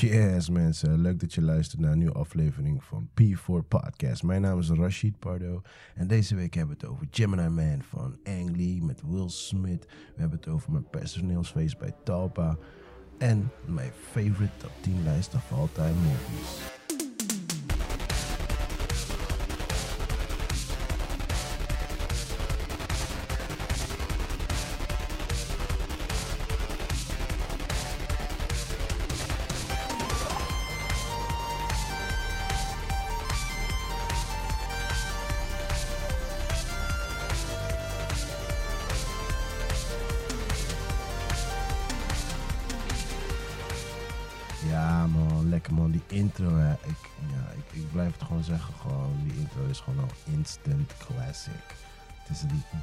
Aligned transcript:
Yes 0.00 0.48
mensen, 0.48 1.00
leuk 1.00 1.20
dat 1.20 1.34
je 1.34 1.42
luistert 1.42 1.80
naar 1.80 1.92
een 1.92 1.98
nieuwe 1.98 2.14
aflevering 2.14 2.84
van 2.84 3.08
P4 3.20 3.68
Podcast. 3.68 4.22
Mijn 4.22 4.40
naam 4.40 4.58
is 4.58 4.70
Rashid 4.70 5.18
Pardo 5.18 5.62
en 5.94 6.06
deze 6.06 6.34
week 6.34 6.54
hebben 6.54 6.76
we 6.76 6.86
het 6.86 6.92
over 6.92 7.06
Gemini 7.10 7.48
Man 7.48 7.82
van 7.82 8.18
Ang 8.24 8.56
Lee 8.56 8.82
met 8.82 9.02
Will 9.06 9.28
Smith. 9.28 9.84
We 9.86 10.20
hebben 10.20 10.38
het 10.38 10.48
over 10.48 10.72
mijn 10.72 10.90
personeelsfeest 10.90 11.78
bij 11.78 11.92
Talpa 12.04 12.56
en 13.18 13.50
mijn 13.66 13.92
favorite 14.10 14.56
top 14.56 14.72
10 14.80 15.02
lijst 15.02 15.34
of 15.34 15.52
all 15.52 15.68
time 15.72 15.94
movies. 15.94 16.77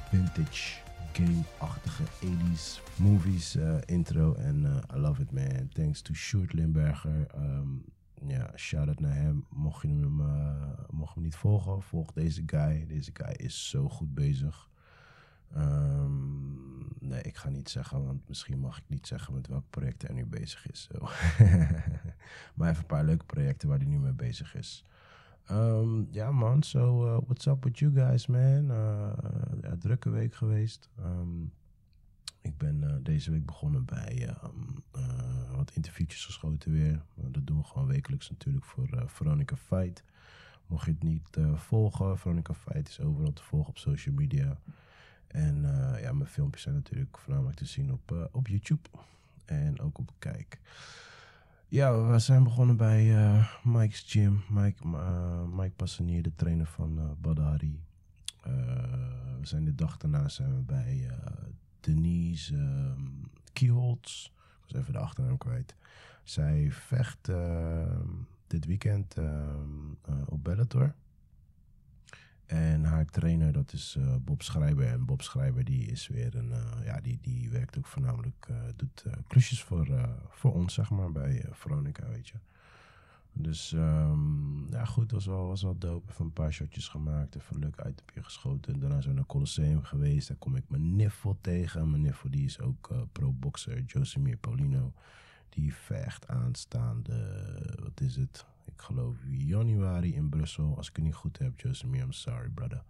Vintage 0.10 0.84
game-achtige 1.14 2.04
80s 2.04 2.82
movies 2.96 3.56
eh, 3.56 3.78
intro 3.86 4.34
en 4.34 4.66
eh, 4.66 4.96
I 4.96 5.00
love 5.00 5.22
it 5.22 5.32
man. 5.32 5.70
Thanks 5.74 6.02
to 6.02 6.14
Sjoerd 6.14 6.54
Limberger. 6.54 7.28
Ehm, 7.28 7.68
ja, 8.28 8.52
shout-out 8.56 9.00
naar 9.00 9.16
hem. 9.16 9.46
Mocht 9.50 9.82
je 9.82 9.88
hem, 9.88 10.22
eh, 10.22 10.86
mocht 10.90 11.14
hem 11.14 11.24
niet 11.24 11.36
volgen, 11.36 11.82
volg 11.82 12.12
deze 12.12 12.44
guy. 12.46 12.86
Deze 12.88 13.12
guy 13.14 13.34
is 13.36 13.70
zo 13.70 13.90
goed 13.90 14.14
bezig. 14.14 14.70
Ehm, 15.54 17.08
nee, 17.08 17.22
ik 17.22 17.36
ga 17.36 17.50
niet 17.50 17.70
zeggen, 17.70 18.06
want 18.06 18.28
misschien 18.28 18.60
mag 18.60 18.78
ik 18.78 18.84
niet 18.88 19.08
zeggen 19.08 19.34
met 19.34 19.48
welk 19.48 19.70
project 19.70 20.02
hij 20.02 20.16
nu 20.16 20.26
bezig 20.26 20.72
is. 20.72 20.90
Zo. 20.92 21.00
maar 22.56 22.70
even 22.70 22.82
een 22.82 22.86
paar 22.86 23.06
leuke 23.06 23.26
projecten 23.26 23.70
waar 23.70 23.78
hij 23.78 23.88
nu 23.88 24.00
mee 24.00 24.14
bezig 24.14 24.56
is. 24.56 24.86
Ehm, 25.46 26.04
ja 26.12 26.32
man, 26.32 26.64
so 26.64 27.06
uh, 27.06 27.18
what's 27.26 27.46
up 27.46 27.64
with 27.64 27.80
you 27.80 27.94
guys 27.94 28.28
man? 28.28 28.72
Uh, 28.72 29.12
ja, 29.62 29.76
drukke 29.80 30.10
week 30.10 30.36
geweest. 30.36 30.90
Ehm, 30.98 31.44
ik 32.42 32.58
ben 32.58 32.82
uh, 32.82 32.96
deze 33.02 33.32
week 33.32 33.46
begonnen 33.46 33.86
bij 33.86 34.30
uh, 34.96 35.56
wat 35.56 35.72
interviewtjes 35.74 36.26
geschoten 36.26 36.72
weer. 36.72 37.02
dat 37.16 37.48
doen 37.48 37.58
we 37.58 37.64
gewoon 37.64 37.88
wekelijks 37.88 38.30
natuurlijk 38.30 38.66
voor 38.66 39.04
Veronica 39.06 39.56
Fight. 39.56 40.04
Mocht 40.68 40.86
je 40.86 40.92
het 40.92 41.04
niet 41.04 41.38
volgen, 41.54 42.18
Veronica 42.18 42.54
Fight 42.54 42.90
is 42.90 43.00
overal 43.00 43.34
te 43.34 43.44
volgen 43.44 43.70
op 43.70 43.78
social 43.78 44.16
media. 44.16 44.58
En 45.28 45.62
ja, 46.02 46.14
mijn 46.14 46.30
filmpjes 46.30 46.62
zijn 46.62 46.76
natuurlijk 46.76 47.18
voornamelijk 47.18 47.58
te 47.58 47.66
zien 47.66 47.92
op, 47.92 48.30
op 48.32 48.48
YouTube. 48.48 48.90
En 49.46 49.80
ook 49.80 49.98
op 49.98 50.14
Kijk. 50.20 50.60
Ja, 51.68 52.08
we 52.08 52.20
zijn 52.20 52.44
begonnen 52.44 52.78
bij 52.78 53.06
uh, 53.06 53.48
Mike's 53.64 54.04
Gym. 54.08 54.44
Mike, 54.50 54.88
Mike 55.54 55.74
Passanier, 55.76 56.24
de 56.24 56.36
trainer 56.36 56.66
van 56.66 57.18
Badari. 57.22 57.82
we 59.40 59.42
zijn 59.42 59.66
de 59.66 59.76
dag 59.76 59.98
daarna 59.98 60.30
zijn 60.30 60.56
we 60.56 60.62
bij 60.62 61.10
Denise 61.80 62.56
um, 62.56 63.30
Kieholtz. 63.54 64.26
Ik 64.26 64.72
was 64.72 64.82
even 64.82 64.94
de 64.94 65.00
achternaam 65.00 65.38
kwijt. 65.38 65.76
Zij 66.24 66.72
vecht 66.72 67.32
dit 68.48 68.66
weekend 68.66 69.16
op 70.26 70.44
Bellator. 70.44 70.94
En 72.46 72.84
haar 72.84 73.06
trainer, 73.06 73.52
dat 73.52 73.74
is 73.74 73.96
uh, 74.00 74.16
Bob 74.22 74.42
Schrijver. 74.42 74.88
En 74.88 75.06
Bob 75.06 75.22
Schrijver 75.22 75.64
die 75.64 75.86
is 75.86 76.08
weer 76.08 76.36
een, 76.36 76.50
uh, 76.50 76.86
ja, 76.86 77.02
die, 77.02 77.20
die 77.22 77.50
werkt 77.50 77.78
ook 77.78 77.86
voornamelijk, 77.86 78.48
uh, 78.52 78.58
doet 78.76 79.06
klusjes 79.28 79.64
voor, 79.64 80.10
voor 80.30 80.54
ons, 80.54 80.74
zeg 80.74 80.90
maar, 80.90 81.12
bij 81.12 81.46
Veronica, 81.52 82.08
weet 82.08 82.28
je. 82.28 82.38
Dus 83.38 83.72
um, 83.72 84.68
ja, 84.70 84.86
goed, 84.86 85.12
was 85.12 85.26
wel, 85.26 85.48
was 85.48 85.62
wel 85.62 85.78
dope. 85.78 86.12
Even 86.12 86.26
een 86.26 86.34
paar 86.34 86.54
shotjes 86.54 86.88
gemaakt, 86.88 87.36
even 87.36 87.60
leuk 87.60 87.76
itemje 87.76 88.24
geschoten. 88.24 88.80
Daarna 88.80 89.02
zijn 89.02 89.14
we 89.14 89.20
naar 89.20 89.30
Colosseum 89.30 89.84
geweest. 89.84 90.28
Daar 90.28 90.38
kom 90.38 90.56
ik 90.56 90.64
mijn 90.68 90.96
niffel 90.96 91.38
tegen. 91.42 91.90
Mijn 91.90 92.02
niffel 92.02 92.30
die 92.30 92.46
is 92.46 92.60
ook 92.60 92.94
pro-boxer, 93.12 93.82
Josimir 93.82 94.38
Paulino. 94.38 94.94
Die 95.50 95.74
vecht 95.74 96.28
aanstaande, 96.28 97.46
wat 97.84 98.02
is 98.02 98.16
het? 98.16 98.46
Ik 98.66 98.82
geloof 98.82 99.16
januari 99.30 100.16
in 100.16 100.30
Brussel. 100.30 100.78
Als 100.78 100.90
ik 100.90 100.96
het 100.96 101.06
niet 101.06 101.16
goed 101.16 101.38
heb, 101.38 101.60
Josemir, 101.60 102.02
I'm 102.02 102.12
sorry 102.12 102.50
brother. 102.50 102.84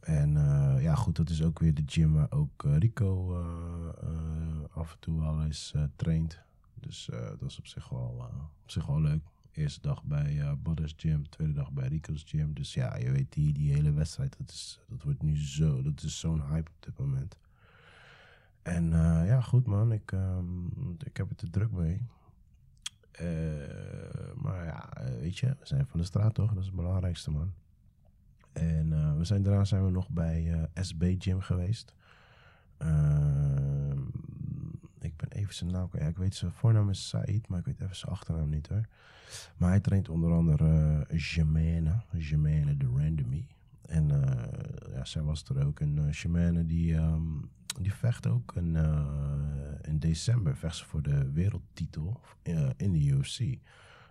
En 0.00 0.34
uh, 0.34 0.82
ja, 0.82 0.94
goed, 0.94 1.16
dat 1.16 1.30
is 1.30 1.42
ook 1.42 1.58
weer 1.58 1.74
de 1.74 1.82
gym 1.86 2.12
waar 2.12 2.30
ook 2.30 2.64
uh, 2.64 2.76
Rico 2.76 3.40
uh, 3.40 4.64
af 4.70 4.92
en 4.92 4.98
toe 4.98 5.22
al 5.22 5.42
eens 5.42 5.74
traint. 5.96 6.40
Dus 6.74 7.08
dat 7.38 7.50
is 7.50 7.58
op 7.58 7.66
zich 7.66 7.88
wel, 7.88 8.30
op 8.62 8.70
zich 8.70 8.86
wel 8.86 9.00
leuk. 9.00 9.22
Eerste 9.52 9.80
dag 9.80 10.04
bij 10.04 10.34
uh, 10.34 10.52
Bodders 10.62 10.94
Gym, 10.96 11.28
tweede 11.28 11.52
dag 11.52 11.72
bij 11.72 11.88
Rico's 11.88 12.22
Gym. 12.26 12.54
Dus 12.54 12.74
ja, 12.74 12.96
je 12.96 13.10
weet, 13.10 13.32
die, 13.32 13.52
die 13.52 13.72
hele 13.72 13.92
wedstrijd, 13.92 14.36
dat, 14.38 14.50
is, 14.50 14.80
dat 14.88 15.02
wordt 15.02 15.22
nu 15.22 15.38
zo, 15.38 15.82
dat 15.82 16.02
is 16.02 16.20
zo'n 16.20 16.42
hype 16.48 16.70
op 16.70 16.82
dit 16.82 16.98
moment. 16.98 17.36
En 18.62 18.90
ja, 19.26 19.40
goed 19.40 19.66
man, 19.66 19.92
ik, 19.92 20.12
um, 20.12 20.96
ik 20.98 21.16
heb 21.16 21.28
het 21.28 21.40
er 21.42 21.50
druk 21.50 21.70
mee. 21.70 22.06
Uh, 23.20 23.26
maar 24.34 24.64
ja, 24.64 24.92
eh, 24.92 25.20
weet 25.20 25.38
je, 25.38 25.46
we 25.46 25.66
zijn 25.66 25.86
van 25.86 26.00
de 26.00 26.06
straat 26.06 26.34
toch? 26.34 26.48
Dat 26.48 26.58
is 26.58 26.66
het 26.66 26.74
belangrijkste, 26.74 27.30
man. 27.30 27.52
En 28.52 28.90
uh, 28.90 29.16
we 29.16 29.24
zijn, 29.24 29.42
daarna 29.42 29.64
zijn 29.64 29.84
we 29.84 29.90
nog 29.90 30.08
bij 30.08 30.68
SB 30.74 31.14
Gym 31.18 31.40
geweest. 31.40 31.94
Ehm, 32.76 33.98
ik 34.98 35.16
ben 35.16 35.28
even 35.28 35.54
zijn 35.54 35.70
naam 35.70 35.88
Ik 35.92 36.16
weet 36.16 36.34
zijn 36.34 36.52
voornaam 36.52 36.90
is 36.90 37.08
Said, 37.08 37.48
maar 37.48 37.58
ik 37.58 37.64
weet 37.64 37.80
even 37.80 37.96
zijn 37.96 38.12
achternaam 38.12 38.48
niet 38.48 38.68
hoor. 38.68 38.86
Maar 39.56 39.68
hij 39.68 39.80
traint 39.80 40.08
onder 40.08 40.32
andere 40.32 41.04
Jemene, 41.16 42.02
Jemene 42.16 42.76
de 42.76 42.86
Randomie. 42.86 43.46
En 43.82 44.08
ja, 44.94 45.04
zij 45.04 45.22
was 45.22 45.44
er 45.44 45.66
ook. 45.66 45.80
En 45.80 45.96
uh, 45.96 46.12
Jemene 46.12 46.66
die... 46.66 46.94
Um, 46.94 47.50
die 47.80 47.94
vecht 47.94 48.26
ook 48.26 48.56
in, 48.56 48.74
uh, 48.74 49.06
in 49.82 49.98
december 49.98 50.56
vecht 50.56 50.76
ze 50.76 50.84
voor 50.84 51.02
de 51.02 51.32
wereldtitel 51.32 52.20
uh, 52.42 52.70
in 52.76 52.92
de 52.92 53.04
UFC. 53.04 53.38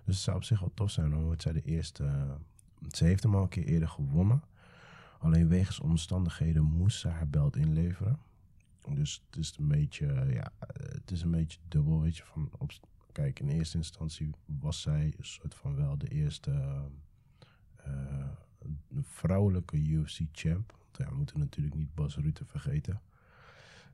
Dus 0.05 0.15
het 0.15 0.15
zou 0.15 0.37
op 0.37 0.43
zich 0.43 0.59
wel 0.59 0.71
tof 0.73 0.91
zijn, 0.91 1.15
omdat 1.15 1.41
zij 1.41 1.51
de 1.51 1.61
eerste... 1.61 2.03
Uh, 2.03 2.31
ze 2.87 3.05
heeft 3.05 3.23
hem 3.23 3.35
al 3.35 3.41
een 3.41 3.49
keer 3.49 3.65
eerder 3.65 3.89
gewonnen. 3.89 4.43
Alleen 5.19 5.47
wegens 5.47 5.79
omstandigheden 5.79 6.63
moest 6.63 6.99
ze 6.99 7.07
haar 7.07 7.29
belt 7.29 7.55
inleveren. 7.55 8.19
Dus 8.93 9.23
het 9.25 9.39
is 9.39 9.57
een 9.57 9.67
beetje, 9.67 10.05
ja, 10.33 10.51
het 10.93 11.11
is 11.11 11.21
een 11.21 11.31
beetje 11.31 11.59
dubbel, 11.67 12.01
weet 12.01 12.17
je. 12.17 12.23
Van 12.23 12.49
op, 12.57 12.71
kijk, 13.11 13.39
in 13.39 13.49
eerste 13.49 13.77
instantie 13.77 14.29
was 14.45 14.81
zij 14.81 15.13
een 15.17 15.25
soort 15.25 15.55
van 15.55 15.75
wel 15.75 15.97
de 15.97 16.07
eerste 16.07 16.81
vrouwelijke 19.01 19.77
UFC-champ. 19.77 20.77
Ja, 20.91 21.09
we 21.09 21.15
moeten 21.15 21.39
natuurlijk 21.39 21.75
niet 21.75 21.95
Bas 21.95 22.15
Rutte 22.15 22.45
vergeten. 22.45 23.01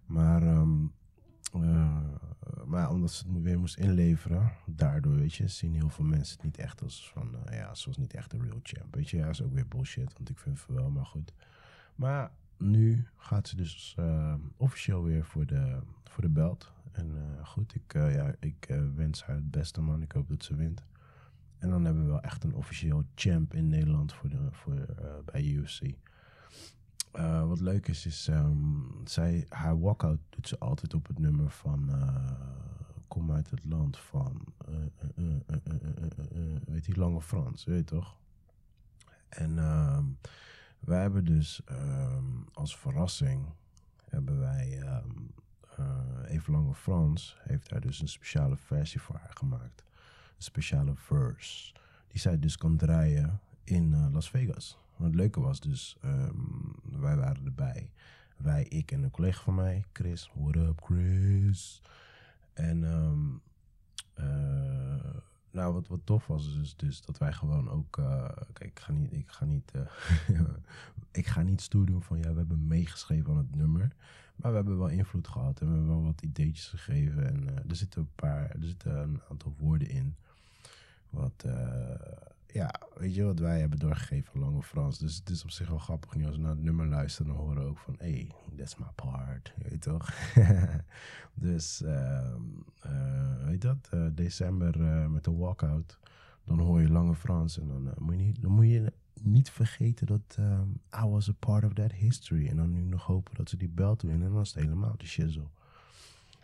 Maar, 0.05 0.43
um, 0.43 0.91
uh, 1.55 1.97
maar 2.65 2.89
omdat 2.89 3.11
ze 3.11 3.27
het 3.27 3.41
weer 3.41 3.59
moest 3.59 3.77
inleveren, 3.77 4.51
daardoor, 4.65 5.15
weet 5.15 5.33
je, 5.33 5.47
zien 5.47 5.73
heel 5.73 5.89
veel 5.89 6.05
mensen 6.05 6.35
het 6.35 6.45
niet 6.45 6.57
echt 6.57 6.81
als 6.81 7.11
van, 7.13 7.35
uh, 7.35 7.57
ja, 7.57 7.75
zoals 7.75 7.97
niet 7.97 8.13
echt 8.13 8.33
een 8.33 8.41
real 8.41 8.59
champ. 8.63 8.95
Weet 8.95 9.09
je, 9.09 9.17
ja, 9.17 9.27
is 9.29 9.41
ook 9.41 9.53
weer 9.53 9.67
bullshit, 9.67 10.13
want 10.13 10.29
ik 10.29 10.37
vind 10.37 10.59
het 10.59 10.75
wel, 10.75 10.89
maar 10.89 11.05
goed. 11.05 11.33
Maar 11.95 12.31
nu 12.57 13.07
gaat 13.17 13.47
ze 13.47 13.55
dus 13.55 13.95
uh, 13.99 14.33
officieel 14.57 15.03
weer 15.03 15.25
voor 15.25 15.45
de, 15.45 15.79
voor 16.03 16.23
de 16.23 16.29
belt. 16.29 16.71
En 16.91 17.17
goed, 17.43 17.75
ik, 17.75 17.93
ja, 17.93 18.35
ik 18.39 18.79
wens 18.95 19.23
haar 19.23 19.35
het 19.35 19.51
beste, 19.51 19.81
man. 19.81 20.01
Ik 20.01 20.11
hoop 20.11 20.29
dat 20.29 20.43
ze 20.43 20.55
wint. 20.55 20.85
En 21.57 21.69
dan 21.69 21.85
hebben 21.85 22.03
we 22.03 22.09
wel 22.09 22.21
echt 22.21 22.43
een 22.43 22.53
officieel 22.53 23.03
champ 23.15 23.53
in 23.53 23.67
Nederland 23.67 24.13
voor 24.13 24.29
de, 24.29 24.47
voor, 24.51 24.85
bij 25.25 25.43
UFC. 25.43 25.81
Uh, 27.17 27.47
wat 27.47 27.59
leuk 27.59 27.87
is, 27.87 28.05
is 28.05 28.27
um, 28.27 28.91
zij, 29.03 29.45
haar 29.49 29.79
walkout 29.79 30.19
doet 30.29 30.47
ze 30.47 30.59
altijd 30.59 30.93
op 30.93 31.07
het 31.07 31.19
nummer 31.19 31.49
van 31.49 31.89
uh, 31.89 32.31
Kom 33.07 33.31
uit 33.31 33.49
het 33.49 33.65
land 33.65 33.97
van, 33.97 34.41
uh, 34.69 35.37
weet 36.65 36.85
die 36.85 36.97
Lange 36.97 37.21
Frans, 37.21 37.63
weet 37.63 37.77
je 37.77 37.83
toch? 37.83 38.17
En 39.29 39.57
um, 39.57 40.17
wij 40.79 41.01
hebben 41.01 41.25
dus 41.25 41.61
um, 41.71 42.45
als 42.53 42.77
verrassing, 42.77 43.45
hebben 44.09 44.39
wij, 44.39 44.83
Even 46.25 46.53
Lange 46.53 46.73
Frans 46.73 47.37
heeft 47.39 47.69
daar 47.69 47.81
dus 47.81 48.01
een 48.01 48.07
speciale 48.07 48.57
versie 48.57 49.01
voor 49.01 49.15
haar 49.15 49.33
gemaakt. 49.33 49.83
Een 50.35 50.43
speciale 50.43 50.95
verse, 50.95 51.73
die 52.07 52.19
zij 52.19 52.39
dus 52.39 52.57
kan 52.57 52.77
draaien 52.77 53.39
in 53.63 54.11
Las 54.11 54.29
Vegas. 54.29 54.84
Het 55.03 55.15
leuke 55.15 55.39
was 55.39 55.59
dus, 55.59 55.97
um, 56.05 56.73
wij 56.83 57.15
waren 57.15 57.45
erbij. 57.45 57.91
Wij, 58.37 58.63
ik 58.63 58.91
en 58.91 59.03
een 59.03 59.11
collega 59.11 59.41
van 59.41 59.55
mij, 59.55 59.83
Chris. 59.93 60.31
What 60.33 60.55
up, 60.55 60.81
Chris? 60.83 61.81
En 62.53 62.83
um, 62.83 63.41
uh, 64.19 65.15
nou, 65.51 65.73
wat, 65.73 65.87
wat 65.87 65.99
tof 66.03 66.27
was, 66.27 66.53
dus, 66.53 66.75
dus 66.75 67.01
dat 67.01 67.17
wij 67.17 67.33
gewoon 67.33 67.69
ook. 67.69 67.97
eh, 67.97 68.29
kijk, 68.53 68.71
ik 68.71 68.79
ga 68.79 68.91
niet. 68.91 69.13
Ik 69.13 69.29
ga 69.29 69.45
niet, 69.45 69.71
eh, 69.71 70.39
ik 71.11 71.27
ga 71.27 71.41
niet 71.41 71.61
stoer 71.61 71.85
doen 71.85 72.03
van 72.03 72.17
ja, 72.17 72.31
we 72.31 72.37
hebben 72.37 72.67
meegeschreven 72.67 73.31
aan 73.31 73.37
het 73.37 73.55
nummer. 73.55 73.95
Maar 74.35 74.51
we 74.51 74.57
hebben 74.57 74.77
wel 74.77 74.87
invloed 74.87 75.27
gehad 75.27 75.61
en 75.61 75.67
we 75.67 75.73
hebben 75.73 75.91
wel 75.91 76.03
wat 76.03 76.21
ideetjes 76.21 76.67
gegeven. 76.67 77.27
En 77.27 77.49
eh, 77.49 77.69
er 77.69 77.75
zitten 77.75 78.01
een 78.01 78.15
paar. 78.15 78.49
Er 78.49 78.65
zitten 78.65 78.97
een 78.97 79.21
aantal 79.29 79.55
woorden 79.57 79.89
in. 79.89 80.15
Wat. 81.09 81.45
Ja, 82.55 82.71
weet 82.93 83.15
je 83.15 83.23
wat 83.23 83.39
wij 83.39 83.59
hebben 83.59 83.79
doorgegeven 83.79 84.39
Lange 84.39 84.63
Frans. 84.63 84.99
Dus 84.99 85.15
het 85.15 85.29
is 85.29 85.43
op 85.43 85.49
zich 85.49 85.69
wel 85.69 85.77
grappig 85.77 86.15
nu 86.15 86.25
als 86.25 86.35
we 86.35 86.41
naar 86.41 86.51
het 86.51 86.63
nummer 86.63 86.87
luisteren. 86.87 87.33
Dan 87.33 87.41
horen 87.41 87.63
we 87.63 87.69
ook 87.69 87.77
van, 87.77 87.95
hey, 87.97 88.31
that's 88.57 88.75
my 88.75 88.85
part. 88.95 89.53
Je 89.69 89.77
toch? 89.77 90.13
dus, 91.47 91.81
ehm, 91.81 92.41
eh, 92.79 93.45
weet 93.45 93.61
dat? 93.61 93.87
Eh, 93.91 94.05
december 94.13 94.81
eh, 94.81 95.07
met 95.07 95.23
de 95.23 95.31
walkout. 95.31 95.99
Dan 96.43 96.59
hoor 96.59 96.81
je 96.81 96.89
Lange 96.89 97.15
Frans. 97.15 97.59
En 97.59 97.67
dan, 97.67 97.93
moet, 97.97 98.15
je 98.15 98.21
niet, 98.21 98.41
dan 98.41 98.51
moet 98.51 98.67
je 98.67 98.93
niet 99.21 99.49
vergeten 99.49 100.05
dat 100.05 100.35
ehm, 100.37 100.69
I 101.03 101.07
was 101.07 101.29
a 101.29 101.33
part 101.39 101.63
of 101.63 101.73
that 101.73 101.91
history. 101.91 102.47
En 102.47 102.55
dan 102.55 102.71
nu 102.71 102.81
nog 102.81 103.03
hopen 103.03 103.35
dat 103.35 103.49
ze 103.49 103.57
die 103.57 103.69
belt 103.69 104.01
winnen. 104.01 104.27
En 104.27 104.33
dan 104.33 104.41
is 104.41 104.53
het 104.53 104.63
helemaal 104.63 104.95
de 104.97 105.05
shizzle. 105.05 105.47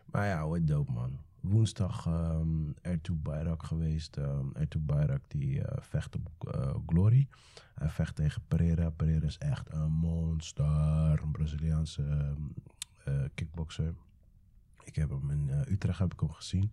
Maar 0.05 0.27
ja, 0.27 0.47
wat 0.47 0.67
dope 0.67 0.91
man. 0.91 1.19
Woensdag 1.41 2.05
um, 2.05 2.75
Ertoe 2.81 3.15
Bayrak 3.15 3.63
geweest. 3.63 4.17
Um, 4.17 4.55
Ertoe 4.55 4.81
Bayrak 4.81 5.21
die 5.27 5.61
eh, 5.61 5.81
vecht 5.81 6.15
op 6.15 6.53
eh, 6.53 6.75
Glory. 6.85 7.27
Hij 7.73 7.89
vecht 7.89 8.15
tegen 8.15 8.41
Pereira. 8.47 8.89
Pereira 8.89 9.25
is 9.25 9.37
echt 9.37 9.73
een 9.73 9.91
monster. 9.91 11.19
Een 11.21 11.31
Braziliaanse 11.31 12.03
ehm, 12.03 12.41
eh, 13.03 13.29
kickboxer. 13.35 13.93
Ik 14.83 14.95
heb 14.95 15.09
hem 15.09 15.29
in 15.29 15.49
Utrecht 15.67 15.99
heb 15.99 16.13
ik 16.13 16.19
hem 16.19 16.31
gezien. 16.31 16.71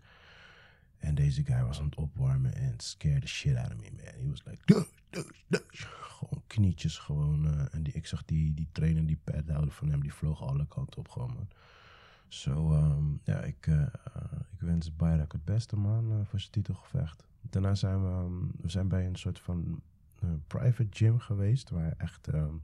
En 0.99 1.15
deze 1.15 1.45
guy 1.45 1.63
was 1.63 1.79
aan 1.79 1.85
het 1.85 1.95
opwarmen 1.95 2.55
en 2.55 2.75
scared 2.77 3.21
the 3.21 3.29
shit 3.29 3.57
out 3.57 3.73
of 3.73 3.81
me, 3.81 3.91
man. 3.91 4.15
He 4.21 4.29
was 4.29 4.45
like. 4.45 4.87
Gewoon 6.19 6.43
knietjes 6.47 6.99
gewoon. 6.99 7.69
en 7.71 7.83
die, 7.83 7.93
ik 7.93 8.07
zag 8.07 8.25
die, 8.25 8.55
die 8.55 8.69
trainer, 8.73 9.07
die 9.07 9.21
pad 9.25 9.49
houden 9.49 9.75
van 9.75 9.89
hem, 9.89 10.03
die 10.03 10.15
vloog 10.15 10.43
alle 10.43 10.67
kanten 10.67 10.99
op 10.99 11.09
gewoon, 11.09 11.33
man. 11.35 11.49
Zo, 12.29 12.73
ehm, 12.73 13.05
ja, 13.25 13.41
ik, 13.41 13.67
eh, 13.67 13.83
eh, 13.83 13.89
ik 14.53 14.61
wens 14.61 14.97
Bayrak 14.97 15.33
het 15.33 15.45
beste, 15.45 15.77
man, 15.77 16.11
eh, 16.13 16.17
voor 16.27 16.41
zijn 16.41 16.53
titelgevecht. 16.53 17.27
Daarna 17.41 17.75
zijn 17.75 18.03
we, 18.03 18.09
ehm, 18.11 18.47
we 18.63 18.69
zijn 18.71 18.89
bij 18.89 19.07
een 19.07 19.17
soort 19.17 19.39
van 19.41 19.83
private 20.47 20.87
gym 20.91 21.19
geweest, 21.19 21.71
waar 21.71 21.95
echt, 21.97 22.29
ehm, 22.29 22.55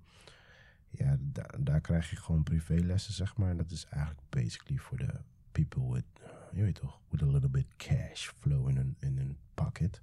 ja, 0.91 1.17
da- 1.21 1.51
daar 1.61 1.81
krijg 1.81 2.11
je 2.11 2.17
gewoon 2.17 2.43
privélessen, 2.43 3.13
zeg 3.13 3.37
maar. 3.37 3.51
En 3.51 3.57
dat 3.57 3.71
is 3.71 3.85
eigenlijk 3.87 4.23
basically 4.29 4.79
voor 4.81 4.97
de 4.99 5.21
people 5.53 5.93
with, 5.93 6.05
je 6.53 6.63
weet 6.63 6.75
toch, 6.75 7.01
with 7.09 7.23
a 7.23 7.27
little 7.27 7.49
bit 7.49 7.67
cash 7.77 8.29
flow 8.29 8.69
in 8.69 8.77
hun, 8.77 8.97
in 9.01 9.37
pocket. 9.55 10.03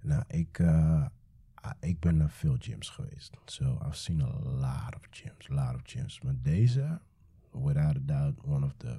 Nou, 0.00 0.24
ik, 0.26 0.60
ah, 0.60 1.06
ik 1.80 2.00
ben 2.00 2.16
naar 2.16 2.30
veel 2.30 2.56
gyms 2.58 2.88
geweest. 2.88 3.36
So, 3.44 3.78
I've 3.86 3.96
seen 3.96 4.22
a 4.22 4.38
lot 4.40 4.94
of 4.96 5.06
gyms, 5.10 5.50
a 5.50 5.54
lot 5.54 5.74
of 5.74 5.80
gyms. 5.84 6.20
Maar 6.20 6.34
deze, 6.42 7.00
without 7.52 7.96
a 7.96 8.00
doubt, 8.00 8.34
one 8.44 8.64
of 8.64 8.72
the, 8.76 8.98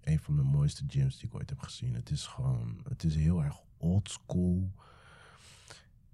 een 0.00 0.18
van 0.18 0.36
de 0.36 0.42
mooiste 0.42 0.84
gyms 0.88 1.16
die 1.18 1.28
ik 1.28 1.34
ooit 1.34 1.50
heb 1.50 1.60
gezien. 1.60 1.94
Het 1.94 2.10
is 2.10 2.26
gewoon, 2.26 2.80
het 2.88 3.04
is 3.04 3.14
heel 3.14 3.42
erg 3.42 3.56
old 3.76 4.10
school. 4.10 4.72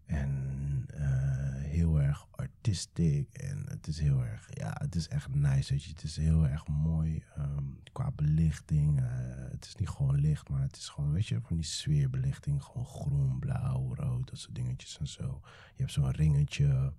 En 0.05 0.85
eh, 0.89 1.63
heel 1.63 2.01
erg 2.01 2.28
artistic. 2.57 3.29
En 3.35 3.65
het 3.69 3.87
is 3.87 3.99
heel 4.01 4.25
erg, 4.25 4.49
ja, 4.51 4.77
het 4.79 4.95
is 4.95 5.09
echt 5.09 5.35
nice. 5.35 5.73
Weet 5.73 5.83
je. 5.85 5.91
Het 5.91 6.03
is 6.03 6.17
heel 6.17 6.47
erg 6.47 6.67
mooi 6.67 7.23
ehm, 7.37 7.65
qua 7.93 8.11
belichting. 8.11 8.99
eh, 9.01 9.07
het 9.51 9.65
is 9.65 9.75
niet 9.75 9.89
gewoon 9.89 10.21
licht, 10.21 10.49
maar 10.49 10.63
het 10.63 10.77
is 10.77 10.89
gewoon, 10.89 11.13
weet 11.13 11.27
je, 11.27 11.41
van 11.41 11.57
die 11.57 11.65
sfeerbelichting. 11.65 12.63
Gewoon 12.63 12.87
groen, 12.87 13.39
blauw, 13.39 13.95
rood, 13.95 14.29
dat 14.29 14.39
soort 14.39 14.55
dingetjes 14.55 14.99
en 14.99 15.07
zo. 15.09 15.41
Je 15.75 15.83
hebt 15.83 15.93
zo'n 15.93 16.11
ringetje. 16.11 16.93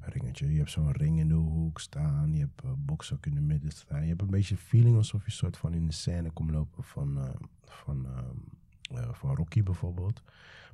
Ringetje. 0.00 0.52
Je 0.52 0.58
hebt 0.58 0.70
zo'n 0.70 0.92
ring 0.92 1.18
in 1.18 1.28
de 1.28 1.34
hoek 1.34 1.80
staan. 1.80 2.32
Je 2.32 2.40
hebt 2.40 2.62
een 2.62 2.84
box 2.84 3.12
ook 3.12 3.26
in 3.26 3.34
de 3.34 3.40
midden 3.40 3.70
staan. 3.70 4.02
Je 4.02 4.08
hebt 4.08 4.22
een 4.22 4.30
beetje 4.30 4.56
feeling 4.56 4.96
alsof 4.96 5.24
je 5.24 5.30
soort 5.30 5.56
van 5.56 5.74
in 5.74 5.86
de 5.86 5.92
scène 5.92 6.30
komt 6.30 6.50
lopen 6.50 6.84
van, 6.84 7.18
eh, 7.18 7.34
van, 7.64 8.06
ehm, 8.06 8.36
eh, 8.94 9.12
van 9.12 9.34
Rocky 9.34 9.62
bijvoorbeeld. 9.62 10.22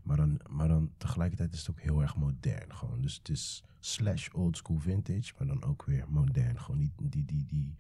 Maar 0.02 0.16
dan, 0.16 0.40
maar 0.48 0.68
dan 0.68 0.90
tegelijkertijd 0.96 1.52
is 1.52 1.58
het 1.58 1.70
ook 1.70 1.80
heel 1.80 2.02
erg 2.02 2.16
modern 2.16 2.74
gewoon. 2.74 3.00
Dus 3.00 3.16
het 3.16 3.28
is 3.28 3.64
slash 3.80 4.28
old 4.32 4.56
school 4.56 4.78
vintage, 4.78 5.32
maar 5.38 5.46
dan 5.46 5.64
ook 5.64 5.84
weer 5.84 6.04
modern. 6.08 6.60
Gewoon 6.60 6.80
die, 6.80 6.92
die, 7.02 7.24
die, 7.24 7.44
die, 7.46 7.74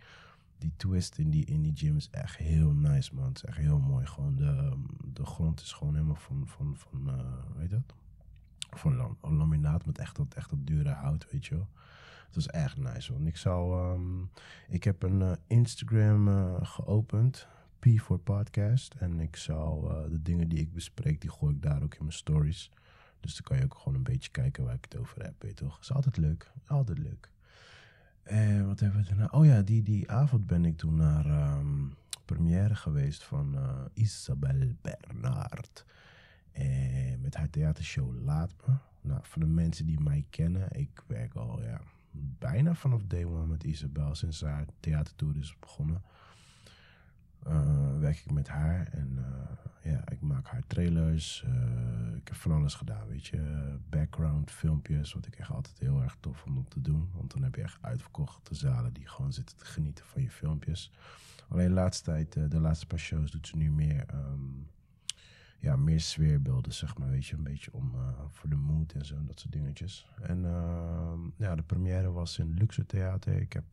die 0.58 0.72
twist 0.76 1.18
in 1.18 1.30
die, 1.30 1.44
in 1.44 1.62
die 1.62 1.76
gym 1.76 1.96
is 1.96 2.10
echt 2.10 2.36
heel 2.36 2.72
nice, 2.72 3.14
man. 3.14 3.24
Het 3.24 3.36
is 3.36 3.44
echt 3.44 3.56
heel 3.56 3.78
mooi. 3.78 4.06
Gewoon 4.06 4.36
de, 4.36 4.72
de 5.12 5.26
grond 5.26 5.60
is 5.60 5.72
gewoon 5.72 5.94
helemaal 5.94 6.14
van, 6.14 6.42
van, 6.46 6.76
van 6.76 7.10
je 7.60 7.68
dat? 7.68 7.94
Van 8.70 8.96
lam, 8.96 9.18
laminaat 9.20 9.86
met 9.86 9.98
echt 9.98 10.16
dat, 10.16 10.34
echt 10.34 10.50
dat 10.50 10.66
dure 10.66 10.90
hout, 10.90 11.26
weet 11.30 11.46
je 11.46 11.54
wel. 11.54 11.68
Het 12.26 12.34
was 12.34 12.46
echt 12.46 12.76
nice, 12.76 13.12
man. 13.12 13.26
Ik 13.26 13.36
zou... 13.36 13.80
ehm, 13.80 14.22
ik 14.68 14.84
heb 14.84 15.02
een 15.02 15.22
eh, 15.22 15.32
Instagram 15.46 16.28
geopend. 16.62 17.48
Voor 17.84 18.18
podcast. 18.18 18.94
En 18.94 19.20
ik 19.20 19.36
zal 19.36 19.90
eh, 19.90 20.10
de 20.10 20.22
dingen 20.22 20.48
die 20.48 20.58
ik 20.58 20.72
bespreek, 20.72 21.20
die 21.20 21.30
gooi 21.30 21.54
ik 21.54 21.62
daar 21.62 21.82
ook 21.82 21.94
in 21.94 22.00
mijn 22.00 22.12
stories. 22.12 22.70
Dus 23.20 23.34
dan 23.34 23.42
kan 23.42 23.56
je 23.56 23.64
ook 23.64 23.74
gewoon 23.74 23.94
een 23.94 24.02
beetje 24.02 24.30
kijken 24.30 24.64
waar 24.64 24.74
ik 24.74 24.84
het 24.84 24.96
over 24.96 25.22
heb, 25.22 25.42
weet 25.42 25.58
je 25.58 25.64
toch? 25.64 25.80
Is 25.80 25.92
altijd 25.92 26.16
leuk. 26.16 26.50
Altijd 26.66 26.98
leuk. 26.98 27.30
En 28.22 28.66
wat 28.66 28.80
hebben 28.80 29.00
we 29.00 29.06
daarna? 29.06 29.28
Oh 29.30 29.44
ja, 29.44 29.62
die, 29.62 29.82
die 29.82 30.10
avond 30.10 30.46
ben 30.46 30.64
ik 30.64 30.76
toen 30.76 30.94
naar 30.94 31.26
ehm, 31.26 31.86
première 32.24 32.74
geweest 32.74 33.24
van 33.24 33.56
eh, 33.56 33.84
Isabel 33.94 34.74
Bernard. 34.80 35.84
Met 37.20 37.34
haar 37.34 37.50
theatershow 37.50 38.24
Laat 38.24 38.54
Me. 38.66 38.74
Nou, 39.00 39.20
voor 39.22 39.42
de 39.42 39.48
mensen 39.48 39.86
die 39.86 40.00
mij 40.00 40.24
kennen, 40.30 40.68
ik 40.70 41.02
werk 41.06 41.34
al 41.34 41.62
ja, 41.62 41.80
bijna 42.38 42.74
vanaf 42.74 43.02
day 43.02 43.24
one 43.24 43.46
met 43.46 43.64
Isabel 43.64 44.14
sinds 44.14 44.40
haar 44.40 44.66
theatertour 44.80 45.36
is 45.36 45.56
begonnen. 45.60 46.02
Eh, 47.44 47.98
werk 47.98 48.18
ik 48.18 48.30
met 48.30 48.48
haar 48.48 48.86
en 48.92 49.18
eh, 49.18 49.92
ja, 49.92 50.08
ik 50.10 50.20
maak 50.20 50.46
haar 50.46 50.66
trailers. 50.66 51.42
eh, 51.46 52.16
ik 52.16 52.28
heb 52.28 52.36
van 52.36 52.52
alles 52.52 52.74
gedaan, 52.74 53.08
weet 53.08 53.26
je. 53.26 53.74
Background 53.88 54.50
filmpjes, 54.50 55.12
wat 55.12 55.26
ik 55.26 55.36
echt 55.36 55.50
altijd 55.50 55.78
heel 55.78 56.02
erg 56.02 56.16
tof 56.20 56.38
vond 56.38 56.56
om 56.56 56.68
te 56.68 56.80
doen. 56.80 57.08
Want 57.14 57.32
dan 57.32 57.42
heb 57.42 57.54
je 57.54 57.62
echt 57.62 57.78
uitverkochte 57.80 58.54
zalen 58.54 58.92
die 58.92 59.08
gewoon 59.08 59.32
zitten 59.32 59.56
te 59.56 59.64
genieten 59.64 60.04
van 60.04 60.22
je 60.22 60.30
filmpjes. 60.30 60.92
Alleen 61.48 61.68
de 61.68 61.74
laatste 61.74 62.04
tijd, 62.04 62.50
de 62.50 62.60
laatste 62.60 62.86
paar 62.86 62.98
shows 62.98 63.30
doet 63.30 63.46
ze 63.46 63.56
nu 63.56 63.70
meer, 63.70 64.04
ehm, 64.06 64.62
ja, 65.60 65.76
meer 65.76 66.00
sfeerbeelden, 66.00 66.72
zeg 66.72 66.98
maar. 66.98 67.10
Weet 67.10 67.26
je, 67.26 67.36
een 67.36 67.42
beetje 67.42 67.72
om 67.72 67.92
voor 68.30 68.48
de 68.48 68.56
mood 68.56 68.92
en 68.92 69.04
zo, 69.04 69.24
dat 69.24 69.40
soort 69.40 69.52
dingetjes. 69.52 70.08
En 70.22 70.44
ehm, 70.44 71.20
ja, 71.36 71.54
de 71.54 71.62
première 71.62 72.12
was 72.12 72.38
in 72.38 72.54
Luxe 72.54 72.86
Theater. 72.86 73.40
Ik 73.40 73.52
heb, 73.52 73.64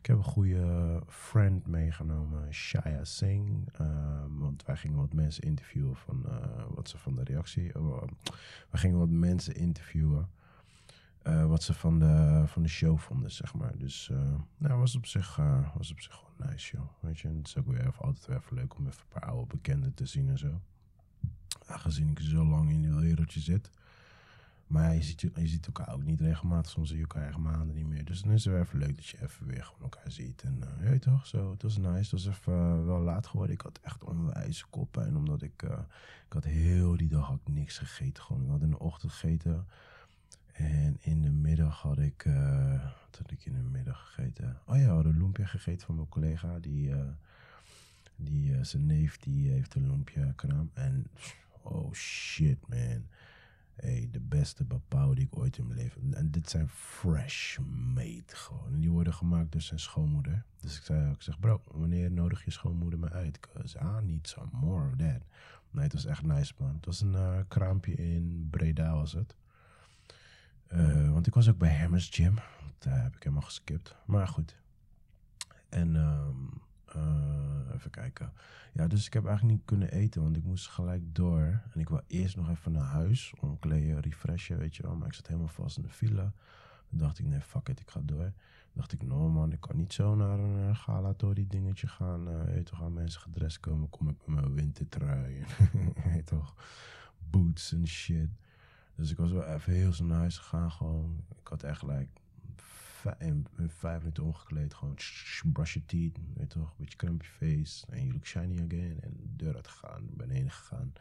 ik 0.00 0.06
heb 0.06 0.16
een 0.16 0.24
goede 0.24 1.02
friend 1.08 1.66
meegenomen, 1.66 2.54
Shaya 2.54 3.04
Singh. 3.04 3.66
Ehm, 3.72 4.38
want 4.38 4.64
wij 4.64 4.76
gingen 4.76 4.96
wat 4.96 5.12
mensen 5.12 5.42
interviewen 5.42 5.96
van 5.96 6.26
eh, 6.28 6.64
wat 6.74 6.88
ze 6.88 6.98
van 6.98 7.14
de 7.14 7.24
reactie. 7.24 7.64
Uh, 7.76 8.02
we 8.70 8.76
gingen 8.78 8.98
wat 8.98 9.08
mensen 9.08 9.54
interviewen. 9.54 10.28
eh, 11.22 11.46
wat 11.46 11.62
ze 11.62 11.74
van 11.74 11.98
de, 11.98 12.42
van 12.46 12.62
de 12.62 12.68
show 12.68 12.98
vonden, 12.98 13.30
zeg 13.30 13.54
maar. 13.54 13.78
Dus 13.78 14.10
nou, 14.58 14.78
was 14.78 14.96
op 14.96 15.06
zich, 15.06 15.36
was 15.74 15.90
op 15.90 16.00
zich 16.00 16.14
gewoon 16.14 16.50
nice, 16.50 16.76
joh. 16.76 16.86
Weet 17.00 17.18
je, 17.18 17.28
en 17.28 17.36
het 17.36 17.46
is 17.46 17.56
ook 17.56 17.66
weer 17.66 17.94
altijd 17.98 18.26
weer 18.26 18.36
even 18.36 18.56
leuk 18.56 18.76
om 18.76 18.86
even 18.86 19.00
een 19.00 19.20
paar 19.20 19.30
oude 19.30 19.46
bekenden 19.46 19.94
te 19.94 20.06
zien 20.06 20.28
en 20.28 20.38
zo. 20.38 20.60
Aangezien 21.66 22.08
ik 22.10 22.18
zo 22.20 22.44
lang 22.44 22.70
in 22.70 22.82
die 22.82 22.94
wereldje 22.94 23.40
zit. 23.40 23.70
Maar 24.70 24.94
je 24.94 25.02
ziet, 25.02 25.20
je 25.20 25.46
ziet 25.46 25.66
elkaar 25.66 25.92
ook 25.92 26.02
niet 26.02 26.20
regelmatig. 26.20 26.70
Soms 26.70 26.88
zie 26.88 26.96
je 26.96 27.02
elkaar 27.02 27.28
echt 27.28 27.36
maanden 27.36 27.76
niet 27.76 27.86
meer. 27.86 28.04
Dus 28.04 28.22
dan 28.22 28.32
is 28.32 28.44
het 28.44 28.52
weer 28.52 28.62
even 28.62 28.78
leuk 28.78 28.96
dat 28.96 29.06
je 29.06 29.22
even 29.22 29.46
weer 29.46 29.64
gewoon 29.64 29.82
elkaar 29.82 30.10
ziet. 30.10 30.42
En 30.42 30.60
uh, 30.80 30.92
toch, 30.92 31.26
zo, 31.26 31.50
het 31.50 31.62
was 31.62 31.76
nice. 31.76 31.96
Het 31.98 32.10
was 32.10 32.26
even 32.26 32.52
uh, 32.52 32.84
wel 32.84 33.00
laat 33.00 33.26
geworden. 33.26 33.54
Ik 33.54 33.60
had 33.60 33.78
echt 33.82 34.04
onwijs 34.04 34.66
koppijn. 34.70 35.16
Omdat 35.16 35.42
ik, 35.42 35.62
uh, 35.62 35.78
ik 36.26 36.32
had 36.32 36.44
heel 36.44 36.96
die 36.96 37.08
dag 37.08 37.26
had 37.26 37.40
ik 37.44 37.52
niks 37.52 37.78
gegeten. 37.78 38.22
Gewoon, 38.22 38.42
ik 38.42 38.50
had 38.50 38.62
in 38.62 38.70
de 38.70 38.78
ochtend 38.78 39.12
gegeten. 39.12 39.66
En 40.52 40.96
in 41.00 41.22
de 41.22 41.30
middag 41.30 41.80
had 41.80 41.98
ik, 41.98 42.22
wat 43.04 43.18
had 43.18 43.30
ik 43.30 43.44
in 43.44 43.54
de 43.54 43.62
middag 43.62 44.12
gegeten? 44.14 44.58
Oh 44.66 44.76
ja, 44.76 44.86
we 44.86 44.90
hadden 44.90 45.18
lumpia 45.18 45.46
gegeten 45.46 45.86
van 45.86 45.94
mijn 45.94 46.08
collega. 46.08 46.58
Die, 46.58 46.94
die 48.16 48.64
zijn 48.64 48.86
neef, 48.86 49.18
die 49.18 49.50
heeft 49.50 49.74
een 49.74 49.86
lumpia 49.86 50.32
kraam. 50.36 50.70
En 50.74 51.06
shit 51.92 52.68
man. 52.68 53.06
Hey, 53.80 54.08
de 54.12 54.20
beste 54.40 54.66
die 55.14 55.24
ik 55.24 55.38
ooit 55.38 55.58
in 55.58 55.66
mijn 55.66 55.78
leven... 55.78 56.14
En 56.14 56.30
dit 56.30 56.50
zijn 56.50 56.68
fresh 56.68 57.58
made 57.94 58.22
gewoon. 58.26 58.72
En 58.72 58.80
die 58.80 58.90
worden 58.90 59.14
gemaakt 59.14 59.52
door 59.52 59.60
zijn 59.60 59.80
schoonmoeder. 59.80 60.44
Dus 60.60 60.76
ik 60.76 60.84
zei 60.84 61.10
ik 61.10 61.22
zeg, 61.22 61.40
bro, 61.40 61.62
wanneer 61.70 62.10
nodig 62.10 62.44
je 62.44 62.50
schoonmoeder 62.50 62.98
me 62.98 63.10
uit? 63.10 63.40
Cause 63.40 63.78
I 63.78 64.06
need 64.06 64.28
some 64.28 64.48
more 64.52 64.86
of 64.86 64.96
that. 64.96 65.22
Nee, 65.70 65.84
het 65.84 65.92
was 65.92 66.04
echt 66.04 66.22
nice 66.22 66.54
man. 66.58 66.74
Het 66.74 66.86
was 66.86 67.00
een 67.00 67.12
uh, 67.12 67.38
kraampje 67.48 67.94
in 67.94 68.48
Breda 68.50 68.94
was 68.94 69.12
het. 69.12 69.36
Uh, 70.72 71.12
want 71.12 71.26
ik 71.26 71.34
was 71.34 71.48
ook 71.48 71.58
bij 71.58 71.78
Hammers 71.78 72.08
Gym. 72.08 72.34
Daar 72.78 73.02
heb 73.02 73.16
ik 73.16 73.22
helemaal 73.22 73.44
geskipt. 73.44 73.96
Maar 74.06 74.28
goed. 74.28 74.56
En 75.68 75.94
um, 75.94 76.62
Eh, 76.94 77.74
even 77.74 77.90
kijken. 77.90 78.32
Ja, 78.72 78.86
dus 78.86 79.06
ik 79.06 79.12
heb 79.12 79.26
eigenlijk 79.26 79.56
niet 79.56 79.66
kunnen 79.66 79.90
eten, 79.92 80.22
want 80.22 80.36
ik 80.36 80.44
moest 80.44 80.68
gelijk 80.68 81.02
door. 81.14 81.62
En 81.72 81.80
ik 81.80 81.88
wil 81.88 82.00
eerst 82.06 82.36
nog 82.36 82.50
even 82.50 82.72
naar 82.72 82.84
huis, 82.84 83.34
omkleden, 83.40 84.00
refreshen, 84.00 84.58
weet 84.58 84.76
je 84.76 84.82
wel. 84.82 84.96
Maar 84.96 85.06
ik 85.06 85.14
zat 85.14 85.26
helemaal 85.26 85.48
vast 85.48 85.76
in 85.76 85.82
de 85.82 85.88
file. 85.88 86.32
Toen 86.88 86.98
dacht 86.98 87.18
ik, 87.18 87.26
nee, 87.26 87.40
fuck 87.40 87.68
it, 87.68 87.80
ik 87.80 87.90
ga 87.90 88.00
door. 88.04 88.32
dacht 88.72 88.92
ik, 88.92 89.02
no 89.02 89.28
man, 89.28 89.52
ik 89.52 89.60
kan 89.60 89.76
niet 89.76 89.92
zo 89.92 90.14
naar 90.14 90.38
een 90.38 90.68
uh, 90.68 90.76
galatori 90.76 91.46
dingetje 91.46 91.86
gaan. 91.86 92.28
Uh, 92.28 92.62
toch, 92.62 92.82
aan 92.82 92.92
mensen 92.92 93.20
gedrest 93.20 93.60
komen, 93.60 93.90
kom 93.90 94.08
ik 94.08 94.16
met 94.26 94.34
mijn 94.34 94.54
wintertrui. 94.54 95.44
weet 96.12 96.26
toch, 96.26 96.54
boots 97.30 97.72
en 97.72 97.86
shit. 97.86 98.30
Dus 98.94 99.10
ik 99.10 99.16
was 99.16 99.30
wel 99.30 99.44
even 99.44 99.72
heel 99.72 99.92
snel 99.92 100.08
naar 100.08 100.18
huis 100.18 100.38
gegaan, 100.38 100.70
gewoon. 100.70 101.24
Ik 101.40 101.46
had 101.48 101.62
echt 101.62 101.78
gelijk 101.78 102.08
in, 103.18 103.46
vijf 103.68 103.98
minuten 103.98 104.22
omgekleed. 104.22 104.74
Gewoon 104.74 104.94
brush 105.52 105.74
your 105.74 105.88
teeth, 105.88 106.18
weet 106.34 106.50
toch, 106.50 106.68
een 106.68 106.74
beetje 106.78 106.96
crumpy 106.96 107.26
face. 107.26 107.86
En 107.86 108.00
you 108.00 108.12
look 108.12 108.26
shiny 108.26 108.54
again. 108.54 108.98
En 109.00 109.16
de 109.16 109.36
deur 109.36 109.54
uitgegaan, 109.54 110.06
beneden 110.10 110.50
gegaan. 110.50 110.92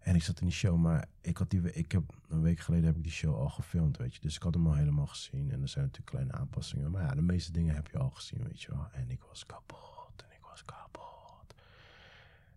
En 0.00 0.14
ik 0.14 0.22
zat 0.22 0.40
in 0.40 0.46
die 0.46 0.54
show, 0.54 0.76
maar 0.76 1.08
ik 1.20 1.36
had 1.36 1.50
die, 1.50 1.72
ik 1.72 1.92
heb, 1.92 2.02
een 2.28 2.42
week 2.42 2.60
geleden 2.60 2.86
heb 2.86 2.96
ik 2.96 3.02
die 3.02 3.12
show 3.12 3.34
al 3.34 3.48
gefilmd, 3.48 3.96
weet 3.96 4.14
je. 4.14 4.20
Dus 4.20 4.36
ik 4.36 4.42
had 4.42 4.54
hem 4.54 4.66
al 4.66 4.74
helemaal 4.74 5.06
gezien. 5.06 5.50
En 5.50 5.62
er 5.62 5.68
zijn 5.68 5.84
natuurlijk 5.84 6.10
kleine 6.10 6.32
aanpassingen. 6.32 6.90
Maar 6.90 7.02
ja, 7.02 7.14
de 7.14 7.22
meeste 7.22 7.52
dingen 7.52 7.74
heb 7.74 7.88
je 7.88 7.98
al 7.98 8.10
gezien, 8.10 8.42
weet 8.42 8.62
je 8.62 8.70
wel. 8.70 8.88
En 8.92 9.10
ik 9.10 9.22
was 9.28 9.46
kapot. 9.46 10.24
En 10.28 10.36
ik 10.36 10.44
was 10.50 10.64
kapot. 10.64 11.54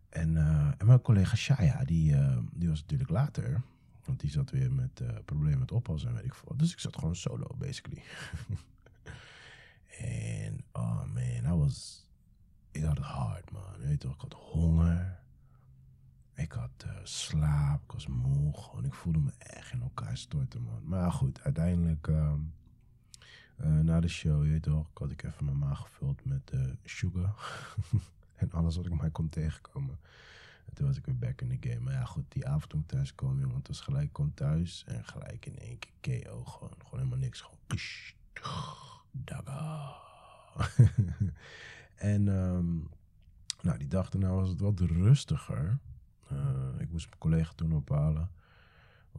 En, 0.09 0.35
uh, 0.35 0.71
en 0.77 0.85
mijn 0.85 1.01
collega 1.01 1.35
Shaya, 1.35 1.83
die, 1.83 2.11
uh, 2.11 2.37
die 2.53 2.69
was 2.69 2.81
natuurlijk 2.81 3.09
later. 3.09 3.61
Want 4.09 4.21
die 4.21 4.29
zat 4.29 4.51
weer 4.51 4.71
met 4.71 4.99
uh, 5.01 5.09
problemen 5.25 5.59
met 5.59 5.71
oppassen 5.71 6.09
en 6.09 6.15
weet 6.15 6.25
ik 6.25 6.33
veel. 6.33 6.57
Dus 6.57 6.71
ik 6.71 6.79
zat 6.79 6.95
gewoon 6.95 7.15
solo, 7.15 7.55
basically. 7.57 8.03
en, 9.97 10.63
oh 10.71 11.03
man, 11.05 11.53
I 11.53 11.57
was... 11.57 12.07
Ik 12.71 12.83
had 12.83 12.97
het 12.97 13.05
hard, 13.05 13.51
man. 13.51 13.77
Weet 13.77 13.91
je 13.91 13.97
toch, 13.97 14.13
ik 14.13 14.21
had 14.21 14.33
honger. 14.33 15.19
Ik 16.33 16.51
had 16.51 16.85
uh, 16.85 16.91
slaap, 17.03 17.83
ik 17.83 17.91
was 17.91 18.07
moe. 18.07 18.57
Gewoon, 18.57 18.85
ik 18.85 18.93
voelde 18.93 19.19
me 19.19 19.31
echt 19.37 19.71
in 19.71 19.81
elkaar 19.81 20.17
storten, 20.17 20.61
man. 20.61 20.87
Maar 20.87 21.11
goed, 21.11 21.41
uiteindelijk... 21.41 22.07
Uh, 22.07 22.33
uh, 23.57 23.79
na 23.79 23.99
de 23.99 24.07
show, 24.07 24.43
je 24.43 24.49
weet 24.49 24.63
toch, 24.63 24.87
had 24.93 25.11
ik 25.11 25.23
even 25.23 25.45
mijn 25.45 25.57
maag 25.57 25.79
gevuld 25.79 26.25
met 26.25 26.53
sugar. 26.83 27.35
en 28.35 28.51
alles 28.51 28.75
wat 28.75 28.85
ik 28.85 28.93
maar 28.93 29.11
kon 29.11 29.29
tegenkomen. 29.29 29.99
En 30.69 30.75
toen 30.75 30.87
was 30.87 30.97
ik 30.97 31.05
weer 31.05 31.17
back 31.17 31.41
in 31.41 31.59
the 31.59 31.69
game. 31.69 31.79
Maar 31.79 31.93
ja, 31.93 32.05
goed, 32.05 32.25
die 32.27 32.47
avond 32.47 32.69
toen 32.69 32.79
ik 32.79 32.87
thuis 32.87 33.15
kwam, 33.15 33.39
jongen. 33.39 33.55
Het 33.55 33.67
was 33.67 33.81
gelijk, 33.81 34.13
kom 34.13 34.33
thuis 34.33 34.83
en 34.87 35.05
gelijk 35.05 35.45
in 35.45 35.59
één 35.59 35.79
keer 35.79 36.23
KO. 36.23 36.43
Gewoon, 36.43 36.73
gewoon 36.77 36.99
helemaal 36.99 37.17
niks. 37.17 37.41
Gewoon, 37.41 37.59
en 41.95 42.27
um, 42.27 42.89
nou, 43.61 43.77
die 43.77 43.87
dag 43.87 44.09
daarna 44.09 44.29
was 44.29 44.49
het 44.49 44.59
wat 44.59 44.79
rustiger. 44.79 45.79
Uh, 46.31 46.79
ik 46.79 46.91
moest 46.91 47.07
mijn 47.07 47.19
collega 47.19 47.51
toen 47.55 47.73
ophalen. 47.73 48.29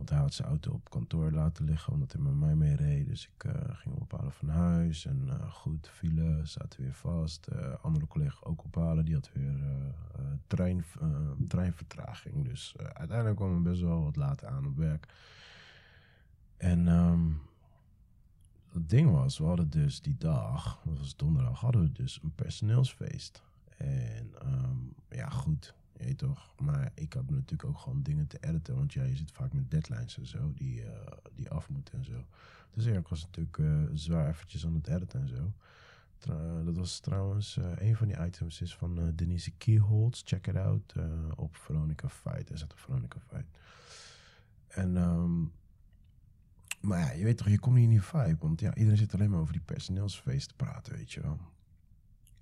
Want 0.00 0.12
hij 0.12 0.21
had 0.21 0.35
zijn 0.35 0.49
auto 0.49 0.73
op 0.73 0.90
kantoor 0.90 1.30
laten 1.30 1.64
liggen 1.64 1.92
omdat 1.92 2.12
hij 2.12 2.21
met 2.21 2.35
mij 2.35 2.54
mee 2.54 2.76
reed. 2.76 3.07
Dus 3.07 3.30
ik 3.35 3.45
uh, 3.45 3.52
ging 3.52 3.95
hem 3.95 4.02
ophalen 4.02 4.33
van 4.33 4.49
huis. 4.49 5.07
En 5.07 5.26
uh, 5.26 5.52
goed, 5.52 5.88
file, 5.88 6.40
zaten 6.42 6.83
weer 6.83 6.95
vast. 6.95 7.49
Uh, 7.52 7.75
andere 7.83 8.07
collega 8.07 8.38
ook 8.42 8.64
ophalen, 8.64 9.04
die 9.04 9.14
had 9.14 9.30
weer 9.33 9.54
trein, 10.47 10.85
treinvertraging. 11.49 12.45
Dus 12.45 12.75
uiteindelijk 12.76 13.37
kwam 13.37 13.52
hij 13.52 13.71
best 13.71 13.80
wel 13.80 14.02
wat 14.02 14.16
later 14.16 14.49
aan 14.49 14.66
op 14.66 14.76
werk. 14.76 15.07
En 16.57 16.87
um, 16.87 17.40
het 18.73 18.88
ding 18.88 19.11
was, 19.11 19.38
we 19.38 19.45
hadden 19.45 19.71
dus 19.71 20.02
die 20.02 20.16
dag, 20.19 20.80
dat 20.85 20.99
was 20.99 21.16
donderdag, 21.16 21.61
hadden 21.61 21.83
we 21.83 21.92
dus 21.92 22.21
een 22.23 22.35
personeelsfeest. 22.35 23.42
En 23.76 24.35
um, 24.45 24.95
ja, 25.09 25.28
goed, 25.28 25.75
je 26.09 26.14
toch. 26.14 26.54
Maar 26.59 26.90
ik 26.95 27.12
had 27.12 27.30
natuurlijk 27.30 27.64
ook 27.64 27.78
gewoon 27.78 28.02
dingen 28.02 28.26
te 28.26 28.38
editen. 28.40 28.75
Want 28.75 28.92
ja, 28.92 29.02
je 29.02 29.16
zit 29.16 29.33
vaak 29.33 29.52
met 29.52 29.71
deadlines 29.71 30.19
en 30.19 30.26
zo. 30.26 30.52
Die, 30.54 30.85
uh, 30.85 30.90
die 31.35 31.50
af 31.50 31.69
moeten 31.69 31.99
en 31.99 32.04
zo. 32.04 32.25
Dus 32.71 32.85
ja, 32.85 32.99
ik 32.99 33.09
was 33.09 33.23
natuurlijk 33.23 33.59
uh, 33.59 33.83
zwaar 33.95 34.28
eventjes 34.28 34.66
aan 34.66 34.75
het 34.75 34.88
editen 34.88 35.21
en 35.21 35.28
zo. 35.28 35.52
Dat 36.64 36.76
was 36.76 37.00
trouwens 37.00 37.57
uh, 37.57 37.73
een 37.76 37.97
van 37.97 38.07
die 38.07 38.25
items 38.26 38.61
is 38.61 38.76
van 38.76 39.12
Denise 39.14 39.50
Keyholds. 39.50 40.23
Check 40.25 40.47
it 40.47 40.57
out 40.57 40.95
op 41.35 41.57
Veronica 41.57 42.09
Fight. 42.09 42.49
Hij 42.49 42.59
zat 42.59 42.73
op 42.73 42.78
Veronica 42.78 43.19
Fight. 43.21 43.59
En 44.69 44.97
um, 44.97 45.52
maar 46.80 46.99
ja, 46.99 47.11
je 47.11 47.25
weet 47.25 47.37
toch, 47.37 47.49
je 47.49 47.59
komt 47.59 47.76
niet 47.76 47.90
in 47.90 48.02
vibe. 48.02 48.37
Want 48.38 48.61
ja, 48.61 48.75
iedereen 48.75 48.99
zit 48.99 49.14
alleen 49.14 49.30
maar 49.30 49.40
over 49.40 49.52
die 49.52 49.62
personeelsfeest 49.62 50.49
te 50.49 50.54
praten, 50.54 50.92
weet 50.92 51.12
je 51.12 51.21
wel. 51.21 51.38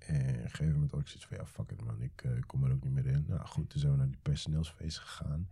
En 0.09 0.29
op 0.29 0.43
een 0.43 0.49
gegeven 0.49 0.73
moment 0.73 0.93
ik 0.93 1.07
zoiets 1.07 1.25
van, 1.25 1.37
ja, 1.37 1.45
fuck 1.45 1.71
it 1.71 1.81
man, 1.81 2.01
ik 2.01 2.23
uh, 2.23 2.41
kom 2.45 2.63
er 2.63 2.71
ook 2.71 2.83
niet 2.83 2.93
meer 2.93 3.05
in. 3.05 3.25
Nou 3.27 3.45
goed, 3.45 3.69
toen 3.69 3.79
zijn 3.79 3.91
we 3.91 3.97
naar 3.97 4.07
die 4.07 4.19
personeelsfeest 4.21 4.99
gegaan. 4.99 5.49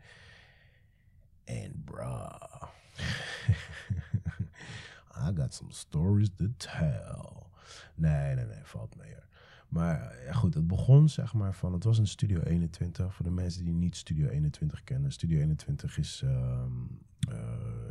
En 1.44 1.84
bro, 1.84 2.38
I 5.28 5.32
got 5.36 5.54
some 5.54 5.72
stories 5.72 6.30
to 6.36 6.46
tell. 6.58 7.46
Nee, 7.96 8.36
nee, 8.36 8.46
nee, 8.46 8.64
valt 8.64 8.96
mee. 8.96 9.16
Maar 9.68 10.16
goed, 10.32 10.54
het 10.54 10.68
begon 10.68 11.10
zeg 11.10 11.34
maar 11.34 11.56
van, 11.56 11.74
het 11.74 11.84
was 11.84 11.98
een 11.98 12.08
Studio 12.08 12.40
21. 12.40 13.14
Voor 13.14 13.26
de 13.26 13.32
mensen 13.32 13.64
die 13.64 13.74
niet 13.74 13.96
Studio 13.96 14.28
21 14.28 14.84
kennen. 14.84 15.12
Studio 15.12 15.40
21 15.40 15.98
is, 15.98 16.22
um, 16.26 17.00
uh, 17.30 17.36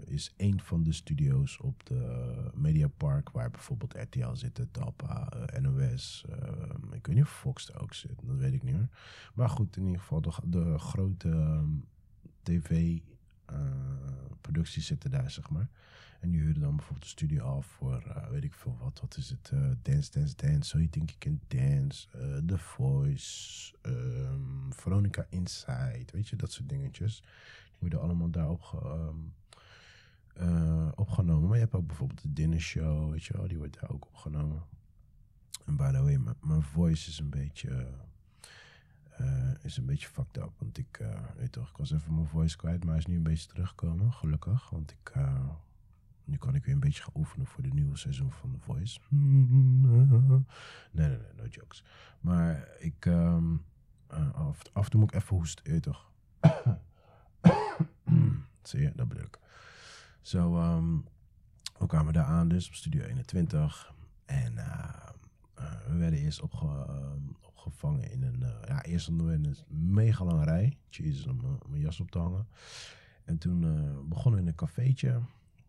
is 0.04 0.34
een 0.36 0.60
van 0.60 0.82
de 0.82 0.92
studio's 0.92 1.60
op 1.60 1.86
de 1.86 2.50
Mediapark, 2.54 3.30
waar 3.30 3.50
bijvoorbeeld 3.50 3.94
RTL 3.94 4.34
zit, 4.34 4.66
Talpa, 4.70 5.32
uh, 5.36 5.42
NOS. 5.60 6.24
Uh, 6.28 6.34
ik 6.92 7.06
weet 7.06 7.16
niet 7.16 7.24
of 7.24 7.38
Fox 7.38 7.68
er 7.68 7.80
ook 7.80 7.94
zit, 7.94 8.20
dat 8.22 8.36
weet 8.36 8.52
ik 8.52 8.62
niet 8.62 8.74
meer. 8.74 8.88
Maar 9.34 9.48
goed, 9.48 9.76
in 9.76 9.84
ieder 9.84 10.00
geval 10.00 10.20
de, 10.20 10.32
de 10.44 10.78
grote 10.78 11.28
um, 11.28 11.84
tv-producties 12.42 14.86
zitten 14.86 15.10
daar, 15.10 15.30
zeg 15.30 15.50
maar. 15.50 15.68
En 16.26 16.32
die 16.32 16.40
huurde 16.40 16.60
dan 16.60 16.76
bijvoorbeeld 16.76 17.02
de 17.02 17.08
studio 17.08 17.44
af 17.44 17.66
voor, 17.66 18.04
uh, 18.06 18.28
weet 18.28 18.44
ik 18.44 18.54
veel 18.54 18.76
wat, 18.80 19.00
wat 19.00 19.16
is 19.16 19.30
het? 19.30 19.50
Uh, 19.54 19.70
dance, 19.82 20.10
Dance, 20.10 20.36
Dance, 20.36 20.68
So 20.68 20.78
You 20.78 20.88
Think 20.88 21.10
You 21.10 21.18
Can 21.18 21.40
Dance, 21.48 22.08
uh, 22.16 22.36
The 22.46 22.58
Voice, 22.58 23.74
um, 23.82 24.72
Veronica 24.72 25.26
Inside, 25.28 26.06
weet 26.12 26.28
je, 26.28 26.36
dat 26.36 26.52
soort 26.52 26.68
dingetjes. 26.68 27.20
Die 27.70 27.78
worden 27.80 28.00
allemaal 28.00 28.30
daarop 28.30 28.82
um, 30.36 30.92
opgenomen. 30.94 31.48
Maar 31.48 31.56
je 31.56 31.62
hebt 31.62 31.74
ook 31.74 31.86
bijvoorbeeld 31.86 32.22
de 32.22 32.32
Dinner 32.32 32.60
Show, 32.60 33.10
weet 33.10 33.24
je 33.24 33.36
wel, 33.36 33.48
die 33.48 33.58
wordt 33.58 33.80
daar 33.80 33.90
ook 33.90 34.06
opgenomen. 34.06 34.62
En 35.64 35.76
by 35.76 35.90
the 35.90 36.02
way, 36.02 36.18
mijn 36.40 36.62
voice 36.62 37.10
is 37.10 37.18
een 37.18 37.30
beetje... 37.30 37.88
Is 39.62 39.76
een 39.76 39.86
beetje 39.86 40.08
fucked 40.08 40.36
up. 40.36 40.52
Want 40.58 40.78
ik, 40.78 41.00
weet 41.36 41.52
toch, 41.52 41.68
ik 41.68 41.76
was 41.76 41.92
even 41.92 42.14
mijn 42.14 42.26
voice 42.26 42.56
kwijt, 42.56 42.80
maar 42.80 42.88
hij 42.88 42.98
is 42.98 43.06
nu 43.06 43.16
een 43.16 43.22
beetje 43.22 43.48
teruggekomen, 43.48 44.12
gelukkig. 44.12 44.70
Want 44.70 44.90
ik, 44.90 45.12
nu 46.26 46.36
kan 46.36 46.54
ik 46.54 46.64
weer 46.64 46.74
een 46.74 46.80
beetje 46.80 47.02
gaan 47.02 47.12
oefenen 47.16 47.46
voor 47.46 47.62
de 47.62 47.68
nieuwe 47.68 47.96
seizoen 47.96 48.32
van 48.32 48.50
The 48.50 48.58
Voice. 48.58 49.00
Nee, 50.92 51.08
nee, 51.08 51.18
nee, 51.18 51.32
no 51.36 51.46
jokes. 51.50 51.84
Maar 52.20 52.68
ik, 52.78 53.04
um, 53.04 53.64
af, 54.32 54.62
af 54.72 54.84
en 54.84 54.90
toe 54.90 55.00
moet 55.00 55.14
ik 55.14 55.20
even 55.20 55.36
hoesten, 55.36 55.80
toch. 55.80 56.10
Zie 58.62 58.80
je, 58.80 58.92
dat 58.94 59.08
bedoel 59.08 59.24
ik. 59.24 59.38
Zo, 60.20 60.60
um, 60.76 61.04
we 61.78 61.86
kwamen 61.86 62.12
daar 62.12 62.24
aan 62.24 62.48
dus 62.48 62.68
op 62.68 62.74
Studio 62.74 63.02
21. 63.02 63.94
En 64.24 64.54
we 65.86 65.96
werden 65.96 66.18
eerst 66.18 66.40
opge, 66.40 66.86
opgevangen 67.40 68.10
in 68.10 68.22
een... 68.22 68.44
ja, 68.66 68.82
eerst 68.82 69.08
in 69.08 69.18
een 69.18 69.56
mega 69.68 70.24
lange 70.24 70.44
rij. 70.44 70.78
Jezus, 70.88 71.26
om 71.26 71.58
mijn 71.66 71.82
jas 71.82 72.00
op 72.00 72.10
te 72.10 72.18
hangen. 72.18 72.46
En 73.24 73.38
toen 73.38 73.60
begonnen 74.08 74.34
we 74.34 74.40
in 74.40 74.46
een 74.46 74.54
cafeetje. 74.54 75.20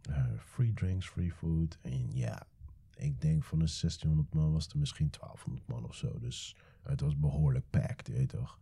Uh, 0.09 0.25
free 0.39 0.73
drinks, 0.73 1.07
free 1.07 1.31
food. 1.31 1.77
En 1.81 2.15
ja, 2.15 2.47
ik 2.95 3.21
denk 3.21 3.43
van 3.43 3.59
de 3.59 3.65
1600 3.65 4.33
man 4.33 4.51
was 4.51 4.67
er 4.67 4.77
misschien 4.77 5.09
1200 5.09 5.67
man 5.67 5.85
of 5.85 5.95
zo. 5.95 6.19
Dus 6.19 6.55
het 6.83 7.01
was 7.01 7.17
behoorlijk 7.17 7.65
packed, 7.69 8.07
weet 8.07 8.29
toch. 8.29 8.59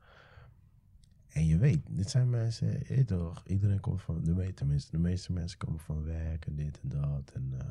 En 1.28 1.46
je 1.46 1.58
weet, 1.58 1.82
dit 1.90 2.10
zijn 2.10 2.30
mensen, 2.30 2.68
je 2.68 2.96
weet 2.96 3.08
toch, 3.08 3.44
iedereen 3.48 3.80
komt 3.80 4.02
van, 4.02 4.24
de 4.24 4.34
meeste, 4.34 4.54
tenminste, 4.54 4.92
de 4.92 4.98
meeste 4.98 5.32
mensen 5.32 5.58
komen 5.58 5.80
van 5.80 6.04
werk 6.04 6.46
en 6.46 6.56
dit 6.56 6.80
en 6.82 6.90
dat. 6.90 7.32
En, 7.34 7.54
uh, 7.54 7.66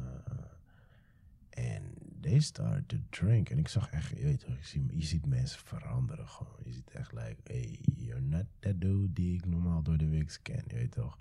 en 1.50 1.82
they 2.20 2.40
started 2.40 2.88
to 2.88 2.96
drink. 3.10 3.50
En 3.50 3.58
ik 3.58 3.68
zag 3.68 3.90
echt, 3.90 4.08
je 4.08 4.22
weet 4.22 4.40
toch, 4.40 4.56
je 4.90 5.04
ziet 5.04 5.26
mensen 5.26 5.60
veranderen 5.60 6.28
gewoon. 6.28 6.60
Je 6.64 6.72
ziet 6.72 6.90
echt, 6.90 7.12
like, 7.12 7.36
hey, 7.44 7.78
you're 7.96 8.20
not 8.20 8.44
that 8.58 8.80
dude 8.80 9.12
die 9.12 9.34
ik 9.34 9.46
normaal 9.46 9.82
door 9.82 9.96
de 9.96 10.08
week 10.08 10.38
ken, 10.42 10.62
je 10.66 10.74
weet 10.74 10.92
toch. 10.92 11.18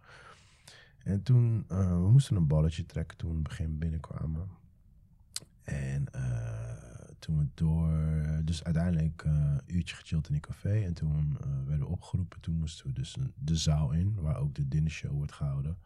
En 1.04 1.24
toen, 1.24 1.66
uh, 1.72 1.90
we 1.90 2.10
moesten 2.12 2.36
een 2.36 2.48
balletje 2.48 2.86
trekken 2.86 3.18
toen 3.18 3.36
we 3.36 3.42
begin 3.42 3.78
binnenkwamen. 3.78 4.50
En 5.64 6.06
uh, 6.16 6.74
toen 7.20 7.38
we 7.38 7.48
door, 7.54 7.90
dus 8.44 8.64
uiteindelijk 8.64 9.24
uh, 9.24 9.34
een 9.34 9.76
uurtje 9.76 9.96
gechilled 9.96 10.28
in 10.28 10.34
een 10.36 10.42
café. 10.42 10.84
En 10.84 10.94
toen 10.94 11.38
werden 11.66 11.86
we 11.86 11.92
opgeroepen. 11.92 12.42
Toen 12.42 12.56
moesten 12.56 12.88
we 12.88 12.94
dus 12.94 13.18
de 13.36 13.56
zaal 13.56 13.92
in, 13.92 14.16
waar 14.22 14.38
ook 14.38 14.56
de 14.56 14.68
dinnershow 14.68 15.12
wordt 15.12 15.32
gehouden. 15.32 15.78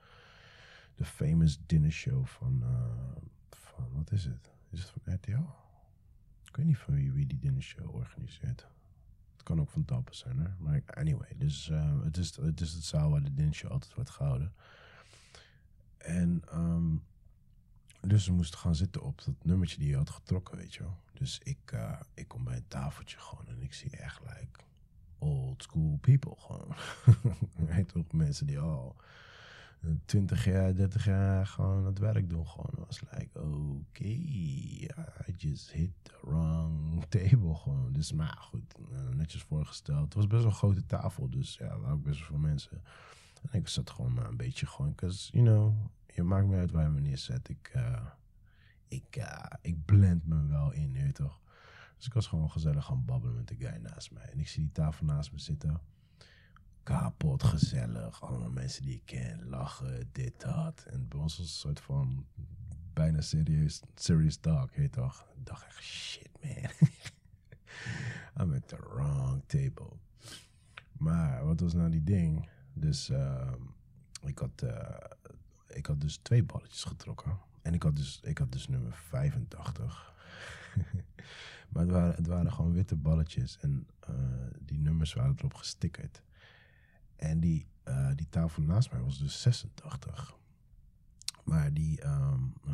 De 0.96 1.06
famous 1.06 1.60
dinnershow 1.66 2.26
van, 2.26 2.64
van, 3.50 3.90
wat 3.94 4.12
is 4.12 4.26
het? 4.26 4.52
Is 4.70 4.80
het 4.80 4.90
van 4.90 5.14
RTL? 5.14 5.66
Ik 6.48 6.56
weet 6.56 6.66
niet 6.66 6.78
van 6.78 6.94
wie, 6.94 7.12
wie 7.12 7.26
die 7.26 7.40
dinnershow 7.40 7.96
organiseert. 7.96 8.68
Het 9.34 9.44
kan 9.44 9.60
ook 9.60 9.70
van 9.70 9.86
Tappen 9.86 10.16
zijn, 10.16 10.40
hè. 10.40 10.48
Maar 10.58 10.82
anyway, 10.86 11.30
dus 11.38 11.70
eh, 11.70 12.04
het, 12.04 12.18
is, 12.18 12.36
het 12.36 12.62
is 12.62 12.74
het 12.74 12.84
zaal 12.84 13.10
waar 13.10 13.24
de 13.24 13.34
dinnershow 13.34 13.72
altijd 13.72 13.94
wordt 13.94 14.10
gehouden. 14.10 14.54
En 16.08 16.42
ehm, 16.50 16.96
dus 18.02 18.28
we 18.28 18.34
moesten 18.34 18.60
gaan 18.60 18.76
zitten 18.76 19.04
op 19.04 19.24
dat 19.26 19.36
nummertje 19.44 19.78
die 19.78 19.90
je 19.90 19.96
had 19.96 20.10
getrokken, 20.10 20.58
weet 20.58 20.74
je 20.74 20.84
wel. 20.84 20.98
Dus 21.14 21.40
ik, 21.44 21.72
eh, 21.72 22.00
ik 22.14 22.28
kom 22.28 22.44
bij 22.44 22.56
een 22.56 22.68
tafeltje 22.68 23.18
gewoon 23.20 23.48
en 23.48 23.62
ik 23.62 23.74
zie 23.74 23.90
echt 23.90 24.20
like 24.22 24.60
old 25.18 25.64
school 25.64 25.98
people 26.02 26.36
gewoon. 26.38 26.76
weet 27.76 27.88
toch, 27.88 28.12
mensen 28.12 28.46
die 28.46 28.60
al 28.60 28.96
20 30.06 30.46
jaar, 30.46 30.76
30 30.76 31.06
jaar 31.06 31.48
gewoon 31.48 31.86
het 31.86 32.00
werk 32.00 32.30
doen 32.30 32.48
gewoon. 32.48 32.86
was 32.86 33.02
like, 33.02 33.40
oké, 33.40 33.48
okay, 33.90 34.90
I 35.28 35.34
just 35.38 35.72
hit 35.72 35.92
the 36.02 36.18
wrong 36.22 37.06
table 37.10 37.56
gewoon. 37.56 37.94
Dus 37.94 38.12
maar 38.12 38.38
goed, 38.40 38.76
eh, 38.92 39.16
netjes 39.16 39.44
voorgesteld. 39.44 40.04
Het 40.04 40.14
was 40.14 40.28
best 40.28 40.42
wel 40.42 40.52
een 40.52 40.58
grote 40.58 40.86
tafel, 40.86 41.30
dus 41.30 41.58
ja, 41.58 41.80
waren 41.80 41.96
ook 41.96 42.04
best 42.04 42.20
wel 42.20 42.28
veel 42.28 42.38
mensen. 42.38 42.82
En 43.42 43.60
ik 43.60 43.68
zat 43.68 43.90
gewoon 43.90 44.14
maar 44.14 44.28
een 44.28 44.38
beetje 44.38 44.66
gewoon, 44.66 44.96
cause, 44.96 45.32
you 45.32 45.46
know, 45.46 45.76
je 46.18 46.24
maakt 46.24 46.48
me 46.48 46.58
uit 46.58 46.72
waar 46.72 46.84
je 46.84 46.90
me 46.90 47.00
neerzet. 47.00 47.50
Ik, 47.50 47.72
uh, 47.76 48.06
ik, 48.88 49.16
uh, 49.18 49.46
ik 49.62 49.86
blend 49.86 50.28
me 50.28 50.48
wel 50.48 50.72
in, 50.72 50.94
weet 50.94 51.16
toch. 51.16 51.42
Dus 51.96 52.06
ik 52.06 52.14
was 52.14 52.28
gewoon 52.28 52.52
gezellig 52.52 52.86
gaan 52.86 53.06
babbelen 53.06 53.36
met 53.36 53.48
de 53.48 53.56
guy 53.56 53.78
naast 53.82 54.12
mij. 54.12 54.30
En 54.32 54.40
ik 54.40 54.48
zie 54.48 54.62
die 54.62 54.72
tafel 54.72 55.06
naast 55.06 55.32
me 55.32 55.40
zitten. 55.40 55.82
Kapot 56.84 57.44
gezellig. 57.44 58.22
Allemaal 58.22 58.50
mensen 58.50 58.82
die 58.82 58.94
ik 58.94 59.06
ken. 59.06 59.50
Lachen, 59.50 60.10
dit, 60.12 60.42
dat. 60.42 60.86
En 60.90 61.08
bij 61.08 61.20
ons 61.20 61.38
was 61.38 61.48
een 61.48 61.54
soort 61.54 61.80
van 61.80 62.26
bijna 62.94 63.22
serieus, 63.22 63.82
serious 63.96 64.38
talk, 64.38 64.76
weet 64.76 64.92
toch. 64.92 65.28
Ik 65.36 65.46
dacht 65.46 65.66
echt, 65.66 65.84
shit 65.84 66.30
man. 66.42 66.72
I'm 68.40 68.54
at 68.54 68.68
the 68.68 68.76
wrong 68.76 69.44
table. 69.46 69.98
Maar 70.92 71.46
wat 71.46 71.60
was 71.60 71.74
nou 71.74 71.90
die 71.90 72.04
ding? 72.04 72.50
Dus 72.74 73.10
uh, 73.10 73.54
ik, 74.24 74.40
had, 74.40 74.62
uh, 74.64 74.96
ik 75.68 75.86
had 75.86 76.02
dus 76.02 76.18
twee 76.18 76.44
balletjes 76.44 76.84
getrokken. 76.84 77.38
En 77.62 77.74
ik 77.74 77.84
had 77.84 77.96
dus, 77.96 78.20
ik 78.24 78.38
had 78.38 78.52
dus 78.52 78.68
nummer 78.68 78.94
85. 78.94 80.14
maar 81.70 81.84
het 81.84 81.92
waren, 81.92 82.16
het 82.16 82.28
waren 82.28 82.54
gewoon 82.54 82.74
witte 82.74 82.96
balletjes. 82.96 83.58
En 83.60 83.88
uh, 84.10 84.16
die 84.60 84.80
nummers 84.80 85.14
waren 85.14 85.36
erop 85.38 85.54
gestickerd. 85.54 86.22
En 87.16 87.40
die, 87.40 87.68
uh, 87.88 88.10
die 88.16 88.30
tafel 88.30 88.62
naast 88.64 88.92
mij 88.92 89.02
was 89.02 89.20
dus 89.20 89.42
86. 89.42 90.36
Maar 91.44 91.74
die, 91.74 92.02
uh, 92.04 92.34
uh, 92.68 92.74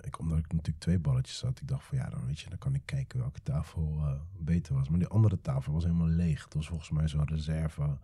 ik, 0.00 0.18
omdat 0.18 0.38
ik 0.38 0.52
natuurlijk 0.52 0.78
twee 0.78 0.98
balletjes 0.98 1.40
had, 1.40 1.60
ik 1.60 1.68
dacht 1.68 1.84
van 1.84 1.98
ja, 1.98 2.08
dan 2.08 2.26
weet 2.26 2.40
je, 2.40 2.48
dan 2.48 2.58
kan 2.58 2.74
ik 2.74 2.82
kijken 2.84 3.18
welke 3.18 3.42
tafel 3.42 4.18
beter 4.38 4.74
was. 4.74 4.88
Maar 4.88 4.98
die 4.98 5.08
andere 5.08 5.40
tafel 5.40 5.72
was 5.72 5.84
helemaal 5.84 6.06
leeg. 6.06 6.44
Het 6.44 6.54
was 6.54 6.68
volgens 6.68 6.90
mij 6.90 7.08
zo'n 7.08 7.28
reserve 7.28 7.98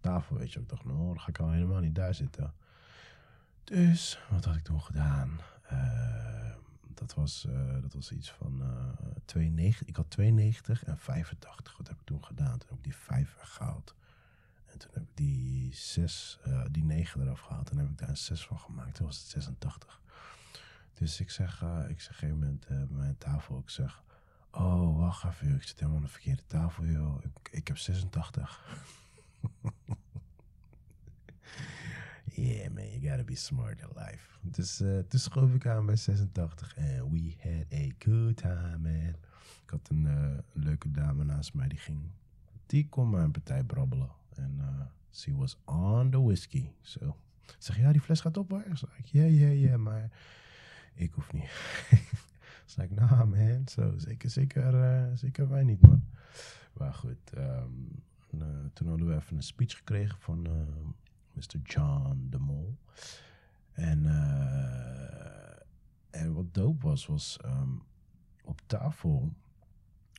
tafel, 0.00 0.36
weet 0.36 0.52
je. 0.52 0.60
Ik 0.60 0.68
dacht, 0.68 0.84
nou, 0.84 0.98
dan 0.98 1.20
ga 1.20 1.28
ik 1.28 1.38
al 1.38 1.50
helemaal 1.50 1.80
niet 1.80 1.94
daar 1.94 2.14
zitten. 2.14 2.54
Dus, 3.66 4.18
wat 4.30 4.44
had 4.44 4.54
ik 4.54 4.62
toen 4.62 4.82
gedaan? 4.82 5.40
dat, 6.94 7.14
was, 7.14 7.46
dat 7.80 7.92
was 7.92 8.12
iets 8.12 8.30
van 8.30 8.62
92. 9.24 9.86
Ik 9.86 9.96
had 9.96 10.10
92 10.10 10.84
en 10.84 10.98
85. 10.98 11.76
Wat 11.76 11.88
heb 11.88 11.98
ik 11.98 12.04
toen 12.04 12.24
gedaan? 12.24 12.58
Toen 12.58 12.68
heb 12.68 12.78
ik 12.78 12.84
die 12.84 12.96
5 12.96 13.36
weggehaald. 13.36 13.94
En 14.66 14.78
toen 14.78 14.90
heb 14.92 15.02
ik 15.02 15.08
die 15.14 15.74
6, 15.74 16.38
uh, 16.46 16.64
die 16.70 16.84
9 16.84 17.20
eraf 17.22 17.40
gehaald. 17.40 17.70
En 17.70 17.78
heb 17.78 17.88
ik 17.88 17.98
daar 17.98 18.08
een 18.08 18.16
6 18.16 18.46
van 18.46 18.58
gemaakt. 18.58 18.94
Toen 18.94 19.06
was 19.06 19.18
het 19.18 19.26
86. 19.26 20.00
Dus 20.94 21.20
ik 21.20 21.30
zeg, 21.30 21.52
ik 21.52 21.60
zeg 21.60 21.66
op 21.70 21.88
een 21.88 21.98
gegeven 21.98 22.38
moment 22.38 22.66
bij 22.68 22.86
mijn 22.90 23.18
tafel, 23.18 23.58
ik 23.58 23.70
zeg, 23.70 24.02
oh, 24.50 24.98
wacht 24.98 25.24
even, 25.24 25.54
ik 25.54 25.62
zit 25.62 25.78
helemaal 25.78 25.98
aan 25.98 26.04
de 26.04 26.10
verkeerde 26.10 26.46
tafel, 26.46 26.84
joh. 26.84 27.24
Ik, 27.24 27.48
ik 27.50 27.68
heb 27.68 27.78
86. 27.78 28.60
yeah, 32.36 32.68
man, 32.68 32.90
you 32.90 33.00
gotta 33.00 33.24
be 33.24 33.34
smart 33.34 33.80
in 33.80 33.88
life. 33.94 34.38
Dus 34.40 34.80
uh, 34.80 34.98
toen 34.98 35.20
schoof 35.20 35.54
ik 35.54 35.66
aan 35.66 35.86
bij 35.86 35.96
86 35.96 36.76
en 36.76 37.10
we 37.10 37.34
had 37.42 37.80
a 37.80 37.90
good 37.98 38.36
time, 38.36 38.78
man. 38.78 39.14
Ik 39.64 39.70
had 39.70 39.88
een, 39.88 40.04
een 40.04 40.42
leuke 40.52 40.90
dame 40.90 41.24
naast 41.24 41.54
mij, 41.54 41.68
die 41.68 41.78
ging, 41.78 41.98
die 42.66 42.88
kon 42.88 43.10
maar 43.10 43.24
een 43.24 43.30
partij 43.30 43.64
brabbelen. 43.64 44.10
En 44.34 44.56
uh, 44.58 44.80
she 45.12 45.36
was 45.36 45.58
on 45.64 46.10
the 46.10 46.22
whiskey. 46.22 46.72
So, 46.80 47.16
zeg, 47.58 47.78
ja, 47.78 47.92
die 47.92 48.00
fles 48.00 48.20
gaat 48.20 48.36
op 48.36 48.50
hoor. 48.50 48.64
Ik, 48.96 49.06
ja, 49.06 49.24
ja, 49.24 49.48
ja, 49.48 49.76
maar 49.76 50.10
ik 50.94 51.12
hoef 51.12 51.32
niet. 51.32 51.50
ik, 52.82 52.90
nah 52.90 53.24
man, 53.24 53.68
zo, 53.68 53.94
zeker, 53.96 54.30
zeker, 54.30 55.18
zeker 55.18 55.48
wij 55.48 55.64
niet 55.64 55.80
man. 55.80 56.04
Maar 56.72 56.94
goed, 56.94 57.36
uh, 57.36 57.62
toen 58.72 58.88
hadden 58.88 59.06
we 59.06 59.14
even 59.14 59.36
een 59.36 59.42
speech 59.42 59.76
gekregen 59.76 60.18
van 60.20 60.46
uh, 60.46 60.52
Mr. 61.36 61.60
John 61.62 62.26
de 62.30 62.38
Mol. 62.38 62.78
En, 63.72 64.04
uh, 64.04 65.56
en 66.10 66.34
wat 66.34 66.54
dope 66.54 66.86
was, 66.86 67.06
was 67.06 67.38
um, 67.44 67.82
op 68.44 68.60
tafel, 68.66 69.32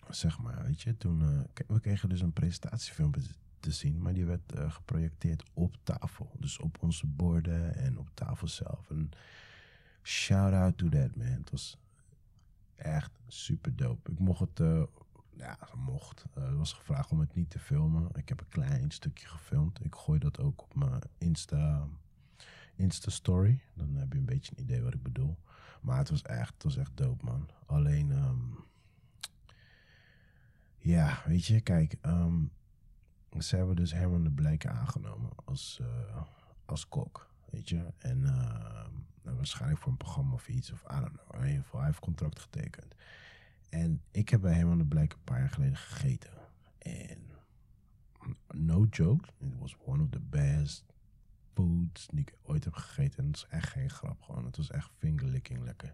zeg 0.09 0.39
maar, 0.39 0.63
weet 0.63 0.81
je, 0.81 0.97
toen, 0.97 1.21
uh, 1.21 1.65
we 1.67 1.79
kregen 1.79 2.09
dus 2.09 2.21
een 2.21 2.33
presentatiefilmpje 2.33 3.21
te 3.59 3.71
zien, 3.71 4.01
maar 4.01 4.13
die 4.13 4.25
werd 4.25 4.55
uh, 4.55 4.71
geprojecteerd 4.71 5.43
op 5.53 5.77
tafel. 5.83 6.31
Dus 6.39 6.59
op 6.59 6.77
onze 6.79 7.07
borden 7.07 7.75
en 7.75 7.97
op 7.97 8.09
tafel 8.13 8.47
zelf. 8.47 8.89
En 8.89 9.09
shout 10.03 10.53
out 10.53 10.77
to 10.77 10.89
that 10.89 11.15
man. 11.15 11.27
Het 11.27 11.51
was 11.51 11.77
echt 12.75 13.11
super 13.27 13.75
dope. 13.75 14.11
Ik 14.11 14.19
mocht 14.19 14.39
het, 14.39 14.87
ja, 15.37 15.57
mocht. 15.75 16.25
Uh, 16.37 16.43
er 16.43 16.57
was 16.57 16.73
gevraagd 16.73 17.11
om 17.11 17.19
het 17.19 17.33
niet 17.35 17.49
te 17.49 17.59
filmen. 17.59 18.09
Ik 18.13 18.29
heb 18.29 18.39
een 18.39 18.49
klein 18.49 18.91
stukje 18.91 19.27
gefilmd. 19.27 19.85
Ik 19.85 19.95
gooi 19.95 20.19
dat 20.19 20.39
ook 20.39 20.61
op 20.61 20.75
mijn 20.75 21.01
Insta, 21.17 21.87
Insta 22.75 23.09
story. 23.09 23.61
Dan 23.73 23.95
heb 23.95 24.13
je 24.13 24.19
een 24.19 24.25
beetje 24.25 24.51
een 24.55 24.63
idee 24.63 24.81
wat 24.81 24.93
ik 24.93 25.03
bedoel. 25.03 25.37
Maar 25.81 25.97
het 25.97 26.09
was 26.09 26.21
echt, 26.21 26.53
het 26.53 26.63
was 26.63 26.77
echt 26.77 26.97
dope 26.97 27.25
man. 27.25 27.49
Alleen, 27.65 28.11
um, 28.11 28.57
ja, 30.77 31.21
weet 31.25 31.45
je, 31.45 31.61
kijk. 31.61 31.97
Um, 32.01 32.51
ze 33.39 33.55
hebben 33.55 33.75
dus 33.75 33.91
Herman 33.93 34.23
de 34.23 34.31
Blijken 34.31 34.71
aangenomen 34.71 35.29
als, 35.45 35.79
uh, 35.81 36.21
als 36.65 36.87
kok, 36.87 37.29
weet 37.49 37.69
je. 37.69 37.93
En 37.97 38.21
uh, 38.21 39.35
waarschijnlijk 39.35 39.81
voor 39.81 39.91
een 39.91 39.97
programma 39.97 40.33
of 40.33 40.47
iets, 40.47 40.71
of 40.71 40.83
I 40.83 40.99
don't 40.99 41.11
know. 41.11 41.41
In 41.41 41.47
ieder 41.47 41.63
geval, 41.63 41.79
hij 41.79 41.89
heeft 41.89 42.01
contract 42.01 42.39
getekend. 42.39 42.95
En 43.69 44.01
ik 44.11 44.29
heb 44.29 44.41
bij 44.41 44.53
Herman 44.53 44.77
de 44.77 44.85
Blijken 44.85 45.17
een 45.17 45.23
paar 45.23 45.39
jaar 45.39 45.49
geleden 45.49 45.77
gegeten. 45.77 46.31
En 46.77 47.17
no 48.51 48.85
joke, 48.89 49.27
it 49.37 49.59
was 49.59 49.75
one 49.85 50.03
of 50.03 50.09
the 50.09 50.19
best 50.19 50.85
foods 51.53 52.07
die 52.11 52.19
ik 52.19 52.33
ooit 52.43 52.63
heb 52.63 52.73
gegeten. 52.73 53.19
En 53.19 53.25
het 53.25 53.35
is 53.35 53.45
echt 53.49 53.69
geen 53.69 53.89
grap 53.89 54.21
gewoon. 54.21 54.45
Het 54.45 54.57
was 54.57 54.71
echt 54.71 54.91
fingerlicking 54.97 55.63
lekker. 55.63 55.93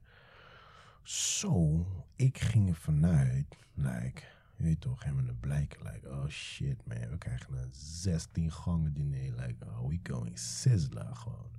Zo, 1.03 1.47
so, 1.47 1.85
ik 2.15 2.37
ging 2.37 2.69
er 2.69 2.75
vanuit, 2.75 3.57
like 3.73 4.23
je 4.55 4.63
weet 4.63 4.81
toch, 4.81 5.03
helemaal 5.03 5.27
een 5.27 5.39
blijken. 5.39 5.91
Like, 5.91 6.09
oh 6.09 6.27
shit 6.27 6.85
man, 6.85 7.09
we 7.09 7.17
krijgen 7.17 7.53
een 7.53 7.73
16 7.73 8.51
gangen 8.51 8.93
diner. 8.93 9.35
Like, 9.35 9.65
oh, 9.65 9.87
we 9.87 9.99
going 10.03 10.39
sizzler 10.39 11.15
gewoon. 11.15 11.51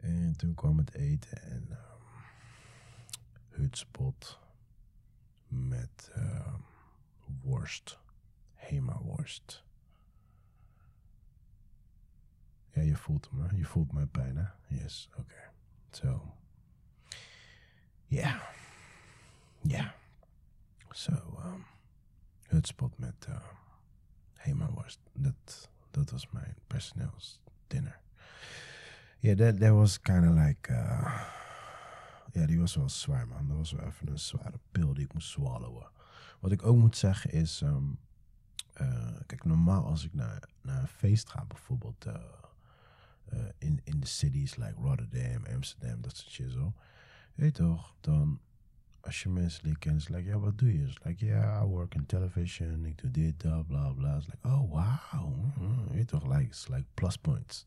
En 0.00 0.36
toen 0.36 0.54
kwam 0.54 0.78
het 0.78 0.94
eten 0.94 1.42
en 1.42 1.68
um, 1.70 1.76
hutspot 3.48 4.38
met 5.54 6.10
uh, 6.16 6.54
worst. 7.42 7.98
Hema 8.54 8.98
worst. 9.02 9.64
Ja, 12.70 12.82
je 12.82 12.96
voelt 12.96 13.32
me. 13.32 13.56
Je 13.56 13.64
voelt 13.64 14.10
pijn, 14.10 14.36
hè? 14.36 14.76
Yes, 14.76 15.08
oké. 15.10 15.20
Okay. 15.20 15.48
So, 15.90 16.34
yeah. 18.06 18.40
Yeah. 19.60 19.90
So, 20.90 21.12
um, 21.44 21.64
hutspot 22.48 22.98
met 22.98 23.26
uh, 23.28 23.36
Hema-worst. 24.34 24.98
Dat, 25.12 25.70
dat 25.90 26.10
was 26.10 26.30
mijn 26.30 26.54
personeelsdinner. 26.66 28.00
Yeah, 29.18 29.36
that, 29.36 29.60
that 29.60 29.72
was 29.72 30.00
kind 30.00 30.28
of 30.28 30.34
like... 30.34 30.72
Uh, 30.72 31.43
ja, 32.34 32.46
die 32.46 32.58
was 32.58 32.74
wel 32.74 32.88
zwaar, 32.88 33.28
man. 33.28 33.48
Dat 33.48 33.56
was 33.56 33.72
wel 33.72 33.86
even 33.86 34.08
een 34.08 34.18
zware 34.18 34.60
pil 34.72 34.94
die 34.94 35.04
ik 35.04 35.12
moest 35.12 35.28
swallowen. 35.28 35.90
Wat 36.40 36.52
ik 36.52 36.62
ook 36.62 36.76
moet 36.76 36.96
zeggen 36.96 37.32
is... 37.32 37.60
Um, 37.60 37.98
uh, 38.80 39.16
kijk, 39.26 39.44
normaal 39.44 39.84
als 39.84 40.04
ik 40.04 40.14
naar, 40.14 40.48
naar 40.62 40.80
een 40.80 40.88
feest 40.88 41.30
ga, 41.30 41.44
bijvoorbeeld... 41.44 42.06
Uh, 42.06 42.14
uh, 43.32 43.40
in, 43.58 43.80
in 43.84 44.00
de 44.00 44.06
cities 44.06 44.56
like 44.56 44.80
Rotterdam, 44.80 45.44
Amsterdam, 45.54 46.00
dat 46.00 46.16
soort 46.16 46.32
shit 46.32 46.50
zo. 46.50 46.74
Weet 47.34 47.54
toch, 47.54 47.94
dan 48.00 48.40
als 49.00 49.22
je 49.22 49.28
mensen 49.28 49.66
leert 49.66 49.78
kennen, 49.78 50.00
is 50.00 50.08
like, 50.08 50.28
ja, 50.28 50.38
wat 50.38 50.58
doe 50.58 50.72
je? 50.72 50.86
Is 50.86 51.02
like, 51.02 51.24
ja, 51.24 51.40
yeah, 51.40 51.62
I 51.62 51.66
work 51.66 51.94
in 51.94 52.06
television, 52.06 52.84
ik 52.84 52.98
doe 52.98 53.10
dit, 53.10 53.40
dat, 53.40 53.66
bla, 53.66 53.92
bla. 53.92 54.16
Is 54.16 54.26
like, 54.26 54.48
oh, 54.48 54.70
wow. 54.70 55.56
Mm, 55.58 55.88
weet 55.88 56.08
toch, 56.08 56.36
like, 56.36 56.72
like 56.72 56.86
plus 56.94 57.16
points. 57.16 57.66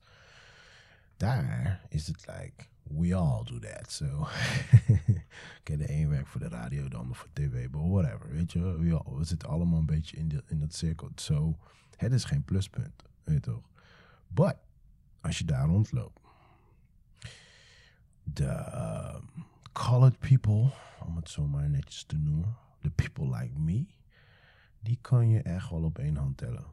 Daar 1.17 1.82
is 1.89 2.08
het 2.08 2.27
like, 2.27 2.67
we 2.89 3.15
all 3.15 3.43
do 3.43 3.60
that. 3.60 3.91
So, 3.91 4.06
oké, 5.60 5.78
de 5.78 5.91
een 5.91 6.10
werkt 6.10 6.30
voor 6.30 6.39
de 6.39 6.47
radio, 6.47 6.88
de 6.88 6.97
ander 6.97 7.15
voor 7.15 7.30
tv, 7.34 7.69
but 7.69 7.82
whatever. 7.82 8.32
Weet 8.32 8.52
je, 8.52 8.78
we, 8.78 8.97
all, 8.97 9.17
we 9.17 9.23
zitten 9.23 9.50
allemaal 9.50 9.80
een 9.80 9.86
beetje 9.86 10.17
in, 10.17 10.28
de, 10.28 10.43
in 10.47 10.60
dat 10.60 10.73
cirkel. 10.73 11.10
So, 11.15 11.58
het 11.95 12.12
is 12.12 12.23
geen 12.23 12.43
pluspunt, 12.43 13.04
weet 13.23 13.45
je 13.45 13.52
toch? 13.52 13.69
But, 14.28 14.56
als 15.21 15.38
je 15.38 15.45
daar 15.45 15.67
rondloopt, 15.67 16.19
de 18.23 18.43
uh, 18.43 19.15
colored 19.73 20.19
people, 20.19 20.71
om 21.06 21.15
het 21.15 21.30
zo 21.30 21.47
maar 21.47 21.69
netjes 21.69 22.04
te 22.04 22.17
noemen, 22.17 22.56
the 22.82 22.89
people 22.89 23.38
like 23.38 23.60
me, 23.60 23.86
die 24.80 24.97
kan 25.02 25.30
je 25.30 25.41
echt 25.41 25.69
wel 25.69 25.84
op 25.84 25.97
één 25.97 26.15
hand 26.15 26.38
tellen. 26.38 26.65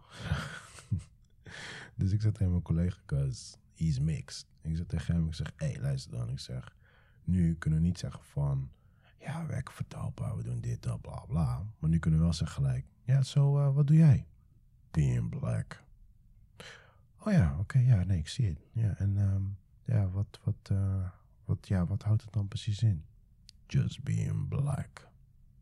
dus 1.94 2.12
ik 2.12 2.22
zeg 2.22 2.32
tegen 2.32 2.50
mijn 2.50 2.62
collega, 2.62 2.96
cause 3.06 3.56
he's 3.74 3.98
mixed. 3.98 4.46
Ik 4.64 4.76
zeg 4.76 4.86
tegen 4.86 5.14
hem, 5.14 5.26
ik 5.26 5.34
zeg, 5.34 5.52
hé, 5.56 5.66
hey, 5.66 5.80
luister 5.80 6.10
dan. 6.10 6.30
Ik 6.30 6.38
zeg, 6.38 6.76
nu 7.24 7.54
kunnen 7.54 7.80
we 7.80 7.86
niet 7.86 7.98
zeggen 7.98 8.24
van, 8.24 8.70
ja, 9.18 9.40
we 9.40 9.46
werken 9.46 9.74
voor 9.74 9.86
Talpa, 9.88 10.36
we 10.36 10.42
doen 10.42 10.60
dit, 10.60 10.82
dat, 10.82 11.00
bla, 11.00 11.24
bla. 11.28 11.66
Maar 11.78 11.90
nu 11.90 11.98
kunnen 11.98 12.20
we 12.20 12.26
wel 12.26 12.34
zeggen 12.34 12.62
gelijk, 12.62 12.86
ja, 13.02 13.22
zo, 13.22 13.58
uh, 13.58 13.74
wat 13.74 13.86
doe 13.86 13.96
jij? 13.96 14.26
Being 14.90 15.28
black. 15.28 15.82
Oh 17.18 17.32
ja, 17.32 17.56
oké, 17.58 17.78
ja, 17.78 18.04
nee, 18.04 18.18
ik 18.18 18.28
zie 18.28 18.48
het. 18.48 18.58
Ja, 18.72 18.94
en 18.96 19.16
um, 19.16 19.56
ja, 19.84 20.08
wat, 20.08 20.40
wat, 20.42 20.68
uh, 20.72 21.08
wat, 21.44 21.68
ja, 21.68 21.86
wat 21.86 22.02
houdt 22.02 22.22
het 22.22 22.32
dan 22.32 22.48
precies 22.48 22.82
in? 22.82 23.04
Just 23.66 24.02
being 24.02 24.48
black. 24.48 25.08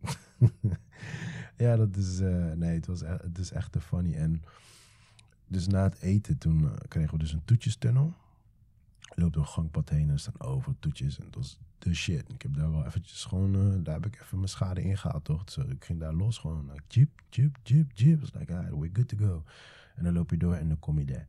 ja, 1.64 1.76
dat 1.76 1.96
is, 1.96 2.20
uh, 2.20 2.52
nee, 2.52 2.74
het, 2.74 2.86
was, 2.86 3.00
het 3.00 3.38
is 3.38 3.52
echt 3.52 3.72
te 3.72 3.80
funny. 3.80 4.14
En 4.14 4.42
dus 5.46 5.66
na 5.66 5.82
het 5.82 5.98
eten, 6.00 6.38
toen 6.38 6.70
kregen 6.88 7.12
we 7.12 7.18
dus 7.18 7.32
een 7.32 7.44
toetjestunnel. 7.44 8.14
Loop 9.14 9.32
door 9.32 9.46
gangpad 9.46 9.88
heen 9.88 10.10
en 10.10 10.18
staan 10.18 10.40
over 10.40 10.74
toetjes. 10.78 11.18
En 11.18 11.24
dat 11.24 11.34
was 11.34 11.58
de 11.78 11.94
shit. 11.94 12.32
Ik 12.32 12.42
heb 12.42 12.54
daar 12.54 12.70
wel 12.70 12.84
eventjes 12.84 13.24
gewoon, 13.24 13.54
uh, 13.54 13.84
daar 13.84 13.94
heb 13.94 14.06
ik 14.06 14.20
even 14.20 14.36
mijn 14.36 14.48
schade 14.48 14.82
ingehaald, 14.82 15.24
toch? 15.24 15.42
So, 15.44 15.60
ik 15.60 15.84
ging 15.84 16.00
daar 16.00 16.14
los 16.14 16.38
gewoon, 16.38 16.70
like, 16.70 16.82
jeep, 16.88 17.22
jeep, 17.30 17.58
jeep, 17.62 17.90
jeep. 17.94 18.20
was 18.20 18.32
like, 18.32 18.54
ah, 18.54 18.68
we're 18.68 18.90
good 18.92 19.08
to 19.08 19.16
go. 19.16 19.44
En 19.94 20.04
dan 20.04 20.12
loop 20.12 20.30
je 20.30 20.36
door 20.36 20.54
en 20.54 20.68
dan 20.68 20.78
kom 20.78 20.98
je 20.98 21.04
daar. 21.04 21.26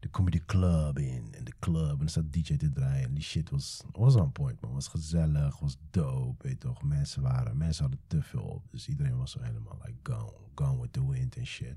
Dan 0.00 0.10
kom 0.10 0.24
je 0.24 0.30
de 0.30 0.44
club 0.44 0.98
in. 0.98 1.34
En 1.34 1.44
de 1.44 1.52
club. 1.58 1.90
En 1.90 1.98
dan 1.98 2.08
staat 2.08 2.32
DJ 2.32 2.56
te 2.56 2.72
draaien. 2.72 3.08
En 3.08 3.14
die 3.14 3.22
shit 3.22 3.50
was, 3.50 3.84
was 3.92 4.14
on 4.14 4.32
point, 4.32 4.60
man. 4.60 4.72
Was 4.72 4.88
gezellig, 4.88 5.58
was 5.58 5.76
dope, 5.90 6.48
weet 6.48 6.60
toch. 6.60 6.82
Mensen 6.82 7.22
waren, 7.22 7.56
mensen 7.56 7.82
hadden 7.82 8.00
te 8.06 8.22
veel 8.22 8.42
op. 8.42 8.64
Dus 8.70 8.88
iedereen 8.88 9.16
was 9.16 9.30
zo 9.30 9.42
helemaal 9.42 9.78
like, 9.84 10.12
gone, 10.12 10.32
gone 10.54 10.80
with 10.80 10.92
the 10.92 11.10
wind 11.10 11.36
en 11.36 11.46
shit. 11.46 11.76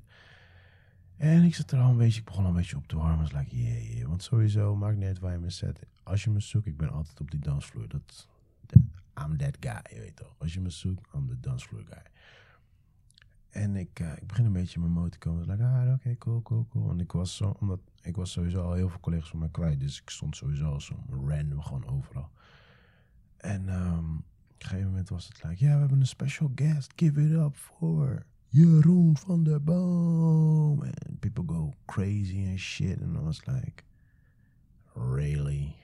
En 1.17 1.43
ik 1.43 1.55
zat 1.55 1.71
er 1.71 1.79
al 1.79 1.89
een 1.89 1.97
beetje, 1.97 2.19
ik 2.19 2.25
begon 2.25 2.45
een 2.45 2.53
beetje 2.53 2.77
op 2.77 2.87
te 2.87 2.95
warmen. 2.95 3.17
was 3.17 3.31
like, 3.31 3.57
yeah, 3.57 3.93
yeah. 3.95 4.07
Want 4.07 4.23
sowieso, 4.23 4.75
maakt 4.75 4.97
niet 4.97 5.19
waar 5.19 5.31
je 5.31 5.37
me 5.37 5.49
zet. 5.49 5.79
Als 6.03 6.23
je 6.23 6.29
me 6.29 6.39
zoekt, 6.39 6.65
ik 6.65 6.77
ben 6.77 6.89
altijd 6.89 7.19
op 7.19 7.31
die 7.31 7.39
dansvloer. 7.39 7.87
Dat, 7.87 8.27
that, 8.65 8.81
I'm 9.25 9.37
that 9.37 9.57
guy, 9.59 9.95
je 9.95 9.99
weet 9.99 10.15
toch. 10.15 10.35
Als 10.37 10.53
je 10.53 10.61
me 10.61 10.69
zoekt, 10.69 11.13
I'm 11.13 11.27
the 11.27 11.39
dansvloer 11.39 11.83
guy. 11.89 12.03
En 13.49 13.75
ik, 13.75 13.99
uh, 13.99 14.11
ik 14.17 14.27
begin 14.27 14.45
een 14.45 14.51
beetje 14.51 14.75
in 14.75 14.81
mijn 14.81 14.93
motor 14.93 15.09
te 15.09 15.17
komen. 15.17 15.43
Ik 15.43 15.49
like, 15.49 15.63
ah, 15.63 15.93
oké, 15.93 16.17
cool, 16.17 16.41
cool, 16.41 16.67
cool. 16.69 16.85
Want 16.85 17.01
ik 17.01 17.11
was, 17.11 17.35
zo, 17.35 17.55
omdat, 17.59 17.79
ik 18.01 18.15
was 18.15 18.31
sowieso 18.31 18.61
al 18.61 18.73
heel 18.73 18.89
veel 18.89 18.99
collega's 18.99 19.29
van 19.29 19.39
mij 19.39 19.49
kwijt. 19.49 19.79
Dus 19.79 20.01
ik 20.01 20.09
stond 20.09 20.35
sowieso 20.35 20.71
al 20.71 20.81
zo 20.81 20.95
random 21.09 21.61
gewoon 21.61 21.87
overal. 21.87 22.29
En 23.37 23.69
um, 23.69 24.17
op 24.17 24.61
een 24.61 24.67
gegeven 24.67 24.89
moment 24.89 25.09
was 25.09 25.27
het 25.27 25.43
like, 25.43 25.65
ja, 25.65 25.73
we 25.73 25.79
hebben 25.79 25.99
een 25.99 26.07
special 26.07 26.51
guest. 26.55 26.93
Give 26.95 27.21
it 27.21 27.31
up 27.31 27.55
for 27.55 28.25
Jeroen 28.49 29.17
van 29.17 29.43
der 29.43 29.59
Boom. 29.59 30.81
And 30.81 31.19
people 31.19 31.43
go 31.43 31.73
crazy 31.85 32.45
and 32.45 32.59
shit. 32.59 32.99
And 32.99 33.17
I 33.17 33.21
was 33.21 33.41
like, 33.47 33.83
really? 34.95 35.75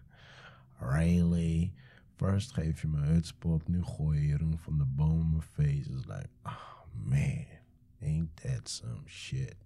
really? 0.80 1.72
First 2.16 2.52
geef 2.52 2.80
je 2.80 2.88
me 2.88 2.98
hutspot, 2.98 3.68
nu 3.68 3.82
gooi 3.82 4.20
je 4.20 4.26
Jeroen 4.26 4.58
van 4.58 4.76
der 4.76 4.94
Boom 4.94 5.20
in 5.20 5.30
mijn 5.30 5.42
face. 5.42 5.90
It's 5.90 6.06
like, 6.06 6.28
oh 6.46 6.84
man, 6.92 7.46
ain't 8.02 8.36
that 8.36 8.68
some 8.68 9.02
shit. 9.06 9.56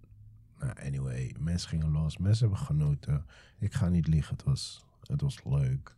Nou, 0.59 0.73
anyway, 0.85 1.35
mensen 1.39 1.69
gingen 1.69 1.91
los. 1.91 2.17
Mensen 2.17 2.47
hebben 2.47 2.65
genoten. 2.65 3.25
Ik 3.59 3.73
ga 3.73 3.89
niet 3.89 4.07
liegen, 4.07 4.35
het 4.35 4.43
was, 4.43 4.85
het 5.01 5.21
was 5.21 5.43
leuk. 5.43 5.95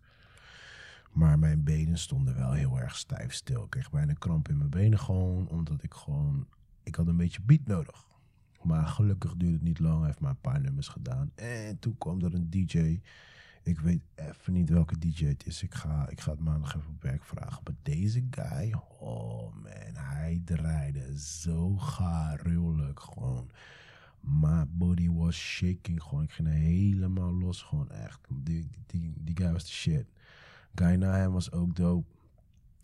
Maar 1.11 1.39
mijn 1.39 1.63
benen 1.63 1.97
stonden 1.97 2.35
wel 2.35 2.51
heel 2.51 2.79
erg 2.79 2.95
stijf 2.95 3.33
stil. 3.33 3.63
Ik 3.63 3.69
kreeg 3.69 3.91
bijna 3.91 4.13
kramp 4.13 4.49
in 4.49 4.57
mijn 4.57 4.69
benen 4.69 4.99
gewoon, 4.99 5.49
omdat 5.49 5.83
ik 5.83 5.93
gewoon... 5.93 6.47
Ik 6.83 6.95
had 6.95 7.07
een 7.07 7.17
beetje 7.17 7.41
beat 7.41 7.65
nodig. 7.65 8.05
Maar 8.61 8.87
gelukkig 8.87 9.35
duurde 9.35 9.55
het 9.55 9.63
niet 9.63 9.79
lang. 9.79 9.97
Hij 9.97 10.05
heeft 10.05 10.19
maar 10.19 10.29
een 10.29 10.41
paar 10.41 10.61
nummers 10.61 10.87
gedaan. 10.87 11.31
En 11.35 11.79
toen 11.79 11.97
kwam 11.97 12.23
er 12.23 12.33
een 12.33 12.49
DJ. 12.49 12.99
Ik 13.63 13.79
weet 13.79 14.01
even 14.15 14.53
niet 14.53 14.69
welke 14.69 14.97
DJ 14.97 15.25
het 15.25 15.45
is. 15.45 15.63
Ik 15.63 15.73
ga, 15.73 16.09
ik 16.09 16.21
ga 16.21 16.31
het 16.31 16.39
maandag 16.39 16.75
even 16.75 16.89
op 16.89 17.01
werk 17.01 17.23
vragen. 17.23 17.61
Maar 17.63 17.75
deze 17.81 18.23
guy, 18.29 18.73
oh 18.99 19.53
man, 19.53 19.93
hij 19.93 20.41
draaide 20.45 21.19
zo 21.19 21.77
gruwelijk 21.77 22.99
gewoon. 22.99 23.49
My 24.19 24.65
body 24.67 25.09
was 25.09 25.35
shaking 25.35 26.03
gewoon. 26.03 26.23
Ik 26.23 26.31
ging 26.31 26.47
helemaal 26.47 27.33
los 27.33 27.61
gewoon 27.61 27.91
echt. 27.91 28.19
Die, 28.29 28.67
die, 28.85 29.13
die 29.17 29.37
guy 29.37 29.51
was 29.51 29.63
de 29.63 29.71
shit. 29.71 30.05
Guy 30.75 30.95
na 30.95 31.15
hem 31.15 31.31
was 31.31 31.51
ook 31.51 31.75
dope. 31.75 32.15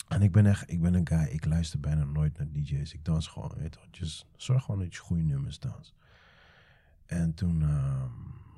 En 0.07 0.21
ik 0.21 0.31
ben 0.31 0.45
echt, 0.45 0.71
ik 0.71 0.81
ben 0.81 0.93
een 0.93 1.07
guy, 1.07 1.23
ik 1.23 1.45
luister 1.45 1.79
bijna 1.79 2.03
nooit 2.03 2.37
naar 2.37 2.51
DJ's. 2.51 2.93
Ik 2.93 3.05
dans 3.05 3.27
gewoon, 3.27 3.51
weet 3.57 3.77
just 3.91 4.25
zorg 4.35 4.63
gewoon 4.63 4.79
dat 4.79 4.93
je 4.93 4.99
goede 4.99 5.23
nummers 5.23 5.59
dans. 5.59 5.93
En 7.05 7.33
toen, 7.33 7.61
uh, 7.61 8.03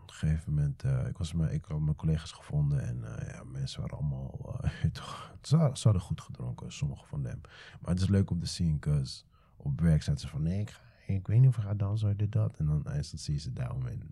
op 0.01 0.09
een 0.09 0.13
gegeven 0.13 0.53
moment, 0.53 0.83
uh, 0.83 1.07
ik, 1.07 1.17
was 1.17 1.33
me, 1.33 1.53
ik 1.53 1.65
had 1.65 1.79
mijn 1.79 1.95
collega's 1.95 2.31
gevonden 2.31 2.87
en 2.87 2.97
uh, 2.97 3.31
ja, 3.31 3.43
mensen 3.43 3.81
waren 3.81 3.97
allemaal, 3.97 4.59
toch, 4.91 5.35
ze, 5.41 5.57
hadden 5.57 6.01
goed 6.01 6.21
gedronken, 6.21 6.71
sommige 6.71 7.05
van 7.05 7.21
them. 7.21 7.41
Maar 7.81 7.91
het 7.91 8.01
is 8.01 8.07
leuk 8.07 8.29
om 8.29 8.39
te 8.39 8.45
zien, 8.45 8.79
cause 8.79 9.23
op 9.57 9.81
werk 9.81 10.03
zetten 10.03 10.27
ze 10.27 10.33
van, 10.33 10.41
nee, 10.41 10.59
ik, 10.59 10.79
ik 11.07 11.27
weet 11.27 11.39
niet 11.39 11.49
of 11.49 11.57
ik 11.57 11.63
ga 11.63 11.73
dansen, 11.73 12.17
dit, 12.17 12.31
dat. 12.31 12.57
En 12.57 12.65
dan 12.65 12.85
eindstand 12.85 13.21
zie 13.21 13.33
je 13.33 13.39
ze 13.39 13.53
down 13.53 14.09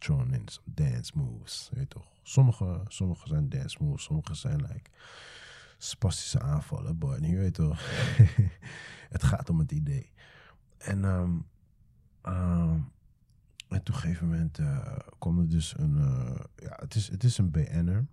en 0.00 0.06
thrown 0.06 0.32
in 0.32 0.48
some 0.48 0.66
dance 0.74 1.12
moves, 1.14 1.70
weet 1.72 1.82
je 1.82 1.88
toch. 1.88 2.08
Sommige, 2.22 2.80
sommige 2.88 3.28
zijn 3.28 3.48
dance 3.48 3.76
moves, 3.80 4.02
sommige 4.02 4.34
zijn 4.34 4.60
like 4.60 4.90
spastische 5.78 6.40
aanvallen. 6.40 6.98
En 7.00 7.22
je 7.22 7.36
weet 7.36 7.54
toch, 7.54 7.80
het 9.14 9.22
gaat 9.22 9.50
om 9.50 9.58
het 9.58 9.72
idee. 9.72 10.12
En, 10.78 11.04
um, 11.04 11.46
um, 12.22 12.92
en 13.68 13.82
toen 13.82 13.94
op 13.94 13.94
een 13.94 13.94
gegeven 13.94 14.28
moment 14.28 14.58
uh, 14.58 14.98
er 15.20 15.48
dus 15.48 15.78
een, 15.78 15.96
uh, 15.96 16.40
ja, 16.56 16.76
het 16.80 16.94
is, 16.94 17.08
het 17.10 17.24
is 17.24 17.38
een 17.38 17.50
BN'er. 17.50 18.06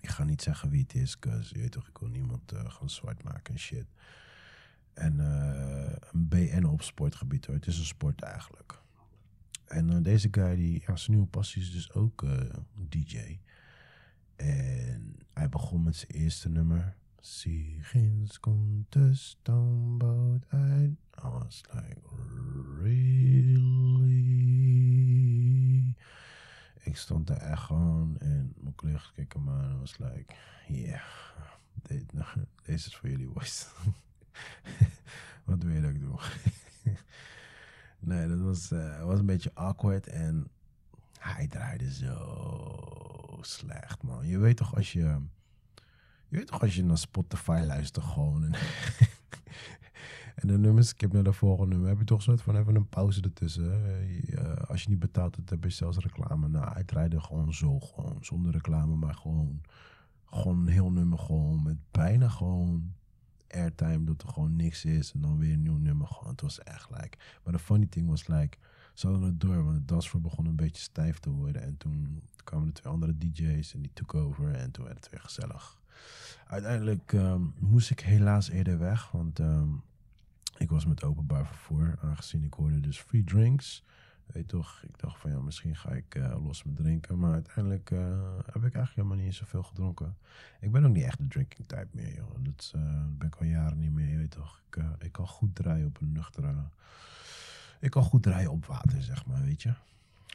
Ik 0.00 0.08
ga 0.08 0.24
niet 0.24 0.42
zeggen 0.42 0.70
wie 0.70 0.82
het 0.82 0.94
is, 0.94 1.18
cause 1.18 1.54
je 1.54 1.60
weet 1.60 1.72
toch, 1.72 1.88
ik 1.88 1.98
wil 1.98 2.08
niemand 2.08 2.52
uh, 2.52 2.70
gaan 2.70 2.90
zwart 2.90 3.22
maken 3.22 3.54
en 3.54 3.60
shit. 3.60 3.86
En 4.92 5.18
een 5.18 6.28
BN 6.28 6.64
op 6.64 6.82
sportgebied 6.82 7.46
hoor, 7.46 7.54
het 7.54 7.66
is 7.66 7.78
een 7.78 7.84
sport 7.84 8.22
eigenlijk. 8.22 8.81
En 9.72 9.90
uh, 9.90 9.96
deze 10.02 10.28
guy, 10.30 10.56
die, 10.56 10.82
ja, 10.86 10.96
zijn 10.96 11.16
nieuwe 11.16 11.30
passie 11.30 11.62
is 11.62 11.70
dus 11.70 11.92
ook 11.92 12.22
uh, 12.22 12.40
DJ. 12.88 13.38
En 14.36 15.16
hij 15.32 15.48
begon 15.48 15.82
met 15.82 15.96
zijn 15.96 16.10
eerste 16.10 16.48
nummer. 16.48 16.96
Siegins 17.20 18.40
komt 18.40 18.92
de 18.92 19.14
stoomboot 19.14 20.44
uit. 20.48 20.90
I 21.24 21.28
was 21.28 21.62
like, 21.72 22.00
really? 22.80 24.12
Ik 26.82 26.96
stond 26.96 27.26
daar 27.26 27.40
echt 27.40 27.62
gewoon 27.62 28.18
en 28.18 28.54
mijn 28.56 28.74
collega's 28.74 29.12
keken 29.12 29.44
me 29.44 29.50
aan 29.50 29.70
en 29.70 29.78
was 29.78 29.98
like, 29.98 30.34
yeah, 30.68 31.02
deze, 32.62 32.86
is 32.86 32.96
voor 32.96 33.08
jullie 33.08 33.28
boys. 33.28 33.66
Wat 35.44 35.62
wil 35.62 35.74
je 35.74 35.80
dat 35.80 35.90
ik 35.90 36.00
doe? 36.00 36.20
Nee, 38.04 38.28
dat 38.28 38.40
was, 38.40 38.72
uh, 38.72 39.04
was 39.04 39.18
een 39.18 39.26
beetje 39.26 39.54
awkward 39.54 40.06
en 40.06 40.46
hij 41.18 41.46
draaide 41.46 41.92
zo 41.92 43.38
slecht, 43.40 44.02
man. 44.02 44.26
Je 44.26 44.38
weet 44.38 44.56
toch 44.56 44.74
als 44.76 44.92
je, 44.92 45.18
je 46.28 46.36
weet 46.36 46.46
toch 46.46 46.60
als 46.60 46.74
je 46.74 46.84
naar 46.84 46.98
Spotify 46.98 47.62
luistert 47.66 48.04
gewoon 48.04 48.44
en, 48.44 48.54
en 50.40 50.48
de 50.48 50.58
nummers, 50.58 50.94
heb 50.96 51.12
naar 51.12 51.22
de 51.22 51.32
volgende 51.32 51.70
nummer, 51.70 51.88
heb 51.88 51.98
je 51.98 52.04
toch 52.04 52.22
soort 52.22 52.42
van 52.42 52.56
even 52.56 52.74
een 52.74 52.88
pauze 52.88 53.20
ertussen. 53.20 53.80
Uh, 54.28 54.54
als 54.54 54.82
je 54.82 54.88
niet 54.88 54.98
betaalt, 54.98 55.34
dan 55.34 55.44
heb 55.48 55.64
je 55.64 55.70
zelfs 55.70 55.98
reclame. 55.98 56.48
Nou, 56.48 56.72
hij 56.72 56.84
draaide 56.84 57.20
gewoon 57.20 57.54
zo, 57.54 57.80
gewoon 57.80 58.18
zonder 58.20 58.52
reclame, 58.52 58.94
maar 58.94 59.14
gewoon, 59.14 59.60
gewoon 60.24 60.58
een 60.58 60.72
heel 60.72 60.92
nummer 60.92 61.18
gewoon 61.18 61.62
met 61.62 61.76
bijna 61.90 62.28
gewoon 62.28 62.94
airtime 63.52 64.04
dat 64.04 64.22
er 64.22 64.28
gewoon 64.28 64.56
niks 64.56 64.84
is. 64.84 65.12
En 65.12 65.20
dan 65.20 65.38
weer 65.38 65.52
een 65.52 65.62
nieuw 65.62 65.76
nummer. 65.76 66.06
Gewoon, 66.06 66.30
het 66.30 66.40
was 66.40 66.62
echt 66.62 66.90
like. 66.90 67.18
Maar 67.44 67.52
de 67.52 67.58
funny 67.58 67.86
thing 67.86 68.08
was 68.08 68.26
like. 68.26 68.58
Ze 68.94 69.06
hadden 69.06 69.26
het 69.26 69.40
door, 69.40 69.64
want 69.64 69.76
het 69.76 69.88
dansvloer 69.88 70.22
begon 70.22 70.46
een 70.46 70.56
beetje 70.56 70.82
stijf 70.82 71.18
te 71.18 71.30
worden. 71.30 71.62
En 71.62 71.76
toen 71.76 72.22
kwamen 72.44 72.66
er 72.66 72.72
twee 72.72 72.92
andere 72.92 73.18
DJ's 73.18 73.74
en 73.74 73.80
die 73.82 73.90
took 73.94 74.14
over. 74.14 74.54
En 74.54 74.70
toen 74.70 74.84
werd 74.84 74.96
het 74.96 75.10
weer 75.10 75.20
gezellig. 75.20 75.80
Uiteindelijk 76.46 77.12
um, 77.12 77.54
moest 77.58 77.90
ik 77.90 78.00
helaas 78.00 78.48
eerder 78.48 78.78
weg, 78.78 79.10
want 79.10 79.38
um, 79.38 79.82
ik 80.56 80.70
was 80.70 80.86
met 80.86 81.04
openbaar 81.04 81.46
vervoer. 81.46 81.98
Aangezien 82.00 82.44
ik 82.44 82.54
hoorde 82.54 82.80
dus 82.80 82.98
free 82.98 83.24
drinks. 83.24 83.84
Weet 84.32 84.48
toch, 84.48 84.82
ik 84.82 84.98
dacht 84.98 85.20
van 85.20 85.30
ja, 85.30 85.40
misschien 85.40 85.76
ga 85.76 85.90
ik 85.90 86.14
eh, 86.14 86.44
los 86.44 86.62
met 86.62 86.76
drinken. 86.76 87.18
Maar 87.18 87.32
uiteindelijk 87.32 87.90
eh, 87.90 87.98
heb 88.36 88.54
ik 88.54 88.74
eigenlijk 88.74 88.94
helemaal 88.94 89.16
niet 89.16 89.34
zoveel 89.34 89.62
gedronken. 89.62 90.16
Ik 90.60 90.72
ben 90.72 90.84
ook 90.84 90.92
niet 90.92 91.04
echt 91.04 91.18
de 91.18 91.28
drinking 91.28 91.68
type 91.68 91.88
meer, 91.90 92.14
joh. 92.14 92.30
Dat 92.38 92.72
eh, 92.74 93.04
ben 93.18 93.26
ik 93.26 93.36
al 93.36 93.46
jaren 93.46 93.78
niet 93.78 93.92
meer, 93.92 94.18
weet 94.18 94.30
toch. 94.30 94.60
Ik, 94.70 94.84
ik 94.98 95.12
kan 95.12 95.26
goed 95.26 95.54
draaien 95.54 95.86
op 95.86 96.00
een 96.00 96.12
nuchtere... 96.12 96.54
Ik 97.80 97.90
kan 97.90 98.02
goed 98.02 98.22
draaien 98.22 98.50
op 98.50 98.66
water, 98.66 99.02
zeg 99.02 99.26
maar, 99.26 99.42
weet 99.42 99.62
je. 99.62 99.72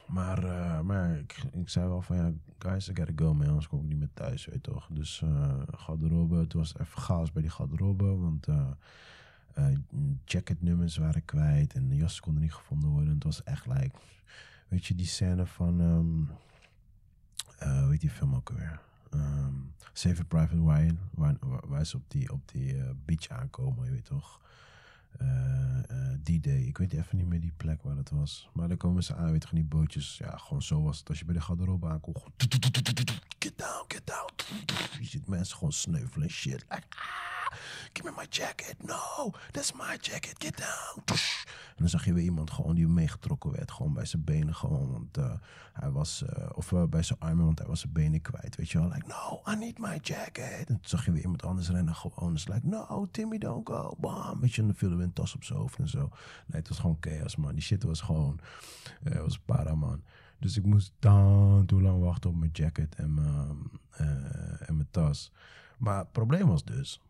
Maar, 0.06 0.40
maar 0.84 1.18
ik, 1.18 1.44
ik 1.52 1.68
zei 1.68 1.88
wel 1.88 2.02
van 2.02 2.16
ja, 2.16 2.32
guys, 2.58 2.88
I 2.88 2.94
gotta 2.94 3.12
go 3.16 3.34
man, 3.34 3.46
anders 3.46 3.68
kom 3.68 3.80
ik 3.80 3.88
niet 3.88 3.98
meer 3.98 4.10
thuis, 4.14 4.46
weet 4.46 4.62
toch. 4.62 4.88
Dus 4.90 5.22
eh 5.22 5.52
garderobe, 5.70 6.46
toen 6.46 6.60
was 6.60 6.78
even 6.78 7.00
chaos 7.00 7.32
bij 7.32 7.42
die 7.42 7.50
garderobe, 7.50 8.16
want 8.16 8.46
jacketnummers 10.24 10.96
waren 10.96 11.24
kwijt 11.24 11.74
en 11.74 11.88
de 11.88 11.96
jassen 11.96 12.22
konden 12.22 12.42
niet 12.42 12.52
gevonden 12.52 12.90
worden. 12.90 13.14
Het 13.14 13.24
was 13.24 13.42
echt 13.42 13.66
like, 13.66 13.96
weet 14.68 14.86
je 14.86 14.94
die 14.94 15.06
scène 15.06 15.46
van, 15.46 15.80
ehm 15.80 16.36
eh, 17.58 17.82
hoe 17.82 17.90
heet 17.90 18.00
die 18.00 18.10
film 18.10 18.34
ook 18.34 18.50
alweer? 18.50 18.80
Ehm 19.10 19.54
Saving 19.98 20.28
Private 20.28 20.62
Ryan, 20.62 20.98
waar, 21.66 21.86
ze 21.86 21.96
op 21.96 22.10
die, 22.10 22.32
op 22.32 22.48
die 22.52 22.76
eh, 22.76 22.90
beach 23.04 23.28
aankomen, 23.28 23.84
je 23.84 23.90
weet 23.90 24.04
toch. 24.04 24.40
Eh, 25.18 25.90
eh, 25.90 26.18
die 26.22 26.40
day. 26.40 26.60
Ik 26.60 26.78
weet 26.78 26.92
even 26.92 27.16
niet 27.16 27.26
meer 27.26 27.40
die 27.40 27.52
plek 27.56 27.82
waar 27.82 27.96
het 27.96 28.10
was. 28.10 28.48
Maar 28.52 28.68
dan 28.68 28.76
komen 28.76 29.04
ze 29.04 29.14
aan, 29.14 29.30
weet 29.30 29.48
je, 29.48 29.54
die 29.54 29.64
bootjes. 29.64 30.18
Ja, 30.18 30.36
gewoon 30.36 30.62
zo 30.62 30.82
was 30.82 30.98
het. 30.98 31.08
Als 31.08 31.18
je 31.18 31.24
bij 31.24 31.34
de 31.34 31.40
garderobe 31.40 31.88
aankomt. 31.88 32.18
Get 33.38 33.58
down, 33.58 33.84
get 33.88 34.06
down. 34.06 34.32
Je 34.98 35.06
ziet 35.06 35.26
mensen 35.26 35.56
gewoon 35.56 35.72
sneuvelen 35.72 36.26
en 36.26 36.32
shit. 36.34 36.64
Ah, 36.68 36.78
give 37.92 38.04
me 38.04 38.12
my 38.16 38.26
jacket. 38.30 38.74
No, 38.82 39.30
that's 39.50 39.72
my 39.72 39.96
jacket. 40.00 40.34
Get 40.38 40.56
down. 40.56 41.18
En 41.68 41.84
dan 41.84 41.88
zag 41.88 42.04
je 42.04 42.12
weer 42.12 42.24
iemand 42.24 42.50
gewoon 42.50 42.74
die 42.74 42.86
meegetrokken 42.88 43.50
werd. 43.50 43.70
Gewoon 43.70 43.92
bij 43.92 44.04
zijn 44.04 44.24
benen 44.24 44.54
gewoon. 44.54 44.92
Want 44.92 45.16
eh, 45.16 45.32
hij 45.72 45.90
was... 45.90 46.22
eh, 46.22 46.48
of 46.54 46.72
eh, 46.72 46.84
bij 46.84 47.02
zijn 47.02 47.18
armen, 47.18 47.44
want 47.44 47.58
hij 47.58 47.68
was 47.68 47.80
zijn 47.80 47.92
benen 47.92 48.20
kwijt. 48.20 48.56
Weet 48.56 48.70
je 48.70 48.78
wel. 48.78 48.88
Like, 48.88 49.06
no, 49.06 49.52
I 49.52 49.56
need 49.56 49.78
my 49.78 49.98
jacket. 50.02 50.58
En 50.58 50.66
toen 50.66 50.78
zag 50.80 51.04
je 51.04 51.12
weer 51.12 51.22
iemand 51.22 51.42
anders 51.44 51.70
rennen 51.70 51.94
gewoon. 51.94 52.32
Dus 52.32 52.48
like, 52.48 52.66
no, 52.66 53.06
Timmy, 53.10 53.38
don't 53.38 53.68
go. 53.68 53.96
Bam. 53.98 54.40
Weet 54.40 54.54
je, 54.54 54.60
en 54.60 54.66
dan 54.66 54.76
viel 54.76 54.90
er 54.90 55.00
een 55.00 55.12
tas 55.12 55.34
op 55.34 55.44
zijn 55.44 55.58
hoofd 55.58 55.78
en 55.78 55.88
zo. 55.88 55.98
Nee, 56.46 56.60
het 56.60 56.68
was 56.68 56.78
gewoon 56.78 56.96
chaos, 57.00 57.36
man. 57.36 57.52
Die 57.52 57.62
shit 57.62 57.82
was 57.82 58.00
gewoon... 58.00 58.40
eh 59.02 59.20
was 59.20 59.38
para, 59.38 59.74
man. 59.74 60.02
Dus 60.38 60.56
ik 60.56 60.64
moest 60.64 60.92
dan 60.98 61.62
toe 61.66 61.82
lang 61.82 62.00
wachten 62.02 62.30
op 62.30 62.36
mijn 62.36 62.50
jacket 62.52 62.94
en 62.94 63.14
mijn, 63.14 63.70
en 64.66 64.76
mijn 64.76 64.88
tas. 64.90 65.32
Maar 65.78 65.98
het 65.98 66.12
probleem 66.12 66.46
was 66.46 66.64
dus... 66.64 67.00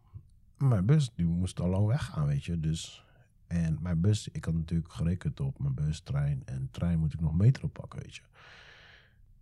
Mijn 0.59 0.87
bus 0.87 1.11
die 1.14 1.27
moest 1.27 1.61
al 1.61 1.68
lang 1.68 1.87
weggaan, 1.87 2.27
weet 2.27 2.44
je. 2.44 2.61
Dus... 2.61 3.07
En 3.47 3.79
mijn 3.81 4.01
bus, 4.01 4.29
ik 4.29 4.44
had 4.44 4.55
natuurlijk 4.55 4.92
gerekend 4.92 5.40
op 5.40 5.59
mijn 5.59 5.75
bus, 5.75 6.01
trein. 6.01 6.42
En 6.44 6.68
trein 6.71 6.99
moet 6.99 7.12
ik 7.12 7.21
nog 7.21 7.35
metro 7.35 7.68
pakken, 7.68 8.01
weet 8.01 8.14
je. 8.14 8.23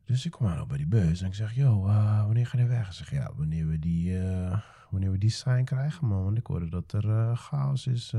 Dus 0.06 0.24
ik 0.24 0.30
kom 0.30 0.46
aan 0.46 0.68
bij 0.68 0.76
die 0.76 0.86
bus 0.86 1.20
en 1.20 1.26
ik 1.26 1.34
zeg, 1.34 1.54
yo, 1.54 1.86
eh, 1.86 2.24
wanneer 2.24 2.46
ga 2.46 2.58
je 2.58 2.66
weg? 2.66 2.86
Ze 2.86 2.92
zeg, 2.92 3.10
ja, 3.10 3.32
wanneer 3.36 3.66
we 3.66 3.78
die, 3.78 4.18
eh, 4.20 4.60
wanneer 4.90 5.10
we 5.10 5.18
die 5.18 5.30
sign 5.30 5.64
krijgen, 5.64 6.06
man. 6.06 6.24
Want 6.24 6.38
ik 6.38 6.46
hoorde 6.46 6.68
dat 6.68 6.92
er 6.92 7.10
eh, 7.10 7.36
chaos 7.36 7.86
is 7.86 8.10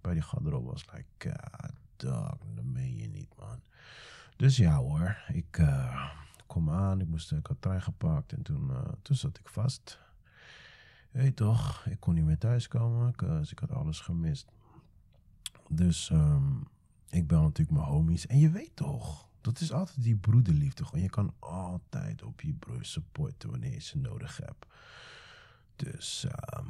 bij 0.00 0.12
die 0.12 0.22
garderobe. 0.22 0.66
was 0.70 0.86
like, 0.92 1.38
god, 1.50 1.72
dog, 1.96 2.36
dat 2.54 2.64
meen 2.64 2.96
je 2.96 3.08
niet, 3.08 3.36
man. 3.38 3.60
Dus 4.36 4.56
ja 4.56 4.76
hoor, 4.76 5.16
ik 5.32 5.64
kom 6.46 6.70
aan, 6.70 7.00
ik, 7.00 7.08
moest, 7.08 7.32
ik 7.32 7.46
had 7.46 7.56
trein 7.60 7.82
gepakt 7.82 8.32
en 8.32 8.42
toen, 8.42 8.70
toen 9.02 9.16
zat 9.16 9.38
ik 9.38 9.48
vast. 9.48 10.00
Weet 11.10 11.24
je 11.24 11.34
toch, 11.34 11.86
ik 11.86 12.00
kon 12.00 12.14
niet 12.14 12.24
meer 12.24 12.38
thuiskomen, 12.38 13.14
dus 13.16 13.52
ik 13.52 13.58
had 13.58 13.72
alles 13.72 14.00
gemist. 14.00 14.52
Dus 15.68 16.10
ehm, 16.10 16.52
ik 17.10 17.26
bel 17.26 17.42
natuurlijk 17.42 17.78
mijn 17.78 17.90
homies. 17.90 18.26
En 18.26 18.38
je 18.38 18.50
weet 18.50 18.70
toch, 18.74 19.28
dat 19.40 19.60
is 19.60 19.72
altijd 19.72 20.02
die 20.02 20.16
broederliefde. 20.16 20.84
Gewoon. 20.84 21.02
Je 21.02 21.10
kan 21.10 21.34
altijd 21.38 22.22
op 22.22 22.40
je 22.40 22.52
broer 22.52 22.84
supporten 22.84 23.50
wanneer 23.50 23.72
je 23.72 23.80
ze 23.80 23.98
nodig 23.98 24.36
hebt. 24.36 24.66
Dus 25.76 26.24
ehm, 26.24 26.66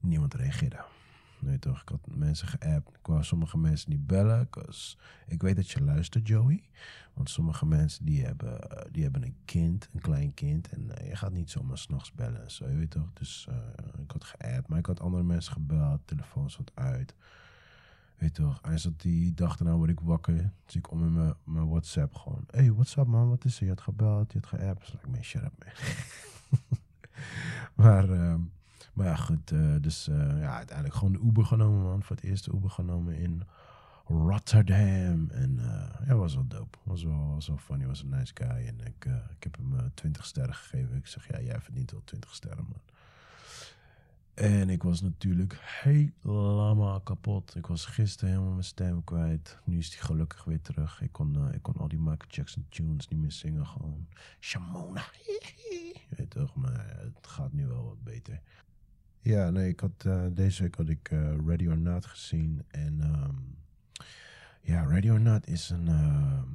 niemand 0.00 0.34
reageerde. 0.34 0.84
Nee 1.44 1.58
toch, 1.58 1.80
ik 1.80 1.88
had 1.88 2.06
mensen 2.14 2.48
geappt. 2.48 2.98
Ik 3.02 3.24
sommige 3.24 3.58
mensen 3.58 3.90
niet 3.90 4.06
bellen. 4.06 4.48
Ik 5.26 5.42
weet 5.42 5.56
dat 5.56 5.70
je 5.70 5.82
luistert, 5.82 6.28
Joey. 6.28 6.62
Want 7.14 7.30
sommige 7.30 7.66
mensen 7.66 8.04
die 8.04 8.24
hebben, 8.24 8.70
eh, 8.70 8.84
die 8.90 9.02
hebben 9.02 9.22
een 9.22 9.36
kind, 9.44 9.88
een 9.92 10.00
klein 10.00 10.34
kind. 10.34 10.68
En 10.68 10.98
eh, 10.98 11.08
je 11.08 11.16
gaat 11.16 11.32
niet 11.32 11.50
zomaar 11.50 11.78
s'nachts 11.78 12.12
bellen 12.12 12.42
en 12.42 12.50
zo, 12.50 12.68
je 12.68 12.76
weet 12.76 12.90
toch. 12.90 13.12
Dus 13.12 13.46
eh, 13.48 13.56
ik 14.02 14.10
had 14.10 14.24
geappt. 14.24 14.68
Maar 14.68 14.78
ik 14.78 14.86
had 14.86 15.00
andere 15.00 15.22
mensen 15.22 15.52
gebeld. 15.52 16.00
Telefoon 16.04 16.50
zat 16.50 16.70
uit. 16.74 17.14
Weet 18.18 18.34
toch, 18.34 18.58
hij 18.62 18.78
zat 18.78 19.00
die 19.00 19.34
dag 19.34 19.56
daarna 19.56 19.76
word 19.76 19.90
ik 19.90 20.00
wakker. 20.00 20.52
Dus 20.64 20.74
ik 20.74 20.82
kom 20.82 21.04
in 21.04 21.12
mijn, 21.12 21.34
mijn 21.44 21.68
WhatsApp 21.68 22.14
gewoon. 22.14 22.44
Hey, 22.50 22.72
what's 22.72 22.96
up 22.96 23.06
man, 23.06 23.28
wat 23.28 23.44
is 23.44 23.56
er? 23.56 23.62
Je 23.62 23.68
had 23.68 23.80
gebeld, 23.80 24.32
je 24.32 24.38
had 24.38 24.48
geappt. 24.48 24.80
Dus 24.80 24.94
ik, 24.94 25.08
man, 25.08 25.22
shut 25.22 25.42
up 25.42 25.52
man. 25.58 25.72
maar, 27.84 28.10
ehm, 28.10 28.40
maar 28.94 29.06
ja, 29.06 29.16
goed. 29.16 29.50
eh, 29.52 29.74
dus 29.80 30.08
eh, 30.08 30.40
ja, 30.40 30.56
uiteindelijk 30.56 30.96
gewoon 30.96 31.12
de 31.12 31.20
Uber 31.24 31.44
genomen 31.44 31.82
man. 31.82 32.02
Voor 32.02 32.16
het 32.16 32.24
eerst 32.24 32.44
de 32.44 32.52
Uber 32.54 32.70
genomen 32.70 33.16
in 33.16 33.42
Rotterdam. 34.06 35.30
En 35.30 35.58
eh, 35.58 36.06
ja, 36.06 36.14
was 36.14 36.34
wel 36.34 36.46
dope. 36.46 36.78
Was 36.82 37.02
wel, 37.02 37.30
was 37.34 37.46
wel 37.48 37.58
funny, 37.58 37.86
was 37.86 38.02
een 38.02 38.08
nice 38.08 38.32
guy. 38.34 38.66
En 38.66 38.80
ik, 38.80 39.04
ik 39.36 39.42
heb 39.42 39.56
hem 39.56 39.78
eh, 39.78 39.84
20 39.94 40.26
sterren 40.26 40.54
gegeven. 40.54 40.96
Ik 40.96 41.06
zeg, 41.06 41.28
ja, 41.28 41.40
jij 41.40 41.60
verdient 41.60 41.90
wel 41.90 42.02
20 42.04 42.34
sterren 42.34 42.64
man. 42.68 42.80
En 44.34 44.70
ik 44.70 44.82
was 44.82 45.00
natuurlijk 45.00 45.58
helemaal 45.62 47.00
kapot. 47.00 47.54
Ik 47.56 47.66
was 47.66 47.86
gisteren 47.86 48.30
helemaal 48.30 48.52
mijn 48.52 48.64
stem 48.64 49.04
kwijt. 49.04 49.58
Nu 49.64 49.78
is 49.78 49.90
die 49.90 50.00
gelukkig 50.00 50.44
weer 50.44 50.60
terug. 50.60 51.00
Ik 51.00 51.12
kon, 51.12 51.52
ik 51.52 51.62
kon 51.62 51.74
al 51.76 51.88
die 51.88 51.98
Michael 51.98 52.28
Jackson 52.30 52.66
tunes 52.68 53.08
niet 53.08 53.20
meer 53.20 53.32
zingen. 53.32 53.66
Gewoon 53.66 54.06
Shamona. 54.40 55.04
Je 56.08 56.16
weet 56.16 56.30
toch, 56.30 56.54
maar 56.54 56.96
het 56.98 57.26
gaat 57.26 57.52
nu 57.52 57.66
wel 57.66 57.84
wat 57.84 58.02
beter. 58.02 58.40
Ja, 59.24 59.50
nee, 59.50 59.68
ik 59.68 59.80
had, 59.80 60.04
eh, 60.06 60.26
deze 60.32 60.62
week 60.62 60.74
had 60.74 60.88
ik 60.88 61.10
eh, 61.10 61.36
Ready 61.46 61.66
or 61.68 61.78
Not 61.78 62.06
gezien. 62.06 62.64
En 62.68 63.00
ehm, 63.00 63.34
ja, 64.60 64.82
Ready 64.84 65.08
or 65.10 65.20
Not 65.20 65.46
is 65.46 65.70
een... 65.70 65.88
ehm, 65.88 66.48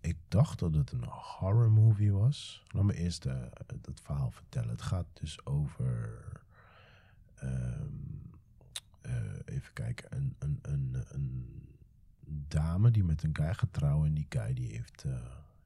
ik 0.00 0.16
dacht 0.28 0.58
dat 0.58 0.74
het 0.74 0.92
een 0.92 1.04
horror 1.04 1.70
movie 1.70 2.12
was. 2.12 2.62
Laat 2.68 2.84
me 2.84 2.94
eerst 2.94 3.26
eh, 3.26 3.42
dat 3.80 4.00
verhaal 4.02 4.30
vertellen. 4.30 4.68
Het 4.70 4.82
gaat 4.82 5.06
dus 5.12 5.46
over... 5.46 6.20
ehm, 7.34 7.86
eh, 9.00 9.14
even 9.44 9.72
kijken. 9.72 10.16
Een, 10.16 10.36
een, 10.38 10.58
een, 10.62 11.04
een 11.08 11.46
dame 12.48 12.90
die 12.90 13.04
met 13.04 13.22
een 13.22 13.36
guy 13.36 13.54
gaat 13.54 13.72
trouwen. 13.72 14.06
En 14.06 14.14
die 14.14 14.26
guy 14.28 14.52
die 14.54 14.70
heeft, 14.72 15.04
eh 15.04 15.12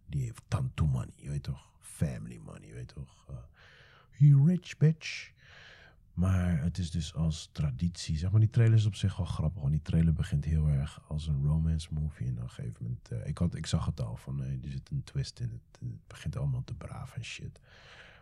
die 0.07 0.23
heeft 0.23 0.43
tanto 0.49 0.87
money. 0.87 1.13
Je 1.17 1.29
weet 1.29 1.43
toch? 1.43 1.71
Family 1.81 2.41
money, 2.45 2.67
je 2.69 2.75
weet 2.75 2.89
toch? 2.89 3.25
eh 3.29 3.37
he 4.11 4.45
rich 4.45 4.77
bitch. 4.77 5.31
Maar 6.17 6.63
het 6.63 6.79
is 6.79 6.91
dus 6.91 7.15
als 7.15 7.49
traditie. 7.53 8.17
Zeg 8.19 8.31
maar, 8.31 8.41
die 8.41 8.51
trailer 8.51 8.77
is 8.77 8.87
op 8.87 8.95
zich 8.95 9.17
wel 9.17 9.27
grappig. 9.27 9.61
Want 9.61 9.73
die 9.73 9.83
trailer 9.83 10.13
begint 10.13 10.45
heel 10.45 10.69
erg 10.69 11.03
als 11.09 11.27
een 11.27 11.45
romance 11.45 11.89
movie. 11.95 12.27
En 12.27 12.37
op 12.37 12.43
een 12.43 12.51
gegeven 12.51 12.83
moment... 12.83 13.09
eh, 13.09 13.27
ik, 13.27 13.39
had, 13.39 13.55
ik 13.55 13.67
zag 13.67 13.87
het 13.87 14.01
al 14.01 14.17
van... 14.17 14.43
eh, 14.43 14.65
er 14.65 14.71
zit 14.71 14.91
een 14.91 15.05
twist 15.05 15.41
in. 15.41 15.49
Het, 15.49 15.81
het 15.81 16.07
begint 16.07 16.37
allemaal 16.37 16.65
te 16.65 16.75
braaf 16.75 17.15
en 17.17 17.25
shit. 17.25 17.61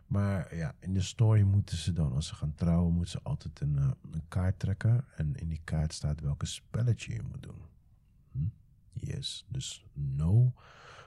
Maar 0.07 0.57
ja, 0.57 0.75
in 0.79 0.93
de 0.93 1.01
story 1.01 1.43
moeten 1.43 1.77
ze 1.77 1.93
dan... 1.93 2.13
Als 2.13 2.27
ze 2.27 2.35
gaan 2.35 2.55
trouwen, 2.55 2.93
moeten 2.93 3.11
ze 3.11 3.21
altijd 3.23 3.61
een, 3.61 3.79
eh, 3.79 3.91
een 4.11 4.29
kaart 4.29 4.59
trekken. 4.59 5.05
En 5.17 5.35
in 5.35 5.49
die 5.49 5.61
kaart 5.65 5.93
staat 5.93 6.21
welke 6.21 6.47
spelletje 6.47 7.15
je 7.15 7.23
moet 7.23 7.43
doen. 7.43 7.63
Hm? 8.33 8.39
Yes. 8.93 9.45
Dus 9.49 9.85
no, 9.93 10.53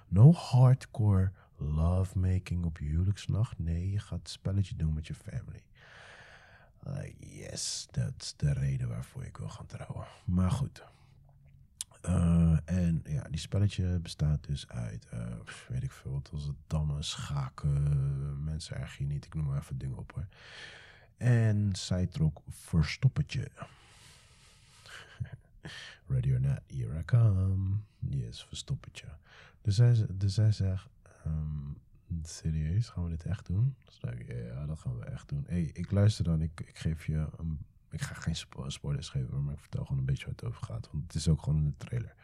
no 0.08 0.34
hardcore 0.34 1.32
lovemaking 1.58 2.66
op 2.66 2.78
je 2.78 2.86
huwelijksnacht. 2.86 3.60
Nee, 3.60 3.92
je 3.92 4.00
gaat 4.00 4.20
het 4.20 4.30
spelletje 4.30 4.76
doen 4.76 4.94
met 4.94 5.08
je 5.08 5.14
family. 5.16 5.62
Like, 6.80 7.16
yes, 7.20 7.88
dat 7.92 8.14
is 8.18 8.34
de 8.38 8.54
reden 8.54 8.88
waarvoor 8.88 9.24
ik 9.24 9.38
wil 9.38 9.50
gaan 9.50 9.66
trouwen. 9.66 10.08
Maar 10.26 10.52
goed. 10.52 10.84
Eh, 12.02 12.58
en 12.66 13.02
ja, 13.06 13.24
die 13.30 13.40
spelletje 13.40 14.00
bestaat 14.00 14.44
dus 14.48 14.68
uit, 14.68 15.08
eh, 15.10 15.36
weet 15.68 15.84
ik 15.84 15.92
veel, 15.92 16.12
wat 16.12 16.30
was 16.32 16.44
het, 16.44 16.56
dammen, 16.68 17.04
schaken, 17.04 18.44
mensen 18.44 18.78
erg 18.78 18.98
je 18.98 19.04
niet, 19.04 19.26
ik 19.26 19.34
noem 19.34 19.46
maar 19.46 19.58
even 19.58 19.78
dingen 19.78 19.98
op 19.98 20.12
hoor. 20.12 20.28
En 21.18 21.76
zij 21.76 22.08
trok 22.08 22.42
verstoppertje. 22.50 23.52
Ready 26.08 26.34
or 26.34 26.40
not, 26.40 26.60
here 26.68 27.00
I 27.00 27.06
come. 27.06 27.78
Yes, 28.00 28.44
verstoppertje. 28.44 29.08
Dus 29.62 29.76
zij, 29.76 30.06
dus 30.12 30.34
zij 30.34 30.52
zegt, 30.52 30.88
ehm, 31.24 31.72
serieus, 32.22 32.90
gaan 32.90 33.04
we 33.04 33.10
dit 33.10 33.26
echt 33.26 33.46
doen? 33.46 33.76
Dus 33.86 34.00
ik, 34.00 34.28
ja, 34.28 34.66
dat 34.66 34.80
gaan 34.80 34.98
we 34.98 35.06
echt 35.06 35.30
doen. 35.30 35.44
hey, 35.48 35.64
ik 35.74 35.92
luister 35.92 36.24
dan, 36.24 36.42
ik, 36.42 36.62
ik 36.62 36.78
geef 36.78 37.06
je 37.06 37.28
een, 37.38 37.60
ik 37.90 38.02
ga 38.02 38.14
geen 38.14 38.36
spo 38.36 38.70
spoilers 38.70 39.10
geven, 39.10 39.44
maar 39.44 39.54
ik 39.54 39.60
vertel 39.60 39.84
gewoon 39.84 40.00
een 40.00 40.06
beetje 40.06 40.26
waar 40.26 40.36
het 40.36 40.46
over 40.46 40.64
gaat. 40.64 40.90
Want 40.92 41.04
het 41.04 41.16
is 41.16 41.28
ook 41.28 41.42
gewoon 41.42 41.64
de 41.64 41.74
trailer. 41.78 42.16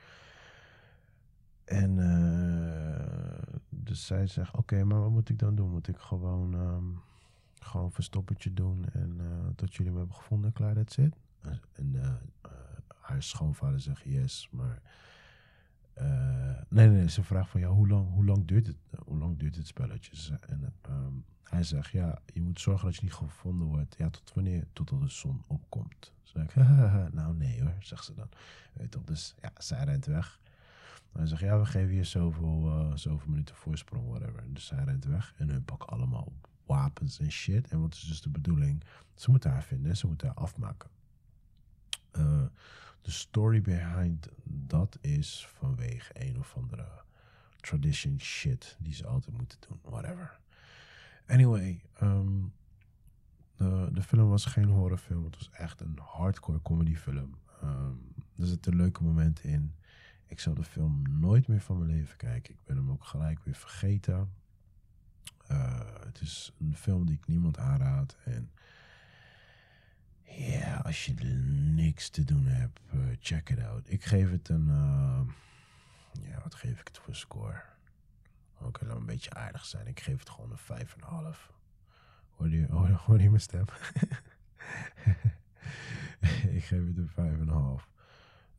En 1.65 1.97
uh, 1.97 3.55
dus 3.69 4.05
zij 4.05 4.27
zegt, 4.27 4.55
oké, 4.55 4.83
maar 4.83 4.99
wat 4.99 5.09
moet 5.09 5.29
ik 5.29 5.39
dan 5.39 5.55
doen? 5.55 5.69
Moet 5.69 5.87
ik 5.87 5.97
gewoon, 5.97 6.53
um, 6.53 6.99
gewoon 7.59 7.91
verstoppertje 7.91 8.53
doen 8.53 8.85
en 8.91 9.17
uh, 9.21 9.47
tot 9.55 9.75
jullie 9.75 9.91
me 9.91 9.97
hebben 9.97 10.15
gevonden, 10.15 10.53
klaar, 10.53 10.73
that's 10.73 10.97
it? 10.97 11.15
En 11.73 11.93
uh, 11.93 12.13
haar 12.87 13.23
schoonvader 13.23 13.79
zegt 13.79 14.03
yes, 14.03 14.47
maar 14.51 14.81
eh, 15.93 16.61
nee, 16.69 16.87
nee, 16.87 17.09
ze 17.09 17.23
vraagt 17.23 17.49
van 17.49 17.59
ja, 17.59 17.67
hoe 17.67 17.87
lang, 17.87 18.13
hoe 18.13 18.25
lang 18.25 18.47
duurt 18.47 18.67
het? 18.67 18.77
Hoe 19.05 19.17
lang 19.17 19.37
duurt 19.37 19.55
het 19.55 19.67
spelletje? 19.67 20.37
En 20.47 20.73
ehm, 20.81 21.13
hij 21.43 21.63
zegt 21.63 21.91
ja, 21.91 22.21
je 22.33 22.41
moet 22.41 22.59
zorgen 22.59 22.85
dat 22.85 22.95
je 22.95 23.03
niet 23.03 23.13
gevonden 23.13 23.67
wordt. 23.67 23.95
Ja, 23.97 24.09
tot 24.09 24.31
wanneer? 24.33 24.67
Totdat 24.73 25.01
de 25.01 25.07
zon 25.07 25.43
opkomt. 25.47 26.13
Zeg 26.23 26.43
ik, 26.43 26.55
nou 27.19 27.35
nee 27.35 27.61
hoor, 27.61 27.75
zegt 27.79 28.05
ze 28.05 28.13
dan. 28.13 28.29
Weet 28.73 28.91
toch, 28.91 29.03
dus 29.03 29.35
ja, 29.41 29.51
zij 29.57 29.83
rent 29.83 30.05
weg. 30.05 30.39
Hij 31.11 31.25
zegt 31.25 31.41
ja, 31.41 31.59
we 31.59 31.65
geven 31.65 31.95
je 31.95 32.03
zoveel, 32.03 32.67
uh, 32.67 32.95
zoveel 32.95 33.29
minuten 33.29 33.55
voorsprong, 33.55 34.09
whatever. 34.09 34.43
Dus 34.53 34.65
zij 34.65 34.83
rent 34.83 35.05
weg 35.05 35.33
en 35.37 35.49
hun 35.49 35.63
pakken 35.63 35.89
allemaal 35.89 36.33
wapens 36.65 37.19
en 37.19 37.31
shit. 37.31 37.67
En 37.67 37.81
wat 37.81 37.93
is 37.93 38.01
dus 38.01 38.21
de 38.21 38.29
bedoeling? 38.29 38.83
Ze 39.15 39.31
moeten 39.31 39.51
haar 39.51 39.63
vinden, 39.63 39.97
ze 39.97 40.07
moeten 40.07 40.27
haar 40.27 40.35
afmaken. 40.35 40.89
Uh, 42.17 42.43
de 43.03 43.11
story 43.11 43.61
behind 43.61 44.27
dat 44.43 44.97
is 45.01 45.47
vanwege 45.49 46.11
een 46.13 46.39
of 46.39 46.55
andere 46.55 46.87
tradition 47.59 48.19
shit 48.19 48.77
die 48.79 48.93
ze 48.93 49.07
altijd 49.07 49.37
moeten 49.37 49.57
doen. 49.67 49.79
Whatever. 49.81 50.39
Anyway, 51.27 51.81
um, 52.01 52.53
de, 53.55 53.89
de 53.91 54.01
film 54.01 54.29
was 54.29 54.45
geen 54.45 54.69
horrorfilm. 54.69 55.23
Het 55.23 55.35
was 55.35 55.49
echt 55.51 55.81
een 55.81 55.99
hardcore 56.01 56.61
comedyfilm. 56.61 57.35
Um, 57.63 58.13
er 58.37 58.45
zitten 58.45 58.75
leuke 58.75 59.03
momenten 59.03 59.49
in. 59.49 59.75
Ik 60.27 60.39
zal 60.39 60.53
de 60.53 60.63
film 60.63 61.01
nooit 61.19 61.47
meer 61.47 61.61
van 61.61 61.77
mijn 61.77 61.89
leven 61.89 62.17
kijken. 62.17 62.53
Ik 62.53 62.63
ben 62.63 62.75
hem 62.75 62.91
ook 62.91 63.03
gelijk 63.03 63.39
weer 63.43 63.55
vergeten. 63.55 64.33
Uh, 65.51 65.79
het 66.05 66.21
is 66.21 66.53
een 66.59 66.77
film 66.77 67.05
die 67.05 67.15
ik 67.15 67.27
niemand 67.27 67.57
aanraad. 67.57 68.17
En 68.23 68.51
ja, 70.25 70.75
als 70.75 71.05
je 71.05 71.13
niks 71.73 72.09
te 72.09 72.23
doen 72.23 72.45
hebt, 72.45 72.79
uh, 72.93 73.01
check 73.19 73.49
it 73.49 73.63
out. 73.63 73.89
Ik 73.89 74.03
geef 74.03 74.31
het 74.31 74.49
een. 74.49 74.67
Uh, 74.67 75.21
ja, 76.21 76.39
wat 76.43 76.55
geef 76.55 76.79
ik 76.79 76.87
het 76.87 76.97
voor 76.97 77.15
score? 77.15 77.61
Oké, 78.59 78.85
laat 78.85 78.97
een 78.97 79.05
beetje 79.05 79.33
aardig 79.33 79.65
zijn. 79.65 79.87
Ik 79.87 79.99
geef 79.99 80.19
het 80.19 80.29
gewoon 80.29 80.51
een 80.51 80.87
5,5. 80.87 81.51
Hoor 82.35 82.49
je, 82.49 82.67
hoor, 82.69 82.89
hoor 82.89 83.21
je 83.21 83.29
mijn 83.29 83.41
stem? 83.41 83.65
ik 86.57 86.63
geef 86.63 86.85
het 86.85 86.97
een 86.97 87.11
5,5. 87.79 87.83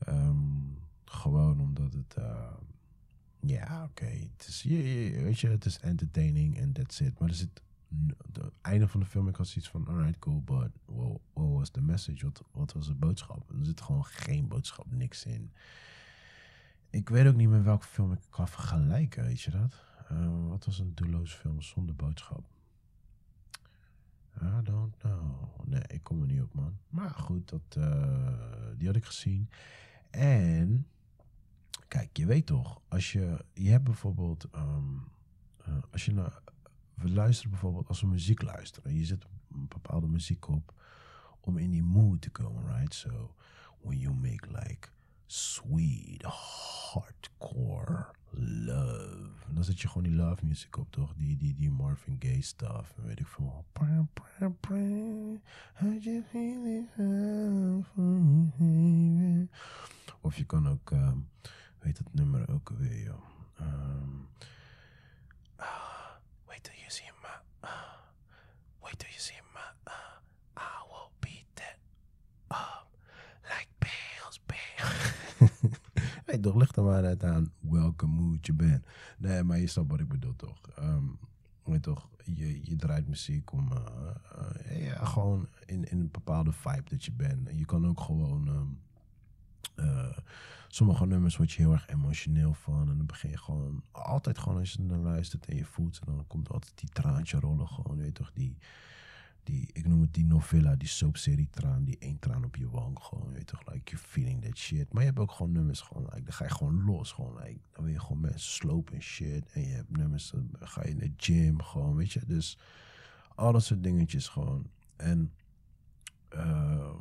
Um, 0.09 0.79
gewoon 1.05 1.61
omdat 1.61 1.93
het. 1.93 2.15
Uh, 2.19 2.53
ja, 3.41 3.85
oké. 3.85 4.05
Het 4.05 4.47
is, 4.49 4.63
weet 4.63 5.41
je, 5.41 5.49
het 5.49 5.65
is 5.65 5.79
entertaining 5.79 6.59
en 6.59 6.73
that's 6.73 7.01
it. 7.01 7.19
Maar 7.19 7.29
er 7.29 7.35
zit 7.35 7.63
het 8.33 8.53
einde 8.61 8.89
van 8.89 9.01
de 9.01 9.07
film, 9.07 9.29
ik 9.29 9.37
had 9.37 9.47
zoiets 9.47 9.71
van, 9.71 9.87
alright, 9.89 10.19
cool, 10.19 10.43
but 10.43 10.71
what, 10.85 11.21
what 11.33 11.51
was 11.51 11.71
the 11.71 11.81
message? 11.81 12.25
Wat, 12.25 12.45
wat 12.53 12.73
was 12.73 12.87
de 12.87 12.95
boodschap? 12.95 13.51
Er 13.51 13.65
zit 13.65 13.81
gewoon 13.81 14.05
geen 14.05 14.49
boodschap, 14.49 14.87
niks 14.91 15.25
in. 15.25 15.53
Ik 16.91 17.09
weet 17.09 17.27
ook 17.27 17.35
niet 17.35 17.49
meer 17.49 17.63
welke 17.63 17.87
film 17.87 18.13
ik 18.13 18.19
kan 18.31 18.49
vergelijken, 18.49 19.25
weet 19.25 19.41
je 19.41 19.51
dat? 19.51 19.83
Uh, 20.13 20.49
wat 20.49 20.65
was 20.65 20.79
een 20.79 20.95
doelloze 20.95 21.37
film 21.37 21.63
zonder 21.63 21.95
boodschap? 21.95 22.53
I 24.43 24.63
don't 24.63 24.97
know. 24.97 25.51
Nee, 25.65 25.83
ik 25.87 26.03
kom 26.03 26.21
er 26.21 26.27
niet 26.27 26.43
op, 26.43 26.55
man. 26.55 26.79
Maar 26.89 27.11
goed, 27.11 27.49
dat, 27.49 27.77
uh, 27.79 28.37
die 28.77 28.87
had 28.87 28.97
ik 28.97 29.05
gezien. 29.05 29.49
En, 30.11 30.87
kijk, 31.89 32.17
je 32.17 32.27
weet 32.27 32.47
toch, 32.47 32.81
als 32.89 33.13
je, 33.13 33.45
je 33.53 33.71
hebt 33.71 33.85
bijvoorbeeld, 33.85 34.49
um, 34.55 35.05
uh, 35.69 35.75
als 35.91 36.05
je 36.05 36.13
naar 36.13 36.39
we 36.95 37.11
luisteren 37.11 37.51
bijvoorbeeld 37.51 37.89
als 37.89 38.01
we 38.01 38.07
muziek 38.07 38.43
luisteren. 38.43 38.95
Je 38.95 39.05
zet 39.05 39.25
een 39.53 39.69
bepaalde 39.69 40.07
muziek 40.07 40.49
op 40.49 40.75
om 41.41 41.59
in 41.59 41.71
die 41.71 41.83
mood 41.83 42.21
te 42.21 42.31
komen, 42.31 42.77
right? 42.77 42.95
So 42.95 43.35
when 43.81 43.99
you 43.99 44.15
make 44.15 44.47
like 44.49 44.89
sweet, 45.27 46.23
hardcore 46.23 48.07
love. 48.31 49.53
Dan 49.53 49.65
zet 49.65 49.81
je 49.81 49.89
gewoon 49.89 50.03
die 50.03 50.13
love 50.13 50.47
music 50.47 50.77
op, 50.77 50.91
toch? 50.91 51.15
Die, 51.17 51.37
die, 51.37 51.55
die 51.55 51.71
Marvin 51.71 52.17
Gaye 52.19 52.43
stuff. 52.43 52.93
En 52.97 53.05
weet 53.05 53.21
ik 53.21 53.27
veel. 53.27 53.65
Of 60.21 60.37
je 60.37 60.45
kan 60.45 60.69
ook, 60.69 60.93
weet 61.79 61.99
het 61.99 62.15
nummer 62.15 62.51
ook 62.51 62.69
weer, 62.69 63.03
joh. 63.03 63.23
Um, 63.61 64.29
Wait 66.55 66.63
till 66.63 66.79
you 66.85 66.91
see 66.91 67.11
my. 67.21 67.69
Uh, 67.69 67.69
wait 68.85 68.97
till 68.99 69.11
you 69.11 69.19
see 69.19 69.41
my. 69.53 69.69
Uh, 69.87 70.19
I 70.57 70.87
will 70.89 71.11
beat 71.21 71.47
that 71.57 71.79
up 72.51 72.87
like 73.51 73.69
bills, 73.81 74.39
bills. 74.47 75.51
hey, 76.27 76.39
toch, 76.39 76.55
ligt 76.55 76.77
er 76.77 76.83
maar 76.83 77.03
net 77.03 77.25
aan 77.25 77.53
welke 77.61 78.07
mood 78.07 78.47
je 78.47 78.53
bent. 78.53 78.87
Nee, 79.19 79.43
maar 79.43 79.59
je 79.59 79.67
snapt 79.67 79.91
wat 79.91 80.01
ik 80.01 80.09
bedoel, 80.09 80.37
toch? 80.37 80.61
Weet 81.65 81.83
toch, 81.83 82.09
je, 82.25 82.61
je 82.65 82.77
draait 82.77 83.09
muziek 83.09 83.53
om 83.53 83.73
uh, 83.73 83.79
uh, 84.71 84.87
ja, 84.87 85.05
gewoon 85.05 85.49
in, 85.67 85.85
in 85.85 86.01
een 86.01 86.11
bepaalde 86.11 86.53
vibe 86.53 86.89
dat 86.91 87.05
je 87.05 87.13
bent. 87.13 87.49
En 87.49 87.59
je 87.59 87.65
kan 87.65 87.87
ook 87.87 88.01
gewoon 88.01 88.49
um, 88.49 88.81
uh, 89.77 90.19
sommige 90.69 91.07
nummers 91.07 91.37
word 91.37 91.53
je 91.53 91.63
heel 91.63 91.73
erg 91.73 91.89
emotioneel 91.89 92.55
van. 92.55 92.91
En 92.91 92.97
dan 92.97 93.07
begin 93.07 93.31
je 93.31 93.39
gewoon, 93.39 93.83
altijd 93.91 94.39
gewoon 94.39 94.59
als 94.59 94.73
je 94.73 94.83
naar 94.83 94.99
luistert 94.99 95.47
en 95.47 95.57
je 95.57 95.65
voelt. 95.65 96.01
En 96.07 96.15
dan 96.15 96.27
komt 96.27 96.51
altijd 96.51 96.73
die 96.79 96.89
traantje 96.89 97.41
rollen 97.41 97.69
gewoon, 97.69 97.97
weet 97.97 98.15
toch, 98.15 98.33
die, 98.33 98.59
die, 99.43 99.69
ik 99.73 99.87
noem 99.87 100.01
het 100.01 100.15
die 100.15 100.25
novella, 100.25 100.77
die 100.77 100.89
soapserie 100.89 101.49
traan, 101.51 101.85
die 101.85 101.99
één 101.99 102.19
traan 102.19 102.45
op 102.45 102.57
je 102.57 102.69
wang 102.69 102.99
gewoon, 102.99 103.33
weet 103.33 103.47
toch, 103.47 103.73
like 103.73 103.91
you're 103.91 104.07
feeling 104.07 104.43
that 104.43 104.57
shit. 104.57 104.93
Maar 104.93 105.03
je 105.03 105.09
hebt 105.09 105.21
ook 105.21 105.33
gewoon 105.33 105.53
nummers 105.53 105.81
gewoon, 105.81 106.03
like, 106.03 106.23
dan 106.23 106.33
ga 106.33 106.45
je 106.45 106.51
gewoon 106.51 106.85
los 106.85 107.13
gewoon, 107.13 107.35
like, 107.35 107.61
dan 107.73 107.85
wil 107.85 107.93
je 107.93 108.01
gewoon 108.01 108.21
mensen 108.21 108.51
slopen 108.51 108.95
en 108.95 109.03
shit. 109.03 109.53
En 109.53 109.61
je 109.61 109.75
hebt 109.75 109.97
nummers, 109.97 110.31
dan 110.31 110.51
ga 110.61 110.83
je 110.83 110.91
in 110.91 110.99
de 110.99 111.13
gym 111.17 111.63
gewoon, 111.63 111.97
weet 111.97 112.13
je. 112.13 112.21
Dus 112.27 112.59
al 113.35 113.53
dat 113.53 113.65
soort 113.65 113.83
dingetjes 113.83 114.29
gewoon. 114.29 114.67
En 114.97 115.33
uh, 116.35 116.95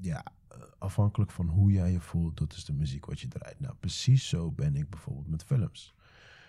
ja, 0.00 0.24
afhankelijk 0.78 1.30
van 1.30 1.48
hoe 1.48 1.72
jij 1.72 1.92
je 1.92 2.00
voelt, 2.00 2.36
dat 2.38 2.52
is 2.52 2.64
de 2.64 2.72
muziek 2.72 3.06
wat 3.06 3.20
je 3.20 3.28
draait. 3.28 3.60
Nou, 3.60 3.74
precies 3.80 4.28
zo 4.28 4.50
ben 4.50 4.76
ik 4.76 4.90
bijvoorbeeld 4.90 5.28
met 5.28 5.44
films. 5.44 5.94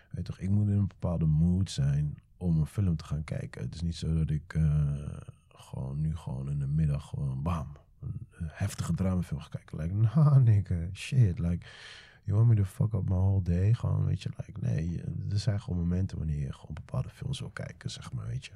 Weet 0.10 0.26
toch, 0.26 0.39
ik 0.39 0.50
moet 0.50 0.67
in 0.67 0.78
een 0.78 0.88
bepaalde 0.88 1.26
mood 1.26 1.72
zijn 1.72 2.17
om 2.38 2.58
een 2.58 2.65
film 2.65 2.95
te 2.95 3.04
gaan 3.04 3.24
kijken. 3.24 3.62
Het 3.62 3.76
is 3.76 3.82
niet 3.82 3.95
zo 3.95 4.13
dat 4.13 4.30
ik 4.30 4.54
uh, 4.54 5.17
gewoon 5.48 6.02
nu 6.02 6.15
gewoon 6.15 6.50
in 6.50 6.60
de 6.60 6.67
middag 6.67 7.10
gewoon 7.10 7.41
bam, 7.41 7.67
een 8.00 8.48
heftige 8.48 8.93
dramafilm 8.93 9.39
ga 9.39 9.50
kijken. 9.50 9.78
Like, 9.78 9.93
nah 9.93 10.38
nigga, 10.38 10.76
shit, 10.93 11.39
like, 11.39 11.65
you 12.24 12.38
want 12.38 12.50
me 12.50 12.56
to 12.56 12.63
fuck 12.63 12.93
up 12.93 13.10
my 13.10 13.15
whole 13.15 13.41
day? 13.41 13.74
Gewoon, 13.74 14.06
weet 14.06 14.22
je, 14.22 14.30
like, 14.38 14.60
nee, 14.60 15.02
er 15.30 15.39
zijn 15.39 15.62
gewoon 15.62 15.80
momenten 15.80 16.17
wanneer 16.17 16.39
je 16.39 16.54
gewoon 16.54 16.74
bepaalde 16.74 17.10
films 17.10 17.39
wil 17.39 17.50
kijken, 17.50 17.91
zeg 17.91 18.13
maar, 18.13 18.28
weet 18.28 18.45
je. 18.45 18.52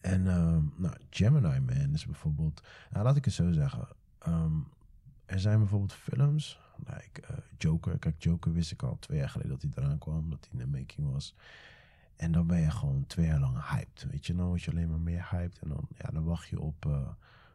En 0.00 0.26
um, 0.26 0.72
nou, 0.76 0.94
Gemini 1.10 1.60
Man 1.60 1.92
is 1.92 2.06
bijvoorbeeld, 2.06 2.62
nou, 2.90 3.04
laat 3.04 3.16
ik 3.16 3.24
het 3.24 3.34
zo 3.34 3.52
zeggen. 3.52 3.88
Um, 4.28 4.66
er 5.26 5.40
zijn 5.40 5.58
bijvoorbeeld 5.58 5.92
films, 5.92 6.60
like 6.76 7.22
uh, 7.30 7.36
Joker. 7.58 7.98
Kijk, 7.98 8.22
Joker 8.22 8.52
wist 8.52 8.72
ik 8.72 8.82
al 8.82 8.98
twee 8.98 9.18
jaar 9.18 9.28
geleden 9.28 9.52
dat 9.52 9.62
hij 9.62 9.70
eraan 9.74 9.98
kwam, 9.98 10.30
dat 10.30 10.48
hij 10.50 10.60
in 10.60 10.70
de 10.70 10.78
making 10.78 11.12
was. 11.12 11.34
En 12.16 12.32
dan 12.32 12.46
ben 12.46 12.60
je 12.60 12.70
gewoon 12.70 13.06
twee 13.06 13.26
jaar 13.26 13.40
lang 13.40 13.68
hyped. 13.68 14.06
Weet 14.10 14.26
je, 14.26 14.34
dan 14.34 14.46
word 14.46 14.62
je 14.62 14.70
alleen 14.70 14.90
maar 14.90 15.00
meer 15.00 15.28
hyped. 15.30 15.58
En 15.58 15.68
dan, 15.68 15.88
ja, 15.98 16.10
dan 16.10 16.24
wacht 16.24 16.48
je 16.48 16.60
op 16.60 16.86
uh, 16.86 17.08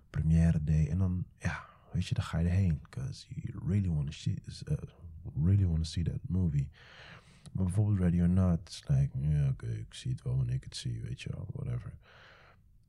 première 0.09 0.63
day. 0.63 0.89
En 0.89 0.97
dan, 0.97 1.25
ja, 1.37 1.65
weet 1.91 2.07
je, 2.07 2.13
dan 2.13 2.23
ga 2.23 2.37
je 2.37 2.47
erheen. 2.47 2.79
Because 2.81 3.25
you 3.29 3.67
really 3.67 3.89
want 3.89 4.05
to 4.05 4.11
see, 4.11 4.41
uh, 4.69 4.77
really 5.43 5.65
want 5.65 5.77
to 5.77 5.83
see 5.83 6.03
that 6.03 6.19
movie. 6.27 6.69
Maar 7.51 7.63
bijvoorbeeld 7.63 7.99
Ready 7.99 8.21
or 8.21 8.29
Not, 8.29 8.83
like, 8.87 9.19
ja, 9.19 9.41
oké, 9.41 9.49
okay, 9.49 9.75
ik 9.75 9.93
zie 9.93 10.11
het 10.11 10.23
wel 10.23 10.37
wanneer 10.37 10.55
ik 10.55 10.63
het 10.63 10.75
zie, 10.75 11.01
weet 11.01 11.21
je 11.21 11.29
wel, 11.31 11.47
whatever. 11.53 11.93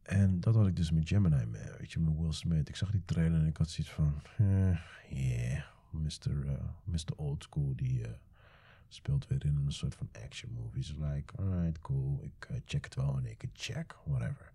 En 0.07 0.41
dat 0.41 0.55
had 0.55 0.67
ik 0.67 0.77
dus 0.77 0.91
met 0.91 1.09
Gemini 1.09 1.45
Man, 1.45 1.77
weet 1.79 1.93
je, 1.93 2.01
met 2.01 2.17
Will 2.19 2.33
Smith. 2.33 2.69
Ik 2.69 2.77
zag 2.77 2.91
die 2.91 3.05
trailer 3.05 3.41
en 3.41 3.47
ik 3.47 3.57
had 3.57 3.71
zoiets 3.71 3.93
van, 3.93 4.23
eh, 4.37 4.79
yeah, 5.09 5.65
Mr. 5.91 6.31
Uh, 6.31 6.53
Mr. 6.85 7.17
Old 7.17 7.43
School, 7.43 7.73
die 7.77 8.01
uh, 8.01 8.09
speelt 8.89 9.27
weer 9.27 9.45
in 9.45 9.57
een 9.57 9.73
soort 9.73 9.95
van 9.95 10.09
action 10.25 10.53
movies. 10.53 10.95
Like, 10.99 11.37
alright, 11.37 11.81
cool, 11.81 12.23
ik 12.23 12.49
uh, 12.51 12.57
check 12.65 12.85
het 12.85 12.95
wel 12.95 13.13
wanneer 13.13 13.35
ik 13.39 13.51
check, 13.53 13.97
whatever. 14.05 14.53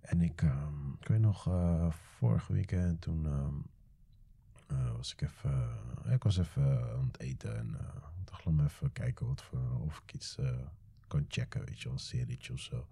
En 0.00 0.20
ik, 0.20 0.42
um, 0.42 0.96
ik 1.00 1.08
weet 1.08 1.20
nog, 1.20 1.42
vorige 2.18 2.52
weekend 2.52 3.00
toen 3.00 3.24
um, 3.24 3.64
was 4.96 5.12
ik 5.12 5.20
even, 5.22 5.68
ik 6.10 6.22
was 6.22 6.38
even 6.38 6.92
aan 6.92 7.06
het 7.06 7.20
eten 7.20 7.56
en 7.56 7.68
ik 8.20 8.26
dacht, 8.26 8.44
laat 8.44 8.66
even 8.66 8.92
kijken 8.92 9.26
wat 9.26 9.42
voor, 9.42 9.80
of 9.80 10.02
ik 10.06 10.14
iets 10.14 10.38
kan 11.06 11.24
checken, 11.28 11.64
weet 11.64 11.80
je 11.80 11.88
een 11.88 11.98
serietje 11.98 12.52
of 12.52 12.60
zo 12.60 12.86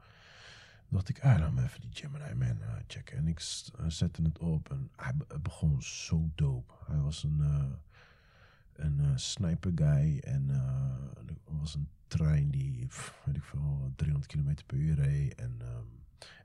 dacht 0.88 1.08
ik, 1.08 1.20
ah, 1.20 1.38
laat 1.38 1.52
me 1.52 1.62
even 1.62 1.80
die 1.80 1.90
Gemini 1.92 2.34
Man 2.34 2.56
uh, 2.60 2.74
checken. 2.86 3.16
En 3.16 3.26
ik 3.26 3.38
uh, 3.80 3.86
zette 3.88 4.22
het 4.22 4.38
op 4.38 4.70
en 4.70 4.90
hij 4.96 5.12
begon 5.40 5.82
zo 5.82 6.30
dope. 6.34 6.72
Hij 6.86 6.98
was 6.98 7.22
een, 7.22 7.38
uh, 7.40 7.64
een 8.72 9.18
sniper 9.18 9.72
guy 9.74 10.18
en 10.18 10.48
er 11.26 11.36
was 11.44 11.74
een 11.74 11.88
trein 12.06 12.50
die, 12.50 12.88
weet 13.24 13.36
ik 13.36 13.44
veel, 13.44 13.92
300 13.96 14.32
km 14.32 14.54
per 14.66 14.76
uur 14.76 14.94
reed. 14.94 15.34
En 15.34 15.58
um, 15.62 15.98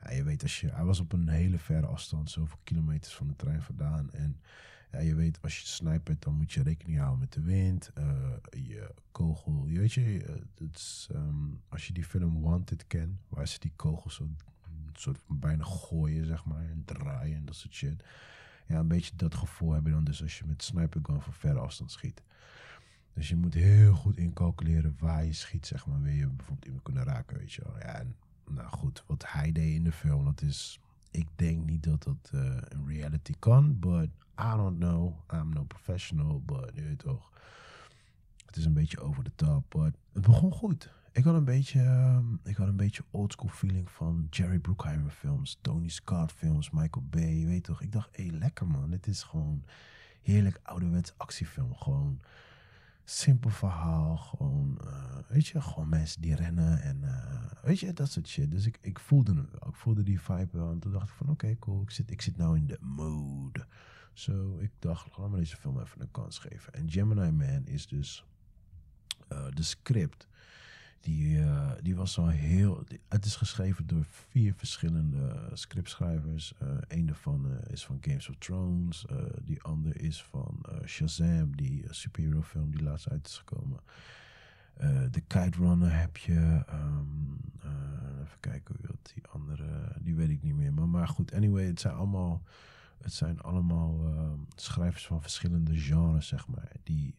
ja, 0.03 0.11
je 0.11 0.23
weet, 0.23 0.41
als 0.41 0.59
je, 0.59 0.69
hij 0.71 0.83
was 0.85 0.99
op 0.99 1.13
een 1.13 1.27
hele 1.29 1.57
verre 1.57 1.85
afstand, 1.85 2.29
zoveel 2.29 2.59
kilometers 2.63 3.15
van 3.15 3.27
de 3.27 3.35
trein 3.35 3.61
vandaan. 3.61 4.11
En 4.11 4.39
Ja, 4.93 4.99
je 4.99 5.15
weet, 5.15 5.41
als 5.41 5.59
je 5.59 5.65
snipert, 5.65 6.21
dan 6.21 6.33
moet 6.33 6.51
je 6.51 6.63
rekening 6.63 6.97
houden 6.97 7.19
met 7.19 7.33
de 7.33 7.41
wind. 7.41 7.91
eh, 7.93 8.03
je 8.51 8.93
kogel, 9.11 9.65
je 9.67 9.79
weet 9.79 9.93
je, 9.93 10.23
eh, 10.23 10.67
is, 10.73 11.09
ehm, 11.11 11.49
als 11.69 11.87
je 11.87 11.93
die 11.93 12.03
film 12.03 12.41
Wanted 12.41 12.87
kent, 12.87 13.19
waar 13.29 13.47
ze 13.47 13.59
die 13.59 13.73
kogels 13.75 14.15
zo 14.15 14.29
soort 14.93 15.19
bijna 15.27 15.63
gooien, 15.63 16.25
zeg 16.25 16.45
maar, 16.45 16.69
en 16.69 16.81
draaien 16.85 17.37
en 17.37 17.45
dat 17.45 17.55
soort 17.55 17.73
shit. 17.73 18.03
Ja, 18.67 18.79
een 18.79 18.87
beetje 18.87 19.15
dat 19.15 19.35
gevoel 19.35 19.71
heb 19.71 19.85
je 19.85 19.91
dan 19.91 20.03
dus 20.03 20.21
als 20.21 20.37
je 20.37 20.45
met 20.45 20.63
sniper 20.63 20.99
gun 21.03 21.21
van 21.21 21.33
verre 21.33 21.59
afstand 21.59 21.91
schiet. 21.91 22.23
Dus 23.13 23.29
je 23.29 23.35
moet 23.35 23.53
heel 23.53 23.93
goed 23.93 24.17
incalculeren 24.17 24.95
waar 24.99 25.25
je 25.25 25.33
schiet, 25.33 25.67
zeg 25.67 25.85
maar. 25.85 26.01
Wil 26.01 26.13
je 26.13 26.27
bijvoorbeeld 26.27 26.65
iemand 26.65 26.83
kunnen 26.83 27.03
raken, 27.03 27.37
weet 27.37 27.53
je 27.53 27.61
wel. 27.63 27.77
Ja, 27.77 27.99
en, 27.99 28.15
nou 28.49 28.67
goed, 28.69 29.03
wat 29.07 29.23
hij 29.27 29.51
deed 29.51 29.75
in 29.75 29.83
de 29.83 29.91
film, 29.91 30.25
dat 30.25 30.41
is... 30.41 30.79
Ik 31.13 31.27
denk 31.35 31.65
niet 31.65 31.83
dat 31.83 32.03
dat 32.03 32.29
eh, 32.31 32.41
in 32.69 32.87
reality 32.87 33.33
kan, 33.39 33.79
but 33.79 34.09
I 34.39 34.55
don't 34.55 34.79
know. 34.79 35.13
I'm 35.33 35.49
no 35.49 35.63
professional, 35.63 36.41
but 36.45 36.71
je 36.73 36.95
toch. 36.95 37.31
Het 38.45 38.55
is 38.55 38.65
een 38.65 38.73
beetje 38.73 38.99
over 38.99 39.23
de 39.23 39.31
top, 39.35 39.65
but 39.69 39.93
het 40.13 40.25
begon 40.25 40.51
goed. 40.51 40.91
Ik 41.11 41.23
had 41.23 41.35
een 41.35 41.43
beetje, 41.43 41.81
ehm, 41.81 42.25
ik 42.43 42.55
had 42.55 42.67
een 42.67 42.75
beetje 42.75 43.03
oldschool 43.11 43.49
feeling 43.49 43.91
van 43.91 44.27
Jerry 44.29 44.59
Bruckheimer 44.59 45.11
films, 45.11 45.57
Tony 45.61 45.89
Scott 45.89 46.31
films, 46.31 46.69
Michael 46.69 47.05
Bay, 47.09 47.33
je 47.33 47.45
weet 47.45 47.63
toch. 47.63 47.81
Ik 47.81 47.91
dacht, 47.91 48.15
hé, 48.15 48.27
hey, 48.27 48.33
lekker 48.33 48.67
man. 48.67 48.89
Dit 48.89 49.07
is 49.07 49.23
gewoon 49.23 49.63
heerlijk 50.21 50.59
ouderwets 50.63 51.13
actiefilm. 51.17 51.75
Gewoon 51.75 52.19
simpel 53.03 53.49
verhaal. 53.49 54.17
Gewoon, 54.17 54.77
eh, 54.83 55.17
weet 55.27 55.47
je, 55.47 55.61
gewoon 55.61 55.89
mensen 55.89 56.21
die 56.21 56.35
rennen 56.35 56.81
en 56.81 57.03
eh, 57.03 57.63
weet 57.63 57.79
je, 57.79 57.93
dat 57.93 58.11
soort 58.11 58.27
shit. 58.27 58.51
Dus 58.51 58.65
ik, 58.65 58.77
ik 58.81 58.99
voelde 58.99 59.35
het 59.35 59.51
wel. 59.51 59.69
Ik 59.69 59.75
voelde 59.75 60.03
die 60.03 60.21
vibe 60.21 60.57
wel. 60.57 60.71
En 60.71 60.79
toen 60.79 60.91
dacht 60.91 61.09
ik 61.09 61.15
van, 61.15 61.29
oké, 61.29 61.55
cool. 61.59 61.81
Ik 61.81 61.91
zit, 61.91 62.11
ik 62.11 62.21
zit 62.21 62.37
nou 62.37 62.57
in 62.57 62.67
de 62.67 62.77
mood. 62.81 63.65
Zo, 64.13 64.57
ik 64.57 64.71
dacht, 64.79 65.17
laat 65.17 65.29
me 65.29 65.37
deze 65.37 65.57
film 65.57 65.79
even 65.79 66.01
een 66.01 66.11
kans 66.11 66.39
geven. 66.39 66.73
En 66.73 66.91
Gemini 66.91 67.31
Man 67.31 67.65
is 67.65 67.87
dus 67.87 68.25
eh, 69.27 69.45
de 69.49 69.63
script. 69.63 70.27
Die, 71.03 71.39
eh, 71.39 71.71
die 71.81 71.95
was 71.95 72.17
al 72.17 72.27
heel. 72.27 72.83
het 73.09 73.25
is 73.25 73.35
geschreven 73.35 73.87
door 73.87 74.05
vier 74.05 74.53
verschillende 74.53 75.49
scriptschrijvers. 75.53 76.53
Eh 76.57 76.67
een 76.87 77.05
daarvan 77.05 77.45
eh, 77.45 77.71
is 77.71 77.85
van 77.85 77.97
Games 78.01 78.29
of 78.29 78.35
Thrones. 78.37 79.05
die 79.41 79.61
ander 79.61 80.01
is 80.01 80.23
van 80.23 80.65
Shazam, 80.85 81.55
die 81.55 81.83
uh, 81.83 81.91
superhero 81.91 82.41
film 82.41 82.71
die 82.71 82.83
laatst 82.83 83.09
uit 83.09 83.27
is 83.27 83.37
gekomen. 83.37 83.79
The 85.11 85.21
Kite 85.27 85.57
Runner 85.57 85.99
heb 85.99 86.17
je. 86.17 86.63
ehm, 86.67 87.33
eh, 87.59 88.21
even 88.23 88.39
kijken 88.39 88.75
hoe 88.77 88.95
die 89.13 89.27
andere. 89.27 89.95
Die 89.99 90.15
weet 90.15 90.29
ik 90.29 90.43
niet 90.43 90.55
meer. 90.55 90.73
Maar, 90.73 90.87
maar 90.87 91.07
goed, 91.07 91.33
anyway, 91.33 91.65
het 91.65 91.79
zijn 91.79 91.93
allemaal. 91.93 92.41
Het 93.01 93.13
zijn 93.13 93.41
allemaal 93.41 94.05
ehm, 94.05 94.39
schrijvers 94.55 95.05
van 95.05 95.21
verschillende 95.21 95.79
genres, 95.79 96.27
zeg 96.27 96.47
maar. 96.47 96.71
Die 96.83 97.15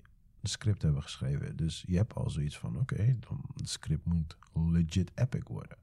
script 0.48 0.82
hebben 0.82 1.02
geschreven. 1.02 1.56
Dus 1.56 1.84
je 1.86 1.96
hebt 1.96 2.14
al 2.14 2.30
zoiets 2.30 2.58
van, 2.58 2.78
oké, 2.78 3.16
dan 3.20 3.40
het 3.54 3.68
script 3.68 4.04
moet 4.04 4.36
legit 4.52 5.10
epic 5.14 5.48
worden. 5.48 5.76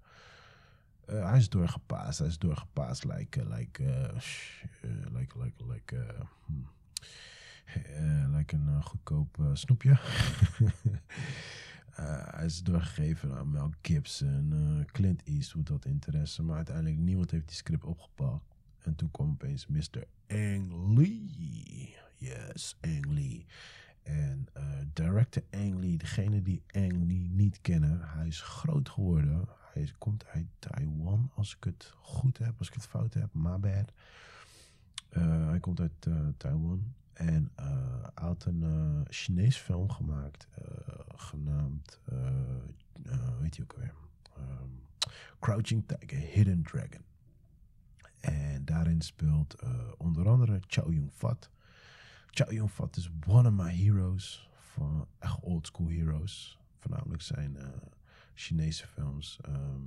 Eh, 1.05 1.29
hij 1.29 1.37
is 1.37 1.49
doorgepaast, 1.49 2.19
hij 2.19 2.27
is 2.27 2.37
doorgepaast 2.39 3.03
like, 3.03 3.41
eh, 3.41 3.57
like, 3.57 3.83
eh, 3.85 4.19
sh- 4.19 4.63
eh, 4.81 4.89
like, 5.13 5.39
like, 5.43 5.65
like, 5.65 6.05
hmm. 6.45 6.67
Like 8.35 8.55
een 8.55 8.83
goedkoop 8.83 9.37
snoepje. 9.53 9.97
Hij 11.91 12.45
is 12.45 12.63
doorgegeven 12.63 13.33
aan 13.37 13.51
Mel 13.51 13.71
Gibson, 13.81 14.85
Clint 14.91 15.23
Eastwood 15.23 15.67
had 15.67 15.85
interesse, 15.85 16.43
maar 16.43 16.55
uiteindelijk 16.55 16.97
niemand 16.97 17.31
heeft 17.31 17.47
die 17.47 17.55
script 17.55 17.83
opgepakt. 17.83 18.43
En 18.79 18.95
toen 18.95 19.11
kwam 19.11 19.29
opeens 19.29 19.67
Mr. 19.67 20.03
Ang 20.27 20.97
Lee. 20.97 21.95
Yes, 22.17 22.77
Ang 22.81 23.05
Lee. 23.05 23.45
En 24.03 24.47
eh, 24.53 24.63
director 24.93 25.43
Ang 25.51 25.79
Lee, 25.79 25.97
degene 25.97 26.41
die 26.41 26.63
Ang 26.71 27.07
Lee 27.07 27.29
niet 27.29 27.61
kennen, 27.61 27.99
hij 28.03 28.27
is 28.27 28.41
groot 28.41 28.89
geworden. 28.89 29.47
Hij 29.73 29.91
komt 29.97 30.25
uit 30.25 30.45
Taiwan, 30.59 31.31
als 31.35 31.55
ik 31.55 31.63
het 31.63 31.93
goed 32.01 32.37
heb, 32.37 32.57
als 32.57 32.67
ik 32.67 32.73
het 32.73 32.85
fout 32.87 33.13
heb, 33.13 33.33
my 33.33 33.59
bad. 33.59 33.93
Eh, 35.09 35.47
hij 35.47 35.59
komt 35.59 35.79
uit 35.79 36.05
eh, 36.07 36.27
Taiwan 36.37 36.93
en 37.13 37.51
hij 37.55 38.11
had 38.13 38.45
een 38.45 39.05
Chinees 39.09 39.57
film 39.57 39.89
gemaakt, 39.89 40.47
genaamd, 41.15 41.99
weet 43.39 43.55
je 43.55 43.61
ook 43.61 43.75
weer, 43.77 43.93
Ehm, 44.37 44.69
Crouching 45.39 45.83
Tiger, 45.85 46.19
Hidden 46.19 46.61
Dragon. 46.63 47.03
En 48.19 48.65
daarin 48.65 49.01
speelt 49.01 49.55
onder 49.97 50.29
andere 50.29 50.59
Chow 50.67 50.93
Yun-fat. 50.93 51.49
Chow 52.31 52.51
Yun-fat 52.51 52.97
is 52.97 53.09
one 53.27 53.47
of 53.47 53.53
my 53.53 53.71
heroes, 53.83 54.49
van 54.59 55.07
echt 55.19 55.39
old 55.39 55.65
school 55.67 55.87
heroes. 55.89 56.57
Voornamelijk 56.79 57.21
zijn 57.21 57.57
eh, 57.57 57.67
Chinese 58.33 58.87
films 58.87 59.39
ehm, 59.41 59.81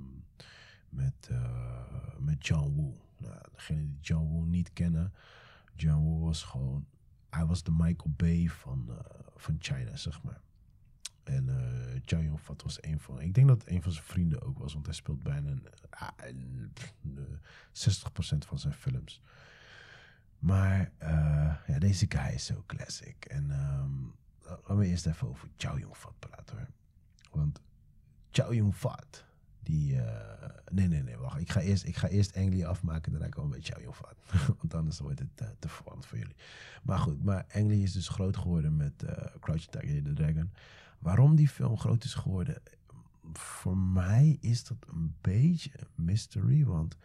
met, 0.89 1.27
eh, 1.31 2.17
met 2.19 2.47
John 2.47 2.75
Woo. 2.75 2.93
Nou, 3.17 3.41
degene 3.53 3.81
die 3.85 3.97
John 4.01 4.27
Woo 4.31 4.43
niet 4.45 4.73
kennen, 4.73 5.13
John 5.75 6.03
Woo 6.03 6.19
was 6.19 6.43
gewoon, 6.43 6.85
hij 7.29 7.45
was 7.45 7.63
de 7.63 7.71
Michael 7.71 8.13
Bay 8.15 8.47
van, 8.47 8.89
eh, 8.89 8.95
van 9.35 9.55
China, 9.59 9.95
zeg 9.95 10.23
maar. 10.23 10.41
En 11.23 11.49
eh 11.49 11.99
Chow 12.05 12.21
Yun-fat 12.21 12.61
was 12.63 12.83
een 12.83 12.99
van, 12.99 13.21
ik 13.21 13.33
denk 13.33 13.47
dat 13.47 13.61
het 13.61 13.69
een 13.71 13.81
van 13.81 13.91
zijn 13.91 14.05
vrienden 14.05 14.41
ook 14.41 14.57
was, 14.57 14.73
want 14.73 14.85
hij 14.85 14.95
speelt 14.95 15.23
bijna 15.23 15.49
een, 15.51 15.67
ah, 15.89 16.09
een- 16.17 16.71
een- 17.03 17.39
60% 17.71 18.45
van 18.45 18.59
zijn 18.59 18.73
films. 18.73 19.21
Maar 20.45 20.91
eh, 20.97 21.55
ja, 21.67 21.79
deze 21.79 22.05
guy 22.09 22.33
is 22.33 22.45
zo 22.45 22.63
classic. 22.65 23.25
En 23.25 23.51
ehm, 23.51 23.91
laten 24.43 24.77
we 24.77 24.87
eerst 24.87 25.05
even 25.05 25.27
over 25.27 25.49
Chow 25.57 25.79
Yun-fat 25.79 26.19
praten 26.19 26.57
hoor. 26.57 26.67
Want 27.31 27.61
Chow 28.31 28.53
Yun-fat, 28.53 29.25
die... 29.59 30.01
eh, 30.01 30.49
nee, 30.71 30.87
nee, 30.87 31.03
nee, 31.03 31.17
wacht. 31.17 31.39
Ik 31.39 31.51
ga 31.51 31.59
eerst, 31.59 31.83
ik 31.85 31.95
ga 31.95 32.07
eerst 32.07 32.35
Ang 32.35 32.49
Lee 32.49 32.67
afmaken, 32.67 33.11
daarna 33.11 33.29
komen 33.29 33.51
we 33.51 33.57
bij 33.57 33.65
Chow 33.71 33.81
Yun-fat. 33.81 34.15
Want 34.59 34.73
anders 34.73 34.99
wordt 34.99 35.19
het 35.19 35.29
eh, 35.35 35.47
te 35.59 35.69
verwarrend 35.69 36.05
voor 36.05 36.17
jullie. 36.17 36.35
Maar 36.83 36.99
goed, 36.99 37.23
maar 37.23 37.45
Ang 37.53 37.67
Lee 37.67 37.81
is 37.81 37.91
dus 37.91 38.07
groot 38.07 38.37
geworden 38.37 38.75
met 38.75 39.03
Crouching 39.39 39.71
Tiger, 39.71 40.03
the 40.03 40.13
Dragon. 40.13 40.51
Waarom 40.99 41.35
die 41.35 41.49
film 41.49 41.77
groot 41.77 42.03
is 42.03 42.13
geworden, 42.13 42.61
voor 43.33 43.77
mij 43.77 44.37
is 44.39 44.63
dat 44.63 44.77
een 44.87 45.15
beetje 45.21 45.71
een 45.79 46.05
mystery. 46.05 46.65
Want 46.65 46.97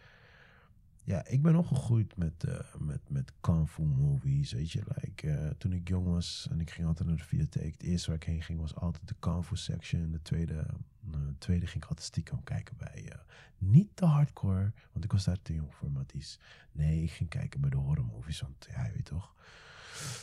ja, 1.03 1.25
ik 1.25 1.41
ben 1.41 1.55
opgegroeid 1.55 2.17
met, 2.17 2.43
eh, 2.43 2.59
met, 2.79 3.09
met 3.09 3.33
kung 3.39 3.69
fu 3.69 3.83
movies, 3.83 4.51
weet 4.51 4.71
je. 4.71 4.81
Like, 4.95 5.31
eh, 5.31 5.49
toen 5.57 5.73
ik 5.73 5.87
jong 5.87 6.07
was 6.07 6.47
en 6.51 6.59
ik 6.59 6.69
ging 6.69 6.87
altijd 6.87 7.07
naar 7.07 7.17
de 7.17 7.23
videotheek. 7.23 7.71
Het 7.71 7.83
eerste 7.83 8.07
waar 8.07 8.19
ik 8.19 8.23
heen 8.23 8.41
ging 8.41 8.59
was 8.59 8.75
altijd 8.75 9.07
de 9.07 9.15
kung 9.19 9.45
fu 9.45 9.55
section. 9.55 10.11
De 10.11 10.21
tweede, 10.21 10.65
eh, 11.11 11.19
tweede 11.37 11.67
ging 11.67 11.83
ik 11.83 11.89
altijd 11.89 12.07
stiekem 12.07 12.43
kijken 12.43 12.77
bij... 12.77 13.13
niet 13.57 13.97
de 13.97 14.05
hardcore, 14.05 14.71
want 14.91 15.05
ik 15.05 15.11
was 15.11 15.23
daar 15.23 15.41
te 15.41 15.53
jong 15.53 15.73
voor, 15.73 15.91
Matties. 15.91 16.39
Nee, 16.71 17.03
ik 17.03 17.11
ging 17.11 17.29
kijken 17.29 17.61
bij 17.61 17.69
de 17.69 17.77
horror 17.77 18.05
movies, 18.05 18.41
want 18.41 18.67
ja, 18.71 18.85
je 18.85 18.91
weet 18.93 19.05
toch... 19.05 19.33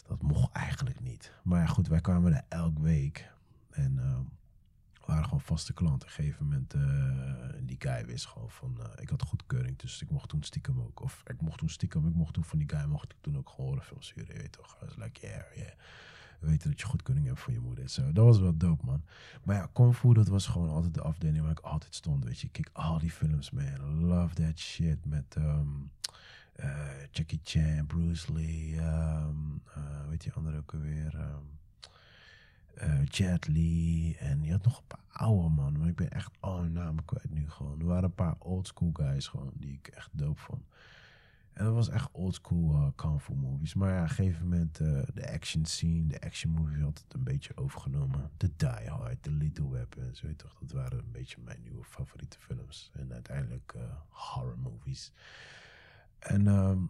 Dat 0.07 0.23
mocht 0.23 0.53
eigenlijk 0.53 1.01
niet. 1.01 1.33
Maar 1.43 1.61
ja, 1.61 1.67
goed, 1.67 1.89
wij 1.89 2.01
kwamen 2.01 2.35
er 2.35 2.45
elke 2.49 2.83
week. 2.83 3.31
En 3.71 3.99
eh, 3.99 4.19
we 4.19 4.48
waren 5.09 5.25
gewoon 5.25 5.41
vaste 5.41 5.73
klanten. 5.73 6.09
Op 6.09 6.17
een 6.17 6.25
gegeven 6.25 6.45
moment, 6.45 6.75
eh, 6.75 7.59
die 7.63 7.77
guy 7.79 8.07
wist 8.07 8.27
gewoon 8.27 8.51
van... 8.51 8.81
eh, 8.81 9.03
ik 9.03 9.09
had 9.09 9.23
goedkeuring, 9.23 9.79
dus 9.79 10.03
ik 10.03 10.11
mocht 10.11 10.29
toen 10.29 10.43
stiekem 10.43 10.81
ook... 10.81 11.01
Of 11.03 11.23
ik 11.27 11.41
mocht 11.41 11.59
toen 11.59 11.69
stiekem, 11.69 12.07
ik 12.07 12.15
mocht 12.15 12.35
toen 12.35 12.45
van 12.45 12.59
die 12.59 12.69
guy... 12.69 12.85
mocht 12.85 13.13
ik 13.13 13.17
toen 13.21 13.37
ook 13.37 13.49
gewoon 13.49 13.67
horrorfilms 13.67 14.07
sturen, 14.07 14.35
je 14.35 14.41
weet 14.41 14.53
toch. 14.53 14.77
I 14.83 14.85
was 14.85 14.97
like, 14.97 15.27
yeah, 15.27 15.57
yeah. 15.57 15.73
We 16.41 16.47
weten 16.47 16.71
dat 16.71 16.81
je 16.81 16.87
goedkeuring 16.87 17.27
hebt 17.27 17.41
voor 17.41 17.53
je 17.53 17.61
moeder. 17.61 17.89
Zo, 17.89 18.13
dat 18.13 18.25
was 18.25 18.39
wel 18.39 18.57
dope, 18.57 18.85
man. 18.87 19.05
Maar 19.43 19.57
ja, 19.57 19.69
Kung 19.73 19.97
Fu, 19.97 20.13
dat 20.13 20.29
was 20.29 20.47
gewoon 20.47 20.71
altijd 20.71 20.95
de 20.95 21.03
afdeling 21.03 21.43
waar 21.43 21.51
ik 21.51 21.61
altijd 21.61 21.95
stond, 21.95 22.25
weet 22.25 22.41
je. 22.41 22.47
Ik 22.47 22.53
keek 22.53 22.71
al 22.73 22.99
die 22.99 23.11
films, 23.11 23.51
man. 23.51 24.05
Love 24.07 24.35
that 24.35 24.59
shit. 24.59 25.05
Met 25.05 25.37
ehm, 25.37 25.69
eh, 26.53 27.05
Jackie 27.11 27.41
Chan, 27.43 27.87
Bruce 27.87 28.33
Lee, 28.33 28.77
ehm, 28.81 29.37
eh, 29.75 30.09
weet 30.09 30.25
je 30.25 30.33
andere 30.33 30.57
ook 30.59 30.73
alweer... 30.75 31.15
ehm, 31.15 31.58
eh, 32.79 33.05
Jet 33.05 33.49
Li. 33.49 34.15
En 34.15 34.43
je 34.43 34.53
had 34.53 34.65
nog 34.65 34.79
een 34.79 34.87
paar 34.87 35.05
oude 35.09 35.49
man. 35.49 35.79
Maar 35.79 35.89
ik 35.89 35.97
ben 35.97 36.11
echt 36.11 36.31
al 36.41 36.61
hun 36.61 36.73
namen 36.73 37.05
kwijt 37.05 37.31
nu 37.31 37.51
gewoon. 37.51 37.81
Er 37.81 37.87
waren 37.87 38.05
een 38.05 38.15
paar 38.15 38.37
old 38.39 38.67
school 38.67 38.91
guys 38.93 39.27
gewoon 39.27 39.53
die 39.55 39.73
ik 39.73 39.87
echt 39.87 40.11
dope 40.13 40.41
vond. 40.41 40.63
En 41.59 41.65
dat 41.65 41.75
was 41.75 41.89
echt 41.89 42.09
old 42.13 42.35
school 42.35 42.75
uh, 42.75 42.87
kung 42.95 43.23
fu 43.23 43.35
movies. 43.35 43.75
Maar 43.75 43.93
ja, 43.93 44.03
op 44.03 44.09
een 44.09 44.15
gegeven 44.15 44.49
moment 44.49 44.81
eh, 44.81 45.03
de 45.15 45.33
action 45.33 45.65
scene, 45.65 46.07
de 46.07 46.21
action 46.21 46.53
movie 46.53 46.83
had 46.83 46.99
het 46.99 47.15
een 47.15 47.25
beetje 47.25 47.57
overgenomen. 47.57 48.31
De 48.37 48.51
Die 48.57 48.89
Hard, 48.91 49.25
de 49.25 49.31
Little 49.31 49.71
Weapons, 49.71 50.21
weet 50.21 50.39
toch. 50.39 50.57
Dat 50.61 50.71
waren 50.71 50.99
een 50.99 51.13
beetje 51.13 51.37
mijn 51.45 51.63
nieuwe 51.63 51.85
favoriete 51.85 52.39
films. 52.39 52.91
En 52.93 53.13
uiteindelijk 53.13 53.73
eh, 53.77 53.83
horror 54.09 54.59
movies. 54.59 55.13
En 56.19 56.47
ehm, 56.47 56.83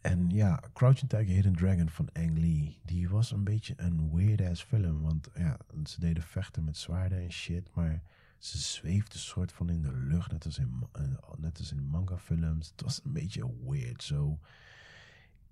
en 0.00 0.30
ja, 0.30 0.62
Crouching 0.72 1.10
Tiger, 1.10 1.34
Hidden 1.34 1.56
Dragon 1.56 1.88
van 1.88 2.08
Ang 2.12 2.38
Lee. 2.38 2.80
Die 2.84 3.08
was 3.08 3.30
een 3.30 3.44
beetje 3.44 3.74
een 3.76 4.10
weird-ass 4.14 4.62
film. 4.62 5.00
Want 5.02 5.28
ja, 5.34 5.56
ze 5.84 6.00
deden 6.00 6.22
vechten 6.22 6.64
met 6.64 6.76
zwaarden 6.76 7.18
en 7.18 7.32
shit. 7.32 7.70
Maar 7.74 8.02
ze 8.38 8.58
zweefde 8.58 9.18
soort 9.18 9.52
van 9.52 9.70
in 9.70 9.82
de 9.82 9.92
lucht. 9.92 10.32
Net 10.32 10.44
als 10.44 10.58
in, 10.58 10.86
eh, 10.92 11.02
net 11.36 11.58
als 11.58 11.72
in 11.72 11.84
manga 11.84 12.18
films. 12.18 12.68
Het 12.70 12.82
was 12.82 13.00
een 13.04 13.12
beetje 13.12 13.52
weird 13.66 14.02
zo. 14.02 14.38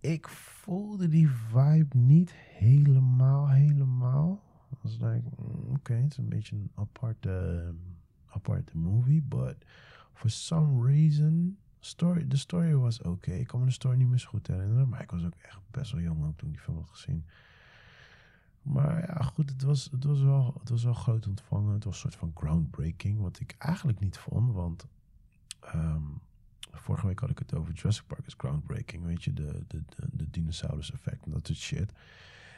ik 0.00 0.28
voelde 0.28 1.08
die 1.08 1.28
vibe 1.28 1.96
niet 1.96 2.32
helemaal, 2.34 3.50
helemaal. 3.50 4.42
I 4.72 4.76
was 4.82 4.92
like, 4.92 5.22
mm, 5.36 5.74
oké, 5.74 5.94
het 5.94 6.10
is 6.12 6.18
een 6.18 6.28
beetje 6.28 6.56
een 6.56 6.70
aparte, 6.74 7.74
aparte 8.26 8.76
movie, 8.76 9.22
but 9.22 9.56
for 10.12 10.30
some 10.30 10.86
reason, 10.86 11.58
story, 11.86 12.26
de 12.26 12.36
story 12.36 12.74
was 12.74 13.02
oké. 13.02 13.32
Ik 13.32 13.46
kan 13.46 13.60
me 13.60 13.66
de 13.66 13.72
story 13.72 13.96
niet 13.96 14.08
meer 14.08 14.18
zo 14.18 14.28
goed 14.28 14.46
herinneren, 14.46 14.88
maar 14.88 15.02
ik 15.02 15.10
was 15.10 15.24
ook 15.24 15.34
echt 15.42 15.60
best 15.70 15.92
wel 15.92 16.00
jong 16.00 16.20
toen 16.20 16.48
ik 16.48 16.54
die 16.54 16.62
film 16.62 16.76
had 16.76 16.88
gezien. 16.88 17.24
Maar 18.62 19.00
ja, 19.00 19.22
goed, 19.22 19.50
het 19.50 19.62
was, 19.62 19.88
het 19.90 20.04
was, 20.04 20.22
wel, 20.22 20.54
het 20.58 20.68
was 20.68 20.84
wel 20.84 20.94
groot 20.94 21.26
ontvangen. 21.26 21.74
Het 21.74 21.84
was 21.84 21.94
een 21.94 22.00
soort 22.00 22.14
van 22.14 22.30
groundbreaking, 22.34 23.20
wat 23.20 23.40
ik 23.40 23.54
eigenlijk 23.58 24.00
niet 24.00 24.18
vond, 24.18 24.52
want 24.52 24.86
ehm, 25.60 26.02
vorige 26.72 27.06
week 27.06 27.18
had 27.18 27.30
ik 27.30 27.38
het 27.38 27.54
over 27.54 27.74
Jurassic 27.74 28.06
Park 28.06 28.26
is 28.26 28.34
groundbreaking, 28.36 29.04
weet 29.04 29.24
je, 29.24 29.32
de, 29.32 29.64
de, 29.66 29.82
de, 29.86 30.06
de 30.12 30.30
dinosaurus 30.30 30.92
effect 30.92 31.24
en 31.24 31.30
dat 31.30 31.46
soort 31.46 31.58
shit. 31.58 31.92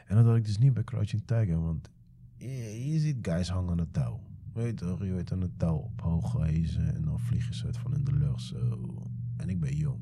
En 0.06 0.16
dat 0.16 0.24
had 0.24 0.36
ik 0.36 0.44
dus 0.44 0.58
niet 0.58 0.74
bij 0.74 0.84
Crouching 0.84 1.22
Tiger, 1.26 1.62
want 1.62 1.90
je, 2.36 2.90
je 2.90 2.98
ziet 2.98 3.18
guys 3.22 3.48
hangen 3.48 3.70
aan 3.70 3.78
het 3.78 3.92
touw. 3.92 4.20
Weet 4.58 4.76
toch, 4.76 5.04
je 5.04 5.12
weet 5.12 5.32
aan 5.32 5.40
het 5.40 5.58
touw 5.58 5.76
op 5.76 6.00
hoog 6.00 6.32
wijzen 6.32 6.94
en 6.94 7.04
dan 7.04 7.20
vliegen 7.20 7.54
ze 7.54 7.66
het 7.66 7.76
van 7.76 7.94
in 7.94 8.04
de 8.04 8.12
lucht 8.12 8.42
zo. 8.42 9.06
En 9.36 9.48
ik 9.48 9.60
ben 9.60 9.76
jong, 9.76 10.00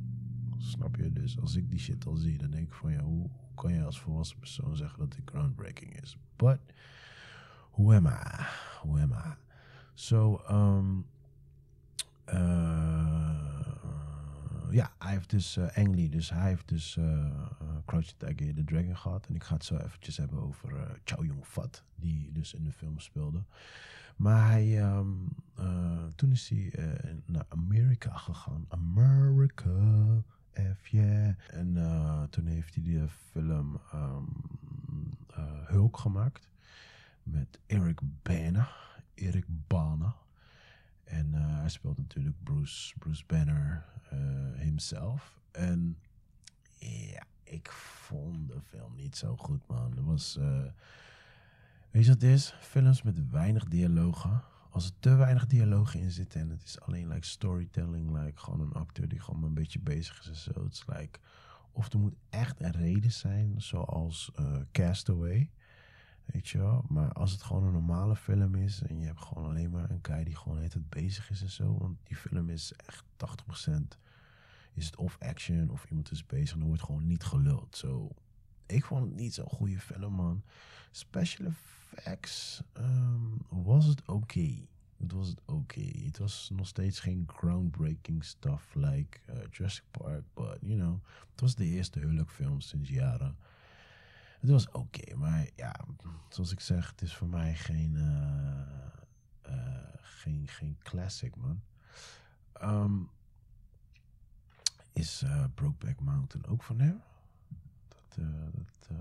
snap 0.57 0.97
je? 0.97 1.13
Dus 1.13 1.41
als 1.41 1.57
ik 1.57 1.71
die 1.71 1.79
shit 1.79 2.07
al 2.07 2.17
zie, 2.17 2.39
dan 2.39 2.51
denk 2.51 2.67
ik 2.67 2.75
van 2.75 2.93
ja, 2.93 3.01
hoe, 3.03 3.31
kan 3.55 3.73
je 3.73 3.85
als 3.85 4.01
volwassen 4.01 4.39
persoon 4.39 4.77
zeggen 4.77 4.99
dat 4.99 5.13
dit 5.13 5.21
groundbreaking 5.25 6.01
is? 6.03 6.19
But, 6.37 6.59
who 7.71 7.93
am 7.93 8.07
I? 8.07 8.45
Who 8.83 8.99
am 8.99 9.13
I? 9.13 9.35
So, 9.95 10.43
um, 10.51 11.07
uh, 12.29 12.35
ja, 14.71 14.93
hij 14.99 15.13
heeft 15.13 15.31
dus 15.31 15.57
uh, 15.57 15.77
Ang 15.77 15.95
Lee, 15.95 16.09
dus 16.09 16.31
hij 16.31 16.49
heeft 16.49 16.69
dus 16.69 16.97
uh, 16.97 17.47
Crouching 17.85 18.19
Tiger 18.19 18.55
the 18.55 18.65
Dragon 18.65 18.97
gehad. 18.97 19.27
En 19.27 19.35
ik 19.35 19.45
ga 19.45 19.55
het 19.55 19.65
zo 19.65 19.77
eventjes 19.77 20.17
hebben 20.17 20.39
over 20.43 21.01
Chow 21.05 21.25
Yun-fat, 21.25 21.85
die 21.95 22.33
dus 22.33 22.55
in 22.55 22.65
de 22.65 22.73
film 22.73 22.99
speelde. 22.99 23.45
Maar 24.17 24.51
hij, 24.51 24.83
um, 24.83 25.29
toen 26.15 26.33
is 26.33 26.49
hij 26.49 26.73
naar 27.27 27.45
Amerika 27.49 28.17
gegaan. 28.17 28.65
America, 28.69 29.71
F 30.75 30.87
yeah. 30.87 31.35
En 31.51 31.77
toen 32.31 32.47
heeft 32.47 32.75
hij 32.75 32.85
de 32.85 33.09
film 33.09 33.81
um, 33.95 34.29
Hulk 35.67 35.97
gemaakt. 35.99 36.49
Met 37.23 37.61
Eric 37.67 38.01
Bana. 38.23 38.69
Eric 39.15 39.45
Bana. 39.67 40.15
En 41.05 41.33
hij 41.33 41.69
speelt 41.69 41.99
natuurlijk 41.99 42.43
Bruce, 42.43 42.99
Bruce 42.99 43.25
Banner 43.27 43.85
himself. 44.57 45.41
En 45.51 45.99
ja, 46.79 47.23
ik 47.43 47.71
vond 47.71 48.49
de 48.49 48.61
film 48.61 48.95
niet 48.95 49.17
zo 49.17 49.37
goed, 49.37 49.67
man. 49.67 49.97
Er 49.97 50.05
was. 50.05 50.39
Weet 51.97 52.07
het 52.07 52.23
is? 52.23 52.55
Films 52.61 53.03
met 53.03 53.31
weinig 53.31 53.65
dialogen. 53.65 54.43
Als 54.71 54.87
er 54.87 54.93
te 54.99 55.15
weinig 55.15 55.47
dialogen 55.47 56.01
in 56.01 56.11
zitten 56.11 56.41
en 56.41 56.51
het 56.51 56.63
is 56.63 56.81
alleen 56.81 57.09
like 57.09 57.27
storytelling, 57.27 58.23
like 58.23 58.41
gewoon 58.41 58.61
een 58.61 58.73
acteur 58.73 59.09
die 59.09 59.21
gewoon 59.21 59.43
een 59.43 59.55
beetje 59.55 59.79
bezig 59.79 60.21
is 60.21 60.29
en 60.29 60.37
zo. 60.37 60.65
Het 60.65 60.73
is. 60.73 61.09
Of 61.73 61.93
er 61.93 61.99
moet 61.99 62.15
echt 62.31 62.61
een 62.61 62.73
reden 62.73 63.13
zijn, 63.13 63.55
zoals 63.57 64.33
uh, 64.41 64.57
Castaway. 64.73 65.51
Weet 66.25 66.49
je 66.49 66.59
wel? 66.59 66.85
Maar 66.89 67.13
als 67.13 67.33
het 67.33 67.43
gewoon 67.43 67.65
een 67.65 67.73
normale 67.73 68.17
film 68.17 68.55
is 68.55 68.83
en 68.83 68.99
je 68.99 69.07
hebt 69.07 69.21
gewoon 69.21 69.49
alleen 69.49 69.71
maar 69.71 69.91
een 69.91 69.99
guy 70.03 70.25
die 70.25 70.37
gewoon 70.37 70.63
het 70.63 70.89
bezig 70.89 71.31
is 71.31 71.43
en 71.43 71.51
zo. 71.51 71.77
Want 71.79 71.99
die 72.03 72.17
film 72.17 72.49
is 72.49 72.73
echt 72.73 73.05
80% 73.69 73.73
is 74.73 74.87
het 74.87 74.97
of 74.97 75.17
action 75.21 75.71
of 75.71 75.87
iemand 75.89 76.11
is 76.11 76.27
bezig 76.27 76.55
en 76.55 76.61
er 76.61 76.67
wordt 76.67 76.83
gewoon 76.83 77.07
niet 77.07 77.25
geluld. 77.25 77.77
Zo, 77.77 78.11
ik 78.67 78.85
vond 78.85 79.05
het 79.05 79.15
niet 79.15 79.35
zo'n 79.35 79.49
goede 79.49 79.81
film, 79.81 80.13
man. 80.13 80.43
Special 80.91 81.47
effects 81.47 82.63
um, 82.79 83.39
was 83.49 83.85
het 83.85 84.03
oké. 84.07 84.67
Het 84.97 85.13
was 85.13 85.29
het 85.29 85.41
oké. 85.45 85.91
Het 86.05 86.19
was 86.19 86.51
nog 86.53 86.67
steeds 86.67 87.01
geen 87.01 87.25
groundbreaking 87.27 88.25
stuff 88.25 88.75
like 88.75 89.19
uh, 89.31 89.37
Jurassic 89.51 89.85
Park, 89.91 90.23
but 90.35 90.59
you 90.61 90.79
know, 90.79 90.99
het 91.31 91.41
was 91.41 91.55
de 91.55 91.65
eerste 91.65 91.99
Hulk-film 92.01 92.61
sinds 92.61 92.89
jaren. 92.89 93.37
Het 94.41 94.51
was 94.51 94.71
oké, 94.71 95.15
maar 95.15 95.49
ja, 95.55 95.75
zoals 96.29 96.53
ik 96.53 96.61
zeg, 96.61 96.91
het 96.91 97.03
is 97.03 97.15
voor 97.15 97.29
mij 97.29 97.55
geen, 97.55 97.95
uh, 97.95 99.55
uh, 99.55 99.79
geen, 100.01 100.49
geen 100.49 100.79
classic, 100.83 101.37
man. 101.37 101.63
Um, 102.63 103.11
is 104.93 105.25
Brokeback 105.55 106.01
Mountain 106.01 106.47
ook 106.47 106.63
van 106.63 106.81
hem? 106.81 107.03
Dat, 108.17 108.25
uh, 108.25 108.45
dat, 108.53 108.89
uh, 108.93 108.99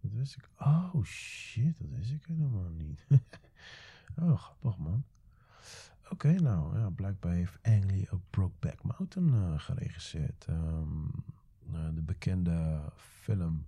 dat 0.00 0.12
wist 0.12 0.36
ik. 0.36 0.48
Oh 0.58 1.04
shit, 1.04 1.78
dat 1.78 1.88
wist 1.88 2.10
ik 2.10 2.24
helemaal 2.26 2.70
niet. 2.70 3.06
oh, 4.20 4.38
grappig 4.38 4.78
man. 4.78 5.04
Oké, 6.10 6.32
nou 6.32 6.78
ja, 6.78 6.90
blijkbaar 6.90 7.32
heeft 7.32 7.58
Ang 7.62 7.90
Lee 7.90 8.10
ook 8.10 8.22
Brokeback 8.30 8.82
Mountain 8.82 9.60
geregisseerd. 9.60 10.46
Um, 10.48 11.10
de 11.94 12.02
bekende 12.02 12.82
film 12.96 13.66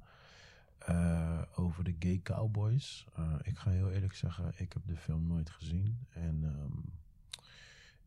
over 1.55 1.85
de 1.85 1.95
gay 1.99 2.21
cowboys. 2.23 3.07
ik 3.43 3.59
ga 3.59 3.71
heel 3.71 3.91
eerlijk 3.91 4.15
zeggen, 4.15 4.53
ik 4.57 4.73
heb 4.73 4.83
de 4.87 4.97
film 4.97 5.27
nooit 5.27 5.51
gezien. 5.51 6.07
En 6.11 6.43
um, 6.43 6.93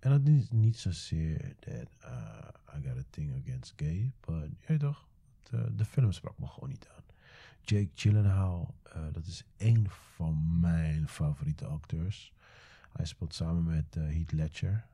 en 0.05 0.11
dat 0.11 0.27
is 0.27 0.51
niet 0.51 0.77
zozeer 0.77 1.55
dat 1.59 1.89
uh, 2.03 2.77
I 2.77 2.87
got 2.87 2.97
a 2.97 3.03
thing 3.09 3.41
against 3.41 3.73
gay, 3.75 4.11
but 4.25 4.49
ja 4.67 4.77
toch, 4.77 5.07
de, 5.49 5.75
de 5.75 5.85
film 5.85 6.11
sprak 6.11 6.39
me 6.39 6.47
gewoon 6.47 6.69
niet 6.69 6.87
aan. 6.95 7.03
Jake 7.61 7.89
Gyllenhaal, 7.93 8.75
uh, 8.87 9.03
dat 9.11 9.25
is 9.25 9.43
één 9.57 9.89
van 9.89 10.59
mijn 10.59 11.07
favoriete 11.07 11.65
acteurs. 11.65 12.33
Hij 12.91 13.05
speelt 13.05 13.33
samen 13.33 13.63
met 13.63 13.95
uh, 13.95 14.03
Heath 14.03 14.31
Ledger, 14.31 14.85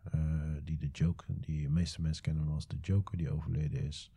die 0.64 0.78
de 0.78 0.89
Joker, 0.91 1.26
die 1.30 1.62
de 1.62 1.70
meeste 1.70 2.02
mensen 2.02 2.24
kennen 2.24 2.47
als 2.47 2.68
de 2.68 2.78
Joker 2.82 3.18
die 3.18 3.32
overleden 3.32 3.84
is. 3.84 4.12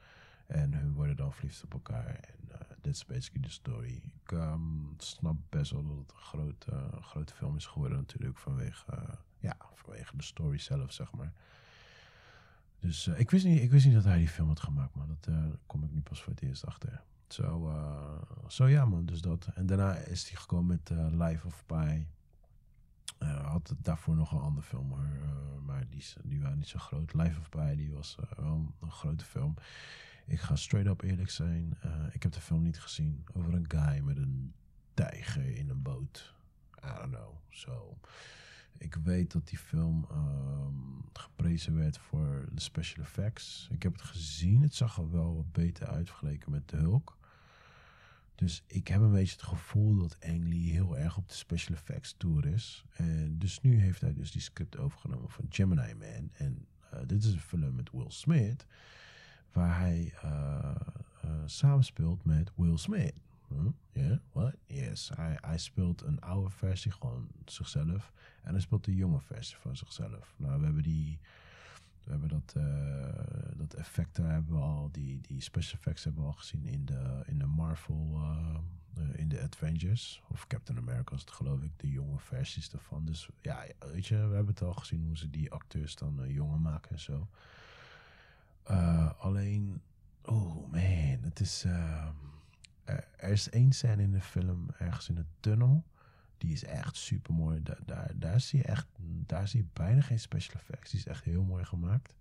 En 0.47 0.75
hun 0.75 0.93
worden 0.93 1.17
dan 1.17 1.33
verliefd 1.33 1.65
op 1.65 1.73
elkaar. 1.73 2.07
En 2.07 2.49
uh, 2.49 2.55
that's 2.81 3.05
basically 3.07 3.47
the 3.47 3.53
story. 3.53 4.03
Ik 4.23 4.31
um, 4.31 4.95
snap 4.97 5.37
best 5.49 5.71
wel 5.71 5.83
dat 5.87 5.97
het 5.97 6.11
een 6.11 6.23
groot, 6.23 6.67
uh, 6.73 7.03
grote 7.03 7.35
film 7.35 7.57
is 7.57 7.67
geworden 7.67 7.99
natuurlijk 7.99 8.39
vanwege, 8.39 9.19
ja, 9.39 9.57
vanwege 9.75 10.17
de 10.17 10.23
story 10.23 10.59
zelf, 10.59 10.93
zeg 10.93 11.13
maar. 11.13 11.33
Dus 12.85 13.07
ik, 13.07 13.31
wist 13.31 13.45
niet, 13.45 13.63
ik 13.63 13.71
wist 13.71 13.85
niet 13.85 13.95
dat 13.95 14.05
hij 14.05 14.19
die 14.19 14.29
film 14.29 14.49
had 14.49 14.61
gemaakt, 14.61 14.95
maar 14.95 15.07
dat 15.07 15.29
kom 15.67 15.85
ik 15.85 15.93
nu 15.93 16.01
pas 16.01 16.23
voor 16.23 16.33
het 16.33 16.43
eerst 16.43 16.67
achter. 16.67 17.03
Zo, 17.29 17.43
so, 17.43 18.45
so 18.47 18.67
ja 18.67 18.85
man, 18.85 19.07
dus 19.07 19.21
dat. 19.21 19.47
En 19.55 19.67
daarna 19.67 19.95
is 19.95 20.29
hij 20.29 20.37
gekomen 20.41 20.67
met 20.67 21.13
Life 21.13 21.47
of 21.47 21.65
Pi. 21.67 22.07
Had 23.43 23.75
daarvoor 23.79 24.17
nog 24.17 24.33
een 24.33 24.39
andere 24.41 24.67
film, 24.67 24.89
maar, 24.89 25.19
maar 25.63 25.89
die, 25.89 26.05
die 26.23 26.41
waren 26.41 26.59
niet 26.59 26.69
zo 26.69 26.79
groot. 26.79 27.15
Life 27.15 27.41
of 27.41 27.49
Pi, 27.49 27.77
die 27.77 27.93
was 27.93 28.17
wel 28.37 28.75
een 28.81 28.91
grote 28.91 29.25
film. 29.25 29.55
Ik 30.27 30.41
ga 30.41 30.57
straight 30.57 30.91
up 30.91 31.03
eerlijk 31.03 31.31
zijn. 31.31 31.79
Ik 32.13 32.23
heb 32.23 32.33
de 32.33 32.41
film 32.41 32.63
niet 32.63 32.81
gezien. 32.81 33.25
Over 33.33 33.55
een 33.55 33.71
guy 33.71 34.01
met 34.01 34.17
een 34.17 34.55
tijger 34.95 35.57
in 35.57 35.69
een 35.69 35.83
boot. 35.83 36.35
I 36.85 36.99
don't 36.99 37.15
know. 37.15 37.35
So, 37.51 37.99
ik 38.79 38.95
weet 38.95 39.33
dat 39.33 39.49
die 39.49 39.59
film 39.59 40.07
um, 40.13 41.05
geprezen 41.13 41.75
werd 41.75 41.99
voor 41.99 42.49
de 42.53 42.61
special 42.61 43.05
effects. 43.05 43.69
Ik 43.71 43.83
heb 43.83 43.93
het 43.93 44.03
gezien. 44.03 44.63
Het 44.63 44.75
zag 44.75 44.99
er 44.99 45.11
wel 45.11 45.35
wat 45.35 45.53
beter 45.53 45.87
uit 45.87 46.09
vergeleken 46.09 46.51
met 46.51 46.69
de 46.69 46.77
Hulk. 46.77 47.17
Dus 48.35 48.63
ik 48.67 48.89
heb 48.89 49.01
een 49.01 49.13
beetje 49.13 49.33
het 49.33 49.43
gevoel 49.43 49.99
dat 49.99 50.17
Ang 50.21 50.49
Lee 50.49 50.71
heel 50.71 50.99
erg 50.99 51.17
op 51.17 51.29
de 51.29 51.35
special 51.35 51.77
effects 51.77 52.15
tour 52.17 52.47
is. 52.47 52.85
En 52.93 53.39
dus 53.39 53.61
nu 53.61 53.81
heeft 53.81 54.01
hij 54.01 54.15
dus 54.15 54.31
die 54.31 54.41
script 54.41 54.77
overgenomen 54.77 55.31
van 55.31 55.47
Gemini 55.49 55.95
Man. 55.95 56.31
En 56.33 56.67
uh, 56.95 57.01
dit 57.07 57.25
is 57.25 57.33
een 57.33 57.41
film 57.41 57.75
met 57.75 57.91
Will 57.91 58.11
Smith 58.11 58.67
waar 59.53 59.79
hij 59.79 60.15
uh, 60.25 60.75
uh, 61.25 61.31
samenspeelt 61.45 62.25
met 62.25 62.51
Will 62.57 62.77
Smith. 62.77 63.15
Huh? 63.55 63.73
yeah, 63.93 64.19
what? 64.33 64.55
Yes, 64.67 65.11
hij, 65.15 65.39
hij 65.41 65.59
speelt 65.59 66.03
een 66.03 66.21
oude 66.21 66.51
versie, 66.51 66.91
gewoon 66.91 67.29
zichzelf. 67.45 68.13
En 68.43 68.53
hij 68.53 68.61
speelt 68.61 68.85
de 68.85 68.95
jonge 68.95 69.21
versie 69.21 69.57
van 69.57 69.77
zichzelf. 69.77 70.35
Nou, 70.37 70.59
we 70.59 70.65
hebben 70.65 70.83
die... 70.83 71.19
We 72.05 72.11
hebben 72.11 72.29
dat, 72.29 72.55
uh, 72.57 73.57
dat 73.57 73.75
effecten 73.75 74.31
hebben 74.31 74.55
we 74.55 74.61
al, 74.61 74.89
die, 74.93 75.21
die 75.21 75.41
special 75.41 75.79
effects 75.79 76.05
hebben 76.05 76.23
we 76.23 76.29
al 76.29 76.35
gezien 76.35 76.67
in 76.67 76.85
de, 76.85 77.23
in 77.27 77.39
de 77.39 77.47
Marvel, 77.47 78.11
uh, 78.15 79.19
in 79.19 79.29
de 79.29 79.41
Avengers. 79.41 80.23
Of 80.29 80.47
Captain 80.47 80.79
America, 80.79 81.15
het 81.15 81.31
geloof 81.31 81.63
ik, 81.63 81.71
de 81.77 81.91
jonge 81.91 82.19
versies 82.19 82.71
daarvan. 82.71 83.05
Dus 83.05 83.29
ja, 83.41 83.65
weet 83.79 84.07
je, 84.07 84.15
we 84.15 84.35
hebben 84.35 84.55
het 84.55 84.63
al 84.63 84.73
gezien 84.73 85.05
hoe 85.05 85.17
ze 85.17 85.31
die 85.31 85.53
acteurs 85.53 85.97
dan 85.97 86.29
jonger 86.29 86.61
maken 86.61 86.91
en 86.91 87.01
zo. 87.01 87.29
Alleen, 89.19 89.83
oh 90.23 90.71
man, 90.73 91.19
het 91.23 91.41
is. 91.41 91.67
Er, 92.85 93.31
is 93.31 93.51
één 93.51 93.73
scène 93.73 94.03
in 94.03 94.13
de 94.13 94.21
film, 94.21 94.67
ergens 94.79 95.09
in 95.09 95.17
een 95.17 95.29
tunnel. 95.41 95.85
Die 96.39 96.53
is 96.53 96.65
echt 96.65 96.97
super 96.97 97.35
mooi. 97.35 97.63
Daar, 97.63 97.79
daar, 97.85 98.11
daar, 98.15 98.41
zie 98.41 98.59
je 98.59 98.65
echt, 98.65 98.87
daar 99.27 99.49
zie 99.49 99.61
je 99.61 99.69
bijna 99.73 100.01
geen 100.01 100.21
special 100.21 100.61
effects. 100.61 100.91
Die 100.91 101.01
is 101.01 101.07
echt 101.07 101.25
heel 101.25 101.43
mooi 101.43 101.65
gemaakt. 101.65 102.15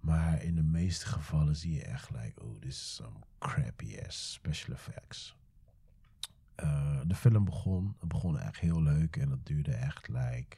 Maar 0.00 0.42
in 0.42 0.54
de 0.54 0.62
meeste 0.62 1.06
gevallen 1.06 1.56
zie 1.56 1.72
je 1.72 1.82
echt, 1.82 2.10
like, 2.10 2.42
oh, 2.42 2.60
this 2.60 2.70
is 2.70 2.94
some 2.94 3.16
crappy 3.38 3.98
ass 4.06 4.32
special 4.32 4.74
effects. 4.74 5.36
Uh, 6.62 7.00
de 7.06 7.14
film 7.14 7.44
begon, 7.44 7.96
begon 8.00 8.38
echt 8.38 8.60
heel 8.60 8.82
leuk 8.82 9.16
en 9.16 9.28
dat 9.28 9.46
duurde 9.46 9.72
echt, 9.72 10.08
like, 10.08 10.56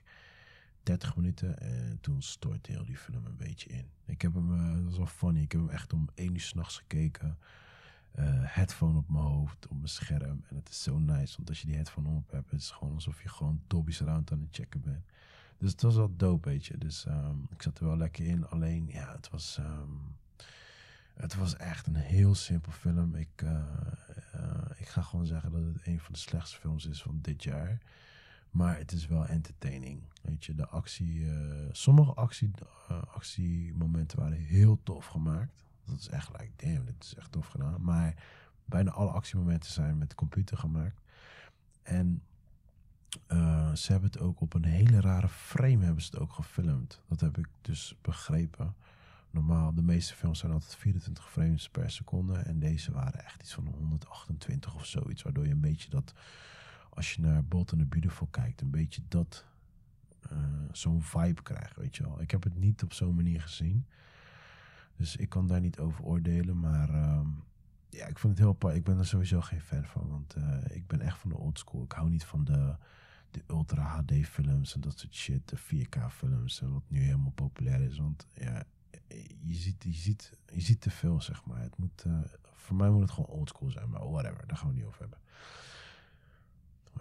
30 0.82 1.16
minuten. 1.16 1.58
En 1.58 1.98
toen 2.00 2.22
stortte 2.22 2.72
heel 2.72 2.84
die 2.84 2.96
film 2.96 3.26
een 3.26 3.36
beetje 3.36 3.70
in. 3.70 3.86
Ik 4.04 4.22
heb 4.22 4.34
hem, 4.34 4.52
uh, 4.52 4.74
dat 4.74 4.84
was 4.84 4.96
wel 4.96 5.06
funny, 5.06 5.40
ik 5.40 5.52
heb 5.52 5.60
hem 5.60 5.70
echt 5.70 5.92
om 5.92 6.08
1 6.14 6.34
uur 6.34 6.40
s'nachts 6.40 6.76
gekeken. 6.76 7.38
Uh, 8.18 8.24
headphone 8.42 8.98
op 8.98 9.08
mijn 9.08 9.24
hoofd, 9.24 9.68
op 9.68 9.76
mijn 9.76 9.88
scherm. 9.88 10.44
En 10.48 10.56
het 10.56 10.68
is 10.68 10.82
zo 10.82 10.98
nice, 10.98 11.36
want 11.36 11.48
als 11.48 11.60
je 11.60 11.66
die 11.66 11.76
headphone 11.76 12.08
op 12.08 12.30
hebt, 12.30 12.50
het 12.50 12.60
is 12.60 12.70
gewoon 12.70 12.94
alsof 12.94 13.22
je 13.22 13.28
gewoon 13.28 13.62
Dolby 13.66 13.90
Surround 13.90 14.32
aan 14.32 14.40
het 14.40 14.56
checken 14.56 14.80
bent. 14.80 15.04
Dus 15.58 15.70
het 15.70 15.82
was 15.82 15.94
wel 15.96 16.16
dope, 16.16 16.48
weet 16.48 16.66
je. 16.66 16.78
Dus 16.78 17.04
um, 17.06 17.46
ik 17.50 17.62
zat 17.62 17.78
er 17.78 17.86
wel 17.86 17.96
lekker 17.96 18.26
in. 18.26 18.48
Alleen, 18.48 18.86
ja, 18.86 19.12
het 19.12 19.30
was, 19.30 19.58
um, 19.60 20.16
het 21.14 21.34
was 21.34 21.56
echt 21.56 21.86
een 21.86 21.94
heel 21.94 22.34
simpel 22.34 22.72
film. 22.72 23.14
Ik, 23.14 23.42
uh, 23.42 23.50
uh, 24.34 24.64
ik 24.76 24.88
ga 24.88 25.02
gewoon 25.02 25.26
zeggen 25.26 25.52
dat 25.52 25.62
het 25.62 25.86
een 25.86 26.00
van 26.00 26.12
de 26.12 26.18
slechtste 26.18 26.58
films 26.58 26.86
is 26.86 27.02
van 27.02 27.18
dit 27.20 27.42
jaar. 27.42 27.78
Maar 28.50 28.78
het 28.78 28.92
is 28.92 29.06
wel 29.06 29.26
entertaining. 29.26 30.02
Weet 30.22 30.44
je, 30.44 30.54
de 30.54 30.68
actie. 30.68 31.26
Sommige 31.70 32.12
actie, 32.12 32.50
actiemomenten 32.88 34.18
waren 34.18 34.38
heel 34.38 34.80
tof 34.82 35.06
gemaakt. 35.06 35.64
Dat 35.84 35.98
is 35.98 36.08
echt 36.08 36.30
like, 36.38 36.66
damn, 36.66 36.84
dit 36.84 37.04
is 37.04 37.14
echt 37.14 37.32
tof 37.32 37.46
gedaan. 37.46 37.82
Maar 37.82 38.14
bijna 38.64 38.90
alle 38.90 39.10
actiemomenten 39.10 39.72
zijn 39.72 39.98
met 39.98 40.10
de 40.10 40.16
computer 40.16 40.56
gemaakt. 40.56 41.00
En 41.82 42.22
uh, 43.28 43.74
ze 43.74 43.92
hebben 43.92 44.10
het 44.10 44.20
ook 44.20 44.40
op 44.40 44.54
een 44.54 44.64
hele 44.64 45.00
rare 45.00 45.28
frame 45.28 45.84
hebben 45.84 46.02
ze 46.02 46.10
het 46.10 46.20
ook 46.20 46.32
gefilmd. 46.32 47.02
Dat 47.08 47.20
heb 47.20 47.38
ik 47.38 47.48
dus 47.60 47.96
begrepen. 48.00 48.74
Normaal, 49.30 49.74
de 49.74 49.82
meeste 49.82 50.14
films 50.14 50.38
zijn 50.38 50.52
altijd 50.52 50.76
24 50.76 51.30
frames 51.30 51.68
per 51.68 51.90
seconde. 51.90 52.38
En 52.38 52.58
deze 52.58 52.92
waren 52.92 53.24
echt 53.24 53.42
iets 53.42 53.54
van 53.54 53.66
128 53.66 54.74
of 54.74 54.86
zoiets. 54.86 55.22
Waardoor 55.22 55.46
je 55.46 55.52
een 55.52 55.60
beetje 55.60 55.90
dat, 55.90 56.14
als 56.90 57.14
je 57.14 57.20
naar 57.20 57.44
Bolt 57.44 57.72
and 57.72 57.80
the 57.80 57.86
Beautiful 57.86 58.26
kijkt, 58.30 58.60
een 58.60 58.70
beetje 58.70 59.02
dat, 59.08 59.46
uh, 60.32 60.38
zo'n 60.72 61.02
vibe 61.02 61.42
krijgt, 61.42 61.76
weet 61.76 61.96
je 61.96 62.02
wel. 62.02 62.20
Ik 62.20 62.30
heb 62.30 62.42
het 62.42 62.58
niet 62.58 62.82
op 62.82 62.92
zo'n 62.92 63.14
manier 63.14 63.42
gezien. 63.42 63.86
Dus 65.02 65.16
ik 65.16 65.28
kan 65.28 65.46
daar 65.46 65.60
niet 65.60 65.78
over 65.78 66.04
oordelen. 66.04 66.60
Maar 66.60 66.90
uh, 66.90 67.20
ja, 67.88 68.06
ik 68.06 68.18
vind 68.18 68.32
het 68.32 68.38
heel 68.38 68.48
apart. 68.48 68.76
Ik 68.76 68.84
ben 68.84 68.98
er 68.98 69.06
sowieso 69.06 69.40
geen 69.40 69.60
fan 69.60 69.84
van. 69.84 70.08
Want 70.08 70.36
uh, 70.36 70.76
ik 70.76 70.86
ben 70.86 71.00
echt 71.00 71.18
van 71.18 71.30
de 71.30 71.36
old 71.36 71.58
school. 71.58 71.82
Ik 71.82 71.92
hou 71.92 72.10
niet 72.10 72.24
van 72.24 72.44
de 72.44 72.76
de 73.32 73.42
Ultra 73.46 73.82
HD 73.82 74.12
films 74.26 74.74
en 74.74 74.80
dat 74.80 74.98
soort 74.98 75.14
shit, 75.14 75.48
de 75.48 75.58
4K 75.58 76.06
films 76.08 76.60
en 76.60 76.72
wat 76.72 76.82
nu 76.88 77.00
helemaal 77.00 77.32
populair 77.32 77.80
is. 77.80 77.98
Want 77.98 78.26
ja, 78.34 78.62
je 79.42 79.54
ziet, 79.54 79.84
je 79.84 79.92
ziet, 79.92 80.32
je 80.52 80.60
ziet 80.60 80.80
te 80.80 80.90
veel, 80.90 81.20
zeg 81.20 81.44
maar. 81.44 81.60
Het 81.60 81.76
moet, 81.76 82.04
uh, 82.06 82.18
voor 82.54 82.76
mij 82.76 82.90
moet 82.90 83.00
het 83.00 83.10
gewoon 83.10 83.30
oldschool 83.30 83.70
zijn, 83.70 83.90
maar 83.90 84.10
whatever, 84.10 84.46
daar 84.46 84.56
gaan 84.56 84.68
we 84.68 84.74
niet 84.74 84.84
over 84.84 85.00
hebben. 85.00 85.18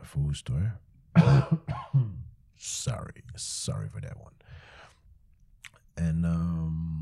Even 0.02 0.22
hoesten 0.22 0.54
hoor. 0.54 0.80
sorry, 2.56 3.24
sorry 3.34 3.90
for 3.90 4.02
that 4.02 4.16
one. 4.16 4.36
En 5.94 6.24
um, 6.24 7.01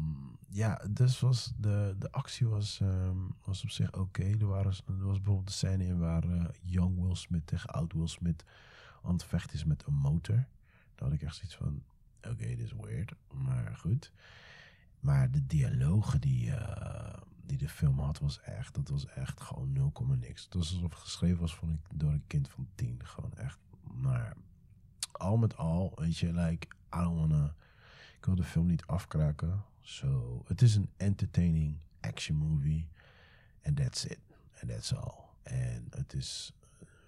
ja, 0.50 0.82
dus 0.90 1.20
was 1.20 1.54
de, 1.58 1.96
de 2.00 2.12
actie 2.12 2.48
was, 2.48 2.80
um, 2.80 3.36
was 3.44 3.64
op 3.64 3.70
zich 3.70 3.94
oké. 3.94 4.24
Er, 4.24 4.48
waren, 4.48 4.72
er 4.72 5.06
was 5.06 5.18
bijvoorbeeld 5.18 5.48
de 5.48 5.54
scène 5.54 5.86
in 5.86 6.00
waar 6.00 6.26
uh, 6.26 6.44
young 6.62 7.02
Will 7.02 7.16
Smith 7.16 7.48
tegen 7.48 7.70
oud 7.70 7.94
Will 7.94 8.08
Smith 8.08 8.44
aan 9.04 9.14
het 9.14 9.24
vechten 9.24 9.56
is 9.56 9.64
met 9.64 9.84
een 9.88 9.94
motor. 9.94 10.36
Daar 10.96 11.10
had 11.10 11.14
ik 11.14 11.22
echt 11.22 11.36
zoiets 11.36 11.56
van, 11.56 11.84
oké, 12.18 12.30
okay, 12.30 12.56
dit 12.56 12.60
is 12.66 12.74
weird, 12.74 13.14
maar 13.34 13.76
goed. 13.76 14.12
Maar 15.00 15.32
de 15.32 15.46
dialogen 15.46 16.22
die, 16.22 16.48
uh, 16.48 17.14
die 17.46 17.58
de 17.58 17.70
film 17.70 18.00
had, 18.00 18.20
was 18.20 18.40
echt, 18.40 18.76
dat 18.76 18.90
was 18.90 19.06
echt 19.06 19.42
gewoon 19.42 19.72
0, 19.72 19.94
niks. 20.20 20.44
Het 20.44 20.54
was 20.54 20.74
alsof 20.74 20.92
het 20.92 21.00
geschreven 21.00 21.40
was 21.40 21.56
van, 21.56 21.82
door 21.94 22.12
een 22.12 22.28
kind 22.28 22.50
van 22.50 22.68
tien. 22.76 23.00
Gewoon 23.04 23.34
echt, 23.34 23.60
maar 23.82 24.36
al 25.12 25.38
met 25.38 25.58
al, 25.58 25.92
weet 25.96 26.18
je, 26.18 26.34
like, 26.34 26.68
I 26.96 27.00
don't 27.00 27.20
wanna, 27.20 27.56
ik 28.18 28.26
wil 28.26 28.36
de 28.36 28.44
film 28.44 28.66
niet 28.66 28.86
afkraken. 28.86 29.64
So, 29.82 30.42
het 30.48 30.62
is 30.62 30.76
een 30.76 30.90
entertaining 30.98 31.78
action 32.00 32.38
movie. 32.38 32.88
And 33.64 33.78
that's 33.78 34.06
it. 34.06 34.20
And 34.62 34.70
that's 34.70 34.94
all. 34.94 35.28
En 35.44 35.88
het 35.90 36.14
is 36.14 36.54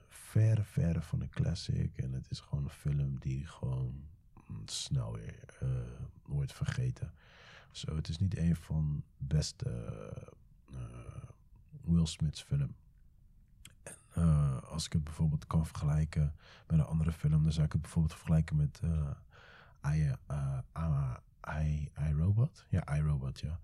verre, 0.07 0.63
verre 0.63 1.01
van 1.01 1.21
een 1.21 1.29
classic. 1.29 1.97
En 1.97 2.13
het 2.13 2.29
is 2.29 2.39
gewoon 2.39 2.63
een 2.63 2.69
film 2.69 3.19
die 3.19 3.45
gewoon 3.45 4.03
snel 4.65 5.13
weer 5.13 5.57
uh, 5.63 5.69
wordt 6.25 6.53
vergeten. 6.53 7.13
Zo, 7.71 7.95
het 7.95 8.07
is 8.07 8.17
niet 8.17 8.37
een 8.37 8.55
van 8.55 9.03
de 9.17 9.25
beste 9.25 9.69
uh, 10.71 10.77
Will 11.81 12.05
Smith's 12.05 12.41
film. 12.41 12.75
En, 13.83 13.95
uh, 14.17 14.61
als 14.63 14.85
ik 14.85 14.93
het 14.93 15.03
bijvoorbeeld 15.03 15.47
kan 15.47 15.65
vergelijken 15.65 16.35
met 16.67 16.79
een 16.79 16.85
andere 16.85 17.11
film, 17.11 17.43
dan 17.43 17.51
zou 17.51 17.65
ik 17.65 17.71
het 17.71 17.81
bijvoorbeeld 17.81 18.15
vergelijken 18.15 18.55
met 18.55 18.81
I, 19.85 20.15
I, 20.31 20.63
I, 21.49 21.91
Robot. 22.17 22.65
Ja, 22.69 22.97
I 22.97 23.01
Robot, 23.01 23.39
ja. 23.39 23.59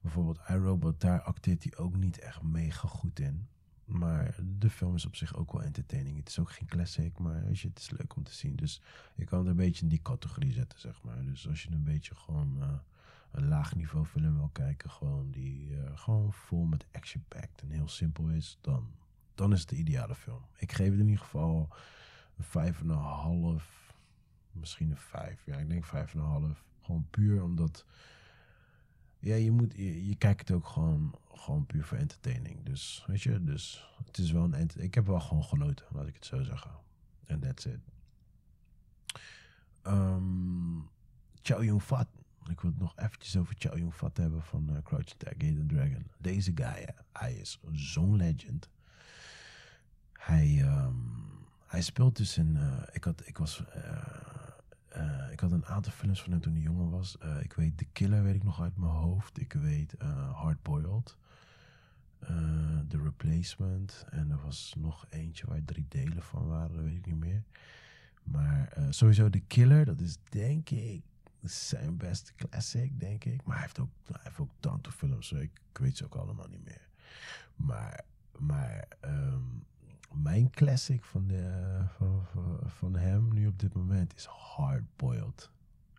Bijvoorbeeld 0.00 0.40
I 0.50 0.54
Robot, 0.54 1.00
daar 1.00 1.22
acteert 1.22 1.62
hij 1.64 1.76
ook 1.76 1.96
niet 1.96 2.18
echt 2.18 2.42
mega 2.42 2.88
goed 2.88 3.18
in. 3.18 3.48
Maar 3.84 4.34
de 4.58 4.70
film 4.70 4.94
is 4.94 5.06
op 5.06 5.16
zich 5.16 5.34
ook 5.34 5.52
wel 5.52 5.62
entertaining. 5.62 6.16
Het 6.16 6.28
is 6.28 6.38
ook 6.38 6.50
geen 6.50 6.68
classic, 6.68 7.18
maar 7.18 7.44
weet 7.44 7.60
je, 7.60 7.68
het 7.68 7.78
is 7.78 7.90
leuk 7.90 8.16
om 8.16 8.22
te 8.22 8.34
zien. 8.34 8.56
Dus 8.56 8.80
je 9.14 9.24
kan 9.24 9.38
het 9.38 9.48
een 9.48 9.56
beetje 9.56 9.82
in 9.82 9.88
die 9.88 10.02
categorie 10.02 10.52
zetten, 10.52 10.80
zeg 10.80 11.02
maar. 11.02 11.24
Dus 11.24 11.48
als 11.48 11.62
je 11.62 11.70
een 11.70 11.84
beetje 11.84 12.14
gewoon 12.14 12.56
uh, 12.58 12.68
een 13.30 13.48
laag 13.48 13.74
niveau 13.74 14.06
film 14.06 14.36
wil 14.36 14.50
kijken, 14.52 14.90
gewoon 14.90 15.30
die 15.30 15.70
uh, 15.70 15.90
gewoon 15.94 16.32
vol 16.32 16.64
met 16.64 16.86
action-packed 16.92 17.62
en 17.62 17.70
heel 17.70 17.88
simpel 17.88 18.28
is, 18.28 18.58
dan, 18.60 18.90
dan 19.34 19.52
is 19.52 19.60
het 19.60 19.68
de 19.68 19.76
ideale 19.76 20.14
film. 20.14 20.42
Ik 20.56 20.72
geef 20.72 20.90
het 20.90 20.98
in 20.98 21.08
ieder 21.08 21.24
geval 21.24 21.68
een 22.36 22.44
vijf 22.44 22.80
en 22.80 22.88
een 22.88 22.96
half, 22.96 23.94
misschien 24.52 24.90
een 24.90 24.96
vijf. 24.96 25.44
Ja, 25.46 25.56
ik 25.56 25.68
denk 25.68 25.84
vijf 25.84 26.14
en 26.14 26.20
een 26.20 26.26
half. 26.26 26.64
Gewoon 26.84 27.06
puur 27.10 27.42
omdat 27.42 27.84
ja, 29.18 29.34
je, 29.34 29.50
moet, 29.50 29.74
je, 29.76 30.14
kijkt 30.18 30.40
het 30.40 30.50
ook 30.50 30.66
gewoon, 30.66 31.14
gewoon 31.34 31.66
puur 31.66 31.84
voor 31.84 31.98
entertaining. 31.98 32.62
Dus, 32.64 33.04
weet 33.06 33.22
je, 33.22 33.44
dus 33.44 33.94
het 34.04 34.18
is 34.18 34.30
wel 34.30 34.54
een 34.54 34.70
Ik 34.76 34.94
heb 34.94 35.06
wel 35.06 35.20
gewoon 35.20 35.44
genoten, 35.44 35.86
laat 35.90 36.06
ik 36.06 36.14
het 36.14 36.24
zo 36.24 36.42
zeggen. 36.42 36.70
En 37.24 37.40
that's 37.40 37.64
it. 37.64 37.80
Um, 39.86 40.88
Chow 41.42 41.62
Yun-Fat. 41.62 42.08
Ik 42.48 42.60
wil 42.60 42.70
het 42.70 42.80
nog 42.80 42.92
eventjes 42.96 43.36
over 43.36 43.54
Chow 43.58 43.76
Yun-Fat 43.76 44.16
hebben 44.16 44.42
van 44.42 44.70
uh, 44.70 44.78
Crouching 44.82 45.18
Tiger, 45.18 45.42
Hidden 45.42 45.66
Dragon. 45.66 46.06
Deze 46.18 46.52
guy, 46.54 46.88
hij 47.12 47.34
is 47.34 47.60
zo'n 47.72 48.16
legend. 48.16 48.68
Hij, 50.12 50.62
um, 50.62 51.22
hij 51.66 51.82
speelt 51.82 52.16
dus 52.16 52.38
in... 52.38 52.54
Uh, 52.54 52.82
ik, 52.92 53.04
had, 53.04 53.26
ik 53.26 53.38
was... 53.38 53.64
Uh, 53.76 54.33
uh, 54.96 55.32
ik 55.32 55.40
had 55.40 55.52
een 55.52 55.66
aantal 55.66 55.92
films 55.92 56.22
van 56.22 56.30
hem 56.30 56.40
toen 56.40 56.52
hij 56.52 56.62
jonger 56.62 56.90
was. 56.90 57.16
Uh, 57.22 57.42
ik 57.42 57.52
weet 57.52 57.78
The 57.78 57.86
Killer, 57.92 58.22
weet 58.22 58.34
ik 58.34 58.44
nog 58.44 58.60
uit 58.60 58.76
mijn 58.76 58.92
hoofd. 58.92 59.40
Ik 59.40 59.52
weet 59.52 59.94
uh, 60.02 60.40
Hardboiled. 60.40 61.16
The 62.88 63.02
Replacement. 63.02 64.06
En 64.10 64.30
er 64.30 64.40
was 64.40 64.74
nog 64.78 65.06
eentje 65.10 65.46
waar 65.46 65.64
drie 65.64 65.86
delen 65.88 66.22
van 66.22 66.46
waren, 66.46 66.76
dat 66.76 66.84
weet 66.84 66.96
ik 66.96 67.06
niet 67.06 67.18
meer. 67.18 67.42
Maar 68.22 68.76
sowieso 68.90 69.30
The 69.30 69.40
Killer, 69.40 69.84
dat 69.84 70.00
is 70.00 70.16
denk 70.28 70.70
ik 70.70 71.02
zijn 71.50 71.96
beste 71.96 72.32
classic, 72.34 73.00
denk 73.00 73.24
ik. 73.24 73.44
Maar 73.44 73.54
hij 73.54 73.64
heeft 73.64 73.78
ook, 73.78 73.90
hij 74.06 74.20
heeft 74.22 74.38
ook 74.38 74.50
tante 74.60 74.92
films, 74.92 75.32
ik, 75.32 75.60
ik, 75.70 75.78
weet 75.78 75.96
ze 75.96 76.04
ook 76.04 76.14
allemaal 76.14 76.48
niet 76.48 76.64
meer. 76.64 76.88
Maar, 77.56 78.04
maar 78.38 78.88
um, 79.04 79.64
mijn 80.16 80.50
classic 80.50 81.04
van, 81.04 81.26
de, 81.26 81.84
van, 81.96 82.26
van, 82.64 82.96
hem 82.96 83.32
nu 83.32 83.46
op 83.46 83.58
dit 83.58 83.74
moment 83.74 84.14
is 84.14 84.24
Hardboiled. 84.24 85.50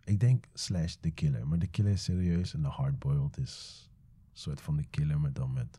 Ik 0.04 0.20
denk 0.20 0.46
slash 0.54 0.94
The 0.94 1.10
Killer. 1.10 1.46
Maar 1.46 1.58
The 1.58 1.66
Killer 1.66 1.92
is 1.92 2.04
serieus 2.04 2.54
en 2.54 2.62
de 2.62 2.68
Hardboiled 2.68 3.38
is 3.38 3.84
een 4.32 4.38
soort 4.38 4.60
van 4.60 4.76
The 4.76 4.86
Killer, 4.90 5.20
maar 5.20 5.32
dan 5.32 5.52
met 5.52 5.78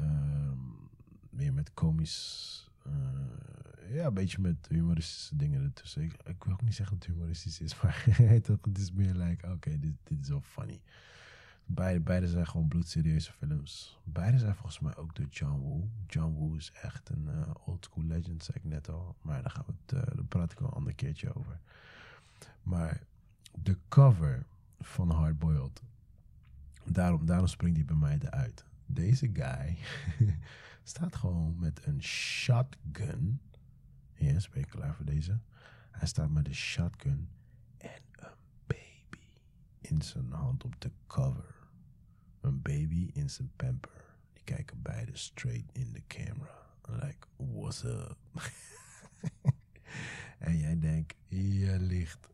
um, 0.00 0.90
meer 1.30 1.52
met 1.52 1.74
komisch. 1.74 2.70
Uh, 2.86 3.94
ja, 3.94 4.06
een 4.06 4.14
beetje 4.14 4.40
met 4.40 4.66
humoristische 4.68 5.36
dingen 5.36 5.62
ertussen. 5.62 6.02
Ik, 6.02 6.12
ik, 6.24 6.44
wil 6.44 6.52
ook 6.52 6.62
niet 6.62 6.74
zeggen 6.74 6.98
dat 6.98 7.06
het 7.06 7.16
humoristisch 7.16 7.60
is, 7.60 7.76
maar 7.82 8.04
het 8.16 8.78
is 8.78 8.92
meer 8.92 9.14
like, 9.14 9.52
oké, 9.52 9.78
dit, 9.78 9.94
dit 10.02 10.20
is 10.20 10.28
wel 10.28 10.40
funny. 10.40 10.80
Beide, 11.68 12.00
beide 12.00 12.28
zijn 12.28 12.46
gewoon 12.46 12.68
bloedserieuze 12.68 13.32
films. 13.32 13.98
Beide 14.04 14.38
zijn 14.38 14.54
volgens 14.54 14.80
mij 14.80 14.96
ook 14.96 15.14
door 15.14 15.26
John 15.26 15.60
Woo. 15.60 15.88
John 16.06 16.34
Woo 16.34 16.54
is 16.54 16.72
echt 16.72 17.08
een 17.08 17.26
uh, 17.28 17.50
old 17.64 17.84
school 17.84 18.04
legend, 18.04 18.44
zei 18.44 18.58
ik 18.58 18.64
net 18.64 18.88
al. 18.88 19.16
Maar 19.22 19.42
daar, 19.42 19.50
gaan 19.50 19.64
we 19.66 19.72
het, 19.86 20.08
uh, 20.08 20.16
daar 20.16 20.24
praat 20.24 20.52
ik 20.52 20.58
wel 20.58 20.68
een 20.68 20.74
ander 20.74 20.94
keertje 20.94 21.34
over. 21.34 21.60
Maar 22.62 23.02
de 23.62 23.78
cover 23.88 24.46
van 24.80 25.10
Hardboiled, 25.10 25.82
daarom, 26.84 27.26
daarom 27.26 27.46
springt 27.46 27.76
die 27.76 27.84
bij 27.84 27.96
mij 27.96 28.18
eruit. 28.20 28.64
Deze 28.86 29.30
guy 29.32 29.78
staat 30.82 31.16
gewoon 31.16 31.58
met 31.58 31.86
een 31.86 32.02
shotgun. 32.02 33.40
Yes, 34.14 34.48
ben 34.48 34.66
klaar 34.66 34.94
voor 34.94 35.04
deze? 35.04 35.38
Hij 35.90 36.08
staat 36.08 36.30
met 36.30 36.46
een 36.46 36.54
shotgun 36.54 37.28
en 37.78 38.02
een 38.12 38.34
baby 38.66 39.24
in 39.80 40.02
zijn 40.02 40.32
hand 40.32 40.64
op 40.64 40.80
de 40.80 40.90
cover. 41.06 41.55
Een 42.46 42.62
baby 42.62 43.10
in 43.12 43.30
zijn 43.30 43.50
pamper. 43.56 44.04
Die 44.32 44.44
kijken 44.44 44.82
beide 44.82 45.16
straight 45.16 45.72
in 45.72 45.92
de 45.92 46.02
camera. 46.06 46.66
Like, 46.88 47.26
what's 47.36 47.82
up? 47.82 48.16
en 50.38 50.58
jij 50.58 50.78
denkt, 50.78 51.14
je 51.26 51.76
ligt, 51.80 52.28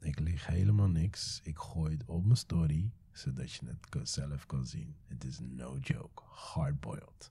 ik 0.00 0.18
lig 0.18 0.46
helemaal 0.46 0.88
niks. 0.88 1.40
Ik 1.42 1.58
gooi 1.58 1.92
het 1.92 2.04
op 2.04 2.24
mijn 2.24 2.36
story, 2.36 2.92
zodat 3.12 3.52
je 3.52 3.66
het 3.90 4.08
zelf 4.08 4.46
kan 4.46 4.66
zien. 4.66 4.96
Het 5.06 5.24
is 5.24 5.38
no 5.38 5.76
joke, 5.76 6.22
hardboiled. 6.26 7.30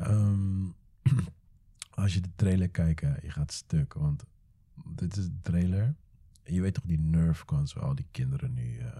Um, 0.00 0.74
als 1.90 2.14
je 2.14 2.20
de 2.20 2.34
trailer 2.34 2.68
kijkt, 2.68 3.00
je 3.00 3.30
gaat 3.30 3.52
stuk. 3.52 3.94
Want 3.94 4.24
dit 4.84 5.16
is 5.16 5.24
de 5.24 5.40
trailer. 5.42 5.94
Je 6.44 6.60
weet 6.60 6.74
toch 6.74 6.84
die 6.84 6.98
Nerf 6.98 7.42
guns 7.46 7.72
waar 7.72 7.84
al 7.84 7.94
die 7.94 8.06
kinderen 8.10 8.54
nu 8.54 8.78
uh, 8.78 8.90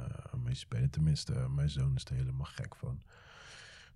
mee 0.42 0.54
spelen. 0.54 0.90
Tenminste, 0.90 1.34
uh, 1.34 1.46
mijn 1.46 1.70
zoon 1.70 1.94
is 1.94 2.04
er 2.04 2.14
helemaal 2.14 2.46
gek 2.46 2.76
van. 2.76 3.02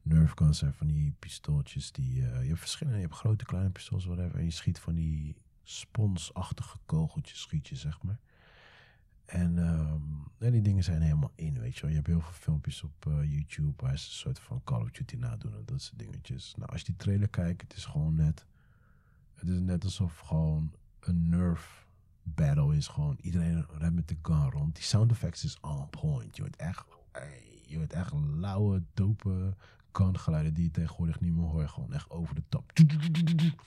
Nerf 0.02 0.32
guns 0.34 0.58
zijn 0.58 0.72
van 0.72 0.86
die 0.86 1.14
pistooltjes 1.18 1.92
die... 1.92 2.20
Uh, 2.20 2.42
je 2.42 2.48
hebt 2.48 2.58
verschillende, 2.58 2.98
je 2.98 3.04
hebt 3.04 3.18
grote, 3.18 3.44
kleine 3.44 3.70
pistols, 3.70 4.04
whatever. 4.04 4.38
En 4.38 4.44
je 4.44 4.50
schiet 4.50 4.78
van 4.78 4.94
die 4.94 5.36
sponsachtige 5.62 6.78
kogeltjes, 6.86 7.40
schiet 7.40 7.68
je, 7.68 7.76
zeg 7.76 8.02
maar. 8.02 8.18
En, 9.24 9.58
en 10.38 10.52
die 10.52 10.62
dingen 10.62 10.84
zijn 10.84 11.02
helemaal 11.02 11.32
in, 11.34 11.60
weet 11.60 11.74
je 11.74 11.80
wel. 11.80 11.90
Je 11.90 11.96
hebt 11.96 12.06
heel 12.06 12.20
veel 12.20 12.32
filmpjes 12.32 12.82
op 12.82 13.04
YouTube 13.22 13.82
waar 13.82 13.98
ze 13.98 14.06
een 14.06 14.12
soort 14.12 14.38
van 14.38 14.64
Call 14.64 14.80
of 14.80 14.90
Duty 14.90 15.16
nadoen 15.16 15.54
en 15.54 15.62
dat 15.64 15.82
soort 15.82 15.98
dingetjes. 15.98 16.54
Nou, 16.56 16.70
als 16.70 16.80
je 16.80 16.86
die 16.86 16.96
trailer 16.96 17.28
kijkt, 17.28 17.62
het 17.62 17.76
is 17.76 17.84
gewoon 17.84 18.14
net 18.14 18.46
het 19.36 19.48
is 19.48 19.60
net 19.60 19.84
alsof 19.84 20.18
gewoon 20.18 20.72
een 21.00 21.28
Nerf 21.28 21.85
battle 22.34 22.76
is. 22.76 22.88
Gewoon 22.88 23.18
iedereen 23.20 23.66
rent 23.78 23.94
met 23.94 24.08
de 24.08 24.16
gun 24.22 24.50
rond. 24.50 24.74
Die 24.74 24.84
sound 24.84 25.10
effects 25.10 25.44
is 25.44 25.60
on 25.60 25.90
point. 25.90 26.36
Je 26.36 26.42
hoort 26.42 26.56
echt, 26.56 26.84
je 27.66 27.76
hoort 27.76 27.92
echt 27.92 28.12
lauwe, 28.12 28.82
dope 28.94 29.54
gungeluiden 29.92 30.54
die 30.54 30.64
je 30.64 30.70
tegenwoordig 30.70 31.20
niet 31.20 31.34
meer 31.34 31.44
hoort. 31.46 31.70
Gewoon 31.70 31.92
echt 31.92 32.10
over 32.10 32.34
de 32.34 32.42
top. 32.48 32.72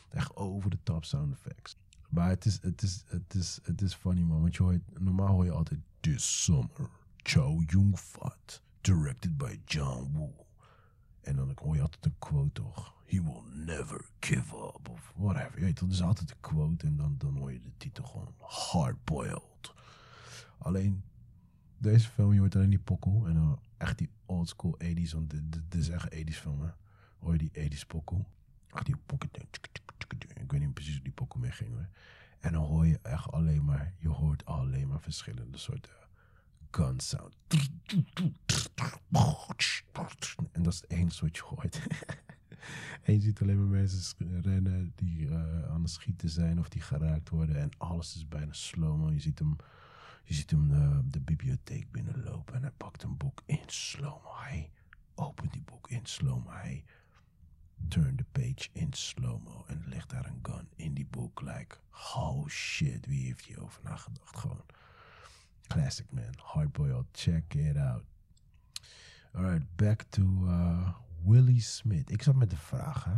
Echt 0.10 0.36
over 0.36 0.70
de 0.70 0.80
top 0.84 1.06
sound 1.06 1.34
effects. 1.34 1.76
Maar 2.10 2.30
het 2.30 2.46
is, 2.46 2.60
het 2.62 2.82
is, 2.82 3.04
het 3.08 3.34
is, 3.34 3.60
het 3.64 3.82
is 3.82 3.94
funny 3.94 4.22
man. 4.22 4.42
Want 4.42 4.56
je 4.56 4.64
hoort, 4.64 5.00
normaal 5.00 5.28
hoor 5.28 5.46
je 5.46 5.52
altijd 5.52 5.80
This 6.00 6.44
Summer, 6.44 6.90
Chow 7.18 7.72
Yun-fat, 7.72 8.62
directed 8.82 9.38
by 9.38 9.60
John 9.66 10.12
Woo. 10.14 10.48
En 11.22 11.36
dan 11.36 11.52
hoor 11.62 11.76
je 11.76 11.82
altijd 11.82 12.06
een 12.06 12.16
quote 12.20 12.52
toch. 12.52 12.96
He 13.06 13.24
will 13.24 13.66
never 13.66 14.06
give 14.20 14.56
up. 14.56 14.90
Of 14.90 15.14
whatever. 15.16 15.60
Je 15.60 15.66
weet, 15.66 15.80
dat 15.80 15.92
is 15.92 16.02
altijd 16.02 16.30
een 16.30 16.40
quote. 16.40 16.86
En 16.86 16.96
dan, 16.96 17.16
dan 17.18 17.38
hoor 17.38 17.52
je 17.52 17.62
de 17.62 17.72
titel 17.78 18.04
gewoon 18.04 18.34
hardboiled. 18.38 19.74
Alleen, 20.58 21.04
deze 21.78 22.10
film, 22.10 22.34
je 22.34 22.40
hoort 22.40 22.56
alleen 22.56 22.70
die 22.70 22.80
pokkel. 22.80 23.28
En 23.28 23.34
dan 23.34 23.60
echt 23.78 23.98
die 23.98 24.10
old 24.26 24.50
school 24.50 24.78
80s. 24.84 25.12
Want 25.14 25.30
dit, 25.70 25.76
is 25.76 25.90
echt 25.90 26.16
80s 26.16 26.30
film. 26.30 26.72
Hoor 27.20 27.32
je 27.32 27.50
die 27.50 27.72
80s 27.72 27.88
pokkel. 27.88 28.28
Ach, 28.70 28.84
die 28.84 28.98
pokkel. 29.06 29.30
Ik 30.34 30.52
weet 30.52 30.62
niet 30.62 30.74
precies 30.74 30.94
hoe 30.94 31.04
die 31.04 31.12
pokkel 31.12 31.40
mee 31.40 31.52
ging. 31.52 31.88
En 32.40 32.54
dan 32.54 32.64
hoor 32.64 32.88
je 32.88 33.00
echt 33.02 33.32
alleen 33.32 33.66
maar, 33.66 33.94
je 33.98 34.10
hoort 34.10 34.46
alleen 34.46 34.88
maar 34.88 35.02
verschillende 35.02 35.58
soorten 35.58 35.92
gun 36.72 37.00
sound. 37.00 37.36
En 40.52 40.64
dat 40.64 40.74
is 40.74 40.82
het 40.82 40.92
enige 40.92 41.26
wat 41.26 41.36
je 41.36 41.44
hoort. 41.44 41.82
en 43.04 43.14
je 43.14 43.20
ziet 43.20 43.42
alleen 43.42 43.58
maar 43.58 43.80
mensen 43.80 44.42
rennen 44.42 44.92
die 44.96 45.20
uh, 45.20 45.70
aan 45.70 45.82
het 45.82 45.92
schieten 45.92 46.30
zijn 46.30 46.60
of 46.60 46.70
die 46.70 46.82
geraakt 46.82 47.30
worden. 47.30 47.56
En 47.56 47.70
alles 47.78 48.16
is 48.16 48.28
bijna 48.28 48.54
slow 48.54 49.14
Je 49.14 49.20
ziet 49.20 49.40
hem, 49.40 49.56
je 50.24 50.34
ziet 50.34 50.52
hem 50.52 50.72
uh, 50.72 50.98
de 51.04 51.20
bibliotheek 51.20 51.92
binnenlopen 51.92 52.56
en 52.56 52.62
hij 52.62 52.72
pakt 52.72 53.04
een 53.04 53.18
boek 53.18 53.44
in 53.46 53.64
slow-mo. 53.66 54.32
Hij 54.36 54.72
opent 55.16 55.54
die 55.54 55.62
boek 55.62 55.90
in 55.90 56.06
slow-mo. 56.06 56.50
Hij 56.50 56.84
turn 57.88 58.16
the 58.16 58.26
page 58.32 58.70
in 58.74 58.94
slow-mo 58.94 59.66
en 59.68 59.84
legt 59.88 60.10
daar 60.10 60.26
een 60.26 60.40
gun 60.42 60.70
in 60.76 60.94
die 60.94 61.08
boek. 61.10 61.42
Like, 61.42 61.78
oh 62.16 62.48
shit, 62.48 63.06
wie 63.06 63.26
heeft 63.26 63.46
hierover 63.46 63.84
nagedacht? 63.84 64.38
Gewoon 64.38 64.66
classic 65.70 66.12
man, 66.12 66.34
hardboiled. 66.38 67.06
Check 67.14 67.56
it 67.56 67.78
out. 67.78 68.04
Alright, 69.36 69.76
back 69.76 70.04
to 70.10 70.22
uh, 70.22 70.90
Willie 71.24 71.62
Smith. 71.62 72.12
Ik 72.12 72.22
zat 72.22 72.36
met 72.36 72.50
de 72.50 72.58
vraag, 72.58 73.04
hè. 73.04 73.16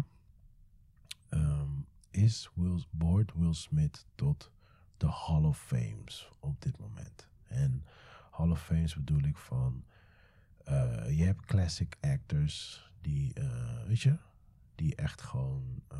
Um, 1.29 1.85
is 2.09 2.49
Will, 2.55 2.83
behoort 2.89 3.33
Will 3.33 3.53
Smith 3.53 4.05
tot 4.15 4.51
de 4.97 5.07
Hall 5.07 5.43
of 5.43 5.59
Fames 5.59 6.31
op 6.39 6.61
dit 6.61 6.79
moment? 6.79 7.27
En 7.47 7.85
Hall 8.31 8.49
of 8.49 8.61
Fames 8.63 8.95
bedoel 8.95 9.23
ik 9.23 9.37
van... 9.37 9.83
Uh, 10.67 11.17
je 11.17 11.23
hebt 11.23 11.45
classic 11.45 11.97
actors 12.01 12.89
die, 13.01 13.39
uh, 13.39 13.83
weet 13.87 14.01
je, 14.01 14.17
die 14.75 14.95
echt 14.95 15.21
gewoon 15.21 15.83
uh, 15.93 15.97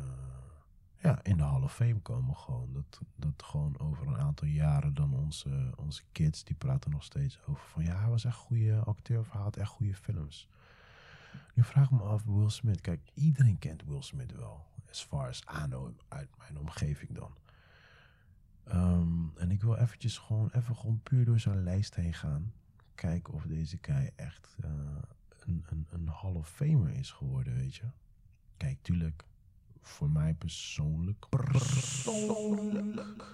ja, 1.02 1.22
in 1.22 1.36
de 1.36 1.42
Hall 1.42 1.62
of 1.62 1.74
Fame 1.74 2.00
komen. 2.00 2.36
Gewoon. 2.36 2.72
Dat, 2.72 3.00
dat 3.16 3.42
gewoon 3.42 3.78
over 3.78 4.06
een 4.06 4.18
aantal 4.18 4.48
jaren 4.48 4.94
dan 4.94 5.14
onze, 5.14 5.72
onze 5.76 6.02
kids, 6.12 6.44
die 6.44 6.56
praten 6.56 6.90
nog 6.90 7.04
steeds 7.04 7.38
over 7.46 7.66
van 7.68 7.84
ja, 7.84 7.98
hij 7.98 8.08
was 8.08 8.24
echt 8.24 8.36
goede 8.36 8.78
acteur 8.78 9.18
of 9.18 9.32
hij 9.32 9.40
had 9.40 9.56
echt 9.56 9.70
goede 9.70 9.94
films. 9.94 10.48
Nu 11.54 11.62
vraag 11.62 11.84
ik 11.84 11.90
me 11.90 12.02
af, 12.02 12.24
Will 12.24 12.48
Smith. 12.48 12.80
Kijk, 12.80 13.10
iedereen 13.14 13.58
kent 13.58 13.84
Will 13.84 14.02
Smith 14.02 14.32
wel. 14.32 14.66
As 14.90 15.02
far 15.02 15.28
as 15.28 15.40
know, 15.40 15.92
uit 16.08 16.28
mijn 16.38 16.58
omgeving 16.58 17.14
dan. 17.14 17.34
Um, 18.72 19.32
en 19.36 19.50
ik 19.50 19.62
wil 19.62 19.76
eventjes 19.76 20.18
gewoon, 20.18 20.50
even 20.52 20.76
gewoon 20.76 21.00
puur 21.02 21.24
door 21.24 21.40
zijn 21.40 21.62
lijst 21.62 21.94
heen 21.94 22.14
gaan. 22.14 22.52
Kijken 22.94 23.34
of 23.34 23.42
deze 23.42 23.78
guy 23.80 24.12
echt 24.16 24.56
uh, 24.64 24.70
een, 25.38 25.64
een, 25.68 25.86
een 25.90 26.08
Hall 26.08 26.32
of 26.34 26.48
Famer 26.48 26.90
is 26.90 27.10
geworden, 27.10 27.54
weet 27.54 27.74
je. 27.74 27.86
Kijk, 28.56 28.78
tuurlijk, 28.82 29.24
voor 29.82 30.10
mij 30.10 30.34
persoonlijk. 30.34 31.26
Persoonlijk. 31.28 33.24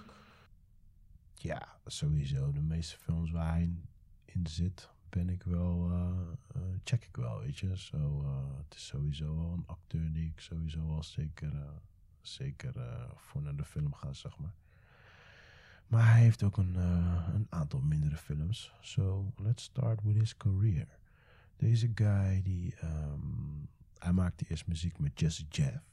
Ja, 1.33 1.77
sowieso. 1.85 2.51
De 2.51 2.61
meeste 2.61 2.97
films 2.97 3.31
waar 3.31 3.51
hij 3.51 3.71
in 4.25 4.47
zit, 4.47 4.89
ben 5.09 5.29
ik 5.29 5.43
wel, 5.43 5.91
uh, 5.91 6.09
uh, 6.55 6.61
check 6.83 7.05
ik 7.05 7.15
wel, 7.15 7.39
weet 7.39 7.57
je. 7.57 7.77
Zo, 7.77 8.21
uh, 8.21 8.57
het 8.63 8.75
is 8.75 8.85
sowieso 8.85 9.35
wel 9.35 9.51
een 9.51 9.67
acteur 9.67 10.13
die 10.13 10.27
ik 10.27 10.39
sowieso 10.39 10.87
wel 10.87 11.03
zeker, 11.03 11.53
zeker 12.21 12.73
voor 13.15 13.41
naar 13.41 13.55
de 13.55 13.65
film 13.65 13.93
ga, 13.93 14.13
zeg 14.13 14.37
maar. 14.37 14.53
Maar 15.87 16.11
hij 16.11 16.21
heeft 16.21 16.43
ook 16.43 16.57
een, 16.57 16.75
een 17.33 17.47
aantal 17.49 17.81
mindere 17.81 18.17
films. 18.17 18.73
So, 18.81 19.33
let's 19.35 19.63
start 19.63 20.01
with 20.03 20.15
his 20.15 20.37
career. 20.37 20.87
Deze 21.55 21.91
guy, 21.95 22.41
die, 22.41 22.75
um, 22.83 23.69
hij 23.97 24.11
maakte 24.11 24.45
eerst 24.47 24.67
muziek 24.67 24.99
met 24.99 25.19
Jesse 25.19 25.45
Jeff. 25.49 25.88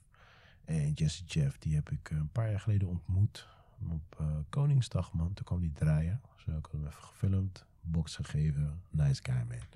En 0.66 0.92
Jesse 0.92 1.24
Jeff, 1.24 1.58
die 1.58 1.74
heb 1.74 1.90
ik 1.90 2.10
een 2.10 2.28
paar 2.28 2.50
jaar 2.50 2.60
geleden 2.60 2.88
ontmoet. 2.88 3.48
Op 3.88 4.24
Koningsdag, 4.48 5.12
man. 5.12 5.34
Toen 5.34 5.44
kwam 5.44 5.60
hij 5.60 5.70
draaien. 5.74 6.20
Zo, 6.36 6.50
ik 6.50 6.62
had 6.62 6.72
hem 6.72 6.86
even 6.86 7.02
gefilmd 7.02 7.64
box 7.80 8.16
gegeven. 8.16 8.80
Nice 8.90 9.22
guy, 9.22 9.44
man. 9.48 9.66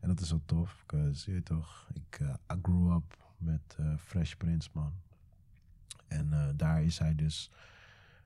En 0.00 0.08
dat 0.08 0.20
is 0.20 0.30
wel 0.30 0.42
tof, 0.44 0.84
because, 0.86 1.32
je 1.32 1.42
toch, 1.42 1.88
ik 1.94 2.20
I 2.52 2.58
grew 2.62 2.94
up 2.94 3.16
met 3.38 3.76
Fresh 3.98 4.34
Prince, 4.34 4.68
man. 4.72 4.92
En 6.08 6.54
daar 6.56 6.82
is 6.82 6.98
hij 6.98 7.14
dus, 7.14 7.50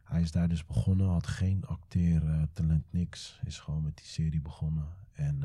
hij 0.05 0.21
is 0.21 0.33
daar 0.33 0.49
dus 0.49 0.67
begonnen, 0.67 1.09
had 1.09 1.27
geen 1.27 1.65
acteertalent, 1.65 2.85
niks. 2.91 3.41
Is 3.45 3.59
gewoon 3.59 3.83
met 3.83 3.97
die 3.97 4.07
serie 4.07 4.41
begonnen. 4.41 4.87
En 5.13 5.39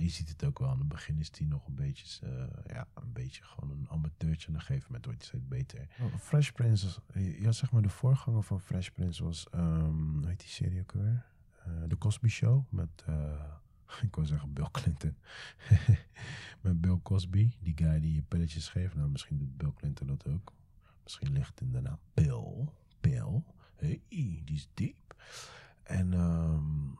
je 0.00 0.08
ziet 0.08 0.28
het 0.28 0.44
ook 0.44 0.58
wel, 0.58 0.68
aan 0.68 0.78
het 0.78 0.88
begin 0.88 1.18
is 1.18 1.30
hij 1.38 1.46
nog 1.46 1.66
een 1.66 1.74
beetje, 1.74 2.26
ja, 2.66 2.86
een 2.94 3.12
beetje 3.12 3.44
gewoon 3.44 3.70
een 3.70 3.90
amateurtje. 3.90 4.46
En 4.46 4.52
op 4.52 4.60
een 4.60 4.66
gegeven 4.66 4.86
moment 4.86 5.04
wordt 5.04 5.20
hij 5.20 5.28
steeds 5.28 5.48
beter. 5.48 5.88
Oh, 6.00 6.14
Fresh 6.18 6.50
Prince, 6.50 7.00
ja, 7.14 7.52
zeg 7.52 7.72
maar 7.72 7.82
de 7.82 7.88
voorganger 7.88 8.42
van 8.42 8.60
Fresh 8.60 8.88
Prince 8.88 9.24
was, 9.24 9.46
um, 9.54 10.18
hoe 10.18 10.28
heet 10.28 10.40
die 10.40 10.48
serie 10.48 10.80
ook 10.80 10.92
weer? 10.92 11.24
de 11.86 11.98
Cosby 11.98 12.28
Show 12.28 12.64
met, 12.68 13.04
ik 14.02 14.14
wil 14.14 14.24
zeggen 14.24 14.52
Bill 14.52 14.68
Clinton. 14.70 15.16
met 16.60 16.80
Bill 16.80 16.98
Cosby, 17.02 17.50
die 17.60 17.72
guy 17.76 18.00
die 18.00 18.14
je 18.14 18.22
pilletjes 18.22 18.68
geeft. 18.68 18.94
Nou, 18.94 19.08
misschien 19.08 19.38
doet 19.38 19.56
Bill 19.56 19.72
Clinton 19.76 20.06
dat 20.06 20.28
ook. 20.28 20.52
Misschien 21.02 21.32
ligt 21.32 21.60
in 21.60 21.72
de 21.72 21.80
naam 21.80 21.98
Bill. 22.14 22.68
Bill. 23.00 23.42
Die 24.08 24.42
is 24.44 24.68
diep. 24.74 25.16
En 25.82 26.12
um, 26.12 26.98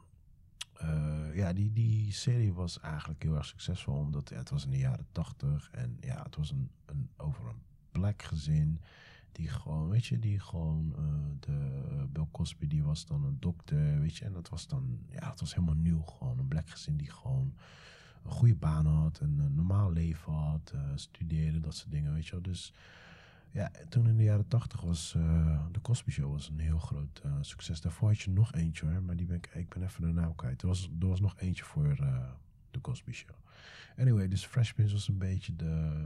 uh, 0.82 1.36
ja, 1.36 1.52
die, 1.52 1.72
die 1.72 2.12
serie 2.12 2.52
was 2.52 2.80
eigenlijk 2.80 3.22
heel 3.22 3.36
erg 3.36 3.44
succesvol. 3.44 3.94
Omdat 3.94 4.28
ja, 4.28 4.36
het 4.36 4.50
was 4.50 4.64
in 4.64 4.70
de 4.70 4.78
jaren 4.78 5.06
tachtig. 5.12 5.68
En 5.70 5.96
ja, 6.00 6.22
het 6.22 6.36
was 6.36 6.50
een, 6.50 6.70
een, 6.86 7.08
over 7.16 7.46
een 7.46 7.62
black 7.90 8.22
gezin 8.22 8.80
die 9.32 9.48
gewoon, 9.48 9.88
weet 9.88 10.06
je, 10.06 10.18
die 10.18 10.40
gewoon, 10.40 10.94
uh, 10.98 11.04
de 11.40 12.06
Bill 12.12 12.26
Cosby, 12.30 12.66
die 12.66 12.84
was 12.84 13.06
dan 13.06 13.24
een 13.24 13.36
dokter, 13.40 14.00
weet 14.00 14.16
je. 14.16 14.24
En 14.24 14.32
dat 14.32 14.48
was 14.48 14.66
dan, 14.66 14.98
ja, 15.10 15.30
het 15.30 15.40
was 15.40 15.54
helemaal 15.54 15.74
nieuw. 15.74 16.02
Gewoon 16.02 16.38
een 16.38 16.48
black 16.48 16.68
gezin 16.70 16.96
die 16.96 17.10
gewoon 17.10 17.54
een 18.24 18.30
goede 18.30 18.54
baan 18.54 18.86
had, 18.86 19.20
een, 19.20 19.54
normaal 19.54 19.92
leven 19.92 20.32
had, 20.32 20.74
studeerde, 20.94 21.60
dat 21.60 21.74
soort 21.74 21.90
dingen, 21.90 22.12
weet 22.12 22.26
je. 22.26 22.40
Dus 22.40 22.72
Ja, 23.54 23.70
toen 23.88 24.06
in 24.06 24.16
de 24.16 24.22
jaren 24.22 24.48
tachtig 24.48 24.80
was 24.80 25.14
uh, 25.16 25.60
de 25.72 25.80
Cosby 25.80 26.10
Show 26.10 26.32
was 26.32 26.48
een 26.48 26.58
heel 26.58 26.78
groot 26.78 27.22
uh, 27.26 27.32
succes. 27.40 27.80
Daarvoor 27.80 28.08
had 28.08 28.20
je 28.20 28.30
nog 28.30 28.52
eentje 28.52 28.86
hoor, 28.86 29.02
maar 29.02 29.16
die 29.16 29.26
ben 29.26 29.36
ik, 29.36 29.46
ik 29.54 29.68
ben 29.68 29.82
even 29.82 30.02
de 30.02 30.12
naam 30.12 30.34
kwijt. 30.34 30.62
Er 30.62 30.68
was, 30.68 30.90
er 31.00 31.06
was 31.06 31.20
nog 31.20 31.38
eentje 31.38 31.64
voor 31.64 31.98
uh, 32.00 32.30
de 32.70 32.80
Cosby 32.80 33.12
Show. 33.12 33.36
Anyway, 33.98 34.28
dus 34.28 34.46
Fresh 34.46 34.72
Prince 34.72 34.92
was 34.92 35.08
een 35.08 35.18
beetje 35.18 35.56
de, 35.56 36.04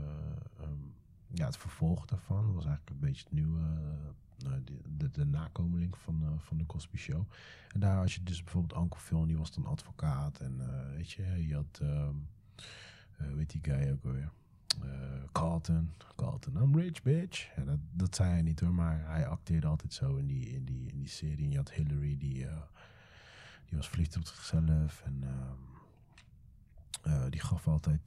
um, 0.61 0.93
ja, 1.27 1.45
het 1.45 1.57
vervolg 1.57 2.05
daarvan. 2.05 2.45
Het 2.45 2.55
was 2.55 2.65
eigenlijk 2.65 2.89
een 2.89 3.07
beetje 3.07 3.23
het 3.23 3.33
nieuwe, 3.33 3.61
de, 4.37 4.63
de, 4.97 5.09
de, 5.11 5.25
nakomeling 5.25 5.97
van, 5.97 6.39
van 6.39 6.57
de 6.57 6.65
Cosby 6.65 6.97
Show. 6.97 7.23
En 7.73 7.79
daar 7.79 7.97
had 7.97 8.11
je 8.11 8.23
dus 8.23 8.43
bijvoorbeeld 8.43 8.81
Uncle 8.81 8.99
Phil, 8.99 9.25
die 9.25 9.37
was 9.37 9.51
dan 9.51 9.65
advocaat. 9.65 10.39
En 10.39 10.61
weet 10.95 11.11
je, 11.11 11.47
je 11.47 11.55
had, 11.55 11.79
um, 11.81 12.27
weet 13.35 13.49
die 13.49 13.61
guy 13.63 13.91
ook 13.91 14.05
alweer. 14.05 14.31
Uh, 14.83 15.23
Carlton. 15.31 15.91
Carlton, 16.15 16.55
I'm 16.55 16.75
rich, 16.75 17.01
bitch. 17.01 17.55
Ja, 17.55 17.63
dat, 17.63 17.79
dat 17.91 18.15
zei 18.15 18.29
hij 18.29 18.41
niet 18.41 18.59
hoor, 18.59 18.73
maar 18.73 19.05
hij 19.05 19.27
acteerde 19.27 19.67
altijd 19.67 19.93
zo 19.93 20.15
in 20.15 20.27
die, 20.27 20.49
in 20.49 20.65
die, 20.65 20.91
in 20.91 20.99
die 20.99 21.09
serie. 21.09 21.45
En 21.45 21.51
je 21.51 21.57
had 21.57 21.71
Hillary, 21.71 22.17
die, 22.17 22.37
uh, 22.37 22.61
die 23.65 23.77
was 23.77 23.89
verliefd 23.89 24.17
op 24.17 24.25
zichzelf. 24.25 25.01
En 25.05 25.23
uh, 27.07 27.23
die 27.29 27.41
gaf 27.41 27.67
altijd 27.67 28.05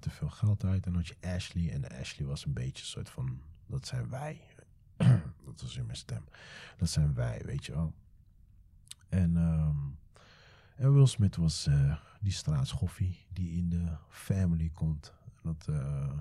te 0.00 0.10
veel 0.10 0.30
geld 0.30 0.64
uit. 0.64 0.86
En 0.86 0.92
dan 0.92 1.00
had 1.00 1.06
je 1.06 1.28
Ashley. 1.28 1.70
En 1.70 1.98
Ashley 2.00 2.26
was 2.26 2.44
een 2.44 2.52
beetje 2.52 2.82
een 2.82 2.88
soort 2.88 3.10
van, 3.10 3.40
dat 3.66 3.86
zijn 3.86 4.08
wij. 4.08 4.40
dat 5.46 5.60
was 5.60 5.76
in 5.76 5.86
mijn 5.86 5.96
stem. 5.96 6.24
Dat 6.76 6.88
zijn 6.88 7.14
wij, 7.14 7.42
weet 7.44 7.66
je 7.66 7.72
wel. 7.72 7.92
En, 9.08 9.36
um, 9.36 9.98
en 10.76 10.94
Will 10.94 11.06
Smith 11.06 11.36
was 11.36 11.68
die 12.20 12.32
straatschoffie 12.32 13.26
die 13.32 13.56
in 13.56 13.68
de 13.68 13.96
family 14.08 14.70
komt 14.74 15.12
dat, 15.44 15.66
uh, 15.70 16.18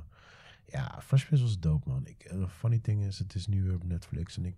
ja, 0.66 1.02
Fresh 1.02 1.26
Prince 1.26 1.44
was 1.44 1.60
dope, 1.60 1.90
man. 1.90 2.08
Ik, 2.08 2.30
de 2.30 2.50
funny 2.50 2.80
thing 2.80 3.04
is, 3.04 3.20
het 3.20 3.36
is 3.36 3.48
nu 3.48 3.64
weer 3.64 3.76
op 3.76 3.84
Netflix 3.84 4.38
en 4.38 4.46
ik 4.46 4.56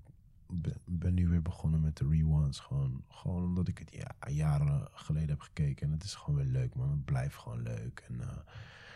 ben, 0.47 0.77
ben 0.85 1.13
nu 1.13 1.27
weer 1.27 1.41
begonnen 1.41 1.81
met 1.81 1.97
de 1.97 2.07
reruns. 2.07 2.59
Gewoon, 2.59 3.03
gewoon 3.09 3.43
omdat 3.43 3.67
ik 3.67 3.77
het 3.77 3.91
ja, 3.91 4.29
jaren 4.29 4.87
geleden 4.91 5.29
heb 5.29 5.39
gekeken. 5.39 5.87
En 5.87 5.91
het 5.91 6.03
is 6.03 6.15
gewoon 6.15 6.35
weer 6.35 6.51
leuk, 6.51 6.75
man. 6.75 6.89
Het 6.89 7.05
blijft 7.05 7.35
gewoon 7.35 7.61
leuk. 7.61 8.03
En 8.07 8.15
uh, 8.15 8.27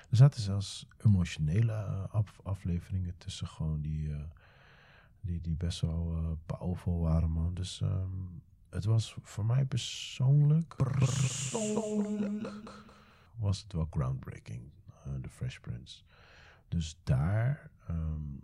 er 0.09 0.17
zaten 0.17 0.41
zelfs 0.41 0.88
emotionele 0.97 1.74
af, 2.11 2.39
afleveringen 2.43 3.17
tussen 3.17 3.47
gewoon 3.47 3.82
die, 3.82 4.15
die, 5.22 5.41
die 5.41 5.55
best 5.55 5.82
wel 5.82 6.38
powerful 6.45 6.99
waren, 6.99 7.32
man. 7.32 7.53
Dus 7.53 7.82
um, 7.82 8.41
het 8.70 8.86
was 8.86 9.15
voor 9.22 9.45
mij 9.45 9.65
persoonlijk, 9.65 10.76
persoonlijk 10.76 12.84
was 13.36 13.61
het 13.61 13.74
wel 13.74 13.88
groundbreaking. 13.89 14.61
Eh, 15.06 15.12
de 15.22 15.30
Fresh 15.30 15.60
Prince. 15.60 16.02
Dus 16.68 17.00
daar, 17.04 17.70
um, 17.89 18.39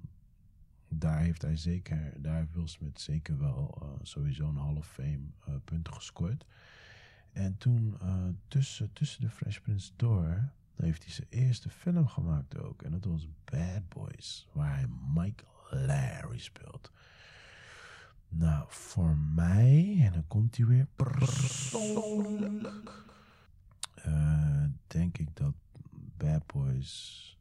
daar 0.88 1.20
heeft 1.20 1.42
hij 1.42 1.58
zeker, 1.58 2.22
daar 2.22 2.36
heeft 2.36 2.54
Will 2.54 2.68
Smith 2.68 3.02
zeker 3.02 3.38
wel 3.38 3.80
uh, 3.82 3.90
sowieso 4.02 4.48
een 4.48 4.58
Hall 4.58 4.76
of 4.76 4.88
Fame 4.88 5.20
uh, 5.50 5.56
punten 5.64 5.94
gescoord. 5.94 6.46
En 7.32 7.58
toen 7.58 7.98
tussen, 8.48 8.94
tussen 8.94 9.22
de 9.22 9.30
Fresh 9.30 9.60
Prince 9.60 9.92
door 9.96 10.50
heeft 10.76 11.04
hij 11.04 11.14
zijn 11.14 11.28
eerste 11.30 11.70
film 11.70 12.08
gemaakt 12.08 12.58
ook. 12.58 12.82
En 12.82 12.92
dat 12.92 13.06
was 13.06 13.28
Bad 13.44 13.90
Boys, 13.90 14.48
waar 14.52 14.76
hij 14.76 14.88
Mike 15.14 15.44
Larry 15.70 16.38
speelt. 16.40 16.92
Nou, 18.30 18.66
voor 18.68 19.18
mij, 19.18 19.98
en 20.00 20.12
dan 20.12 20.28
komt 20.28 20.58
hij 20.58 20.66
weer 20.66 20.88
persoonlijk, 20.96 22.92
denk 24.88 25.18
ik 25.18 25.36
dat 25.36 25.54
Bad 26.18 26.46
Boys 26.46 27.38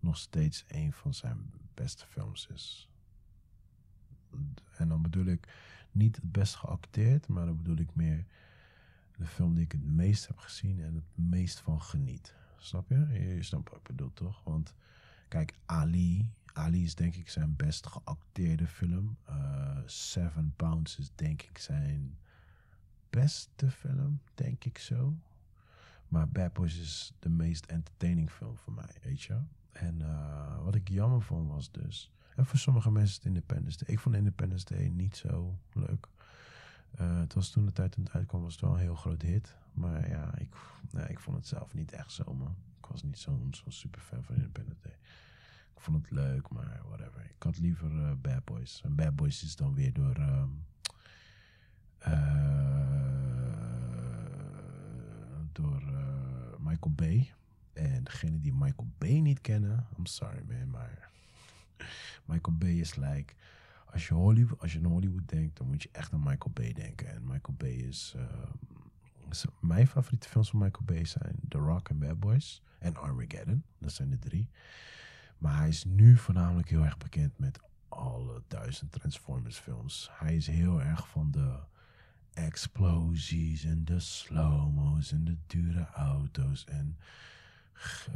nog 0.00 0.16
steeds 0.16 0.64
een 0.68 0.92
van 0.92 1.14
zijn 1.14 1.52
beste 1.74 2.06
films 2.06 2.46
is. 2.46 2.88
En 4.76 4.88
dan 4.88 5.02
bedoel 5.02 5.26
ik 5.26 5.48
niet 5.92 6.16
het 6.16 6.32
best 6.32 6.54
geacteerd, 6.54 7.28
maar 7.28 7.46
dan 7.46 7.56
bedoel 7.56 7.76
ik 7.76 7.94
meer 7.94 8.24
de 9.16 9.26
film 9.26 9.54
die 9.54 9.64
ik 9.64 9.72
het 9.72 9.84
meest 9.84 10.26
heb 10.26 10.38
gezien 10.38 10.80
en 10.80 10.94
het 10.94 11.26
meest 11.26 11.60
van 11.60 11.82
geniet. 11.82 12.34
Snap 12.58 12.88
je? 12.88 13.06
Je 13.34 13.42
snapt 13.42 13.68
wat 13.70 13.78
ik 13.78 13.84
bedoel, 13.84 14.12
toch? 14.12 14.42
Want 14.44 14.74
kijk, 15.28 15.54
Ali. 15.66 16.30
Ali 16.52 16.84
is 16.84 16.94
denk 16.94 17.14
ik 17.14 17.28
zijn 17.28 17.56
best 17.56 17.86
geacteerde 17.86 18.66
film. 18.66 19.16
Uh, 19.28 19.78
Seven 19.86 20.52
Pounds 20.56 20.98
is 20.98 21.10
denk 21.14 21.42
ik 21.42 21.58
zijn 21.58 22.18
beste 23.10 23.70
film, 23.70 24.20
denk 24.34 24.64
ik 24.64 24.78
zo. 24.78 25.14
Maar 26.08 26.28
Bad 26.28 26.52
Boys 26.52 26.78
is 26.78 27.12
de 27.18 27.28
meest 27.28 27.66
entertaining 27.66 28.30
film 28.30 28.56
voor 28.56 28.72
mij, 28.72 28.94
weet 29.02 29.22
je. 29.22 29.40
En 29.72 30.00
uh, 30.00 30.62
wat 30.62 30.74
ik 30.74 30.88
jammer 30.88 31.22
vond 31.22 31.48
was 31.48 31.70
dus... 31.70 32.12
En 32.36 32.46
voor 32.46 32.58
sommige 32.58 32.90
mensen 32.90 33.16
het 33.16 33.24
Independence 33.26 33.78
Day. 33.84 33.94
Ik 33.94 34.00
vond 34.00 34.14
Independence 34.14 34.64
Day 34.64 34.88
niet 34.88 35.16
zo 35.16 35.58
leuk. 35.72 36.08
Uh, 37.00 37.18
het 37.18 37.34
was 37.34 37.50
toen 37.50 37.66
de 37.66 37.72
tijd 37.72 37.92
toen 37.92 38.04
het 38.04 38.12
uitkwam, 38.12 38.42
was 38.42 38.52
het 38.52 38.60
wel 38.60 38.72
een 38.72 38.78
heel 38.78 38.94
groot 38.94 39.22
hit. 39.22 39.56
Maar 39.72 40.08
ja, 40.08 40.38
ik, 40.38 40.54
nee, 40.90 41.08
ik 41.08 41.20
vond 41.20 41.36
het 41.36 41.46
zelf 41.46 41.74
niet 41.74 41.92
echt 41.92 42.12
zo, 42.12 42.34
man. 42.34 42.56
Ik 42.78 42.86
was 42.86 43.02
niet 43.02 43.18
zo'n 43.18 43.54
zo 43.54 43.70
super 43.70 44.00
fan 44.00 44.24
van 44.24 44.34
Independence 44.34 44.80
Day. 44.82 44.96
Ik 45.74 45.80
vond 45.80 45.96
het 45.96 46.10
leuk, 46.10 46.48
maar 46.48 46.82
whatever. 46.88 47.24
Ik 47.24 47.42
had 47.42 47.58
liever 47.58 47.90
uh, 47.92 48.12
Bad 48.20 48.44
Boys. 48.44 48.80
En 48.84 48.94
Bad 48.94 49.16
Boys 49.16 49.42
is 49.42 49.56
dan 49.56 49.74
weer 49.74 49.92
door... 49.92 50.16
Um, 50.16 50.64
door 55.52 55.82
Michael 56.74 56.94
Bay. 56.94 57.32
En 57.72 58.04
degene 58.04 58.40
die 58.40 58.52
Michael 58.52 58.88
Bay 58.98 59.18
niet 59.18 59.40
kennen, 59.40 59.86
I'm 59.98 60.06
sorry 60.06 60.42
man, 60.48 60.70
maar 60.70 61.10
Michael 62.30 62.56
Bay 62.56 62.70
is 62.70 62.96
like, 62.96 63.34
als 63.84 64.06
je, 64.06 64.14
Hollywood, 64.14 64.60
als 64.60 64.72
je 64.72 64.78
aan 64.78 64.84
Hollywood 64.84 65.28
denkt, 65.28 65.56
dan 65.56 65.66
moet 65.66 65.82
je 65.82 65.88
echt 65.92 66.12
aan 66.12 66.22
Michael 66.22 66.50
Bay 66.52 66.72
denken. 66.72 67.08
En 67.08 67.22
Michael 67.22 67.56
Bay 67.56 67.72
is, 67.72 68.14
uh, 68.16 68.22
mijn 69.60 69.86
favoriete 69.86 70.28
films 70.28 70.50
van 70.50 70.58
Michael 70.58 70.84
Bay 70.84 71.04
zijn 71.04 71.36
The 71.48 71.58
Rock 71.58 71.88
en 71.88 71.98
Bad 71.98 72.20
Boys 72.20 72.62
en 72.78 72.96
Armageddon. 72.96 73.64
Dat 73.78 73.92
zijn 73.92 74.10
de 74.10 74.18
drie. 74.18 74.48
Maar 75.38 75.56
hij 75.56 75.68
is 75.68 75.84
nu 75.84 76.16
voornamelijk 76.16 76.68
heel 76.68 76.84
erg 76.84 76.98
bekend 76.98 77.38
met 77.38 77.60
alle 77.88 78.42
duizend 78.48 78.92
Transformers 78.92 79.58
films. 79.58 80.08
Hij 80.12 80.36
is 80.36 80.46
heel 80.46 80.82
erg 80.82 81.08
van 81.08 81.30
de 81.30 81.58
explosies 82.34 83.64
en 83.64 83.84
de 83.84 84.00
slow-mo's 84.00 85.12
en 85.12 85.24
de 85.24 85.36
dure 85.46 85.86
auto's 85.86 86.64
en 86.64 86.96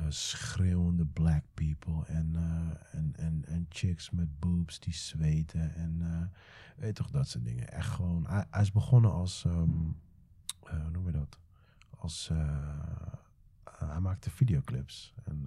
schreeuwende 0.08 1.06
black 1.06 1.44
people 1.54 2.04
en, 2.06 2.32
uh, 2.34 2.98
en, 2.98 3.12
en, 3.16 3.44
en 3.46 3.66
chicks 3.68 4.10
met 4.10 4.38
boobs 4.38 4.80
die 4.80 4.94
zweten 4.94 5.74
en 5.74 5.98
uh, 6.00 6.22
weet 6.76 6.94
toch 6.94 7.10
dat 7.10 7.28
soort 7.28 7.44
dingen. 7.44 7.72
Echt 7.72 7.90
gewoon, 7.90 8.26
hij, 8.26 8.60
is 8.60 8.72
begonnen 8.72 9.12
als, 9.12 9.44
um, 9.44 9.96
hoe 10.60 10.90
noem 10.92 11.06
je 11.06 11.12
dat? 11.12 11.38
Als, 11.90 12.30
hij 13.78 14.00
maakte 14.00 14.30
videoclips 14.30 15.14
en 15.24 15.46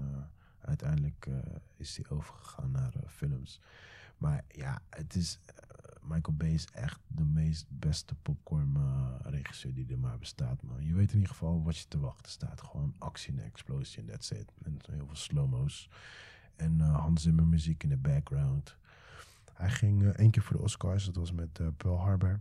uiteindelijk 0.62 1.30
is 1.76 1.96
hij 1.96 2.18
overgegaan 2.18 2.72
naar 2.72 2.94
films. 3.08 3.62
Maar 4.18 4.44
ja, 4.48 4.82
het 4.90 5.16
is 5.16 5.40
Michael 6.04 6.38
Bay 6.38 6.54
is 6.54 6.68
echt 6.74 7.00
de 7.08 7.26
meest 7.26 7.66
beste 7.70 8.16
popcorn 8.16 8.74
uh, 8.78 9.16
regisseur 9.22 9.74
die 9.74 9.92
er 9.92 10.00
maar 10.00 10.18
bestaat, 10.18 10.64
man. 10.64 10.86
Je 10.86 10.94
weet 10.94 11.10
in 11.10 11.16
ieder 11.16 11.32
geval 11.32 11.64
wat 11.64 11.78
je 11.78 11.88
te 11.88 12.00
wachten 12.00 12.32
staat. 12.32 12.62
Gewoon 12.62 12.96
actie 12.98 13.34
en 13.34 13.44
explosie 13.44 14.00
en 14.02 14.08
that's 14.08 14.32
it. 14.32 14.52
En 14.64 14.80
heel 14.92 15.06
veel 15.06 15.16
slow-mo's. 15.16 15.90
En 16.56 16.78
uh, 16.78 17.00
Hans 17.00 17.22
Zimmer 17.22 17.48
muziek 17.48 17.84
in 17.84 17.90
de 17.90 17.98
background. 17.98 18.78
Hij 19.54 19.70
ging 19.70 20.02
uh, 20.02 20.10
één 20.10 20.32
keer 20.32 20.44
voor 20.44 20.58
de 20.58 20.64
Oscars. 20.64 21.06
Dat 21.06 21.16
was 21.16 21.32
met 21.32 21.78
Pearl 21.78 22.00
Harbor. 22.00 22.40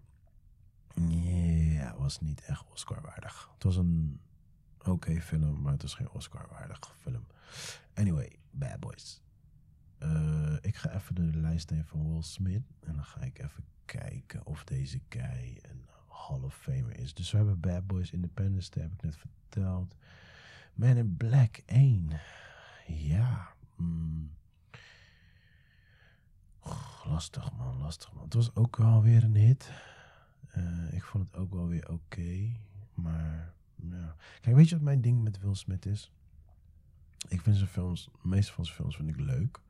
Ja, 1.08 1.96
was 1.98 2.20
niet 2.20 2.40
echt 2.40 2.64
Oscar-waardig. 2.70 3.50
Het 3.54 3.62
was 3.62 3.76
een 3.76 4.20
oké 4.84 5.20
film, 5.20 5.62
maar 5.62 5.72
het 5.72 5.82
was 5.82 5.94
geen 5.94 6.10
Oscar-waardig 6.10 6.94
film. 6.96 7.26
Anyway, 7.94 8.36
Bad 8.50 8.80
Boys. 8.80 9.22
Uh, 10.02 10.56
ik 10.60 10.76
ga 10.76 10.94
even 10.94 11.14
de 11.14 11.38
lijst 11.38 11.70
nemen 11.70 11.86
van 11.86 12.12
Will 12.12 12.22
Smith. 12.22 12.62
En 12.80 12.94
dan 12.94 13.04
ga 13.04 13.20
ik 13.20 13.38
even 13.38 13.64
kijken 13.84 14.46
of 14.46 14.64
deze 14.64 15.00
guy 15.08 15.58
een 15.62 15.86
Hall 16.08 16.40
of 16.40 16.54
Famer 16.56 16.98
is. 16.98 17.14
Dus 17.14 17.30
we 17.30 17.36
hebben 17.36 17.60
Bad 17.60 17.86
Boys 17.86 18.10
Independence, 18.10 18.70
dat 18.70 18.82
heb 18.82 18.92
ik 18.92 19.02
net 19.02 19.16
verteld. 19.16 19.96
Man 20.74 20.96
in 20.96 21.16
Black 21.16 21.62
1. 21.66 22.10
Ja. 22.86 23.48
Mm. 23.76 24.30
lastig 27.04 27.52
man, 27.52 27.78
lastig 27.78 28.12
man. 28.12 28.24
Het 28.24 28.34
was 28.34 28.54
ook 28.54 28.76
wel 28.76 29.02
weer 29.02 29.24
een 29.24 29.36
hit. 29.36 29.70
Uh, 30.56 30.92
ik 30.92 31.04
vond 31.04 31.26
het 31.26 31.36
ook 31.36 31.54
wel 31.54 31.68
weer 31.68 31.88
oké. 31.88 32.56
Maar 32.94 33.54
ja. 33.74 34.16
Kijk, 34.40 34.56
weet 34.56 34.68
je 34.68 34.74
wat 34.74 34.84
mijn 34.84 35.00
ding 35.00 35.22
met 35.22 35.38
Will 35.38 35.54
Smith 35.54 35.86
is? 35.86 36.12
Ik 37.28 37.40
vind 37.40 37.56
zijn 37.56 37.68
films, 37.68 38.04
de 38.22 38.28
meeste 38.28 38.52
van 38.52 38.64
zijn 38.64 38.76
films 38.76 38.96
vind 38.96 39.08
ik 39.08 39.20
leuk. 39.20 39.60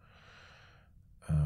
Uh, 1.30 1.36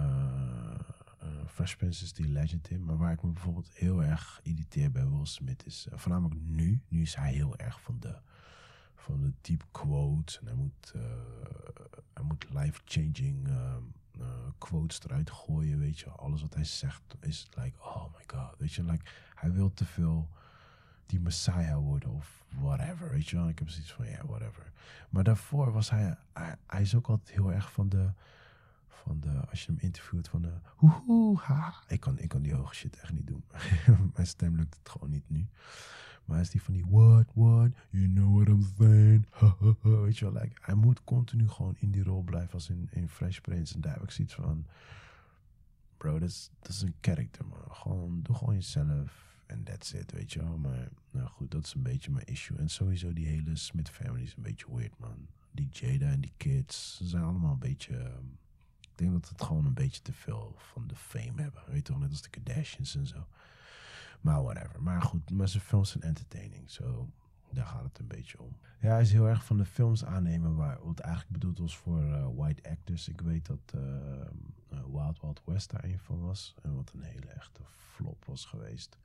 Fresh 1.46 1.74
Prince 1.74 2.04
is 2.04 2.12
die 2.12 2.28
legend 2.28 2.70
in. 2.70 2.84
Maar 2.84 2.96
waar 2.96 3.12
ik 3.12 3.22
me 3.22 3.30
bijvoorbeeld 3.30 3.70
heel 3.74 4.02
erg 4.02 4.40
irriteer 4.42 4.90
bij 4.90 5.08
Will 5.08 5.26
Smith 5.26 5.66
is... 5.66 5.86
Uh, 5.92 5.98
voornamelijk 5.98 6.40
nu. 6.40 6.80
Nu 6.88 7.02
is 7.02 7.14
hij 7.14 7.32
heel 7.32 7.56
erg 7.56 7.80
van 7.80 8.00
de, 8.00 8.16
van 8.94 9.20
de 9.20 9.32
deep 9.40 9.64
quotes. 9.70 10.38
En 10.38 10.46
hij 10.46 10.54
moet, 10.54 10.94
hij 12.12 12.22
moet 12.22 12.46
life-changing 12.50 13.48
eh, 14.20 14.24
quotes 14.58 15.00
eruit 15.04 15.30
gooien, 15.30 15.78
weet 15.78 15.98
je. 15.98 16.10
Alles 16.10 16.42
wat 16.42 16.54
hij 16.54 16.64
zegt 16.64 17.02
is 17.20 17.48
like, 17.54 17.78
oh 17.78 18.04
my 18.12 18.24
god, 18.26 18.54
weet 18.58 18.72
je. 18.72 18.84
Like, 18.84 19.10
hij 19.34 19.52
wil 19.52 19.74
te 19.74 19.84
veel 19.84 20.28
die 21.06 21.20
messiah 21.20 21.78
worden 21.78 22.10
of 22.10 22.44
whatever, 22.48 23.10
weet 23.10 23.28
je 23.28 23.36
wel. 23.36 23.48
Ik 23.48 23.58
heb 23.58 23.68
zoiets 23.68 23.92
van, 23.92 24.04
ja, 24.04 24.10
yeah, 24.10 24.24
whatever. 24.24 24.72
Maar 25.10 25.24
daarvoor 25.24 25.72
was 25.72 25.90
hij, 25.90 26.16
hij, 26.32 26.56
hij 26.66 26.80
is 26.80 26.94
ook 26.94 27.06
altijd 27.08 27.30
heel 27.30 27.52
erg 27.52 27.72
van 27.72 27.88
de, 27.88 28.10
van 29.04 29.20
de, 29.20 29.46
als 29.50 29.64
je 29.64 29.72
hem 29.72 29.80
interviewt, 29.80 30.28
van 30.28 30.42
de, 30.42 30.52
hoehoe, 30.76 31.38
ha. 31.38 31.74
Ik 31.88 32.00
kan, 32.00 32.18
ik 32.18 32.28
kan 32.28 32.42
die 32.42 32.54
hoge 32.54 32.74
shit 32.74 32.96
echt 32.96 33.12
niet 33.12 33.26
doen. 33.26 33.44
Mijn 34.14 34.26
stem 34.26 34.56
lukt 34.56 34.76
het 34.76 34.88
gewoon 34.88 35.10
niet 35.10 35.28
nu. 35.30 35.46
Maar 36.24 36.40
is 36.40 36.50
die 36.50 36.62
van 36.62 36.74
die, 36.74 36.84
what, 36.88 37.26
what, 37.34 37.70
you 37.90 38.08
know 38.08 38.34
what 38.34 38.48
I'm 38.48 38.62
saying. 38.78 39.26
weet 40.04 40.18
je 40.18 40.30
wel, 40.30 40.42
like, 40.42 40.56
hij 40.60 40.74
moet 40.74 41.04
continu 41.04 41.48
gewoon 41.48 41.76
in 41.78 41.90
die 41.90 42.02
rol 42.02 42.22
blijven 42.22 42.52
als 42.52 42.70
in, 42.70 42.88
in 42.90 43.08
Fresh 43.08 43.38
Prince. 43.38 43.74
En 43.74 43.80
daar 43.80 43.92
heb 43.92 44.02
ik 44.02 44.10
zoiets 44.10 44.34
van, 44.34 44.66
bro, 45.96 46.18
dat 46.18 46.28
is, 46.62 46.82
een 46.82 46.94
character, 47.00 47.46
man. 47.46 47.58
Gewoon, 47.68 48.22
doe 48.22 48.36
gewoon 48.36 48.54
jezelf 48.54 49.42
en 49.46 49.64
that's 49.64 49.92
it, 49.92 50.12
weet 50.12 50.32
je 50.32 50.38
wel. 50.42 50.58
Maar 50.58 50.88
nou 51.10 51.28
goed, 51.28 51.50
dat 51.50 51.64
is 51.64 51.74
een 51.74 51.82
beetje 51.82 52.10
mijn 52.10 52.26
issue. 52.26 52.58
En 52.58 52.68
sowieso 52.68 53.12
die 53.12 53.26
hele 53.26 53.56
Smith 53.56 53.90
family 53.90 54.22
is 54.22 54.34
een 54.36 54.42
beetje 54.42 54.74
weird, 54.74 54.98
man. 54.98 55.26
Die 55.50 55.68
Jada 55.70 56.10
en 56.10 56.20
die 56.20 56.32
kids, 56.36 57.00
zijn 57.02 57.22
allemaal 57.22 57.52
een 57.52 57.58
beetje... 57.58 57.96
Ehm, 57.96 58.24
ik 58.94 59.00
denk 59.00 59.12
dat 59.12 59.28
het 59.28 59.42
gewoon 59.42 59.66
een 59.66 59.74
beetje 59.74 60.02
te 60.02 60.12
veel 60.12 60.54
van 60.56 60.86
de 60.86 60.96
fame 60.96 61.42
hebben. 61.42 61.62
Weet 61.66 61.84
toch, 61.84 61.98
net 61.98 62.10
als 62.10 62.22
de 62.22 62.28
Kardashians 62.28 62.96
en 62.96 63.06
zo. 63.06 63.26
Maar 64.20 64.42
whatever. 64.42 64.82
Maar 64.82 65.02
goed, 65.02 65.30
maar 65.30 65.48
zijn 65.48 65.62
films 65.62 65.90
zijn 65.90 66.02
entertaining. 66.02 66.70
Zo, 66.70 67.10
daar 67.50 67.66
gaat 67.66 67.82
het 67.82 67.98
een 67.98 68.06
beetje 68.06 68.42
om. 68.42 68.56
Ja, 68.80 68.90
hij 68.90 69.00
is 69.00 69.12
heel 69.12 69.28
erg 69.28 69.44
van 69.44 69.56
de 69.56 69.64
films 69.64 70.04
aannemen 70.04 70.56
waar 70.56 70.78
wat 70.84 70.98
eigenlijk 70.98 71.32
bedoeld 71.32 71.58
was 71.58 71.76
voor 71.76 72.02
uh, 72.02 72.26
white 72.34 72.70
actors. 72.70 73.08
Ik 73.08 73.20
weet 73.20 73.46
dat 73.46 73.72
uh, 73.74 73.82
Wild 74.68 75.20
Wild 75.20 75.42
West 75.44 75.70
daar 75.70 75.84
een 75.84 75.98
van 75.98 76.20
was. 76.20 76.54
En 76.62 76.74
wat 76.74 76.92
een 76.94 77.02
hele 77.02 77.26
echte 77.26 77.60
flop 77.64 78.24
was 78.24 78.44
geweest. 78.44 78.98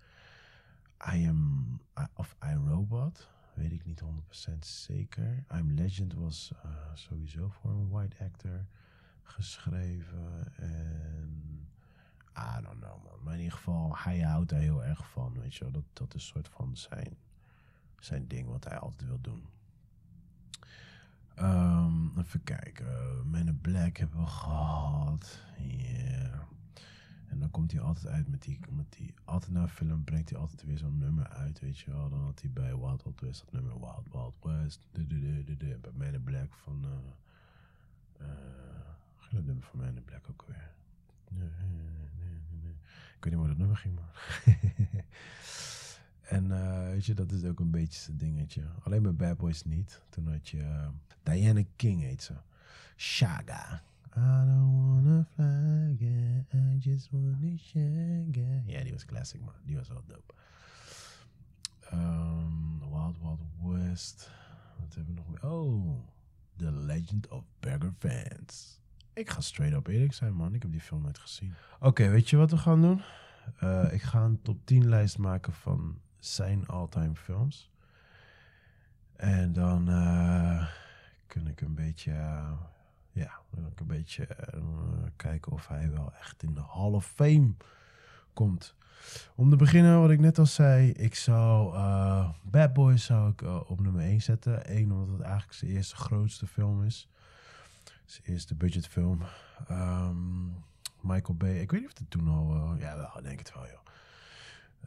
I 1.14 1.28
am, 1.28 1.82
of 2.14 2.36
I 2.46 2.54
Robot, 2.54 3.30
weet 3.54 3.72
ik 3.72 3.86
niet 3.86 4.04
100% 4.50 4.60
zeker. 4.60 5.44
I'm 5.54 5.72
Legend 5.72 6.14
was 6.14 6.52
sowieso 6.94 7.50
voor 7.50 7.72
een 7.72 7.90
white 7.90 8.24
actor 8.24 8.66
geschreven. 9.30 10.56
En 10.56 11.68
I 12.38 12.62
don't 12.62 12.80
know 12.80 13.04
man. 13.04 13.24
Maar 13.24 13.34
in 13.34 13.40
ieder 13.40 13.58
geval, 13.58 13.98
hij 13.98 14.20
houdt 14.20 14.50
daar 14.50 14.60
heel 14.60 14.84
erg 14.84 15.10
van, 15.10 15.40
weet 15.40 15.56
je 15.56 15.64
wel. 15.64 15.72
Dat, 15.74 15.84
dat 15.94 16.16
is 16.16 16.22
een 16.22 16.28
soort 16.28 16.50
van 16.50 16.78
zijn, 16.78 17.18
zijn 18.00 18.28
ding 18.28 18.48
wat 18.48 18.64
hij 18.64 18.78
altijd 18.78 19.10
wil 19.10 19.22
doen. 19.22 19.44
Um, 21.40 22.20
even 22.20 22.44
kijken. 22.44 23.30
Men 23.30 23.48
in 23.48 23.62
Black 23.62 23.98
hebben 23.98 24.20
we 24.20 24.26
gehad. 24.26 25.40
Yeah. 25.58 26.40
En 27.28 27.40
dan 27.40 27.52
komt 27.52 27.72
hij 27.72 27.82
altijd 27.82 28.08
uit 28.08 28.28
met 28.28 28.42
die, 28.42 28.60
met 28.70 28.92
die 28.92 29.14
altijd 29.26 29.52
na 29.52 29.62
een 29.62 29.70
film 29.70 30.04
brengt 30.04 30.30
hij 30.30 30.40
altijd 30.40 30.64
weer 30.64 30.78
zo'n 30.78 30.98
nummer 30.98 31.28
uit, 31.28 31.60
weet 31.60 31.80
je 31.80 31.92
wel. 31.92 32.10
Dan 32.10 32.24
had 32.24 32.42
hij 32.42 32.52
bij 32.52 32.78
Wild 32.78 33.04
Wild 33.04 33.20
West 33.20 33.40
dat 33.40 33.52
nummer 33.52 33.80
Wild 33.80 34.08
Wild 34.12 34.36
West. 34.42 34.88
Bij 34.92 35.78
Man 35.94 36.14
in 36.14 36.24
Black 36.24 36.54
van, 36.54 36.86
uh, 36.86 38.28
dat 39.36 39.46
nummer 39.46 39.64
van 39.64 39.80
Man 39.80 39.96
in 39.96 40.04
Black 40.04 40.30
ook 40.30 40.44
weer. 40.48 40.72
Ik 43.16 43.26
weet 43.26 43.34
niet 43.34 43.42
hoe 43.42 43.48
dat 43.48 43.58
nummer 43.58 43.78
ging, 43.78 43.96
man. 43.96 44.06
en 46.38 46.46
uh, 46.46 46.84
weet 46.84 47.06
je, 47.06 47.14
dat 47.14 47.32
is 47.32 47.44
ook 47.44 47.60
een 47.60 47.72
beetje 47.72 48.00
zijn 48.00 48.18
dingetje. 48.18 48.64
Alleen 48.84 49.02
bij 49.02 49.16
Bad 49.16 49.38
Boys 49.38 49.64
niet. 49.64 50.02
Toen 50.10 50.32
had 50.32 50.50
je 50.50 50.58
uh, 50.58 50.88
Diana 51.24 51.64
King 51.76 52.02
heet 52.02 52.24
ze. 52.24 52.34
Shaga. 52.96 53.84
I 54.16 54.46
don't 54.46 54.74
wanna 54.74 55.26
fly 55.36 55.94
again, 55.94 56.46
I 56.54 56.78
just 56.80 57.12
wanna 57.12 57.58
share 57.58 58.26
again. 58.30 58.64
Ja, 58.66 58.84
die 58.84 58.92
was 58.92 59.06
classic, 59.06 59.40
man. 59.42 59.54
Die 59.66 59.76
was 59.76 59.88
wel 59.88 60.04
dope. 60.08 60.34
Um, 61.94 62.80
Wild 62.80 63.18
Wild 63.20 63.40
West. 63.62 64.30
Wat 64.80 64.96
hebben 64.96 65.16
we 65.16 65.22
nog 65.22 65.30
meer? 65.30 65.52
Oh, 65.52 66.00
The 66.58 66.72
Legend 66.72 67.28
of 67.28 67.44
Burger 67.60 67.94
Fans. 68.00 68.80
Ik 69.20 69.30
ga 69.30 69.42
straight 69.42 69.78
up 69.78 69.88
eerlijk 69.88 70.14
zijn, 70.14 70.34
man. 70.34 70.54
Ik 70.54 70.62
heb 70.62 70.72
die 70.72 70.82
film 70.82 71.02
nooit 71.02 71.18
gezien. 71.18 71.54
Oké, 71.80 72.10
weet 72.10 72.30
je 72.30 72.38
wat 72.38 72.52
we 72.52 72.58
gaan 72.58 72.82
doen? 72.82 73.02
Uh, 73.64 73.94
ik 73.94 74.02
ga 74.02 74.24
een 74.24 74.42
top 74.42 74.66
10 74.66 74.90
lijst 74.90 75.18
maken 75.18 75.54
van 75.54 76.00
zijn 76.20 76.68
all-time 76.68 77.16
films. 77.16 77.72
En 79.16 79.54
dan 79.54 79.90
uh, 79.90 80.68
kun 81.28 81.48
ik 81.48 81.62
een 81.62 81.76
beetje... 81.76 82.12
Uh, 82.12 82.52
ja, 83.12 83.32
dan 83.50 83.68
ik 83.68 83.80
een 83.80 83.88
beetje 83.88 84.28
kijken 85.16 85.52
of 85.52 85.68
hij 85.68 85.92
wel 85.92 86.14
echt 86.20 86.44
in 86.44 86.54
de 86.54 86.64
Hall 86.68 86.92
of 86.92 87.06
Fame 87.06 87.54
komt. 88.34 88.76
Om 89.36 89.50
te 89.50 89.56
beginnen, 89.56 90.02
wat 90.02 90.10
ik 90.10 90.20
net 90.20 90.40
al 90.40 90.46
zei, 90.46 90.92
ik 90.92 91.16
zou 91.16 91.74
Bad 92.44 92.74
Boys 92.74 93.06
zou 93.06 93.32
ik 93.32 93.42
op 93.70 93.82
nummer 93.82 94.02
1 94.02 94.22
zetten. 94.22 94.78
Eén, 94.78 94.92
omdat 94.92 95.10
het 95.10 95.22
eigenlijk 95.22 95.54
zijn 95.54 95.72
eerste 95.72 95.96
grootste 95.96 96.48
film 96.48 96.84
is. 96.84 97.10
Zijn 98.10 98.28
eerste 98.28 98.56
budgetfilm. 98.56 99.22
Um, 99.72 100.64
Michael 101.02 101.38
Bay, 101.38 101.60
ik 101.60 101.72
weet 101.72 101.82
niet 101.82 101.90
of 101.90 101.98
het 101.98 102.10
toen 102.10 102.28
al, 102.28 102.76
ja 102.80 102.98
wel, 102.98 103.22
denk 103.24 103.40
het 103.40 103.54
wel 103.54 103.66
joh. 103.66 103.80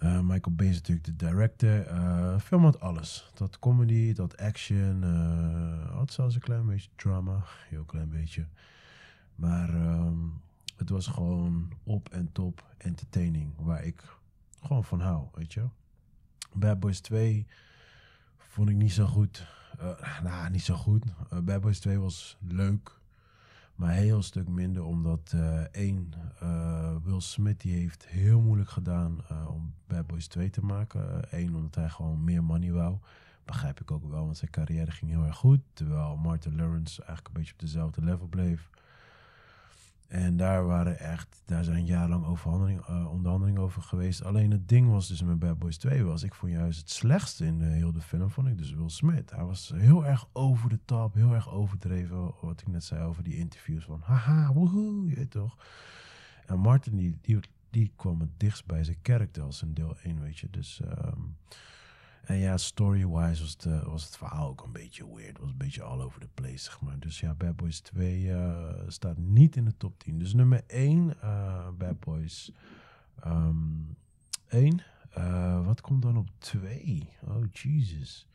Uh, 0.02 0.20
Michael 0.20 0.54
Bay 0.56 0.66
is 0.66 0.74
natuurlijk 0.74 1.06
de 1.06 1.16
director. 1.16 1.86
Uh, 1.90 2.38
film 2.38 2.64
had 2.64 2.80
alles. 2.80 3.30
Dat 3.34 3.58
comedy, 3.58 4.12
dat 4.12 4.36
action. 4.36 5.02
Uh, 5.04 5.94
had 5.96 6.12
zelfs 6.12 6.34
een 6.34 6.40
klein 6.40 6.66
beetje 6.66 6.90
drama. 6.96 7.44
Heel 7.68 7.84
klein 7.84 8.08
beetje. 8.08 8.46
Maar 9.34 9.68
um, 9.68 10.40
het 10.76 10.88
was 10.88 11.06
gewoon 11.06 11.72
op 11.82 12.08
en 12.08 12.32
top 12.32 12.74
entertaining. 12.76 13.54
Waar 13.56 13.84
ik 13.84 14.16
gewoon 14.62 14.84
van 14.84 15.00
hou, 15.00 15.26
weet 15.32 15.52
je. 15.52 15.68
Bad 16.52 16.80
Boys 16.80 17.00
2 17.00 17.46
vond 18.36 18.68
ik 18.68 18.76
niet 18.76 18.92
zo 18.92 19.06
goed. 19.06 19.46
nou, 20.22 20.50
niet 20.50 20.62
zo 20.62 20.74
goed. 20.74 21.04
Bad 21.44 21.60
Boys 21.60 21.80
2 21.80 21.98
was 21.98 22.36
leuk. 22.40 23.00
Maar 23.74 23.90
een 23.90 24.02
heel 24.02 24.22
stuk 24.22 24.48
minder 24.48 24.84
omdat 24.84 25.32
uh, 25.34 25.60
één, 25.60 26.12
uh, 26.42 26.96
Will 27.02 27.20
Smith 27.20 27.60
die 27.60 27.74
heeft 27.74 28.06
heel 28.06 28.40
moeilijk 28.40 28.70
gedaan 28.70 29.24
uh, 29.32 29.50
om 29.50 29.74
Bad 29.86 30.06
Boys 30.06 30.26
2 30.26 30.50
te 30.50 30.64
maken. 30.64 31.22
Eén, 31.30 31.56
omdat 31.56 31.74
hij 31.74 31.88
gewoon 31.88 32.24
meer 32.24 32.44
money 32.44 32.72
wou. 32.72 32.96
Begrijp 33.44 33.80
ik 33.80 33.90
ook 33.90 34.10
wel, 34.10 34.24
want 34.24 34.36
zijn 34.36 34.50
carrière 34.50 34.90
ging 34.90 35.10
heel 35.10 35.24
erg 35.24 35.36
goed. 35.36 35.60
Terwijl 35.72 36.16
Martin 36.16 36.56
Lawrence 36.56 36.98
eigenlijk 36.98 37.28
een 37.28 37.34
beetje 37.34 37.52
op 37.52 37.60
dezelfde 37.60 38.04
level 38.04 38.26
bleef. 38.26 38.70
En 40.12 40.36
daar 40.36 40.66
waren 40.66 40.98
echt, 40.98 41.42
daar 41.44 41.64
zijn 41.64 41.84
jarenlang 41.84 42.24
uh, 42.44 43.10
onderhandelingen 43.10 43.62
over 43.62 43.82
geweest. 43.82 44.24
Alleen 44.24 44.50
het 44.50 44.68
ding 44.68 44.90
was 44.90 45.08
dus 45.08 45.22
met 45.22 45.38
Bad 45.38 45.58
Boys 45.58 45.76
2 45.76 46.04
was, 46.04 46.22
ik 46.22 46.34
vond 46.34 46.52
juist 46.52 46.78
het 46.78 46.90
slechtste 46.90 47.46
in 47.46 47.58
de 47.58 47.64
hele 47.64 48.00
film, 48.00 48.30
vond 48.30 48.48
ik 48.48 48.58
dus 48.58 48.72
Will 48.72 48.88
Smith. 48.88 49.30
Hij 49.30 49.44
was 49.44 49.72
heel 49.74 50.06
erg 50.06 50.28
over 50.32 50.68
de 50.68 50.78
top, 50.84 51.14
heel 51.14 51.34
erg 51.34 51.50
overdreven, 51.50 52.34
wat 52.40 52.60
ik 52.60 52.66
net 52.66 52.84
zei 52.84 53.04
over 53.04 53.22
die 53.22 53.36
interviews 53.36 53.84
van, 53.84 54.00
haha, 54.04 54.52
woehoe, 54.52 55.08
je 55.08 55.14
weet 55.14 55.30
toch. 55.30 55.56
En 56.46 56.58
Martin, 56.58 56.96
die, 56.96 57.18
die, 57.20 57.38
die 57.70 57.92
kwam 57.96 58.20
het 58.20 58.30
dichtst 58.40 58.66
bij 58.66 58.84
zijn 58.84 59.02
karakter 59.02 59.42
als 59.42 59.62
in 59.62 59.74
deel 59.74 59.96
1, 60.02 60.20
weet 60.20 60.38
je. 60.38 60.50
Dus... 60.50 60.80
Um, 60.80 61.36
en 62.22 62.36
ja, 62.36 62.56
story-wise 62.56 63.42
was, 63.42 63.56
de, 63.56 63.82
was 63.84 64.04
het 64.04 64.16
verhaal 64.16 64.48
ook 64.48 64.62
een 64.62 64.72
beetje 64.72 65.14
weird. 65.14 65.28
Het 65.28 65.38
was 65.38 65.50
een 65.50 65.56
beetje 65.56 65.82
all 65.82 66.00
over 66.00 66.20
the 66.20 66.28
place, 66.34 66.58
zeg 66.58 66.80
maar. 66.80 66.98
Dus 66.98 67.20
ja, 67.20 67.34
Bad 67.34 67.56
Boys 67.56 67.80
2 67.80 68.22
uh, 68.22 68.64
staat 68.86 69.16
niet 69.16 69.56
in 69.56 69.64
de 69.64 69.76
top 69.76 69.98
10. 69.98 70.18
Dus 70.18 70.34
nummer 70.34 70.62
1, 70.66 71.14
uh, 71.24 71.68
Bad 71.78 72.00
Boys 72.00 72.52
um, 73.26 73.96
1. 74.48 74.80
Uh, 75.18 75.66
wat 75.66 75.80
komt 75.80 76.02
dan 76.02 76.16
op 76.16 76.28
2? 76.38 77.08
Oh, 77.20 77.44
Jesus. 77.52 78.26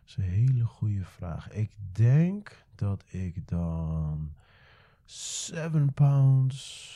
Dat 0.00 0.08
is 0.08 0.16
een 0.16 0.30
hele 0.30 0.64
goede 0.64 1.04
vraag. 1.04 1.50
Ik 1.50 1.70
denk 1.92 2.64
dat 2.74 3.04
ik 3.06 3.48
dan 3.48 4.34
7 5.04 5.92
pounds... 5.92 6.92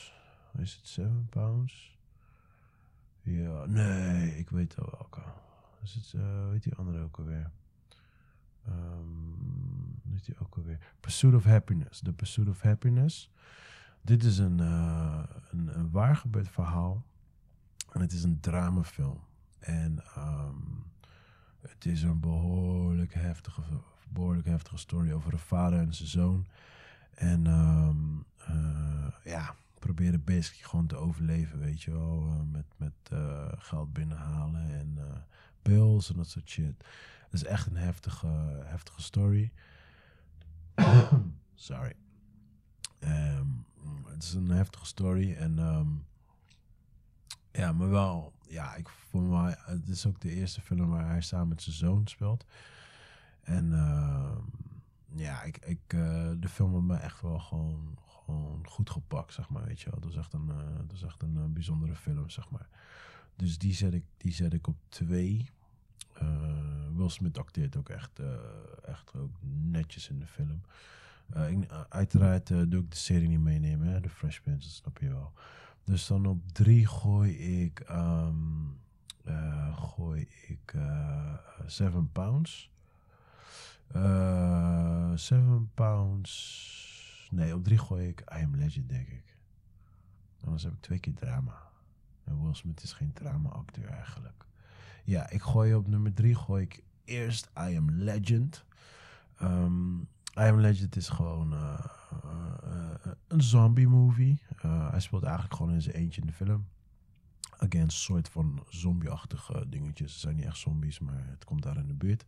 Is 0.58 0.74
het 0.74 0.88
7 0.88 1.26
pounds? 1.30 1.96
Ja, 3.22 3.66
nee, 3.66 4.38
ik 4.38 4.50
weet 4.50 4.74
wel 4.74 4.88
welke. 4.90 5.22
Dus 5.80 5.94
het, 5.94 6.14
weet 6.50 6.62
die 6.62 6.74
andere 6.74 7.02
ook 7.02 7.18
alweer? 7.18 7.50
Um, 8.68 10.00
weet 10.02 10.24
die 10.24 10.38
ook 10.38 10.56
alweer? 10.56 10.78
Pursuit 11.00 11.34
of 11.34 11.44
Happiness. 11.44 12.00
The 12.00 12.12
Pursuit 12.12 12.48
of 12.48 12.60
Happiness. 12.60 13.30
Dit 14.02 14.24
is 14.24 14.38
een, 14.38 14.58
uh, 14.58 15.22
een, 15.50 15.78
een 15.78 15.90
waar 15.90 16.16
gebeurd 16.16 16.48
verhaal. 16.48 17.04
En 17.92 18.00
het 18.00 18.12
is 18.12 18.22
een 18.22 18.40
dramafilm. 18.40 19.20
En 19.58 20.02
um, 20.18 20.84
het 21.60 21.86
is 21.86 22.02
een 22.02 22.20
behoorlijk 22.20 23.14
heftige, 23.14 23.62
behoorlijk 24.08 24.46
heftige 24.46 24.76
story 24.76 25.12
over 25.12 25.32
een 25.32 25.38
vader 25.38 25.78
en 25.78 25.94
zijn 25.94 26.08
zoon. 26.08 26.46
En 27.14 27.46
um, 27.46 28.24
uh, 28.50 29.08
ja, 29.24 29.54
proberen 29.78 30.24
basically 30.24 30.64
gewoon 30.64 30.86
te 30.86 30.96
overleven, 30.96 31.58
weet 31.58 31.82
je 31.82 31.90
wel. 31.90 32.46
Met 32.50 32.66
met 32.76 33.20
geld 33.58 33.92
binnenhalen 33.92 34.70
en 34.70 34.98
bills 35.62 36.10
en 36.10 36.16
dat 36.16 36.28
soort 36.28 36.48
shit. 36.48 36.84
Het 37.24 37.32
is 37.32 37.44
echt 37.44 37.66
een 37.66 37.76
heftige, 37.76 38.62
heftige 38.64 39.02
story. 39.02 39.52
Sorry. 41.54 41.94
Ehm, 42.98 43.46
het 44.06 44.22
is 44.22 44.32
een 44.34 44.50
heftige 44.50 44.86
story 44.86 45.34
en 45.34 45.58
ehm, 45.58 45.88
ja, 47.52 47.72
maar 47.72 47.90
wel, 47.90 48.32
ja, 48.48 48.74
ik 48.74 48.88
vond 48.88 49.28
wel, 49.28 49.44
het 49.44 49.88
is 49.88 50.06
ook 50.06 50.20
de 50.20 50.30
eerste 50.30 50.60
film 50.60 50.88
waar 50.88 51.08
hij 51.08 51.20
samen 51.20 51.48
met 51.48 51.62
zijn 51.62 51.76
zoon 51.76 52.06
speelt. 52.06 52.44
En 53.42 53.72
ehm, 53.72 54.42
ja, 55.14 55.42
ik, 55.42 55.56
ik, 55.56 55.80
eh, 55.86 56.30
de 56.36 56.48
film 56.48 56.72
had 56.72 56.82
me 56.82 56.96
echt 56.96 57.20
wel 57.20 57.38
gewoon, 57.38 57.98
gewoon 58.06 58.66
goed 58.66 58.90
gepakt, 58.90 59.32
zeg 59.32 59.48
maar, 59.48 59.64
weet 59.64 59.80
je 59.80 59.90
wel. 59.90 60.00
Dat 60.00 60.10
is 60.10 60.16
echt 60.16 60.32
een, 60.32 60.50
eh, 60.50 60.76
dat 60.86 60.92
is 60.92 61.02
echt 61.02 61.22
een 61.22 61.36
eh, 61.36 61.44
bijzondere 61.44 61.96
film, 61.96 62.30
zeg 62.30 62.50
maar. 62.50 62.68
Dus 63.38 63.58
die 63.58 63.74
zet 63.74 63.94
ik, 63.94 64.04
die 64.16 64.32
zet 64.32 64.52
ik 64.52 64.66
op 64.66 64.76
twee. 64.88 65.50
Uh, 66.22 66.86
Will 66.94 67.08
Smith 67.08 67.38
acteert 67.38 67.76
ook 67.76 67.88
echt, 67.88 68.20
echt 68.84 69.14
ook 69.14 69.36
netjes 69.70 70.08
in 70.08 70.18
de 70.18 70.26
film. 70.26 70.60
Ik, 71.48 71.72
uiteraard 71.88 72.46
doe 72.46 72.82
ik 72.82 72.90
de 72.90 72.96
serie 72.96 73.28
niet 73.28 73.40
meenemen, 73.40 74.02
de 74.02 74.08
Fresh 74.08 74.38
Prince, 74.38 74.66
dat 74.66 74.76
snap 74.76 74.98
je 74.98 75.08
wel. 75.08 75.32
Dus 75.84 76.06
dan 76.06 76.26
op 76.26 76.52
drie 76.52 76.86
gooi 76.86 77.32
ik, 77.64 77.86
um, 77.90 78.80
gooi 79.72 80.28
ik 80.46 80.74
Seven 81.66 82.12
Pounds. 82.12 82.70
Seven 85.14 85.70
pounds. 85.74 87.28
Nee, 87.30 87.54
op 87.54 87.64
drie 87.64 87.78
gooi 87.78 88.08
ik 88.08 88.20
I 88.20 88.42
Am 88.42 88.56
Legend, 88.56 88.88
denk 88.88 89.08
ik. 89.08 89.36
Anders 90.44 90.62
heb 90.62 90.72
ik 90.72 90.80
twee 90.80 90.98
keer 90.98 91.14
drama. 91.14 91.67
En 92.28 92.42
Will 92.42 92.54
Smith 92.54 92.82
is 92.82 92.92
geen 92.92 93.12
drama-acteur 93.12 93.88
eigenlijk. 93.88 94.44
Ja, 95.04 95.30
ik 95.30 95.42
gooi 95.42 95.74
op 95.74 95.86
nummer 95.86 96.14
drie 96.14 96.34
gooi 96.34 96.62
ik 96.62 96.82
eerst 97.04 97.50
I 97.58 97.76
Am 97.76 97.90
Legend. 97.90 98.64
Um, 99.42 100.00
I 100.34 100.40
Am 100.40 100.60
Legend 100.60 100.96
is 100.96 101.08
gewoon 101.08 101.52
uh, 101.52 101.84
uh, 102.24 103.12
een 103.28 103.42
zombie-movie. 103.42 104.42
hij 104.90 105.00
speelt 105.00 105.22
eigenlijk 105.22 105.54
gewoon 105.54 105.72
in 105.72 105.82
zijn 105.82 105.96
eentje 105.96 106.20
in 106.20 106.26
de 106.26 106.32
film. 106.32 106.66
Again, 107.58 107.90
soort 107.90 108.28
van 108.28 108.64
zombie-achtige 108.68 109.68
dingetjes. 109.68 110.12
Het 110.12 110.20
zijn 110.20 110.36
niet 110.36 110.44
echt 110.44 110.58
zombies, 110.58 110.98
maar 110.98 111.26
het 111.26 111.44
komt 111.44 111.62
daar 111.62 111.76
in 111.76 111.86
de 111.86 111.94
buurt. 111.94 112.26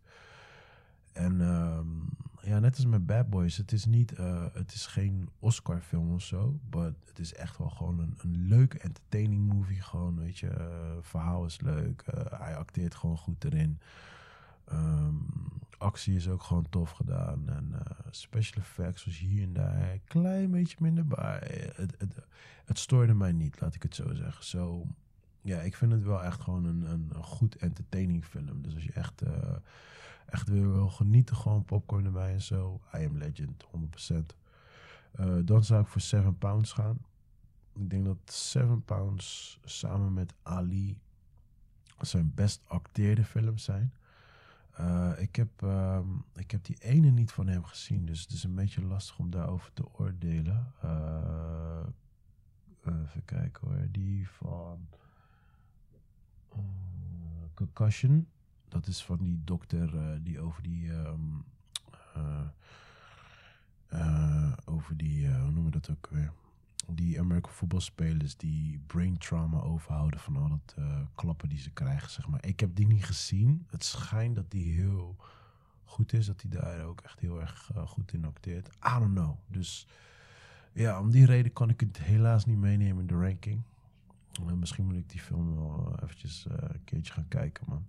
En 1.12 1.40
um, 1.40 2.08
ja, 2.42 2.58
net 2.58 2.76
als 2.76 2.86
met 2.86 3.06
Bad 3.06 3.30
Boys, 3.30 3.56
het 3.56 3.72
is 3.72 3.84
niet, 3.84 4.18
uh, 4.18 4.44
het 4.52 4.72
is 4.72 4.86
geen 4.86 5.28
Oscar-film 5.38 6.12
of 6.12 6.22
zo, 6.22 6.58
maar 6.70 6.92
het 7.04 7.18
is 7.18 7.34
echt 7.34 7.58
wel 7.58 7.70
gewoon 7.70 7.98
een, 7.98 8.14
een 8.18 8.46
leuke 8.48 8.78
entertaining 8.78 9.52
movie. 9.52 9.80
Gewoon, 9.80 10.18
weet 10.18 10.38
je, 10.38 10.46
uh, 10.46 10.96
verhaal 11.00 11.44
is 11.44 11.60
leuk, 11.60 12.04
uh, 12.14 12.40
hij 12.40 12.56
acteert 12.56 12.94
gewoon 12.94 13.18
goed 13.18 13.44
erin. 13.44 13.78
Um, 14.72 15.26
actie 15.78 16.14
is 16.16 16.28
ook 16.28 16.42
gewoon 16.42 16.66
tof 16.70 16.90
gedaan. 16.90 17.48
En 17.48 17.74
special 18.10 18.62
effects 18.62 19.04
was 19.04 19.18
hier 19.18 19.42
en 19.42 19.52
daar 19.52 19.92
een 19.92 20.04
klein 20.04 20.50
beetje 20.50 20.76
minder, 20.80 21.06
maar 21.06 21.40
het, 21.74 21.96
het, 22.64 22.78
stoorde 22.78 23.14
mij 23.14 23.32
niet, 23.32 23.60
laat 23.60 23.74
ik 23.74 23.82
het 23.82 23.94
zo 23.94 24.14
zeggen. 24.14 24.44
Zo, 24.44 24.86
ja, 25.40 25.60
ik 25.60 25.76
vind 25.76 25.92
het 25.92 26.02
wel 26.02 26.24
echt 26.24 26.40
gewoon 26.40 26.64
een, 26.64 26.90
een, 26.90 27.10
een 27.14 27.24
goed 27.24 27.56
entertaining 27.56 28.24
film. 28.24 28.62
Dus 28.62 28.74
als 28.74 28.84
je 28.84 28.92
echt 28.92 29.22
echt 30.30 30.48
weer 30.48 30.72
wil 30.72 30.88
genieten, 30.88 31.36
gewoon 31.36 31.64
popcorn 31.64 32.04
erbij 32.04 32.32
en 32.32 32.42
zo. 32.42 32.80
I 32.94 33.04
Am 33.06 33.16
Legend, 33.16 33.64
100%. 34.12 34.14
Uh, 35.20 35.36
dan 35.44 35.64
zou 35.64 35.82
ik 35.82 35.88
voor 35.88 36.00
7 36.00 36.38
Pounds 36.38 36.72
gaan. 36.72 36.98
Ik 37.74 37.90
denk 37.90 38.04
dat 38.04 38.32
7 38.32 38.84
Pounds 38.84 39.58
samen 39.64 40.12
met 40.12 40.34
Ali 40.42 40.98
zijn 42.00 42.34
best 42.34 42.62
acteerde 42.66 43.24
films 43.24 43.64
zijn. 43.64 43.92
Uh, 44.80 45.12
ik, 45.16 45.36
heb, 45.36 45.62
uh, 45.62 45.98
ik 46.34 46.50
heb 46.50 46.64
die 46.64 46.76
ene 46.78 47.10
niet 47.10 47.32
van 47.32 47.46
hem 47.46 47.64
gezien, 47.64 48.06
dus 48.06 48.20
het 48.20 48.32
is 48.32 48.44
een 48.44 48.54
beetje 48.54 48.82
lastig 48.82 49.18
om 49.18 49.30
daarover 49.30 49.72
te 49.72 49.84
oordelen. 49.92 50.72
Uh, 50.84 51.86
even 52.84 53.24
kijken 53.24 53.68
hoor, 53.68 53.86
die 53.90 54.28
van 54.28 54.88
Concussion 57.54 58.28
dat 58.70 58.86
is 58.86 59.04
van 59.04 59.18
die 59.18 59.40
dokter 59.44 59.94
uh, 59.94 60.18
die 60.22 60.40
over 60.40 60.62
die. 60.62 60.92
Um, 60.92 61.44
uh, 62.16 62.40
uh, 63.92 64.52
over 64.64 64.96
die. 64.96 65.28
hoe 65.28 65.50
noemen 65.50 65.64
we 65.64 65.70
dat 65.70 65.90
ook 65.90 66.08
weer? 66.10 66.32
Die 66.86 67.20
American 67.20 67.52
voetbalspelers 67.52 68.36
die 68.36 68.78
brain 68.86 69.18
trauma 69.18 69.60
overhouden 69.60 70.20
van 70.20 70.36
al 70.36 70.48
dat 70.48 70.74
klappen 71.14 71.48
die 71.48 71.58
ze 71.58 71.70
krijgen, 71.70 72.10
zeg 72.10 72.28
maar. 72.28 72.46
Ik 72.46 72.60
heb 72.60 72.74
die 72.74 72.86
niet 72.86 73.04
gezien. 73.04 73.66
Het 73.70 73.84
schijnt 73.84 74.36
dat 74.36 74.50
die 74.50 74.72
heel 74.72 75.16
goed 75.84 76.12
is. 76.12 76.26
Dat 76.26 76.42
hij 76.42 76.50
daar 76.50 76.84
ook 76.84 77.00
echt 77.00 77.20
heel 77.20 77.40
erg 77.40 77.70
goed 77.84 78.12
in 78.12 78.24
acteert. 78.24 78.66
I 78.68 78.98
don't 78.98 79.14
know. 79.14 79.36
Dus 79.46 79.86
ja, 80.72 81.00
om 81.00 81.10
die 81.10 81.26
reden 81.26 81.52
kan 81.52 81.68
ik 81.68 81.80
het 81.80 81.98
helaas 81.98 82.44
niet 82.44 82.58
meenemen 82.58 83.00
in 83.00 83.06
de 83.06 83.26
ranking. 83.26 83.62
misschien 84.54 84.84
moet 84.84 84.96
ik 84.96 85.08
die 85.08 85.20
film 85.20 85.54
wel 85.54 85.98
eventjes 86.02 86.46
een 86.48 86.84
keertje 86.84 87.12
gaan 87.12 87.28
kijken, 87.28 87.64
man. 87.68 87.86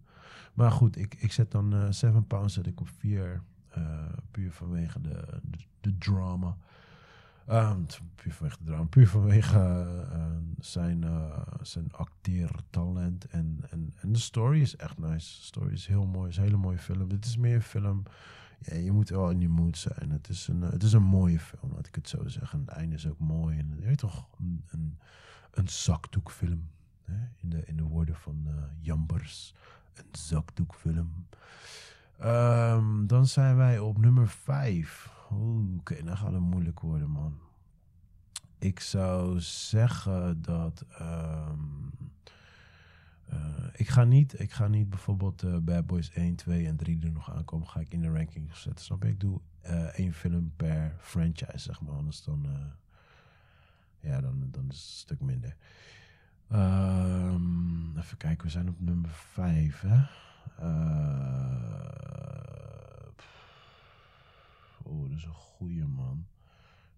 Maar 0.53 0.71
goed, 0.71 0.97
ik, 0.97 1.15
ik 1.15 1.31
zet 1.31 1.51
dan 1.51 1.73
uh, 1.75 1.85
Seven 1.89 2.27
Pounds 2.27 2.53
zet 2.53 2.67
ik 2.67 2.79
op 2.81 2.89
vier. 2.97 3.41
Uh, 3.77 4.05
puur 4.31 4.51
vanwege 4.51 5.01
de, 5.01 5.41
de, 5.81 5.97
drama. 5.97 6.57
Um, 7.49 7.85
puur 8.15 8.33
vanwege 8.33 8.57
de 8.59 8.65
drama. 8.65 8.83
Puur 8.83 9.07
vanwege 9.07 9.87
uh, 10.13 10.25
zijn, 10.59 11.05
zijn 11.61 11.91
acteertalent. 11.91 13.25
En, 13.25 13.59
en, 13.69 13.93
en 13.95 14.11
de 14.11 14.19
story 14.19 14.61
is 14.61 14.75
echt 14.75 14.97
nice. 14.97 15.37
De 15.39 15.45
story 15.45 15.71
is 15.71 15.87
heel 15.87 16.05
mooi. 16.05 16.21
Het 16.21 16.31
is 16.31 16.37
een 16.37 16.43
hele 16.43 16.57
mooie 16.57 16.77
film. 16.77 17.07
Dit 17.09 17.25
is 17.25 17.37
meer 17.37 17.55
een 17.55 17.61
film... 17.61 18.03
Ja, 18.63 18.75
je 18.75 18.91
moet 18.91 19.09
wel 19.09 19.29
in 19.29 19.39
die 19.39 19.49
mood 19.49 19.77
zijn. 19.77 20.11
Het 20.11 20.29
is, 20.29 20.47
een, 20.47 20.61
het 20.61 20.83
is 20.83 20.93
een 20.93 21.03
mooie 21.03 21.39
film, 21.39 21.73
laat 21.73 21.87
ik 21.87 21.95
het 21.95 22.09
zo 22.09 22.27
zeggen. 22.27 22.59
Het 22.59 22.69
einde 22.69 22.95
is 22.95 23.07
ook 23.07 23.19
mooi. 23.19 23.57
En 23.57 23.73
je 23.79 23.85
weet 23.85 23.97
toch, 23.97 24.27
een, 24.39 24.63
een, 24.67 24.97
een 25.51 25.69
zakdoekfilm. 25.69 26.69
Hè? 27.03 27.13
In, 27.35 27.49
de, 27.49 27.63
in 27.65 27.77
de 27.77 27.83
woorden 27.83 28.15
van 28.15 28.47
Jambers 28.79 29.53
een 29.93 30.05
zakdoekfilm. 30.11 31.27
Um, 32.23 33.07
dan 33.07 33.27
zijn 33.27 33.55
wij 33.55 33.79
op 33.79 33.97
nummer 33.97 34.27
5. 34.27 35.11
Oeh, 35.31 35.73
oké, 35.73 35.79
okay, 35.79 36.03
dan 36.03 36.17
gaat 36.17 36.31
het 36.31 36.41
moeilijk 36.41 36.79
worden, 36.79 37.09
man. 37.09 37.39
Ik 38.57 38.79
zou 38.79 39.39
zeggen 39.39 40.41
dat. 40.41 40.85
Um, 41.01 41.91
uh, 43.33 43.39
ik, 43.73 43.87
ga 43.87 44.03
niet, 44.03 44.39
ik 44.39 44.51
ga 44.51 44.67
niet 44.67 44.89
bijvoorbeeld 44.89 45.43
uh, 45.43 45.57
Bad 45.57 45.85
Boys 45.85 46.11
1, 46.11 46.35
2 46.35 46.67
en 46.67 46.75
3 46.75 47.03
er 47.03 47.11
nog 47.11 47.33
aankomen. 47.33 47.67
Ga 47.67 47.79
ik 47.79 47.93
in 47.93 48.01
de 48.01 48.11
ranking 48.11 48.55
zetten. 48.55 48.85
Snap 48.85 49.03
je? 49.03 49.09
Ik 49.09 49.19
doe 49.19 49.39
uh, 49.65 49.83
één 49.83 50.13
film 50.13 50.53
per 50.55 50.95
franchise, 50.99 51.59
zeg 51.59 51.81
maar. 51.81 51.95
Anders 51.95 52.23
dan. 52.23 52.47
ja, 53.99 54.21
dan, 54.21 54.47
dan 54.51 54.69
is 54.69 54.77
het 54.77 54.91
een 54.91 54.97
stuk 54.97 55.21
minder. 55.21 55.55
Um, 56.53 57.97
even 57.97 58.17
kijken, 58.17 58.45
we 58.45 58.51
zijn 58.51 58.69
op 58.69 58.79
nummer 58.79 59.09
5. 59.09 59.81
Hè? 59.81 59.97
Uh, 60.59 61.61
oh, 64.83 65.09
dat 65.09 65.17
is 65.17 65.23
een 65.25 65.33
goede 65.33 65.85
man. 65.87 66.25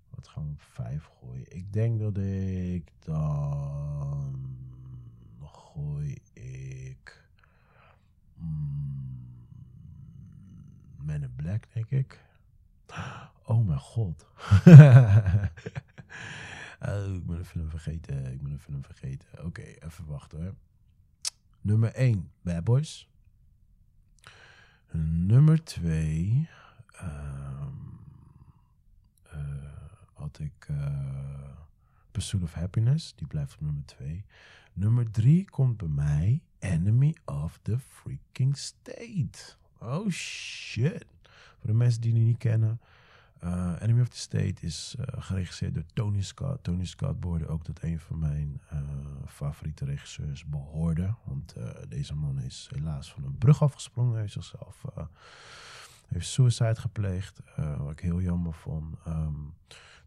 Wat 0.10 0.28
gaan 0.28 0.43
we 0.43 0.51
op 0.51 0.62
5 0.62 1.10
gooien? 1.20 1.56
Ik 1.56 1.74
denk 1.74 1.99
dat 1.99 2.18
ik 2.18 2.91
dan. 2.99 4.58
Gooi 5.41 6.18
ik. 6.34 7.26
Mm, 8.36 9.27
Man 10.98 11.23
in 11.23 11.36
Black, 11.36 11.73
denk 11.73 11.90
ik. 11.90 12.22
Oh 13.45 13.68
mijn 13.68 13.80
god. 13.80 14.27
Oh, 16.88 17.15
ik 17.15 17.26
ben 17.26 17.38
een 17.38 17.45
film 17.45 17.69
vergeten. 17.69 18.31
Ik 18.31 18.41
ben 18.41 18.51
een 18.51 18.60
film 18.60 18.84
vergeten. 18.84 19.45
Oké, 19.45 19.61
even 19.61 20.05
wachten 20.05 20.43
hoor. 20.43 20.53
Nummer 21.61 21.93
1, 21.93 22.31
Bad 22.41 22.64
Boys. 22.64 23.10
Nummer 24.91 25.64
2 25.64 26.49
um, 27.01 27.99
uh, 29.34 29.39
had 30.14 30.39
ik 30.39 30.68
uh, 30.72 31.49
Pursuit 32.11 32.43
of 32.43 32.53
Happiness. 32.53 33.15
Die 33.15 33.27
blijft 33.27 33.53
op 33.53 33.61
nummer 33.61 33.85
2. 33.85 34.26
Nummer 34.73 35.11
3 35.11 35.49
komt 35.49 35.77
bij 35.77 35.88
mij 35.88 36.41
Enemy 36.60 37.15
of 37.26 37.60
the 37.61 37.80
Freaking 37.80 38.57
State. 38.57 39.55
Oh 39.80 40.10
shit. 40.10 41.05
Voor 41.60 41.68
de 41.68 41.73
mensen 41.73 42.01
die 42.01 42.14
die 42.14 42.23
niet 42.23 42.38
kennen. 42.38 42.80
Uh, 43.44 43.76
Enemy 43.80 44.02
of 44.02 44.07
the 44.07 44.18
State 44.18 44.53
is 44.60 44.95
uh, 44.99 45.06
geregisseerd 45.24 45.74
door 45.74 45.84
Tony 45.94 46.22
Scott. 46.22 46.64
Tony 46.64 46.86
Scott 46.86 47.20
behoorde 47.20 47.48
ook 47.48 47.64
tot 47.64 47.84
een 47.84 47.99
van 47.99 48.20
mijn 48.20 48.61
uh, 48.74 48.80
favoriete 49.28 49.86
regisseurs 49.86 50.45
behoorde. 50.45 51.15
Want 51.24 51.56
deze 51.88 52.15
man 52.15 52.40
is 52.40 52.70
helaas 52.76 53.11
van 53.11 53.24
een 53.24 53.38
brug 53.38 53.64
afgesprongen. 53.64 54.11
Hij 54.11 54.22
heeft 54.22 54.34
zichzelf 54.34 54.86
heeft 56.07 56.28
suicide 56.28 56.76
gepleegd. 56.76 57.40
wat 57.78 57.91
ik 57.91 57.99
heel 57.99 58.22
jammer 58.22 58.53
vond. 58.53 58.95
Um, 59.07 59.53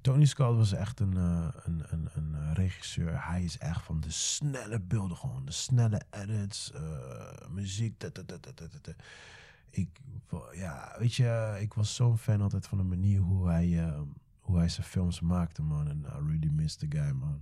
Tony 0.01 0.25
Scott 0.25 0.57
was 0.57 0.73
echt 0.73 1.01
een, 1.01 1.17
een, 1.17 1.85
een, 1.89 2.09
een, 2.15 2.55
regisseur. 2.55 3.27
Hij 3.27 3.43
is 3.45 3.59
echt 3.59 3.83
van 3.83 4.01
de 4.01 4.11
snelle 4.11 4.81
beelden 4.81 5.17
gewoon. 5.17 5.45
De 5.45 5.53
snelle 5.53 6.03
edits, 6.11 6.73
muziek 7.49 8.01
ik, 9.77 10.01
ja, 10.53 10.95
weet 10.99 11.15
je, 11.15 11.57
ik 11.61 11.75
was 11.75 11.95
zo'n 11.95 12.19
fan 12.19 12.41
altijd 12.41 12.67
van 12.67 12.79
de 12.79 12.85
manier 12.85 13.21
hoe 13.21 13.49
hij, 13.49 13.69
uh, 13.69 14.01
hoe 14.41 14.59
hij 14.59 14.69
zijn 14.69 14.87
films 14.87 15.21
maakte, 15.21 15.63
man. 15.63 15.89
En 15.89 15.99
I 15.99 16.27
really 16.27 16.51
miss 16.51 16.77
the 16.77 16.87
guy, 16.89 17.11
man. 17.11 17.41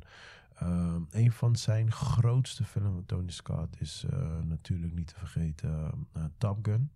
Ehm, 0.54 1.02
een 1.10 1.32
van 1.32 1.56
zijn 1.56 1.92
grootste 1.92 2.64
films 2.64 3.02
Tony 3.06 3.30
Scott 3.30 3.80
is 3.80 4.04
eh, 4.10 4.38
natuurlijk 4.42 4.94
niet 4.94 5.06
te 5.06 5.18
vergeten 5.18 6.06
uh, 6.16 6.24
Top 6.38 6.58
Gun. 6.62 6.90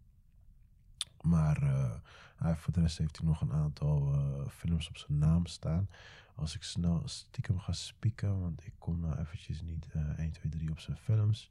Maar 1.20 1.60
voor 2.56 2.72
de 2.72 2.80
rest 2.80 2.98
heeft 2.98 3.16
hij 3.16 3.26
nog 3.26 3.40
een 3.40 3.52
aantal 3.52 4.14
films 4.48 4.88
op 4.88 4.96
zijn 4.96 5.18
naam 5.18 5.46
staan. 5.46 5.88
Als 6.34 6.54
ik 6.54 6.62
snel 6.62 7.02
stiekem 7.04 7.58
ga 7.58 7.72
spieken, 7.72 8.40
want 8.40 8.66
ik 8.66 8.72
kom 8.78 9.00
nou 9.00 9.18
eventjes 9.18 9.62
niet 9.62 9.86
1, 10.16 10.30
2, 10.30 10.50
3 10.50 10.70
op 10.70 10.78
zijn 10.78 10.96
films. 10.96 11.50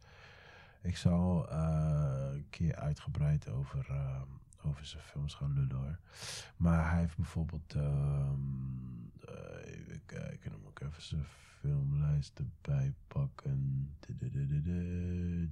Ik 0.82 0.98
zal 0.98 1.52
een 1.52 2.46
keer 2.50 2.76
uitgebreid 2.76 3.50
over 3.50 3.86
ehm, 3.90 4.28
over 4.62 4.86
zijn 4.86 5.04
films 5.04 5.34
gaan 5.34 5.54
lullen 5.54 5.76
hoor. 5.76 6.00
Maar 6.58 6.92
hij 6.92 7.00
heeft 7.00 7.16
bijvoorbeeld. 7.16 7.74
Um, 7.74 9.12
uh, 9.30 9.66
even 9.66 10.02
kijken, 10.06 10.52
dan 10.52 10.60
moet 10.62 10.72
ik 10.72 10.88
even 10.88 11.02
zijn 11.02 11.26
filmlijst 11.60 12.40
erbij 12.40 12.94
pakken. 13.08 13.90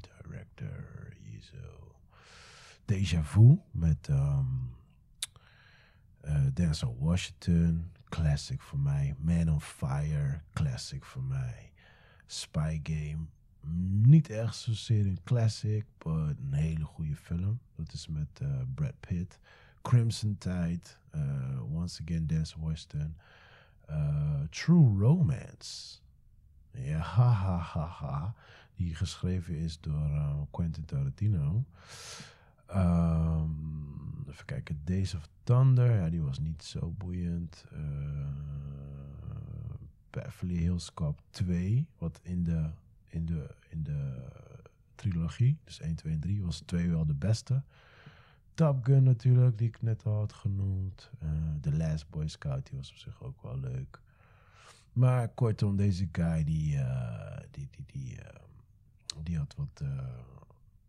Director, 0.02 1.14
hier. 1.22 1.52
Deja 2.86 3.24
Vu 3.24 3.60
met 3.72 4.08
um, 4.08 4.76
Denzel 6.54 6.98
Washington, 7.00 7.92
classic 8.10 8.62
voor 8.62 8.80
mij. 8.80 9.16
Man 9.18 9.50
on 9.50 9.62
Fire, 9.62 10.42
classic 10.54 11.06
voor 11.06 11.24
mij. 11.24 11.72
Spy 12.26 12.80
Game, 12.84 13.26
niet 14.02 14.30
echt 14.30 14.56
zozeer 14.56 15.06
een 15.06 15.20
classic, 15.24 15.86
maar 16.06 16.28
een 16.28 16.54
hele 16.54 16.84
goede 16.84 17.16
film. 17.16 17.60
Dat 17.76 17.94
is 17.94 18.08
met 18.08 18.40
uh, 18.42 18.62
Brad 18.76 19.00
Pitt. 19.00 19.40
Crimson 19.82 20.38
Tide, 20.38 20.82
uh, 21.16 21.74
once 21.74 22.02
again 22.02 22.28
Dance 22.28 22.66
Western. 22.66 23.18
Uh, 23.90 24.42
True 24.50 25.00
Romance. 25.00 26.00
Ja, 26.72 27.00
ha, 27.16 27.32
ha, 27.32 27.58
ha, 27.58 27.86
ha. 27.86 28.36
Die 28.76 28.96
geschreven 28.96 29.56
is 29.56 29.80
door 29.80 30.48
Quentin 30.52 30.86
Tarantino. 30.86 31.66
Um, 32.76 34.26
even 34.30 34.46
kijken, 34.46 34.82
Days 34.84 35.14
of 35.14 35.30
Thunder. 35.44 35.96
Ja, 35.96 36.10
die 36.10 36.22
was 36.22 36.40
niet 36.40 36.64
zo 36.64 36.94
boeiend. 36.98 37.66
Beverly 40.10 40.56
Hills 40.56 40.94
Cop 40.94 41.22
2, 41.30 41.88
wat 41.98 42.20
in 42.24 42.44
de 42.44 42.70
in 43.16 43.26
de, 43.26 43.48
in 43.70 43.84
de 43.84 44.28
trilogie. 44.96 45.58
Dus 45.64 45.80
1, 45.80 45.96
2 45.96 46.14
en 46.14 46.20
3 46.20 46.44
was 46.44 46.60
2 46.60 46.90
wel 46.90 47.06
de 47.06 47.14
beste. 47.14 47.64
Top 48.54 48.86
Gun 48.86 49.04
natuurlijk, 49.04 49.58
die 49.58 49.68
ik 49.68 49.82
net 49.82 50.06
al 50.06 50.14
had 50.14 50.34
genoemd. 50.34 51.12
Uh, 51.24 51.30
The 51.62 51.78
Last 51.78 52.10
Boy 52.10 52.28
Scout, 52.28 52.70
die 52.70 52.78
was 52.78 52.90
op 52.92 52.98
zich 52.98 53.24
ook 53.24 53.42
wel 53.42 53.60
leuk. 53.60 54.00
Maar 54.94 55.30
kortom, 55.30 55.76
deze 55.76 56.08
guy, 56.12 56.44
die, 56.44 56.76
uh, 56.76 57.38
die, 57.52 57.68
die, 57.72 57.86
die, 57.86 58.18
uh, 58.18 58.24
die 59.24 59.38
had 59.38 59.56
wat... 59.56 59.84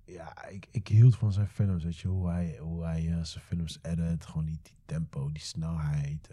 ja, 0.05 0.49
ik, 0.49 0.69
ik 0.71 0.89
hield 0.89 1.17
van 1.17 1.33
zijn 1.33 1.49
films, 1.49 1.85
weet 1.85 1.97
je. 1.97 2.09
Hoe 2.09 2.29
hij, 2.29 2.59
hoe 2.59 2.85
hij 2.85 3.03
zijn 3.23 3.45
films 3.45 3.79
edit. 3.83 4.27
Gewoon 4.27 4.45
die, 4.45 4.59
die 4.63 4.77
tempo, 4.85 5.33
die 5.33 5.43
snelheid. 5.43 6.31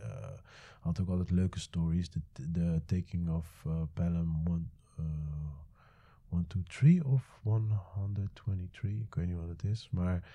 had 0.79 0.99
ook 0.99 1.09
altijd 1.09 1.31
leuke 1.31 1.59
stories. 1.59 2.09
De, 2.09 2.21
de 2.51 2.81
Taking 2.85 3.29
of 3.29 3.65
Pelham... 3.93 4.41
One, 4.47 4.63
123 6.33 7.03
of 7.03 7.39
123. 7.41 9.01
Ik 9.01 9.15
weet 9.15 9.27
niet 9.27 9.37
wat 9.37 9.47
het 9.47 9.63
is. 9.63 9.87
Maar 9.91 10.29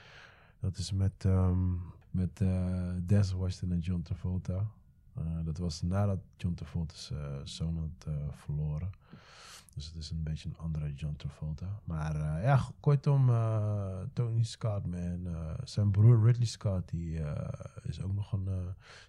dat 0.60 0.76
is 0.76 0.92
met, 0.92 1.24
um, 1.24 1.80
met 2.10 2.40
uh, 2.40 2.90
Des 3.06 3.32
Washington 3.32 3.72
en 3.72 3.78
John 3.78 4.02
Travolta. 4.02 4.66
Uh, 5.18 5.24
dat 5.44 5.58
was 5.58 5.82
nadat 5.82 6.18
John 6.36 6.54
Travolta's 6.54 7.10
uh, 7.10 7.18
zoon 7.44 7.76
had 7.78 8.14
verloren. 8.30 8.90
Dus 9.74 9.86
het 9.86 9.96
is 9.96 10.10
een 10.10 10.22
beetje 10.22 10.48
een 10.48 10.58
andere 10.58 10.92
John 10.94 11.16
Travolta. 11.16 11.80
Maar 11.84 12.42
ja, 12.42 12.60
kortom, 12.80 13.30
Tony 14.12 14.42
Scott, 14.42 14.86
man. 14.86 15.28
zijn 15.64 15.90
broer 15.90 16.24
Ridley 16.24 16.46
Scott, 16.46 16.88
die 16.88 17.20
is 17.82 18.02
ook 18.02 18.14
nog 18.14 18.32
een... 18.32 18.48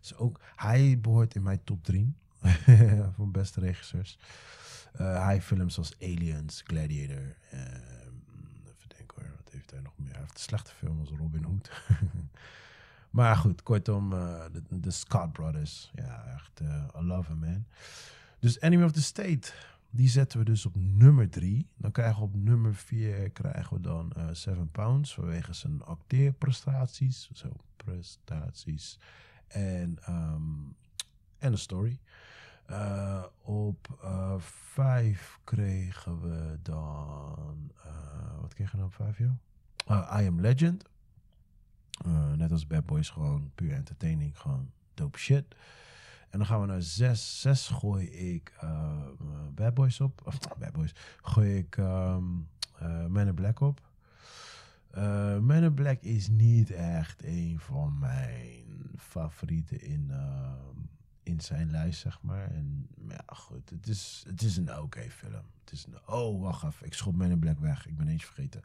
is 0.01 0.15
ook, 0.15 0.39
hij 0.55 0.99
behoort 0.99 1.35
in 1.35 1.43
mijn 1.43 1.63
top 1.63 1.83
3 1.83 2.13
van 3.15 3.31
beste 3.31 3.59
regisseurs. 3.59 4.17
Uh, 5.01 5.23
hij 5.25 5.41
films 5.41 5.77
als 5.77 5.95
Aliens, 6.01 6.63
Gladiator. 6.65 7.35
Uh, 7.53 7.59
even 8.63 8.89
denken 8.97 9.15
wat 9.15 9.51
heeft 9.51 9.71
hij 9.71 9.79
nog 9.79 9.93
meer? 9.95 10.11
Hij 10.11 10.19
heeft 10.19 10.33
een 10.33 10.39
slechte 10.39 10.71
film 10.73 10.99
als 10.99 11.09
Robin 11.09 11.43
Hood. 11.43 11.71
maar 13.09 13.35
goed, 13.35 13.63
kortom, 13.63 14.13
uh, 14.13 14.43
de, 14.51 14.79
de, 14.79 14.91
Scott 14.91 15.33
Brothers. 15.33 15.91
Ja, 15.95 16.25
echt, 16.25 16.61
uh, 16.61 16.83
I 16.99 17.03
love 17.03 17.31
him, 17.31 17.39
man. 17.39 17.65
Dus 18.39 18.61
Enemy 18.61 18.83
of 18.83 18.91
the 18.91 19.01
State, 19.01 19.51
die 19.89 20.09
zetten 20.09 20.39
we 20.39 20.45
dus 20.45 20.65
op 20.65 20.75
nummer 20.75 21.29
drie. 21.29 21.67
Dan 21.77 21.91
krijgen 21.91 22.17
we 22.17 22.23
op 22.23 22.35
nummer 22.35 22.75
vier 22.75 23.31
krijgen 23.31 23.75
we 23.75 23.81
dan 23.81 24.13
Seven 24.31 24.71
Pounds 24.71 25.13
vanwege 25.13 25.53
zijn 25.53 25.83
acteerprestaties. 25.83 27.29
Zo, 27.33 27.49
prestaties. 27.75 28.99
En, 29.47 29.97
um, 30.09 30.75
en 31.37 31.51
een 31.51 31.57
story. 31.57 31.99
Uh, 32.69 33.23
op 33.41 33.99
uh, 34.03 34.33
vijf 34.39 35.39
kregen 35.43 36.21
we 36.21 36.59
dan. 36.61 37.71
Uh, 37.85 38.41
wat 38.41 38.53
kregen 38.53 38.71
we 38.73 38.77
dan 38.77 38.87
op 38.87 38.93
vijf, 38.93 39.17
joh? 39.17 40.21
I 40.21 40.27
Am 40.27 40.41
Legend. 40.41 40.83
net 42.35 42.51
als 42.51 42.67
Bad 42.67 42.85
Boys, 42.85 43.09
gewoon 43.09 43.51
puur 43.55 43.71
entertaining. 43.71 44.39
Gewoon 44.39 44.71
dope 44.93 45.17
shit. 45.17 45.55
En 46.29 46.37
dan 46.37 46.47
gaan 46.47 46.61
we 46.61 46.67
naar 46.67 46.81
zes. 46.81 47.41
Zes 47.41 47.67
gooi 47.67 48.09
ik 48.09 48.53
Bad 49.53 49.73
Boys 49.73 50.01
op. 50.01 50.21
Of 50.25 50.39
Bad 50.59 50.71
Boys. 50.71 50.95
Gooi 51.21 51.57
ik 51.57 51.77
um, 51.77 52.47
in 53.15 53.33
Black 53.33 53.59
op. 53.59 53.81
Man 55.41 55.63
in 55.63 55.73
Black 55.73 56.01
is 56.01 56.27
niet 56.27 56.71
echt 56.71 57.23
een 57.23 57.59
van 57.59 57.99
mijn 57.99 58.63
favorieten 58.97 59.81
in 59.81 60.11
in 61.29 61.41
zijn 61.41 61.71
lijst, 61.71 61.99
zeg 61.99 62.21
maar. 62.21 62.51
En 62.51 62.87
ja, 63.07 63.23
goed, 63.25 63.69
het 63.69 63.87
is, 63.87 64.23
het 64.27 64.41
is 64.41 64.57
een 64.57 64.79
oké 64.79 65.09
film. 65.09 65.45
Het 65.59 65.71
is 65.71 65.85
een, 65.85 66.07
oh, 66.07 66.41
wacht 66.41 66.63
even, 66.63 66.85
ik 66.85 66.93
schop 66.93 67.15
mijn 67.15 67.39
Black 67.39 67.59
weg. 67.59 67.87
Ik 67.87 67.97
ben 67.97 68.07
eens 68.07 68.25
vergeten. 68.25 68.61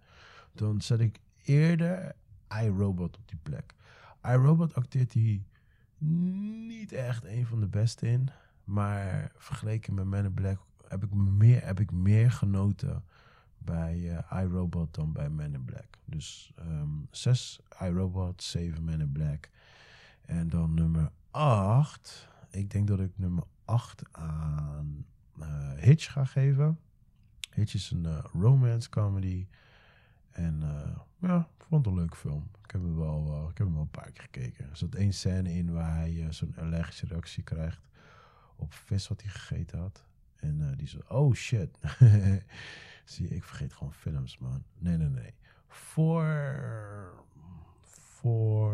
Dan 0.53 0.81
zet 0.81 1.01
ik 1.01 1.20
eerder 1.43 2.15
iRobot 2.62 3.16
op 3.16 3.28
die 3.28 3.39
plek. 3.43 3.74
iRobot 4.23 4.74
acteert 4.74 5.12
hij 5.12 5.45
niet 5.99 6.93
echt 6.93 7.24
een 7.24 7.47
van 7.47 7.61
de 7.61 7.69
beste 7.69 8.07
in. 8.07 8.28
Maar 8.65 9.32
vergeleken 9.36 9.95
met 9.95 10.05
Man 10.05 10.24
in 10.24 10.35
Black 10.35 10.61
heb 10.89 11.05
ik 11.05 11.15
meer, 11.15 11.65
heb 11.65 11.81
ik 11.81 11.91
meer 11.91 12.31
genoten 12.31 13.05
bij 13.59 13.97
uh, 13.97 14.43
iRobot 14.43 14.95
dan 14.95 15.12
bij 15.12 15.28
Man 15.28 15.55
in 15.55 15.65
Black. 15.65 15.99
Dus 16.05 16.53
um, 16.59 17.09
zes 17.11 17.61
iRobot, 17.81 18.43
zeven 18.43 18.85
Man 18.85 19.01
in 19.01 19.12
Black. 19.12 19.51
En 20.27 20.49
dan 20.49 20.74
nummer 20.74 21.11
acht 21.31 22.28
ik 22.55 22.70
denk 22.70 22.89
dat 22.89 23.01
ik 23.01 23.18
nummer 23.18 23.44
8 23.64 24.02
aan 24.12 25.06
uh, 25.39 25.72
Hitch 25.76 26.12
ga 26.12 26.24
geven. 26.24 26.78
Hitch 27.51 27.74
is 27.74 27.90
een 27.90 28.05
uh, 28.05 28.24
romance 28.32 28.89
comedy. 28.89 29.47
En 30.31 30.60
uh, 30.62 30.97
ja, 31.18 31.48
ik 31.59 31.64
vond 31.64 31.85
het 31.85 31.94
een 31.94 32.01
leuke 32.01 32.16
film. 32.16 32.51
Ik 32.64 32.70
heb 32.70 32.81
hem 32.81 32.97
wel, 32.97 33.48
ik 33.51 33.59
heb 33.59 33.66
hem 33.66 33.72
wel 33.74 33.82
een 33.82 33.90
paar 33.90 34.10
keer 34.10 34.22
gekeken. 34.22 34.70
Er 34.70 34.76
zat 34.76 34.94
één 34.94 35.12
scène 35.12 35.52
in 35.52 35.72
waar 35.72 35.97
hij 35.97 36.26
zo'n 36.31 36.56
allergische 36.56 37.06
reactie 37.06 37.43
krijgt 37.43 37.89
op 38.56 38.72
vis 38.72 39.09
wat 39.09 39.22
hij 39.22 39.31
gegeten 39.31 39.78
had. 39.78 40.05
En 40.36 40.74
die 40.76 40.89
zo, 40.89 40.98
oh 41.09 41.35
shit. 41.35 41.78
Zie 43.05 43.28
ik 43.28 43.44
vergeet 43.44 43.72
gewoon 43.72 43.93
films, 43.93 44.39
man. 44.39 44.64
Nee, 44.78 44.97
nee, 44.97 45.09
nee. 45.09 45.35
Voor, 45.68 47.24
voor, 47.81 48.72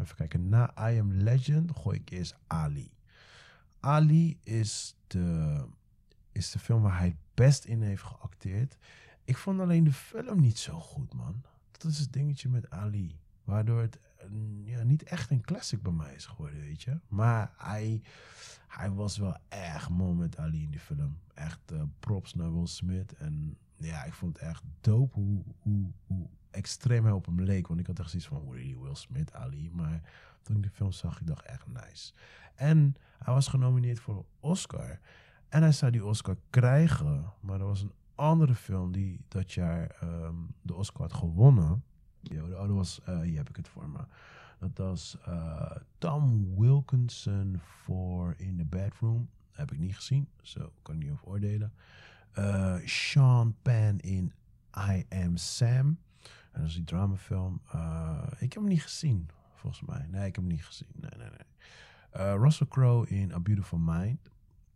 even 0.00 0.16
kijken, 0.16 0.48
na 0.48 0.90
I 0.90 0.98
Am 0.98 1.12
Legend 1.12 1.76
gooi 1.76 1.98
ik 1.98 2.10
eerst 2.10 2.36
Ali. 2.46 2.90
Ali 3.84 4.40
is 4.42 4.96
de, 5.06 5.64
is 6.32 6.50
de 6.50 6.58
film 6.58 6.82
waar 6.82 6.98
hij 6.98 7.06
het 7.06 7.16
best 7.34 7.64
in 7.64 7.82
heeft 7.82 8.02
geacteerd. 8.02 8.76
Ik 9.24 9.36
vond 9.36 9.60
alleen 9.60 9.84
de 9.84 9.92
film 9.92 10.40
niet 10.40 10.58
zo 10.58 10.80
goed, 10.80 11.14
man. 11.14 11.42
Dat 11.70 11.90
is 11.90 11.98
het 11.98 12.12
dingetje 12.12 12.48
met 12.48 12.70
Ali. 12.70 13.18
Waardoor 13.44 13.80
het 13.80 13.98
ja, 14.64 14.82
niet 14.82 15.02
echt 15.02 15.30
een 15.30 15.40
classic 15.40 15.82
bij 15.82 15.92
mij 15.92 16.14
is 16.14 16.26
geworden, 16.26 16.60
weet 16.60 16.82
je. 16.82 17.00
Maar 17.08 17.52
hij, 17.56 18.02
hij 18.68 18.90
was 18.90 19.16
wel 19.16 19.36
erg 19.48 19.90
mooi 19.90 20.14
met 20.14 20.38
Ali 20.38 20.62
in 20.62 20.70
die 20.70 20.80
film. 20.80 21.18
Echt 21.34 21.72
uh, 21.72 21.82
props 21.98 22.34
naar 22.34 22.52
Will 22.52 22.66
Smith. 22.66 23.14
En 23.14 23.56
ja, 23.76 24.04
ik 24.04 24.12
vond 24.12 24.38
het 24.38 24.48
echt 24.48 24.62
dope 24.80 25.14
hoe, 25.14 25.42
hoe, 25.58 25.92
hoe 26.06 26.28
extreem 26.50 27.04
hij 27.04 27.12
op 27.12 27.26
hem 27.26 27.40
leek. 27.40 27.66
Want 27.66 27.80
ik 27.80 27.86
had 27.86 27.98
echt 27.98 28.10
zoiets 28.10 28.28
van, 28.28 28.50
Will 28.50 28.94
Smith, 28.94 29.32
Ali. 29.32 29.70
Maar 29.70 30.02
toen 30.42 30.56
ik 30.56 30.62
de 30.62 30.70
film 30.70 30.92
zag, 30.92 31.20
ik 31.20 31.26
dacht 31.26 31.44
echt 31.44 31.66
nice. 31.66 32.12
En 32.54 32.96
hij 33.18 33.34
was 33.34 33.48
genomineerd 33.48 34.00
voor 34.00 34.16
een 34.16 34.26
Oscar. 34.40 35.00
En 35.48 35.62
hij 35.62 35.72
zou 35.72 35.92
die 35.92 36.04
Oscar 36.04 36.36
krijgen. 36.50 37.32
Maar 37.40 37.60
er 37.60 37.66
was 37.66 37.82
een 37.82 37.92
andere 38.14 38.54
film 38.54 38.92
die 38.92 39.24
dat 39.28 39.52
jaar 39.52 39.96
um, 40.02 40.54
de 40.62 40.74
Oscar 40.74 41.00
had 41.00 41.12
gewonnen. 41.12 41.84
Oh, 42.32 42.50
dat 42.50 42.68
was, 42.68 43.00
uh, 43.08 43.20
hier 43.20 43.36
heb 43.36 43.48
ik 43.48 43.56
het 43.56 43.68
voor 43.68 43.88
me. 43.88 44.04
Dat 44.58 44.78
was 44.78 45.16
eh, 45.24 45.76
Tom 45.98 46.54
Wilkinson 46.56 47.60
voor 47.60 48.34
In 48.36 48.56
the 48.56 48.64
Bedroom. 48.64 49.28
Heb 49.50 49.72
ik 49.72 49.78
niet 49.78 49.94
gezien, 49.94 50.28
zo 50.42 50.72
kan 50.82 50.94
ik 50.94 51.02
niet 51.02 51.10
over 51.10 51.26
oordelen. 51.26 51.72
Eh, 52.32 52.76
Sean 52.84 53.54
Penn 53.62 53.98
in 54.00 54.32
I 54.90 55.04
Am 55.08 55.36
Sam. 55.36 55.98
Dat 56.52 56.62
is 56.62 56.74
die 56.74 56.84
dramafilm. 56.84 57.60
Uh, 57.74 58.22
ik 58.32 58.52
heb 58.52 58.62
hem 58.62 58.64
niet 58.64 58.82
gezien, 58.82 59.28
volgens 59.62 59.82
mij. 59.86 60.06
Nee, 60.10 60.26
ik 60.26 60.34
heb 60.34 60.44
hem 60.44 60.46
niet 60.46 60.64
gezien. 60.64 60.88
Nee, 60.92 61.10
nee, 61.18 61.28
nee. 61.30 62.38
Russell 62.38 62.66
Crowe 62.66 63.08
in 63.08 63.32
A 63.32 63.40
Beautiful 63.40 63.78
Mind. 63.78 64.18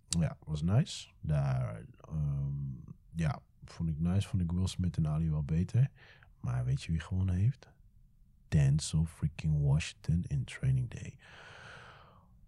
Ja, 0.09 0.37
was 0.45 0.63
nice. 0.63 1.09
Daar, 1.21 1.83
um, 2.09 2.85
ja, 3.15 3.39
vond 3.65 3.89
ik 3.89 3.99
nice. 3.99 4.29
Vond 4.29 4.43
ik 4.43 4.53
Will 4.53 4.67
Smith 4.67 4.97
en 4.97 5.09
Ali 5.09 5.31
wel 5.31 5.43
beter. 5.45 5.91
Maar 6.41 6.65
weet 6.65 6.83
je 6.83 6.93
wie 6.93 7.01
gewonnen 7.01 7.35
heeft? 7.35 7.69
Denzel 8.49 9.05
freaking 9.05 9.63
Washington 9.63 10.25
in 10.27 10.45
Training 10.45 10.91
Day. 10.91 11.19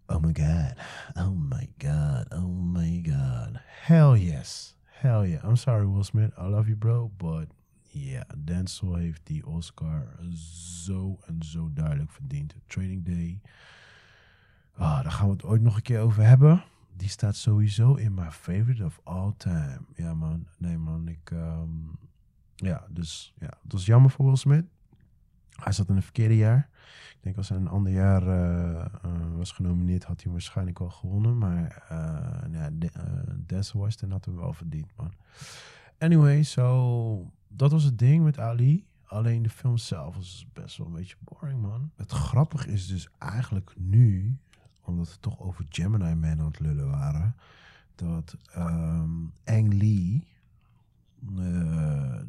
Oh 0.05 0.21
my 0.21 0.33
god. 0.33 0.73
Oh 1.17 1.35
my 1.35 1.69
god. 1.77 2.33
Oh 2.33 2.63
my 2.73 3.01
god. 3.03 3.61
Hell 3.65 4.15
yes. 4.15 4.75
Hell 4.83 5.25
yeah. 5.27 5.43
I'm 5.43 5.55
sorry, 5.55 5.85
Will 5.85 6.03
Smith. 6.03 6.31
I 6.37 6.47
love 6.47 6.67
you, 6.67 6.77
bro. 6.77 7.11
But 7.17 7.47
yeah, 7.91 8.29
Denzel 8.37 8.95
heeft 8.95 9.21
die 9.23 9.47
Oscar 9.47 10.15
zo 10.83 11.19
en 11.25 11.43
zo 11.43 11.69
duidelijk 11.73 12.11
verdiend. 12.11 12.55
Training 12.67 13.05
Day. 13.05 13.41
Ah, 14.73 15.03
daar 15.03 15.11
gaan 15.11 15.25
we 15.25 15.33
het 15.33 15.43
ooit 15.43 15.61
nog 15.61 15.75
een 15.75 15.81
keer 15.81 15.99
over 15.99 16.23
hebben. 16.23 16.63
Die 16.95 17.09
staat 17.09 17.35
sowieso 17.35 17.93
in 17.93 18.13
my 18.13 18.31
favorite 18.31 18.85
of 18.85 18.99
all 19.03 19.33
time. 19.37 19.79
Ja, 19.95 20.13
man. 20.13 20.47
Nee, 20.57 20.77
man. 20.77 21.07
Ik, 21.07 21.31
um, 21.31 21.97
ja, 22.55 22.85
dus 22.89 23.33
ja. 23.39 23.53
Het 23.63 23.71
was 23.71 23.85
jammer 23.85 24.11
voor 24.11 24.25
Will 24.25 24.35
Smith. 24.35 24.65
Hij 25.49 25.71
zat 25.71 25.89
in 25.89 25.95
een 25.95 26.01
verkeerde 26.01 26.37
jaar. 26.37 26.69
Ik 27.09 27.25
denk 27.25 27.37
als 27.37 27.49
hij 27.49 27.57
een 27.57 27.67
ander 27.67 27.91
jaar 27.91 28.23
uh, 28.23 28.85
uh, 29.05 29.35
was 29.35 29.51
genomineerd, 29.51 30.03
had 30.03 30.23
hij 30.23 30.31
waarschijnlijk 30.31 30.79
wel 30.79 30.89
gewonnen. 30.89 31.37
Maar 31.37 31.87
uh, 31.91 32.53
ja, 32.53 32.69
de, 32.73 32.91
Denzel 33.45 33.79
Washington 33.79 34.11
had 34.11 34.25
hem 34.25 34.35
wel 34.35 34.53
verdiend, 34.53 34.91
man. 34.95 35.13
Anyway, 35.97 36.43
so, 36.43 37.31
dat 37.49 37.71
was 37.71 37.83
het 37.83 37.97
ding 37.97 38.23
met 38.23 38.39
Ali. 38.39 38.87
Alleen 39.03 39.41
de 39.41 39.49
film 39.49 39.77
zelf 39.77 40.15
was 40.15 40.47
best 40.53 40.77
wel 40.77 40.87
een 40.87 40.93
beetje 40.93 41.15
boring, 41.23 41.61
man. 41.61 41.91
Het 41.95 42.11
grappige 42.11 42.71
is 42.71 42.87
dus 42.87 43.09
eigenlijk 43.17 43.73
nu, 43.77 44.37
omdat 44.81 45.13
we 45.13 45.19
toch 45.19 45.39
over 45.39 45.65
Gemini 45.69 46.15
Man 46.15 46.39
aan 46.39 46.45
het 46.45 46.59
lullen 46.59 46.89
waren, 46.89 47.35
dat 47.95 48.37
um, 48.57 49.33
Ang 49.43 49.73
Lee, 49.73 50.27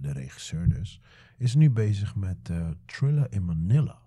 de 0.01 0.13
regisseur 0.13 0.69
dus, 0.69 1.01
is 1.37 1.55
nu 1.55 1.71
bezig 1.71 2.17
met 2.17 2.49
uh, 2.51 2.69
Thriller 2.87 3.33
in 3.33 3.45
Manila. 3.45 3.99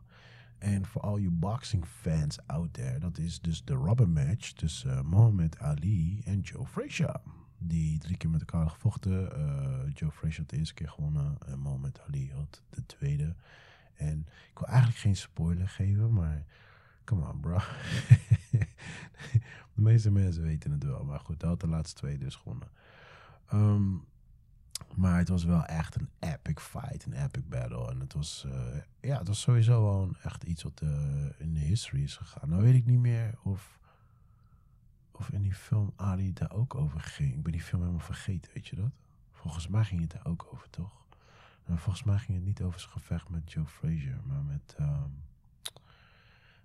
En 0.57 0.85
voor 0.85 1.01
al 1.01 1.17
je 1.17 1.29
boxing 1.29 1.85
fans 1.85 2.37
out 2.47 2.73
there, 2.73 2.99
dat 2.99 3.17
is 3.17 3.41
dus 3.41 3.63
de 3.63 3.75
rubber 3.75 4.09
match 4.09 4.51
tussen 4.51 4.97
uh, 4.97 5.01
Muhammad 5.01 5.59
Ali 5.59 6.21
en 6.25 6.39
Joe 6.39 6.65
Frazier. 6.65 7.21
Die 7.65 7.99
drie 7.99 8.17
keer 8.17 8.29
met 8.29 8.39
elkaar 8.39 8.69
gevochten. 8.69 9.39
Uh, 9.39 9.91
Joe 9.93 10.11
Frazier 10.11 10.39
had 10.39 10.49
de 10.49 10.57
eerste 10.57 10.73
keer 10.73 10.89
gewonnen 10.89 11.37
en 11.45 11.61
Muhammad 11.61 12.01
Ali 12.07 12.31
had 12.31 12.61
de 12.69 12.85
tweede. 12.85 13.35
En 13.93 14.19
ik 14.49 14.59
wil 14.59 14.67
eigenlijk 14.67 14.99
geen 14.99 15.15
spoiler 15.15 15.69
geven, 15.69 16.13
maar 16.13 16.45
come 17.03 17.29
on 17.29 17.39
bro. 17.39 17.57
de 19.75 19.81
meeste 19.81 20.11
mensen 20.11 20.43
weten 20.43 20.71
het 20.71 20.83
wel, 20.83 21.03
maar 21.03 21.19
goed, 21.19 21.41
hij 21.41 21.49
had 21.49 21.59
de 21.59 21.67
laatste 21.67 21.95
twee 21.95 22.17
dus 22.17 22.35
gewonnen. 22.35 22.67
Um, 23.53 24.05
maar 24.95 25.17
het 25.17 25.29
was 25.29 25.43
wel 25.43 25.65
echt 25.65 25.95
een 25.95 26.09
epic 26.19 26.59
fight, 26.59 27.05
een 27.05 27.23
epic 27.23 27.49
battle. 27.49 27.89
En 27.89 27.99
het 27.99 28.13
was, 28.13 28.45
uh, 28.47 28.53
ja, 29.01 29.17
het 29.17 29.27
was 29.27 29.41
sowieso 29.41 29.83
wel 29.83 30.15
echt 30.23 30.43
iets 30.43 30.63
wat 30.63 30.81
uh, 30.83 30.89
in 31.37 31.53
de 31.53 31.59
history 31.59 32.03
is 32.03 32.17
gegaan. 32.17 32.49
Nou 32.49 32.61
weet 32.61 32.75
ik 32.75 32.85
niet 32.85 32.99
meer 32.99 33.33
of, 33.43 33.79
of 35.13 35.29
in 35.29 35.41
die 35.41 35.53
film 35.53 35.93
Ali 35.95 36.33
daar 36.33 36.51
ook 36.51 36.75
over 36.75 36.99
ging. 36.99 37.33
Ik 37.33 37.43
ben 37.43 37.51
die 37.51 37.61
film 37.61 37.81
helemaal 37.81 38.05
vergeten, 38.05 38.51
weet 38.53 38.67
je 38.67 38.75
dat? 38.75 38.91
Volgens 39.31 39.67
mij 39.67 39.83
ging 39.83 40.01
het 40.01 40.11
daar 40.11 40.25
ook 40.25 40.47
over, 40.51 40.69
toch? 40.69 41.01
Volgens 41.67 42.03
mij 42.03 42.17
ging 42.17 42.37
het 42.37 42.45
niet 42.45 42.61
over 42.61 42.79
zijn 42.79 42.91
gevecht 42.91 43.29
met 43.29 43.51
Joe 43.51 43.65
Frazier, 43.65 44.19
maar 44.25 44.43
met... 44.43 44.75
Ja, 44.77 45.03
um, 45.03 45.23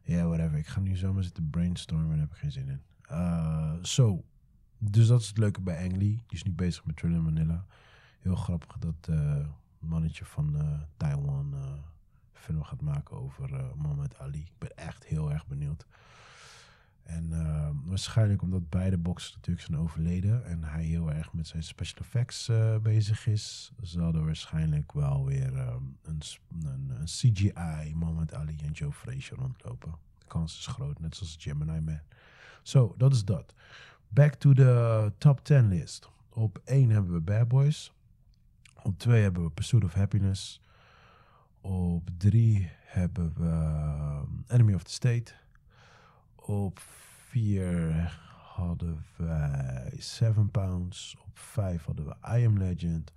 yeah, 0.02 0.26
whatever. 0.26 0.58
Ik 0.58 0.66
ga 0.66 0.80
nu 0.80 0.96
zomaar 0.96 1.22
zitten 1.22 1.50
brainstormen, 1.50 2.08
daar 2.08 2.18
heb 2.18 2.30
ik 2.30 2.36
geen 2.36 2.52
zin 2.52 2.68
in. 2.68 2.82
Uh, 3.10 3.74
Zo. 3.82 4.24
Dus 4.78 5.06
dat 5.06 5.20
is 5.20 5.28
het 5.28 5.38
leuke 5.38 5.60
bij 5.60 5.82
Ang 5.82 5.92
Lee. 5.96 6.22
Die 6.26 6.36
is 6.36 6.42
nu 6.42 6.52
bezig 6.52 6.84
met 6.84 6.96
Thriller 6.96 7.22
Manila 7.22 7.66
heel 8.18 8.36
grappig 8.36 8.78
dat 8.78 9.08
uh, 9.10 9.46
mannetje 9.78 10.24
van 10.24 10.56
uh, 10.56 10.80
Taiwan 10.96 11.54
film 12.32 12.62
gaat 12.62 12.80
maken 12.80 13.16
over 13.16 13.50
Muhammad 13.76 14.18
Ali. 14.18 14.40
Ik 14.40 14.58
ben 14.58 14.76
echt 14.76 15.04
heel 15.04 15.32
erg 15.32 15.46
benieuwd. 15.46 15.86
En 17.08 17.32
waarschijnlijk 17.84 18.42
omdat 18.42 18.68
beide 18.68 18.98
boxers 18.98 19.34
natuurlijk 19.34 19.66
zijn 19.66 19.78
overleden 19.78 20.44
en 20.44 20.64
hij 20.64 20.84
heel 20.84 21.12
erg 21.12 21.32
met 21.32 21.46
zijn 21.46 21.62
special 21.62 21.98
effects 22.00 22.50
bezig 22.82 23.26
is, 23.26 23.72
zal 23.80 24.14
er 24.14 24.24
waarschijnlijk 24.24 24.92
wel 24.92 25.24
weer 25.24 25.58
um, 25.58 25.96
een, 26.02 26.20
een, 26.64 26.90
een, 26.90 27.04
CGI 27.04 27.94
Muhammad 27.94 28.34
Ali 28.34 28.56
en 28.64 28.72
Joe 28.72 28.92
Frazier 28.92 29.38
rondlopen. 29.38 29.94
De 30.18 30.26
kans 30.26 30.58
is 30.58 30.66
groot, 30.66 31.00
net 31.00 31.16
zoals 31.16 31.36
Gemini 31.38 31.80
Man. 31.80 32.00
Zo, 32.62 32.94
dat 32.96 33.12
is 33.12 33.24
dat. 33.24 33.54
Back 34.08 34.34
to 34.34 34.52
the 34.52 35.12
top 35.18 35.44
10 35.44 35.68
list. 35.68 36.08
Op 36.28 36.60
1 36.64 36.90
hebben 36.90 37.12
we 37.12 37.20
Bad 37.20 37.48
Boys. 37.48 37.92
Op 38.82 38.98
twee 38.98 39.22
hebben 39.22 39.44
we 39.44 39.50
Pursuit 39.50 39.84
of 39.84 39.92
Happiness. 39.92 40.60
Op 41.60 42.10
drie 42.16 42.70
hebben 42.84 43.32
we 43.34 43.46
um, 44.26 44.44
Enemy 44.48 44.74
of 44.74 44.82
the 44.82 44.92
State. 44.92 45.32
Op 46.48 46.78
vier 47.28 48.08
hadden 48.36 49.04
wij 49.16 49.94
Seven 49.98 50.50
Pounds. 50.50 51.16
Op 51.26 51.38
vijf 51.38 51.84
hadden 51.84 52.06
we 52.06 52.38
I 52.38 52.46
Am 52.46 52.58
Legend. 52.58 53.12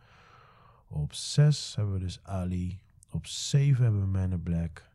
Op 0.88 1.14
zes 1.14 1.76
hebben 1.76 1.94
we 1.94 2.00
dus 2.00 2.24
Ali. 2.24 2.82
Op 3.10 3.26
zeven 3.26 3.84
hebben 3.84 4.02
we 4.02 4.08
Man 4.08 4.32
in 4.32 4.44
Black. 4.44 4.90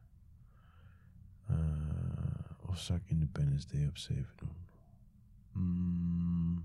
Uh, 1.50 1.56
of 2.60 2.78
zou 2.78 2.98
ik 2.98 3.10
Independence 3.10 3.66
Day 3.66 3.86
op 3.86 3.98
zeven 3.98 4.32
doen? 4.36 4.56
Mm, 5.52 6.64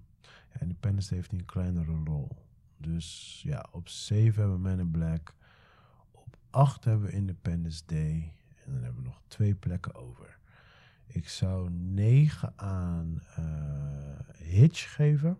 ja, 0.54 0.60
Independence 0.60 1.10
Day 1.10 1.18
heeft 1.18 1.32
een 1.32 1.46
kleinere 1.46 2.02
rol. 2.04 2.38
Dus 2.78 3.40
ja, 3.46 3.66
op 3.72 3.88
7 3.88 4.40
hebben 4.42 4.62
we 4.62 4.68
Men 4.70 4.80
in 4.80 4.92
Black. 4.92 5.36
Op 6.12 6.38
8 6.50 6.84
hebben 6.84 7.06
we 7.06 7.12
Independence 7.12 7.82
Day. 7.86 8.34
En 8.66 8.72
dan 8.74 8.84
hebben 8.84 9.02
we 9.02 9.08
nog 9.08 9.22
twee 9.28 9.56
plekken 9.56 9.96
over. 9.96 10.40
Ik 11.14 11.30
zou 11.30 11.70
9 11.70 12.54
aan 12.56 13.22
uh, 13.40 13.46
Hitch 14.38 14.94
geven. 14.94 15.38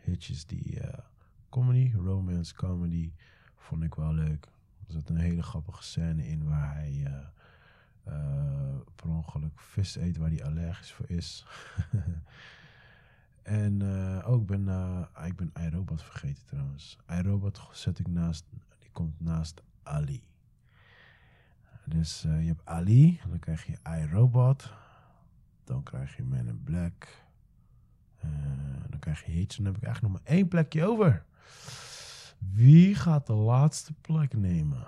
Hitch 0.00 0.30
is 0.30 0.46
die 0.46 0.80
uh, 0.80 0.88
comedy, 1.48 1.92
romance 1.96 2.54
comedy. 2.54 3.12
Vond 3.56 3.82
ik 3.82 3.94
wel 3.94 4.14
leuk. 4.14 4.44
Er 4.86 4.92
zat 4.92 5.08
een 5.08 5.16
hele 5.16 5.42
grappige 5.42 5.82
scène 5.82 6.28
in 6.28 6.48
waar 6.48 6.74
hij 6.74 6.92
uh, 8.08 8.76
per 8.94 9.08
ongeluk 9.08 9.60
vis 9.60 9.96
eet 9.96 10.16
waar 10.16 10.30
hij 10.30 10.44
allergisch 10.44 10.92
voor 10.92 11.08
is. 11.08 11.44
En 13.42 13.82
ook 14.22 14.46
ben, 14.46 14.62
uh, 14.66 15.26
ik 15.26 15.36
ben 15.36 15.52
iRobot 15.54 16.02
vergeten 16.02 16.46
trouwens. 16.46 16.98
iRobot 17.08 17.68
zet 17.72 17.98
ik 17.98 18.06
naast, 18.08 18.44
die 18.78 18.90
komt 18.92 19.20
naast 19.20 19.62
Ali. 19.82 20.22
Dus 21.84 22.24
uh, 22.24 22.40
je 22.40 22.46
hebt 22.46 22.66
Ali, 22.66 23.20
dan 23.28 23.38
krijg 23.38 23.66
je 23.66 23.78
iRobot. 24.00 24.72
Dan 25.64 25.82
krijg 25.82 26.16
je 26.16 26.22
Man 26.22 26.46
in 26.46 26.62
Black. 26.64 27.08
dan 28.88 28.98
krijg 28.98 29.24
je 29.24 29.32
Hitch. 29.32 29.56
Dan 29.56 29.66
heb 29.66 29.76
ik 29.76 29.82
eigenlijk 29.82 30.14
nog 30.14 30.22
maar 30.22 30.32
één 30.32 30.48
plekje 30.48 30.86
over. 30.86 31.24
Wie 32.38 32.94
gaat 32.94 33.26
de 33.26 33.32
laatste 33.32 33.92
plek 34.00 34.34
nemen? 34.34 34.86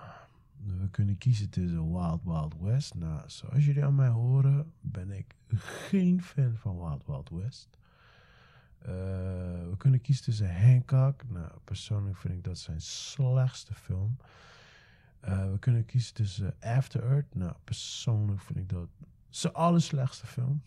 We 0.64 0.90
kunnen 0.90 1.19
kiezen 1.19 1.51
tussen 1.51 1.93
Wild 1.93 2.23
Wild 2.24 2.55
West. 2.60 2.94
Nou, 2.94 3.23
zoals 3.27 3.64
jullie 3.64 3.85
aan 3.85 3.94
mij 3.94 4.09
horen, 4.09 4.73
ben 4.81 5.10
ik 5.10 5.35
geen 5.48 6.23
fan 6.23 6.56
van 6.56 6.78
Wild 6.78 7.06
Wild 7.06 7.31
West. 7.31 7.69
Uh, 8.82 8.89
we 9.69 9.74
kunnen 9.77 10.01
kiezen 10.01 10.24
tussen 10.24 10.62
Hancock. 10.62 11.23
Nou, 11.28 11.51
persoonlijk 11.64 12.16
vind 12.16 12.35
ik 12.35 12.44
dat 12.44 12.59
zijn 12.59 12.81
slechtste 12.81 13.74
film. 13.74 14.16
Uh, 15.24 15.50
we 15.50 15.58
kunnen 15.58 15.84
kiezen 15.84 16.14
tussen 16.14 16.54
After 16.60 17.02
Earth. 17.04 17.34
Nou, 17.34 17.52
persoonlijk 17.64 18.40
vind 18.40 18.58
ik 18.58 18.68
dat 18.68 18.88
zijn 19.28 19.52
allerslechtste 19.52 20.26
film. 20.26 20.62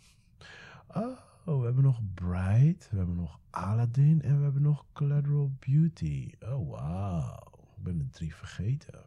Oh, 0.88 1.60
we 1.60 1.66
hebben 1.66 1.84
nog 1.84 2.00
Bright. 2.14 2.88
We 2.92 2.98
hebben 2.98 3.16
nog 3.16 3.40
Aladdin. 3.50 4.22
En 4.22 4.38
we 4.38 4.44
hebben 4.44 4.62
nog 4.62 4.86
Collateral 4.94 5.52
Beauty. 5.60 6.32
Oh, 6.40 6.70
wauw. 6.70 7.54
Ik 7.78 7.84
ben 7.84 7.98
de 7.98 8.10
drie 8.10 8.36
vergeten. 8.36 9.00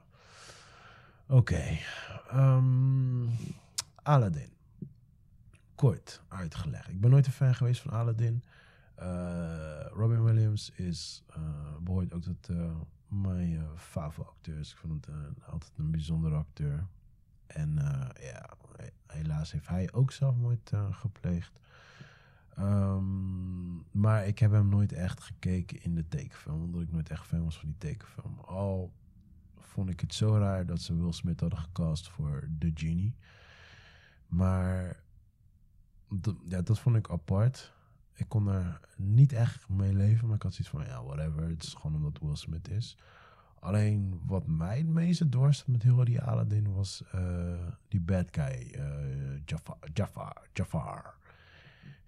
Oké. 1.26 1.36
Okay. 1.36 1.80
Um, 2.56 3.30
Aladdin. 4.02 4.50
Kort 5.74 6.22
uitgelegd. 6.28 6.88
Ik 6.88 7.00
ben 7.00 7.10
nooit 7.10 7.26
een 7.26 7.32
fan 7.32 7.54
geweest 7.54 7.80
van 7.80 7.90
Aladdin. 7.90 8.42
Uh, 8.98 9.86
Robin 9.90 10.24
Williams 10.24 10.70
is, 10.70 11.24
uh, 11.36 11.42
behoort 11.80 12.12
ook 12.12 12.22
tot 12.22 12.50
uh, 13.12 13.18
mijn 13.18 13.62
favo 13.76 14.22
acteurs. 14.22 14.70
Ik 14.70 14.76
vond 14.76 15.06
het 15.06 15.14
altijd 15.46 15.72
een 15.76 15.90
bijzondere 15.90 16.34
acteur. 16.34 16.86
En 17.46 17.78
eh, 17.78 18.30
ja, 18.30 18.50
helaas 19.06 19.52
heeft 19.52 19.68
hij 19.68 19.92
ook 19.92 20.12
zelfmoord 20.12 20.72
uh, 20.74 20.92
gepleegd. 20.94 21.60
Ehm, 22.54 23.76
maar 23.90 24.26
ik 24.26 24.38
heb 24.38 24.50
hem 24.50 24.68
nooit 24.68 24.92
echt 24.92 25.20
gekeken 25.20 25.82
in 25.82 25.94
de 25.94 26.08
tekenfilm. 26.08 26.62
Omdat 26.62 26.80
ik 26.80 26.92
nooit 26.92 27.10
echt 27.10 27.26
fan 27.26 27.44
was 27.44 27.58
van 27.58 27.68
die 27.68 27.78
tekenfilm. 27.78 28.38
Al 28.38 28.92
vond 29.58 29.90
ik 29.90 30.00
het 30.00 30.14
zo 30.14 30.36
raar 30.36 30.66
dat 30.66 30.80
ze 30.80 30.96
Will 30.96 31.12
Smith 31.12 31.40
hadden 31.40 31.58
gecast 31.58 32.08
voor 32.08 32.48
The 32.58 32.70
Genie. 32.74 33.14
Maar 34.26 35.02
ja, 36.44 36.62
dat 36.62 36.78
vond 36.78 36.96
ik 36.96 37.10
apart. 37.10 37.72
Ik 38.18 38.28
kon 38.28 38.48
er 38.48 38.80
niet 38.96 39.32
echt 39.32 39.68
mee 39.68 39.94
leven. 39.94 40.26
Maar 40.26 40.36
ik 40.36 40.42
had 40.42 40.54
zoiets 40.54 40.74
van, 40.74 40.84
ja, 40.84 41.04
whatever. 41.04 41.48
Het 41.48 41.62
is 41.62 41.74
gewoon 41.74 41.96
omdat 41.96 42.18
Will 42.20 42.36
Smith 42.36 42.70
is. 42.70 42.96
Alleen 43.60 44.20
wat 44.26 44.46
mij 44.46 44.78
het 44.78 44.86
meeste 44.86 45.28
dorst 45.28 45.66
met 45.66 45.82
heel 45.82 46.04
die 46.04 46.20
Aladdin 46.20 46.72
was 46.72 47.02
uh, 47.14 47.20
die 47.88 48.00
bad 48.00 48.28
guy, 48.30 48.74
uh, 48.76 49.40
Jafar, 49.94 50.48
Jafar. 50.52 51.14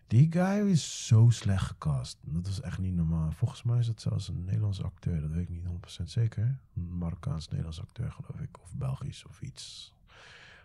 Die 0.07 0.32
guy 0.32 0.69
is 0.69 1.07
zo 1.07 1.28
slecht 1.28 1.66
gecast. 1.66 2.19
Dat 2.20 2.47
is 2.47 2.61
echt 2.61 2.78
niet 2.78 2.95
normaal. 2.95 3.32
Volgens 3.32 3.62
mij 3.62 3.78
is 3.78 3.87
het 3.87 4.01
zelfs 4.01 4.28
een 4.28 4.45
Nederlandse 4.45 4.82
acteur. 4.82 5.20
Dat 5.20 5.31
weet 5.31 5.43
ik 5.43 5.49
niet 5.49 5.66
100% 6.01 6.03
zeker. 6.05 6.59
Een 6.74 6.99
Marokkaans-Nederlands 6.99 7.81
acteur, 7.81 8.12
geloof 8.12 8.41
ik. 8.41 8.61
Of 8.62 8.74
Belgisch 8.74 9.27
of 9.27 9.41
iets. 9.41 9.95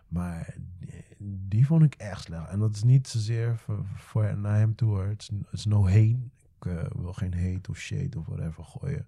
Maar 0.08 0.54
die, 1.18 1.66
vond 1.66 1.82
ik 1.82 1.94
echt 1.94 2.22
slecht. 2.22 2.48
En 2.48 2.58
dat 2.58 2.74
is 2.74 2.82
niet 2.82 3.08
zozeer 3.08 3.64
voor, 3.94 4.38
naar 4.38 4.58
hem 4.58 4.74
toe. 4.74 4.98
Het 4.98 5.30
is 5.50 5.64
no 5.64 5.84
heen. 5.84 6.30
Ik 6.58 6.64
uh, 6.64 6.82
wil 6.94 7.12
geen 7.12 7.34
hate 7.34 7.70
of 7.70 7.76
shade 7.78 8.18
of 8.18 8.26
whatever 8.26 8.64
gooien. 8.64 9.06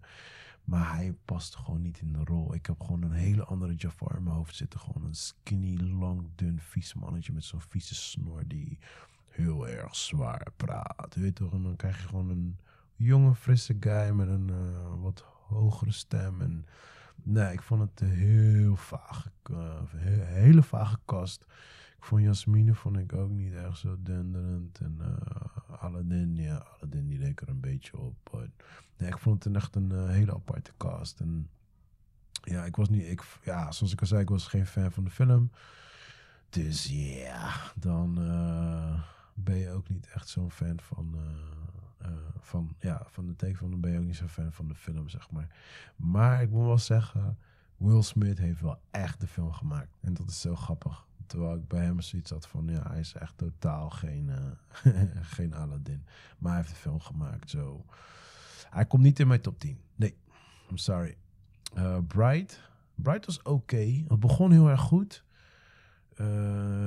Maar 0.64 0.94
hij 0.94 1.14
past 1.24 1.56
gewoon 1.56 1.82
niet 1.82 2.00
in 2.00 2.12
de 2.12 2.24
rol. 2.24 2.54
Ik 2.54 2.66
heb 2.66 2.80
gewoon 2.80 3.02
een 3.02 3.12
hele 3.12 3.44
andere 3.44 3.74
Jafar 3.74 4.16
in 4.16 4.22
mijn 4.22 4.36
hoofd 4.36 4.56
zitten. 4.56 4.80
Gewoon 4.80 5.04
een 5.04 5.14
skinny, 5.14 5.76
lang, 5.76 6.28
dun, 6.34 6.60
vies 6.60 6.94
mannetje 6.94 7.32
met 7.32 7.44
zo'n 7.44 7.60
vieze 7.60 7.94
snor 7.94 8.42
die 8.46 8.78
heel 9.30 9.68
erg 9.68 9.96
zwaar 9.96 10.46
praat. 10.56 11.14
Weet 11.14 11.34
toch? 11.34 11.52
En 11.52 11.62
dan 11.62 11.76
krijg 11.76 12.00
je 12.00 12.08
gewoon 12.08 12.28
een 12.30 12.58
jonge, 12.96 13.34
frisse 13.34 13.76
guy 13.80 14.10
met 14.10 14.28
een 14.28 14.48
uh, 14.48 15.02
wat 15.02 15.24
hogere 15.46 15.92
stem. 15.92 16.40
En 16.40 16.66
nee, 17.22 17.52
ik 17.52 17.62
vond 17.62 17.80
het 17.80 18.08
heel 18.08 18.76
vaag. 18.76 19.28
Uh, 19.50 19.80
hele 20.24 20.62
vage 20.62 20.98
kast. 21.04 21.42
Ik 21.96 22.04
vond 22.04 22.22
Jasmine 22.22 22.74
vond 22.74 22.98
ik 22.98 23.12
ook 23.12 23.30
niet 23.30 23.54
echt 23.54 23.78
zo 23.78 23.96
denderend. 24.02 24.78
En 24.78 24.98
uh, 25.00 25.80
Aladdin, 25.80 26.36
ja, 26.36 26.56
Aladdin 26.56 27.06
die 27.06 27.18
leek 27.18 27.40
er 27.40 27.48
een 27.48 27.60
beetje 27.60 27.98
op. 27.98 28.14
But, 28.30 28.50
nee, 28.96 29.08
ik 29.08 29.18
vond 29.18 29.44
het 29.44 29.54
echt 29.56 29.76
een 29.76 29.92
uh, 29.92 30.08
hele 30.08 30.34
aparte 30.34 30.72
cast. 30.76 31.20
En 31.20 31.50
ja, 32.42 32.64
ik 32.64 32.76
was 32.76 32.88
niet, 32.88 33.06
ik, 33.06 33.22
ja, 33.42 33.72
zoals 33.72 33.92
ik 33.92 34.00
al 34.00 34.06
zei, 34.06 34.20
ik 34.20 34.28
was 34.28 34.46
geen 34.46 34.66
fan 34.66 34.92
van 34.92 35.04
de 35.04 35.10
film. 35.10 35.50
Dus 36.50 36.86
ja, 37.24 37.54
dan 37.74 38.14
ben 39.34 39.56
je 39.56 39.70
ook 39.70 39.88
niet 39.88 40.08
echt 40.14 40.28
zo'n 40.28 40.50
fan 40.50 40.80
van, 40.80 41.16
van, 42.40 42.74
ja, 42.78 43.02
van 43.06 43.26
de 43.26 43.36
tekenfilm. 43.36 43.80
Ben 43.80 43.92
je 43.92 43.98
ook 43.98 44.04
niet 44.04 44.16
zo'n 44.16 44.28
fan 44.28 44.52
van 44.52 44.68
de 44.68 44.74
film, 44.74 45.08
zeg 45.08 45.30
maar. 45.30 45.48
Maar 45.96 46.42
ik 46.42 46.50
moet 46.50 46.64
wel 46.64 46.78
zeggen, 46.78 47.38
Will 47.76 48.02
Smith 48.02 48.38
heeft 48.38 48.60
wel 48.60 48.80
echt 48.90 49.20
de 49.20 49.26
film 49.26 49.52
gemaakt. 49.52 49.96
En 50.00 50.14
dat 50.14 50.28
is 50.28 50.40
zo 50.40 50.56
grappig. 50.56 51.06
Terwijl 51.26 51.54
ik 51.54 51.68
bij 51.68 51.84
hem 51.84 52.00
zoiets 52.00 52.30
had 52.30 52.46
van, 52.46 52.68
ja, 52.68 52.88
hij 52.88 53.00
is 53.00 53.14
echt 53.14 53.36
totaal 53.36 53.90
geen, 53.90 54.28
uh, 54.28 54.92
geen 55.36 55.54
Aladdin. 55.54 56.04
Maar 56.38 56.52
hij 56.52 56.60
heeft 56.60 56.74
de 56.74 56.80
film 56.80 57.00
gemaakt, 57.00 57.50
zo. 57.50 57.84
Hij 58.70 58.86
komt 58.86 59.02
niet 59.02 59.20
in 59.20 59.28
mijn 59.28 59.40
top 59.40 59.58
10. 59.58 59.78
Nee, 59.94 60.16
I'm 60.70 60.76
sorry. 60.76 61.16
Uh, 61.76 61.98
Bright. 62.06 62.60
Bright 62.94 63.26
was 63.26 63.42
oké. 63.42 64.04
Het 64.08 64.20
begon 64.20 64.52
heel 64.52 64.68
erg 64.68 64.80
goed. 64.80 65.24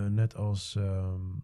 Net 0.10 0.36
als 0.36 0.76
um, 0.76 1.44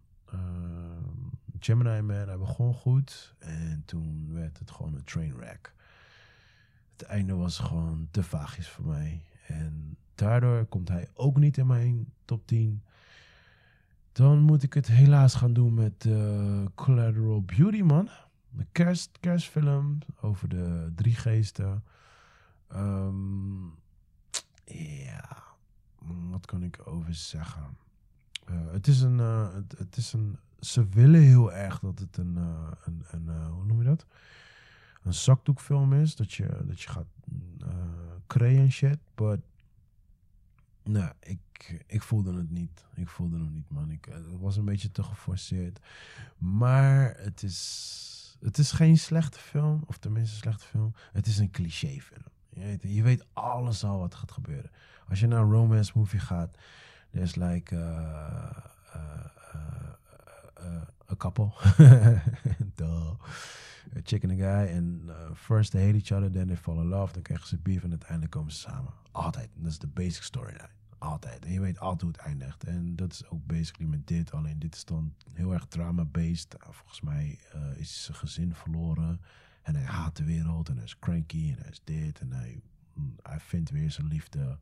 Gemini 1.60 2.00
Man. 2.00 2.28
Hij 2.28 2.38
begon 2.38 2.74
goed. 2.74 3.34
En 3.38 3.82
toen 3.86 4.32
werd 4.32 4.58
het 4.58 4.70
gewoon 4.70 4.94
een 4.94 5.04
trainwreck. 5.04 5.74
Het 6.92 7.02
einde 7.02 7.34
was 7.34 7.58
gewoon 7.58 8.08
te 8.10 8.22
vaagjes 8.22 8.68
voor 8.68 8.84
mij. 8.84 9.22
En 9.46 9.96
daardoor 10.14 10.64
komt 10.64 10.88
hij 10.88 11.08
ook 11.14 11.36
niet 11.36 11.56
in 11.56 11.66
mijn 11.66 12.12
top 12.24 12.46
10. 12.46 12.82
Dan 14.12 14.38
moet 14.38 14.62
ik 14.62 14.74
het 14.74 14.86
helaas 14.86 15.34
gaan 15.34 15.52
doen 15.52 15.74
met 15.74 16.04
uh, 16.04 16.64
Collateral 16.74 17.42
Beauty, 17.42 17.80
man. 17.80 18.08
De 18.50 18.66
kerst, 18.72 19.18
kerstfilm 19.20 19.98
over 20.20 20.48
de 20.48 20.92
drie 20.94 21.14
geesten. 21.14 21.84
Um, 22.72 23.74
ja, 24.64 25.44
wat 26.30 26.46
kan 26.46 26.62
ik 26.62 26.80
over 26.84 27.14
zeggen? 27.14 27.76
Uh, 28.50 28.72
het 28.72 28.86
is 28.86 29.00
een, 29.00 29.18
het, 29.18 29.78
het, 29.78 29.96
is 29.96 30.12
een. 30.12 30.38
Ze 30.60 30.88
willen 30.88 31.20
heel 31.20 31.52
erg 31.52 31.78
dat 31.78 31.98
het 31.98 32.16
een, 32.16 32.34
uh, 32.38 32.70
een, 32.84 33.04
een 33.10 33.46
hoe 33.46 33.64
noem 33.64 33.78
je 33.78 33.84
dat? 33.84 34.06
Een 35.02 35.14
zakdoekfilm 35.14 35.92
is. 35.92 36.16
Dat 36.16 36.32
je, 36.32 36.64
dat 36.66 36.80
je 36.80 36.88
gaat 36.88 37.06
en 38.36 38.70
shit. 38.70 38.98
But 39.14 39.40
nou, 40.82 41.12
ik, 41.20 41.82
ik 41.86 42.02
voelde 42.02 42.34
het 42.34 42.50
niet. 42.50 42.84
Ik 42.94 43.08
voelde 43.08 43.38
het 43.38 43.50
niet, 43.50 43.70
man. 43.70 43.90
Ik, 43.90 44.04
het 44.10 44.38
was 44.38 44.56
een 44.56 44.64
beetje 44.64 44.90
te 44.90 45.02
geforceerd. 45.02 45.80
Maar 46.38 47.16
het 47.16 47.42
is, 47.42 48.36
het 48.40 48.58
is 48.58 48.72
geen 48.72 48.98
slechte 48.98 49.38
film. 49.38 49.82
Of 49.86 49.98
tenminste 49.98 50.34
een 50.34 50.40
slechte 50.40 50.64
film. 50.64 50.94
Het 51.12 51.26
is 51.26 51.38
een 51.38 51.50
clichéfilm. 51.50 52.24
Je 52.48 52.60
weet, 52.60 52.82
je 52.82 53.02
weet 53.02 53.26
alles 53.32 53.84
al 53.84 53.98
wat 53.98 54.14
gaat 54.14 54.32
gebeuren. 54.32 54.70
Als 55.08 55.20
je 55.20 55.26
naar 55.26 55.40
een 55.40 55.50
romance 55.50 55.92
movie 55.94 56.20
gaat. 56.20 56.58
There's 57.10 57.34
like... 57.34 57.74
Uh, 57.74 57.80
uh, 57.80 58.50
uh, 58.96 59.24
couple. 61.18 61.50
Duh. 62.74 63.10
Chick 64.04 64.24
and 64.24 64.32
guy. 64.32 64.66
En 64.66 65.10
first 65.34 65.70
they 65.70 65.84
hate 65.84 65.96
each 65.96 66.12
other, 66.12 66.30
then 66.30 66.46
they 66.46 66.56
fall 66.56 66.78
in 66.78 66.88
love. 66.88 67.12
Dan 67.12 67.22
krijgen 67.22 67.46
ze 67.48 67.58
beef 67.58 67.82
en 67.82 67.90
uiteindelijk 67.90 68.30
komen 68.30 68.52
ze 68.52 68.58
samen. 68.58 68.92
Altijd. 69.10 69.50
Dat 69.54 69.70
is 69.70 69.78
de 69.78 69.86
basic 69.86 70.22
storyline. 70.22 70.68
Altijd. 70.98 71.44
En 71.44 71.52
je 71.52 71.60
weet 71.60 71.78
altijd 71.78 72.00
hoe 72.00 72.10
het 72.10 72.20
eindigt. 72.20 72.64
En 72.64 72.96
dat 72.96 73.12
is 73.12 73.28
ook 73.28 73.46
basically 73.46 73.90
met 73.90 74.06
dit. 74.06 74.32
Alleen 74.32 74.58
dit 74.58 74.74
is 74.74 74.84
dan 74.84 75.14
heel 75.32 75.52
erg 75.52 75.66
drama-based. 75.66 76.56
Nou, 76.58 76.74
volgens 76.74 77.00
mij 77.00 77.38
uh, 77.54 77.78
is 77.80 78.04
zijn 78.04 78.16
gezin 78.16 78.54
verloren. 78.54 79.20
En 79.62 79.74
hij 79.74 79.84
haat 79.84 80.16
de 80.16 80.24
wereld. 80.24 80.68
En 80.68 80.74
hij 80.76 80.84
is 80.84 80.98
cranky. 80.98 81.50
En 81.50 81.58
hij 81.58 81.70
is 81.70 81.80
dit. 81.84 82.20
En 82.20 82.32
hij, 82.32 82.60
mm, 82.94 83.16
hij 83.22 83.40
vindt 83.40 83.70
weer 83.70 83.90
zijn 83.90 84.06
liefde, 84.06 84.58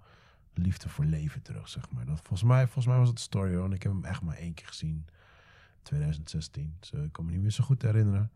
liefde 0.55 0.89
voor 0.89 1.05
leven 1.05 1.43
terug, 1.43 1.69
zeg 1.69 1.91
maar. 1.91 2.07
Dat, 2.07 2.17
volgens, 2.17 2.43
mij, 2.43 2.65
volgens 2.65 2.87
mij 2.87 2.99
was 2.99 3.09
het 3.09 3.21
story, 3.21 3.55
hoor. 3.55 3.65
En 3.65 3.73
ik 3.73 3.83
heb 3.83 3.93
hem 3.93 4.05
echt 4.05 4.23
maar 4.23 4.37
één 4.37 4.55
keer 4.55 4.67
gezien. 4.67 5.07
2016. 5.87 6.77
Dus 6.81 6.93
ik 6.93 7.13
kan 7.13 7.25
me 7.25 7.31
niet 7.31 7.41
meer 7.41 7.51
zo 7.51 7.65
goed 7.65 7.83
herinneren. 7.83 8.31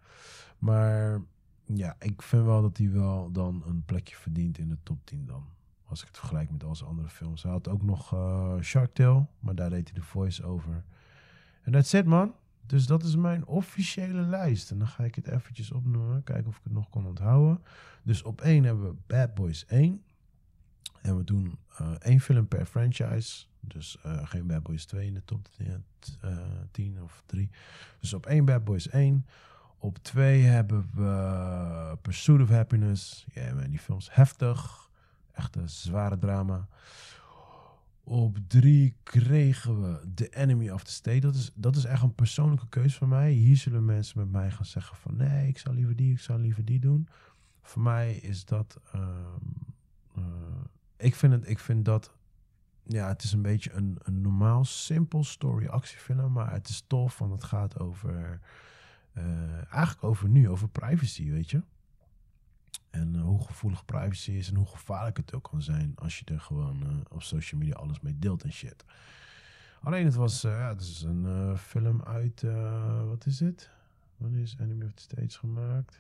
Maar 0.59 1.20
ja, 1.64 1.97
ik 1.98 2.22
vind 2.22 2.44
wel 2.44 2.62
dat 2.62 2.77
hij 2.77 2.90
wel 2.90 3.32
dan 3.32 3.62
een 3.66 3.85
plekje 3.85 4.16
verdient 4.16 4.59
in 4.59 4.68
de 4.68 4.78
top 4.82 5.06
10 5.06 5.27
dan. 5.27 5.44
Als 5.85 6.01
ik 6.01 6.06
het 6.06 6.18
vergelijk 6.18 6.51
met 6.51 6.64
al 6.64 6.77
zijn 6.77 6.89
andere 6.89 7.09
films. 7.09 7.43
Hij 7.43 7.52
had 7.52 7.68
ook 7.68 7.82
nog 7.82 8.14
uh, 8.14 8.60
Shark 8.60 8.94
Tale, 8.94 9.27
maar 9.40 9.55
daar 9.55 9.70
deed 9.70 9.90
hij 9.90 9.98
de 10.01 10.06
voice 10.06 10.44
over. 10.44 10.85
En 11.62 11.72
that's 11.72 11.93
it, 11.93 12.06
man. 12.06 12.35
Dus 12.66 12.86
dat 12.86 13.02
is 13.02 13.16
mijn 13.16 13.47
officiële 13.47 14.22
lijst. 14.22 14.70
En 14.70 14.78
dan 14.78 14.89
ga 14.89 15.05
ik 15.05 15.14
het 15.14 15.27
eventjes 15.28 15.72
opnoemen. 15.72 16.22
Kijken 16.22 16.47
of 16.47 16.56
ik 16.56 16.64
het 16.64 16.72
nog 16.72 16.89
kon 16.89 17.06
onthouden. 17.06 17.62
Dus 18.02 18.22
op 18.22 18.40
één 18.40 18.64
hebben 18.64 18.89
we 18.89 18.97
Bad 19.06 19.35
Boys 19.35 19.66
1. 19.66 20.02
En 21.02 21.16
we 21.16 21.24
doen 21.24 21.59
uh, 21.81 21.90
één 21.98 22.20
film 22.20 22.48
per 22.48 22.66
franchise. 22.66 23.47
Dus 23.61 23.99
uh, 24.07 24.27
geen 24.27 24.47
Bad 24.47 24.62
Boys 24.62 24.85
2 24.85 25.07
in 25.07 25.15
de 25.15 25.24
top 25.24 25.49
10 26.70 27.03
of 27.03 27.23
3. 27.27 27.51
Dus 28.01 28.12
op 28.15 28.27
één 28.27 28.45
Bad 28.45 28.65
Boys 28.65 28.89
1. 28.89 29.27
Op 29.78 29.99
twee 29.99 30.43
hebben 30.43 30.91
we 30.95 31.99
Pursuit 32.03 32.41
of 32.41 32.49
Happiness. 32.49 33.27
Ja, 33.35 33.55
man, 33.55 33.70
die 33.70 33.78
film 33.78 33.99
is 33.99 34.09
heftig. 34.11 34.91
Echt 35.32 35.57
een 35.57 35.69
zware 35.69 36.19
drama. 36.19 36.69
Op 38.05 38.39
drie 38.47 38.95
kregen 39.03 39.81
we 39.82 40.12
The 40.15 40.28
Enemy 40.28 40.70
of 40.70 40.85
the 40.85 40.93
State. 40.93 41.20
Dat 41.20 41.35
is, 41.35 41.51
dat 41.55 41.77
is 41.77 41.85
echt 41.85 42.03
een 42.03 42.15
persoonlijke 42.15 42.69
keuze 42.69 42.97
van 42.97 43.09
mij. 43.09 43.32
Hier 43.32 43.57
zullen 43.57 43.85
mensen 43.85 44.19
met 44.19 44.31
mij 44.31 44.51
gaan 44.51 44.65
zeggen 44.65 44.97
van... 44.97 45.16
nee, 45.16 45.49
ik 45.49 45.59
zou 45.59 45.74
liever 45.74 45.97
die, 45.97 46.12
ik 46.12 46.20
zou 46.20 46.41
liever 46.41 46.65
die 46.65 46.78
doen. 46.78 47.09
Voor 47.62 47.82
mij 47.82 48.15
is 48.15 48.45
dat... 48.45 48.81
Uh, 48.95 50.23
ik, 50.97 51.15
vind 51.15 51.32
het, 51.32 51.49
ik 51.49 51.59
vind 51.59 51.85
dat... 51.85 52.12
Ja, 52.92 53.08
het 53.08 53.22
is 53.22 53.32
een 53.32 53.42
beetje 53.42 53.72
een, 53.72 53.98
een 54.02 54.20
normaal, 54.20 54.64
simpel 54.64 55.24
story 55.24 55.66
actiefilm. 55.66 56.32
Maar 56.32 56.52
het 56.52 56.68
is 56.68 56.84
tof, 56.86 57.18
want 57.18 57.32
het 57.32 57.44
gaat 57.44 57.78
over... 57.78 58.40
Uh, 59.14 59.72
eigenlijk 59.72 60.04
over 60.04 60.28
nu, 60.28 60.48
over 60.48 60.68
privacy, 60.68 61.30
weet 61.30 61.50
je. 61.50 61.62
En 62.90 63.14
uh, 63.14 63.22
hoe 63.22 63.44
gevoelig 63.44 63.84
privacy 63.84 64.30
is 64.30 64.48
en 64.48 64.56
hoe 64.56 64.66
gevaarlijk 64.66 65.16
het 65.16 65.34
ook 65.34 65.48
kan 65.50 65.62
zijn 65.62 65.92
als 65.96 66.18
je 66.18 66.24
er 66.24 66.40
gewoon 66.40 66.82
uh, 66.82 66.96
op 67.08 67.22
social 67.22 67.60
media 67.60 67.74
alles 67.74 68.00
mee 68.00 68.18
deelt 68.18 68.42
en 68.42 68.52
shit. 68.52 68.84
Alleen 69.80 70.04
het 70.04 70.14
was, 70.14 70.40
ja, 70.40 70.68
het 70.68 70.80
is 70.80 71.02
een 71.02 71.56
film 71.58 72.02
uit, 72.02 72.44
wat 73.06 73.26
is 73.26 73.40
het? 73.40 73.70
Wanneer 74.16 74.42
is 74.42 74.56
Enemy 74.58 74.84
of 74.84 74.92
the 74.92 75.02
States 75.02 75.36
gemaakt? 75.36 75.98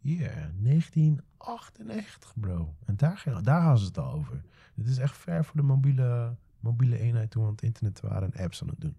Ja, 0.00 0.14
yeah, 0.14 0.46
1998 0.58 2.32
bro. 2.34 2.74
En 2.84 2.96
daar, 2.96 3.24
daar 3.42 3.62
gaan 3.62 3.78
ze 3.78 3.84
het 3.84 3.98
al 3.98 4.12
over. 4.12 4.42
Dit 4.74 4.86
is 4.86 4.98
echt 4.98 5.16
ver 5.16 5.44
voor 5.44 5.56
de 5.56 5.66
mobiele 5.66 6.36
mobiele 6.60 6.98
eenheid 6.98 7.30
toen 7.30 7.46
het 7.46 7.62
internet 7.62 8.00
waren 8.00 8.32
en 8.32 8.44
apps 8.44 8.62
aan 8.62 8.68
het 8.68 8.80
doen. 8.80 8.96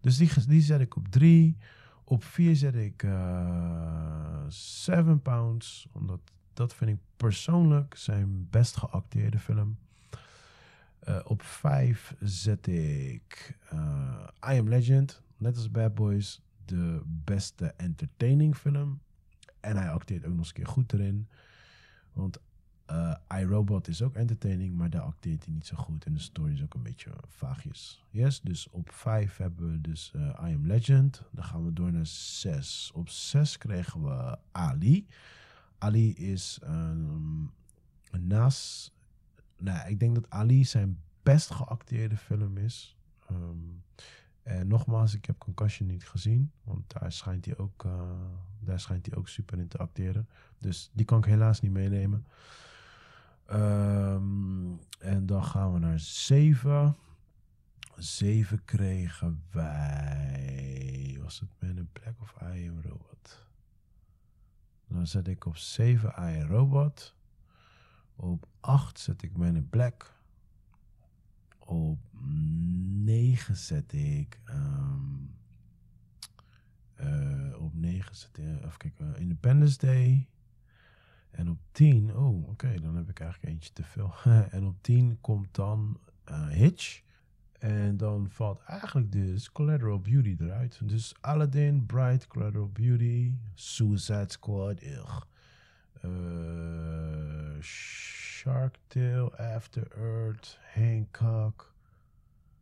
Dus 0.00 0.16
die, 0.16 0.46
die 0.46 0.62
zet 0.62 0.80
ik 0.80 0.96
op 0.96 1.08
drie. 1.08 1.56
Op 2.04 2.24
vier 2.24 2.56
zet 2.56 2.74
ik 2.74 3.02
uh, 3.02 4.44
Seven 4.48 5.22
Pounds. 5.22 5.88
Omdat 5.92 6.20
dat 6.52 6.74
vind 6.74 6.90
ik 6.90 6.98
persoonlijk 7.16 7.94
zijn 7.96 8.48
best 8.50 8.76
geacteerde 8.76 9.38
film. 9.38 9.78
Uh, 11.08 11.18
op 11.24 11.42
vijf 11.42 12.14
zet 12.20 12.66
ik 12.66 13.58
uh, 13.72 14.26
I 14.52 14.58
Am 14.58 14.68
Legend. 14.68 15.22
Net 15.36 15.56
als 15.56 15.70
Bad 15.70 15.94
Boys. 15.94 16.40
De 16.64 17.02
beste 17.06 17.74
entertaining 17.76 18.56
film. 18.56 19.00
En 19.60 19.76
hij 19.76 19.90
acteert 19.90 20.24
ook 20.24 20.30
nog 20.30 20.38
eens 20.38 20.48
een 20.48 20.54
keer 20.54 20.66
goed 20.66 20.92
erin. 20.92 21.28
Want 22.12 22.38
uh, 22.90 23.14
iRobot 23.38 23.88
is 23.88 24.02
ook 24.02 24.14
entertaining, 24.14 24.76
maar 24.76 24.90
daar 24.90 25.02
acteert 25.02 25.44
hij 25.44 25.54
niet 25.54 25.66
zo 25.66 25.76
goed. 25.76 26.04
En 26.04 26.12
de 26.12 26.20
story 26.20 26.52
is 26.52 26.62
ook 26.62 26.74
een 26.74 26.82
beetje 26.82 27.10
vaagjes. 27.26 28.04
Yes, 28.10 28.40
dus 28.40 28.68
op 28.70 28.90
5 28.92 29.36
hebben 29.36 29.72
we 29.72 29.80
dus 29.80 30.12
uh, 30.16 30.22
I 30.22 30.54
Am 30.54 30.66
Legend. 30.66 31.22
Dan 31.30 31.44
gaan 31.44 31.64
we 31.64 31.72
door 31.72 31.92
naar 31.92 32.06
6. 32.06 32.90
Op 32.94 33.08
6 33.08 33.58
kregen 33.58 34.02
we 34.02 34.38
Ali. 34.52 35.06
Ali 35.78 36.14
is 36.14 36.58
um, 36.64 37.50
naast... 38.20 38.92
Nou, 39.58 39.88
ik 39.88 40.00
denk 40.00 40.14
dat 40.14 40.30
Ali 40.30 40.64
zijn 40.64 40.98
best 41.22 41.50
geacteerde 41.50 42.16
film 42.16 42.56
is. 42.56 42.96
Um, 43.30 43.82
en 44.42 44.68
nogmaals, 44.68 45.14
ik 45.14 45.24
heb 45.24 45.38
Concussion 45.38 45.88
niet 45.88 46.08
gezien. 46.08 46.52
Want 46.64 46.92
daar 46.92 47.12
schijnt 47.12 47.44
hij 47.44 47.58
ook, 47.58 47.84
uh, 47.84 47.92
daar 48.60 48.80
schijnt 48.80 49.06
hij 49.06 49.16
ook 49.16 49.28
super 49.28 49.58
in 49.58 49.68
te 49.68 49.78
acteren. 49.78 50.28
Dus 50.58 50.90
die 50.92 51.04
kan 51.04 51.18
ik 51.18 51.24
helaas 51.24 51.60
niet 51.60 51.72
meenemen. 51.72 52.26
Um, 53.52 54.78
en 54.98 55.26
dan 55.26 55.44
gaan 55.44 55.72
we 55.72 55.78
naar 55.78 56.00
7. 56.00 56.96
7 57.96 58.64
kregen 58.64 59.42
wij. 59.50 61.18
Was 61.22 61.40
het 61.40 61.50
Man 61.58 61.76
in 61.76 61.88
Black 61.92 62.14
of 62.20 62.34
I 62.54 62.70
Robot? 62.82 63.46
Dan 64.88 65.06
zet 65.06 65.28
ik 65.28 65.46
op 65.46 65.56
7 65.56 66.14
I 66.18 66.42
Robot. 66.42 67.14
Op 68.16 68.46
8 68.60 68.98
zet 68.98 69.22
ik 69.22 69.36
Man 69.36 69.56
in 69.56 69.68
Black. 69.68 70.14
Op 71.58 71.98
9 73.04 73.56
zet 73.56 73.92
ik. 73.92 74.40
Um, 74.50 75.34
uh, 77.00 77.62
op 77.62 77.74
9 77.74 78.14
zet 78.16 78.38
ik. 78.38 78.44
Even 78.44 78.78
kijken. 78.78 79.16
Independence 79.16 79.78
Day. 79.78 80.28
En 81.30 81.50
op 81.50 81.58
10, 81.72 82.16
oh 82.16 82.48
oké, 82.48 82.80
dan 82.80 82.96
heb 82.96 83.08
ik 83.08 83.20
eigenlijk 83.20 83.52
eentje 83.52 83.72
te 83.72 83.84
veel. 83.84 84.12
en 84.50 84.64
op 84.64 84.82
10 84.82 85.18
komt 85.20 85.54
dan 85.54 86.00
Hitch. 86.48 87.02
En 87.58 87.96
dan 87.96 88.30
valt 88.30 88.60
eigenlijk 88.60 89.12
dus 89.12 89.52
Collateral 89.52 90.00
Beauty 90.00 90.36
eruit. 90.38 90.80
Dus 90.84 91.14
Aladdin, 91.20 91.86
Bright, 91.86 92.26
Collateral 92.26 92.68
Beauty, 92.68 93.32
Suicide 93.54 94.30
Squad, 94.30 94.82
ugh. 94.82 95.22
Shark 97.62 98.78
Tale, 98.88 99.30
After 99.36 99.86
Earth, 99.96 100.58
Hancock. 100.74 101.69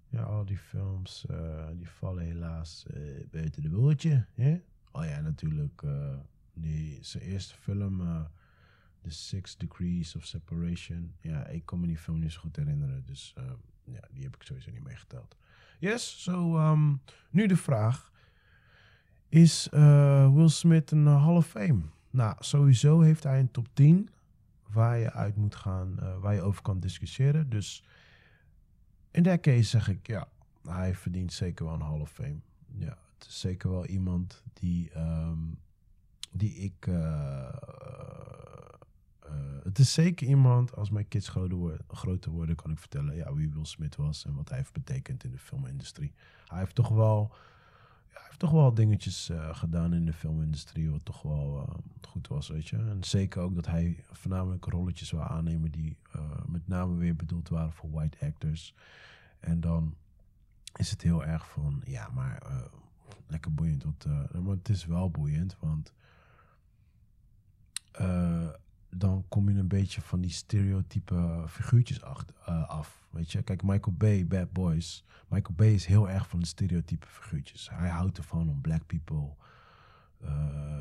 Ja, 0.09 0.23
al 0.23 0.45
die 0.45 0.59
films, 0.59 1.27
uh, 1.31 1.67
die 1.77 1.89
vallen 1.89 2.25
helaas 2.25 2.87
uh, 2.95 3.27
buiten 3.31 3.63
de 3.63 3.69
bootje. 3.69 4.27
Hè? 4.35 4.61
Oh 4.93 5.05
ja, 5.05 5.21
natuurlijk, 5.21 5.83
die, 6.53 6.99
zijn 7.01 7.23
eerste 7.23 7.55
film 7.55 8.03
The 9.03 9.11
Six 9.11 9.57
Degrees 9.57 10.17
of 10.17 10.25
Separation. 10.25 11.15
Ja, 11.21 11.47
ik 11.47 11.67
kan 11.67 11.81
me 11.81 11.87
die 11.87 11.99
film 11.99 12.19
niet 12.19 12.33
zo 12.33 12.41
goed 12.41 12.57
herinneren. 12.57 13.03
Dus 13.07 13.35
ja, 13.85 14.01
die 14.11 14.23
heb 14.23 14.35
ik 14.35 14.43
sowieso 14.43 14.71
niet 14.71 14.85
meegeteld. 14.85 15.37
Yes, 15.79 16.23
zo 16.23 16.59
um, 16.71 17.01
nu 17.31 17.47
de 17.47 17.57
vraag. 17.57 18.13
Is 19.29 19.69
Will 20.33 20.49
Smith 20.49 20.91
een 20.91 21.07
Hall 21.07 21.37
of 21.37 21.47
Fame? 21.47 21.81
Nou, 22.11 22.37
sowieso 22.39 23.01
heeft 23.01 23.23
hij 23.23 23.41
een 23.41 23.51
top 23.51 23.69
10 23.73 24.09
waar 24.69 24.99
je 24.99 25.13
uit 25.13 25.37
moet 25.37 25.55
gaan, 25.55 26.21
waar 26.21 26.35
je 26.35 26.41
over 26.41 26.63
kan 26.63 26.81
discussiëren. 26.81 27.51
Dus 27.51 27.85
in 29.11 29.23
dat 29.23 29.41
case 29.41 29.63
zeg 29.63 29.89
ik 29.89 30.07
ja, 30.07 30.29
hij 30.63 30.95
verdient 30.95 31.33
zeker 31.33 31.65
wel 31.65 31.75
een 31.75 31.81
Hall 31.81 32.01
of 32.01 32.11
Fame. 32.11 32.41
Ja, 32.73 32.99
het 33.19 33.27
is 33.29 33.41
zeker 33.41 33.71
wel 33.71 33.87
iemand 33.87 34.43
die, 34.53 34.99
um, 34.99 35.59
die 36.31 36.55
ik 36.55 36.87
uh, 36.87 37.49
het 39.69 39.79
is 39.79 39.93
zeker 39.93 40.27
iemand, 40.27 40.77
als 40.77 40.91
mijn 40.91 41.09
kids 41.09 41.29
groter 41.87 42.31
worden, 42.31 42.57
kan 42.57 42.71
ik 42.71 42.79
vertellen 42.79 43.17
ja, 43.17 43.35
wie 43.35 43.51
Will 43.51 43.65
Smith 43.65 43.97
was 43.97 44.25
en 44.25 44.35
wat 44.35 44.49
hij 44.49 44.59
heeft 44.59 44.73
betekend 44.73 45.25
in 45.25 45.31
de 45.31 45.39
filmindustrie. 45.39 46.13
Hij 46.47 46.59
heeft 46.59 46.75
toch 46.75 46.89
wel, 46.89 47.33
hij 48.19 48.27
heeft 48.27 48.39
toch 48.39 48.51
wel 48.51 48.75
dingetjes 48.75 49.31
uh, 49.31 49.57
gedaan 49.57 49.95
in 49.95 50.05
de 50.05 50.13
filmindustrie 50.13 50.91
wat 50.91 51.05
toch 51.05 51.23
wel 51.23 51.67
uh, 51.69 51.75
goed 52.09 52.29
was, 52.29 52.49
weet 52.49 52.69
je. 52.69 52.77
En 52.77 53.05
zeker 53.05 53.43
ook 53.43 53.55
dat 53.55 53.67
hij 53.67 54.05
voornamelijk 54.11 54.65
rolletjes 54.65 55.11
wil 55.11 55.23
aannemen 55.23 55.71
die 55.71 55.99
met 56.47 56.69
name 56.69 56.95
weer 56.95 57.17
bedoeld 57.17 57.49
waren 57.49 57.73
voor 57.73 57.91
white 57.91 58.27
actors. 58.27 58.75
En 59.41 59.61
dan 59.61 59.95
is 60.77 60.91
het 60.91 61.03
heel 61.03 61.25
erg 61.25 61.51
van, 61.51 61.83
ja, 61.85 62.09
maar 62.15 62.43
lekker 63.27 63.55
boeiend. 63.55 63.85
Want, 63.85 64.05
maar 64.33 64.57
het 64.57 64.69
is 64.69 64.85
wel 64.85 65.11
boeiend, 65.11 65.57
want 65.61 65.93
dan 68.91 69.25
kom 69.29 69.49
je 69.49 69.59
een 69.59 69.69
beetje 69.69 70.01
van 70.01 70.21
die 70.21 70.31
stereotype 70.31 71.45
figuurtjes 71.49 72.01
uh, 72.01 72.69
af. 72.69 73.07
Weet 73.11 73.33
je, 73.33 73.43
kijk, 73.43 73.63
Michael 73.63 73.97
Bay, 73.97 74.27
Bad 74.27 74.53
Boys. 74.53 75.05
Michael 75.29 75.55
Bay 75.55 75.73
is 75.73 75.87
heel 75.87 76.11
erg 76.11 76.29
van 76.29 76.41
de 76.41 76.47
stereotype 76.47 77.07
figuurtjes. 77.07 77.69
Hij 77.73 77.89
houdt 77.89 78.19
ervan 78.19 78.49
om 78.49 78.61
black 78.61 78.87
people 78.87 79.35
uh, 80.25 80.31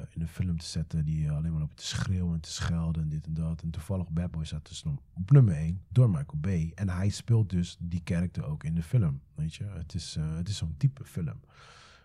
in 0.10 0.22
een 0.22 0.28
film 0.28 0.58
te 0.58 0.66
zetten 0.66 1.06
die 1.06 1.32
alleen 1.32 1.54
maar 1.54 1.62
op 1.62 1.76
te 1.76 1.86
schreeuwen 1.86 2.34
en 2.34 2.40
te 2.40 2.52
schelden 2.52 3.02
en 3.02 3.10
dit 3.10 3.26
en 3.26 3.34
dat. 3.34 3.62
En 3.62 3.70
toevallig 3.70 4.10
Bad 4.10 4.32
Boys 4.32 4.48
staat 4.48 4.68
dus 4.68 4.84
op 5.14 5.32
nummer 5.32 5.56
1 5.56 5.82
door 5.90 6.10
Michael 6.10 6.40
Bay. 6.40 6.72
En 6.76 6.90
hij 6.90 7.10
speelt 7.10 7.50
dus 7.50 7.78
die 7.80 8.02
karakter 8.04 8.46
ook 8.46 8.64
in 8.64 8.76
de 8.76 8.84
film. 8.84 9.22
Weet 9.36 9.56
je, 9.56 9.64
het 9.64 9.94
is, 9.94 10.18
uh, 10.18 10.36
het 10.36 10.50
is 10.50 10.58
zo'n 10.58 10.76
type 10.78 11.04
film. 11.06 11.40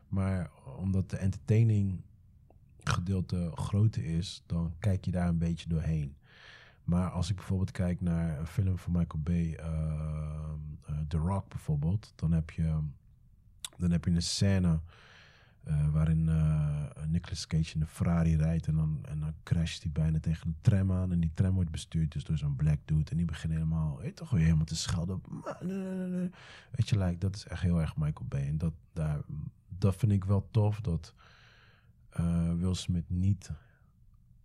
Maar 0.09 0.51
omdat 0.77 1.11
de 1.11 1.17
entertaining 1.17 2.01
gedeelte 2.85 3.51
groter 3.55 4.05
is, 4.05 4.43
dan 4.47 4.75
kijk 4.79 5.05
je 5.05 5.11
daar 5.11 5.29
een 5.29 5.39
beetje 5.39 5.69
doorheen. 5.69 6.17
Maar 6.85 7.11
als 7.11 7.31
ik 7.31 7.37
bijvoorbeeld 7.37 7.71
kijk 7.71 8.01
naar 8.01 8.39
een 8.39 8.47
film 8.47 8.79
van 8.79 8.93
Michael 8.93 9.23
Bay, 9.23 9.59
uh, 9.61 10.53
uh, 10.91 10.97
The 11.09 11.17
Rock 11.17 11.49
bijvoorbeeld, 11.49 12.13
dan 12.17 12.33
heb 12.33 12.51
je, 12.51 12.79
dan 13.77 13.91
heb 13.91 14.05
je 14.05 14.11
een 14.11 14.23
scène 14.23 14.81
uh, 15.69 15.89
waarin 15.89 16.31
Nicolas 17.07 17.47
Cage 17.47 17.75
in 17.75 17.81
een 17.81 17.87
Ferrari 17.87 18.37
rijdt 18.37 18.67
en 18.67 18.75
dan, 18.75 18.99
en 19.03 19.21
dan 19.21 19.35
crasht 19.43 19.83
hij 19.83 19.93
bijna 19.93 20.21
tegen 20.21 20.49
een 20.49 20.57
tram 20.61 20.93
aan. 20.93 21.13
En 21.13 21.21
die 21.21 21.31
tram 21.35 21.55
wordt 21.55 21.71
bestuurd 21.71 22.13
dus 22.13 22.25
door 22.25 22.39
zo'n 22.39 22.57
black 22.57 22.79
dude. 22.85 23.11
En 23.11 23.17
die 23.17 23.27
begint 23.27 23.53
helemaal, 23.53 23.99
weet 23.99 24.17
toch 24.17 24.31
weer 24.31 24.45
helemaal 24.45 24.65
te 24.65 24.77
schelden. 24.77 25.23
Weet 26.71 26.89
je, 26.89 26.99
like, 26.99 27.19
dat 27.19 27.37
is 27.37 27.47
echt 27.47 27.63
heel 27.63 27.81
erg 27.81 27.97
Michael 27.97 28.29
Bay. 28.29 28.47
En 28.47 28.59
dat, 28.59 28.73
daar, 28.93 29.21
dat 29.69 29.97
vind 29.97 30.13
ik 30.13 30.25
wel 30.25 30.49
tof, 30.51 30.81
dat 30.81 31.15
uh, 32.21 32.53
Will 32.55 32.75
Smith 32.75 33.11
niet 33.11 33.51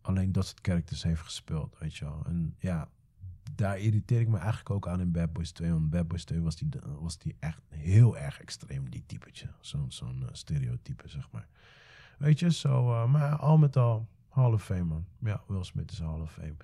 alleen 0.01 0.31
dat 0.31 0.45
soort 0.45 0.59
characters 0.61 1.03
heeft 1.03 1.21
gespeeld, 1.21 1.77
weet 1.79 1.95
je 1.95 2.05
wel. 2.05 2.23
En 2.25 2.55
ja, 2.59 2.89
daar 3.55 3.79
irriteer 3.79 4.19
ik 4.19 4.27
me 4.27 4.37
eigenlijk 4.37 4.69
ook 4.69 4.87
aan 4.87 4.99
in 4.99 5.11
Bad 5.11 5.33
Boys 5.33 5.51
2. 5.51 5.71
Want 5.71 5.89
Bad 5.89 6.07
Boys 6.07 6.23
2 6.23 6.41
was 6.41 6.55
die, 6.55 6.69
was 6.99 7.17
die 7.17 7.35
echt 7.39 7.61
heel 7.69 8.17
erg 8.17 8.39
extreem, 8.39 8.89
die 8.89 9.03
typetje. 9.05 9.47
Zo'n 9.59 9.91
zo'n 9.91 10.19
uh, 10.21 10.27
stereotype, 10.31 11.07
zeg 11.07 11.31
maar. 11.31 11.47
Weet 12.17 12.39
je, 12.39 12.51
zo, 12.51 12.91
uh, 12.91 13.05
maar 13.05 13.35
al 13.35 13.57
met 13.57 13.77
al, 13.77 14.07
Hall 14.29 14.53
of 14.53 14.63
Fame, 14.63 14.83
man. 14.83 15.05
Ja, 15.19 15.43
Will 15.47 15.63
Smith 15.63 15.91
is 15.91 15.99
Hall 15.99 16.21
of 16.21 16.31
Fame. 16.31 16.55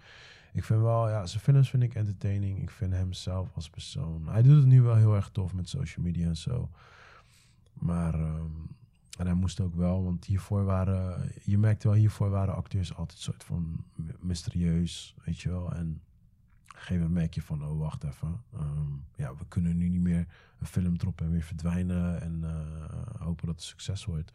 Ik 0.53 0.63
vind 0.63 0.81
wel, 0.81 1.09
ja, 1.09 1.25
zijn 1.25 1.43
films 1.43 1.69
vind 1.69 1.83
ik 1.83 1.95
entertaining. 1.95 2.61
Ik 2.61 2.69
vind 2.69 2.93
hem 2.93 3.13
zelf 3.13 3.49
als 3.53 3.69
persoon. 3.69 4.27
Hij 4.27 4.41
doet 4.41 4.57
het 4.57 4.65
nu 4.65 4.81
wel 4.81 4.95
heel 4.95 5.15
erg 5.15 5.29
tof 5.29 5.53
met 5.53 5.69
social 5.69 6.05
media 6.05 6.27
en 6.27 6.37
zo. 6.37 6.69
Maar 7.73 8.13
um, 8.13 8.75
en 9.17 9.25
hij 9.25 9.35
moest 9.35 9.59
ook 9.59 9.75
wel, 9.75 10.03
want 10.03 10.25
hiervoor 10.25 10.63
waren, 10.63 11.31
je 11.43 11.57
merkte 11.57 11.87
wel, 11.87 11.97
hiervoor 11.97 12.29
waren 12.29 12.55
acteurs 12.55 12.95
altijd 12.95 13.17
een 13.17 13.23
soort 13.23 13.43
van 13.43 13.85
mysterieus, 14.19 15.15
weet 15.25 15.39
je 15.39 15.49
wel. 15.49 15.73
En 15.73 15.87
op 15.87 16.79
een 16.79 16.79
gegeven 16.79 16.95
moment 16.95 17.13
merk 17.13 17.33
je 17.33 17.41
van, 17.41 17.65
oh 17.65 17.79
wacht 17.79 18.03
even, 18.03 18.43
um, 18.55 19.05
ja, 19.15 19.35
we 19.35 19.45
kunnen 19.47 19.77
nu 19.77 19.89
niet 19.89 20.01
meer 20.01 20.27
een 20.59 20.67
film 20.67 20.97
droppen 20.97 21.25
en 21.25 21.31
weer 21.31 21.43
verdwijnen 21.43 22.21
en 22.21 22.39
uh, 22.43 23.21
hopen 23.21 23.45
dat 23.45 23.55
het 23.55 23.63
succes 23.63 24.05
wordt. 24.05 24.31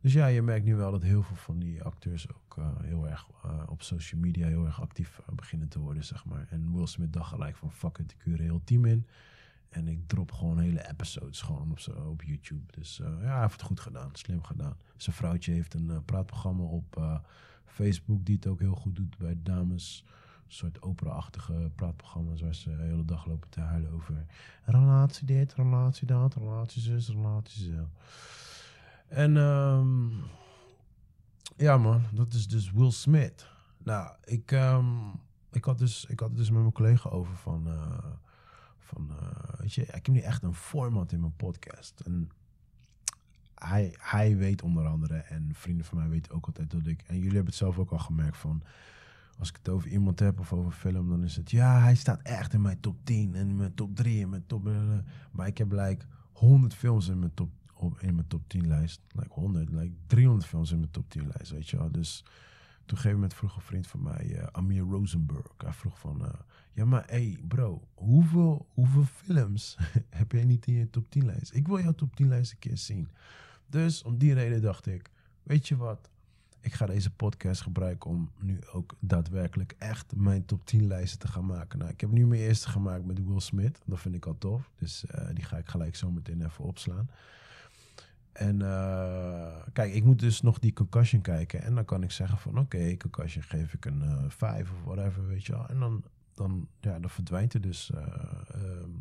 Dus 0.00 0.12
ja, 0.12 0.26
je 0.26 0.42
merkt 0.42 0.64
nu 0.64 0.76
wel 0.76 0.90
dat 0.90 1.02
heel 1.02 1.22
veel 1.22 1.36
van 1.36 1.58
die 1.58 1.82
acteurs 1.82 2.28
ook 2.28 2.56
uh, 2.58 2.66
heel 2.80 3.08
erg 3.08 3.26
uh, 3.44 3.62
op 3.66 3.82
social 3.82 4.20
media 4.20 4.46
heel 4.46 4.64
erg 4.64 4.80
actief 4.80 5.20
beginnen 5.34 5.68
te 5.68 5.78
worden, 5.78 6.04
zeg 6.04 6.24
maar. 6.24 6.46
En 6.50 6.74
Will 6.74 6.86
Smith 6.86 7.12
dacht 7.12 7.28
gelijk 7.28 7.56
van, 7.56 7.72
fuck 7.72 7.98
it, 7.98 8.12
ik 8.12 8.22
huur 8.22 8.38
een 8.38 8.44
heel 8.44 8.64
team 8.64 8.84
in. 8.84 9.06
En 9.72 9.88
ik 9.88 10.06
drop 10.06 10.32
gewoon 10.32 10.58
hele 10.58 10.88
episodes 10.88 11.40
gewoon 11.40 11.70
op, 11.70 11.78
zo, 11.78 11.90
op 11.90 12.22
YouTube. 12.22 12.72
Dus 12.72 12.98
uh, 12.98 13.06
ja, 13.20 13.32
hij 13.32 13.40
heeft 13.40 13.52
het 13.52 13.62
goed 13.62 13.80
gedaan. 13.80 14.10
Slim 14.12 14.42
gedaan. 14.42 14.76
Zijn 14.96 15.16
vrouwtje 15.16 15.52
heeft 15.52 15.74
een 15.74 15.90
uh, 15.90 15.96
praatprogramma 16.04 16.62
op 16.62 16.96
uh, 16.98 17.18
Facebook 17.64 18.24
die 18.24 18.34
het 18.34 18.46
ook 18.46 18.58
heel 18.58 18.74
goed 18.74 18.96
doet 18.96 19.18
bij 19.18 19.36
dames. 19.42 20.04
soort 20.46 20.82
opera-achtige 20.82 21.70
praatprogramma's 21.74 22.40
waar 22.40 22.54
ze 22.54 22.76
de 22.76 22.82
hele 22.82 23.04
dag 23.04 23.26
lopen 23.26 23.48
te 23.48 23.60
huilen 23.60 23.92
over 23.92 24.26
relatie 24.64 25.26
dit, 25.26 25.54
relatie 25.54 26.06
dat, 26.06 26.34
relatie 26.34 26.82
zus, 26.82 27.08
relatie. 27.08 27.74
En 29.08 29.36
ehm, 29.36 30.08
ja 31.56 31.76
man, 31.76 32.02
dat 32.12 32.32
is 32.32 32.48
dus 32.48 32.72
Will 32.72 32.90
Smith. 32.90 33.50
Nou, 33.84 34.16
ik, 34.24 34.52
ehm, 34.52 34.86
ik, 35.52 35.64
had 35.64 35.78
dus, 35.78 36.04
ik 36.04 36.20
had 36.20 36.28
het 36.28 36.38
dus 36.38 36.50
met 36.50 36.60
mijn 36.60 36.72
collega 36.72 37.08
over 37.10 37.36
van, 37.36 37.68
eh, 37.68 38.04
van 38.92 39.10
eh, 39.10 39.58
weet 39.58 39.74
je, 39.74 39.82
ik 39.82 39.92
heb 39.92 40.08
niet 40.08 40.22
echt 40.22 40.42
een 40.42 40.54
format 40.54 41.12
in 41.12 41.20
mijn 41.20 41.36
podcast. 41.36 42.00
En 42.00 42.30
hij, 43.54 43.94
hij 43.98 44.36
weet 44.36 44.62
onder 44.62 44.86
andere, 44.86 45.16
en 45.16 45.50
vrienden 45.52 45.84
van 45.84 45.98
mij 45.98 46.08
weten 46.08 46.32
ook 46.32 46.46
altijd 46.46 46.70
dat 46.70 46.86
ik, 46.86 47.02
en 47.02 47.14
jullie 47.14 47.30
hebben 47.30 47.46
het 47.46 47.54
zelf 47.54 47.78
ook 47.78 47.90
al 47.90 47.98
gemerkt 47.98 48.36
van, 48.36 48.62
als 49.38 49.48
ik 49.48 49.56
het 49.56 49.68
over 49.68 49.88
iemand 49.88 50.18
heb 50.18 50.40
of 50.40 50.52
over 50.52 50.72
film, 50.72 51.08
dan 51.08 51.24
is 51.24 51.36
het, 51.36 51.50
ja, 51.50 51.80
hij 51.80 51.94
staat 51.94 52.22
echt 52.22 52.52
in 52.52 52.60
mijn 52.60 52.80
top 52.80 52.96
10 53.04 53.34
en 53.34 53.48
in 53.48 53.56
mijn 53.56 53.74
top 53.74 53.96
3 53.96 54.22
en 54.22 54.28
mijn 54.28 54.46
top, 54.46 54.70
maar 55.30 55.46
ik 55.46 55.58
heb 55.58 55.72
like 55.72 56.04
100 56.32 56.74
films 56.74 57.08
in 57.08 57.18
mijn 57.18 57.34
top, 57.34 57.50
op, 57.74 58.00
in 58.00 58.14
mijn 58.14 58.26
top 58.26 58.48
10 58.48 58.66
lijst, 58.66 59.00
like 59.08 59.32
100, 59.32 59.70
like 59.70 59.94
300 60.06 60.46
films 60.46 60.72
in 60.72 60.78
mijn 60.78 60.90
top 60.90 61.10
10 61.10 61.26
lijst, 61.34 61.50
weet 61.50 61.68
je 61.68 61.76
wel. 61.76 61.90
Dus 61.90 62.24
toen 62.84 62.96
een 62.96 62.96
gegeven 62.96 63.12
moment 63.12 63.34
vroeg 63.34 63.56
een 63.56 63.62
vriend 63.62 63.86
van 63.86 64.02
mij, 64.02 64.26
uh, 64.26 64.42
Amir 64.42 64.82
Rosenberg, 64.82 65.46
hij 65.56 65.72
vroeg 65.72 65.98
van, 65.98 66.22
uh, 66.22 66.28
ja 66.72 66.84
maar 66.84 67.04
hey 67.06 67.38
bro, 67.48 67.88
hoeveel, 67.94 68.66
hoeveel 68.74 69.04
films 69.04 69.78
heb 70.10 70.32
jij 70.32 70.44
niet 70.44 70.66
in 70.66 70.74
je 70.74 70.90
top 70.90 71.10
10 71.10 71.24
lijst? 71.24 71.54
Ik 71.54 71.66
wil 71.66 71.80
jouw 71.80 71.92
top 71.92 72.16
10 72.16 72.28
lijst 72.28 72.52
een 72.52 72.58
keer 72.58 72.78
zien. 72.78 73.08
Dus 73.66 74.02
om 74.02 74.18
die 74.18 74.34
reden 74.34 74.62
dacht 74.62 74.86
ik, 74.86 75.10
weet 75.42 75.68
je 75.68 75.76
wat, 75.76 76.10
ik 76.62 76.72
ga 76.72 76.86
deze 76.86 77.10
podcast 77.10 77.60
gebruiken 77.60 78.10
om 78.10 78.30
nu 78.40 78.58
ook 78.72 78.94
daadwerkelijk 78.98 79.74
echt 79.78 80.16
mijn 80.16 80.44
top 80.44 80.66
10 80.66 80.86
lijsten 80.86 81.18
te 81.18 81.28
gaan 81.28 81.46
maken. 81.46 81.78
Nou, 81.78 81.90
ik 81.90 82.00
heb 82.00 82.10
nu 82.10 82.26
mijn 82.26 82.40
eerste 82.40 82.68
gemaakt 82.68 83.04
met 83.04 83.24
Will 83.26 83.40
Smith. 83.40 83.80
Dat 83.86 84.00
vind 84.00 84.14
ik 84.14 84.26
al 84.26 84.38
tof. 84.38 84.70
Dus 84.78 85.04
uh, 85.14 85.28
die 85.34 85.44
ga 85.44 85.56
ik 85.56 85.66
gelijk 85.66 85.96
zo 85.96 86.10
meteen 86.10 86.44
even 86.44 86.64
opslaan. 86.64 87.10
En 88.32 88.60
uh, 88.60 89.56
kijk, 89.72 89.92
ik 89.94 90.04
moet 90.04 90.18
dus 90.18 90.40
nog 90.40 90.58
die 90.58 90.72
concussion 90.72 91.20
kijken. 91.22 91.62
En 91.62 91.74
dan 91.74 91.84
kan 91.84 92.02
ik 92.02 92.10
zeggen 92.10 92.38
van 92.38 92.58
oké, 92.58 92.96
concussion 92.96 93.42
geef 93.42 93.74
ik 93.74 93.84
een 93.84 94.30
5 94.30 94.68
uh, 94.68 94.74
of 94.74 94.84
whatever, 94.84 95.26
weet 95.26 95.46
je 95.46 95.52
wel. 95.52 95.68
En 95.68 95.78
dan, 95.78 96.04
dan, 96.34 96.68
ja, 96.80 96.98
dan 96.98 97.10
verdwijnt 97.10 97.54
er 97.54 97.60
dus, 97.60 97.90
uh, 97.94 98.02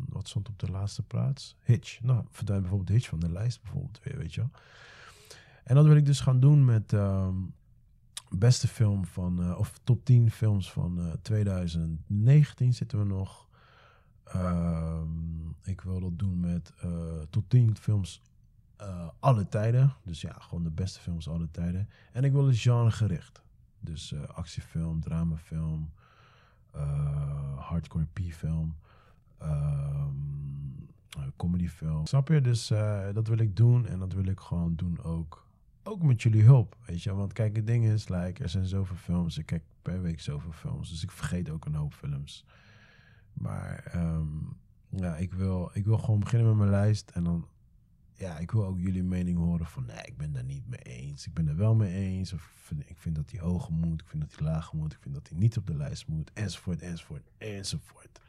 wat 0.09 0.27
stond 0.27 0.49
op 0.49 0.59
de 0.59 0.71
laatste 0.71 1.03
plaats? 1.03 1.55
Hitch. 1.63 2.01
Nou, 2.01 2.25
verdwijnt 2.29 2.63
bijvoorbeeld 2.63 2.97
Hitch 2.97 3.09
van 3.09 3.19
de 3.19 3.31
lijst 3.31 3.61
bijvoorbeeld 3.61 3.99
weer, 4.03 4.17
weet 4.17 4.33
je 4.33 4.41
wel. 4.41 4.51
En 5.63 5.75
dat 5.75 5.85
wil 5.85 5.95
ik 5.95 6.05
dus 6.05 6.19
gaan 6.19 6.39
doen 6.39 6.65
met 6.65 6.91
um, 6.91 7.53
beste 8.29 8.67
film 8.67 9.05
van, 9.05 9.41
uh, 9.41 9.57
of 9.57 9.79
top 9.83 10.05
10 10.05 10.31
films 10.31 10.71
van 10.71 10.99
uh, 10.99 11.13
2019 11.21 12.73
zitten 12.73 12.99
we 12.99 13.05
nog. 13.05 13.49
Um, 14.35 15.55
ik 15.63 15.81
wil 15.81 15.99
dat 15.99 16.19
doen 16.19 16.39
met 16.39 16.73
top 17.29 17.49
10 17.49 17.77
films 17.77 18.21
alle 19.19 19.47
tijden. 19.47 19.93
Dus 20.03 20.21
ja, 20.21 20.33
gewoon 20.39 20.63
de 20.63 20.71
beste 20.71 20.99
films 20.99 21.27
alle 21.27 21.51
tijden. 21.51 21.89
En 22.11 22.23
ik 22.23 22.31
wil 22.31 22.47
het 22.47 22.59
genre 22.59 22.91
gericht. 22.91 23.41
Dus 23.79 24.13
actiefilm, 24.27 25.01
dramafilm, 25.01 25.91
hardcore 27.55 28.05
P-film, 28.13 28.75
um, 29.43 30.87
comedyfilm. 31.37 32.05
Snap 32.05 32.27
je? 32.27 32.41
Dus 32.41 32.67
dat 33.13 33.27
wil 33.27 33.37
ik 33.37 33.55
doen 33.55 33.87
en 33.87 33.99
dat 33.99 34.13
wil 34.13 34.25
ik 34.25 34.39
gewoon 34.39 34.75
doen 34.75 35.03
ook. 35.03 35.45
Ook 35.83 36.03
met 36.03 36.21
jullie 36.21 36.43
hulp, 36.43 36.77
weet 36.85 37.03
je. 37.03 37.13
Want 37.13 37.33
kijk, 37.33 37.55
het 37.55 37.67
ding 37.67 37.85
is, 37.85 38.07
like, 38.09 38.43
er 38.43 38.49
zijn 38.49 38.65
zoveel 38.65 38.95
films. 38.95 39.37
Ik 39.37 39.45
kijk 39.45 39.63
per 39.81 40.01
week 40.01 40.19
zoveel 40.19 40.51
films. 40.51 40.89
Dus 40.89 41.03
ik 41.03 41.11
vergeet 41.11 41.49
ook 41.49 41.65
een 41.65 41.75
hoop 41.75 41.93
films. 41.93 42.45
Maar 43.33 43.91
um, 43.95 44.57
ja, 44.89 45.15
ik 45.15 45.33
wil, 45.33 45.69
ik 45.73 45.85
wil 45.85 45.97
gewoon 45.97 46.19
beginnen 46.19 46.47
met 46.47 46.57
mijn 46.57 46.69
lijst. 46.69 47.09
En 47.09 47.23
dan 47.23 47.47
ja, 48.13 48.37
ik 48.37 48.51
wil 48.51 48.65
ook 48.65 48.79
jullie 48.79 49.03
mening 49.03 49.37
horen 49.37 49.65
van 49.65 49.85
nee, 49.85 50.03
ik 50.05 50.17
ben 50.17 50.31
daar 50.31 50.43
niet 50.43 50.67
mee 50.67 50.79
eens. 50.79 51.27
Ik 51.27 51.33
ben 51.33 51.47
er 51.47 51.55
wel 51.55 51.75
mee 51.75 51.93
eens. 51.93 52.33
Of 52.33 52.71
ik 52.85 52.97
vind 52.97 53.15
dat 53.15 53.31
hij 53.31 53.39
hoger 53.39 53.73
moet. 53.73 54.01
Ik 54.01 54.07
vind 54.07 54.21
dat 54.21 54.35
hij 54.39 54.47
lager 54.47 54.77
moet. 54.77 54.93
Ik 54.93 54.99
vind 55.01 55.13
dat 55.13 55.29
hij 55.29 55.37
niet 55.37 55.57
op 55.57 55.67
de 55.67 55.75
lijst 55.75 56.07
moet. 56.07 56.31
Enzovoort, 56.33 56.81
enzovoort, 56.81 57.29
enzovoort. 57.37 58.21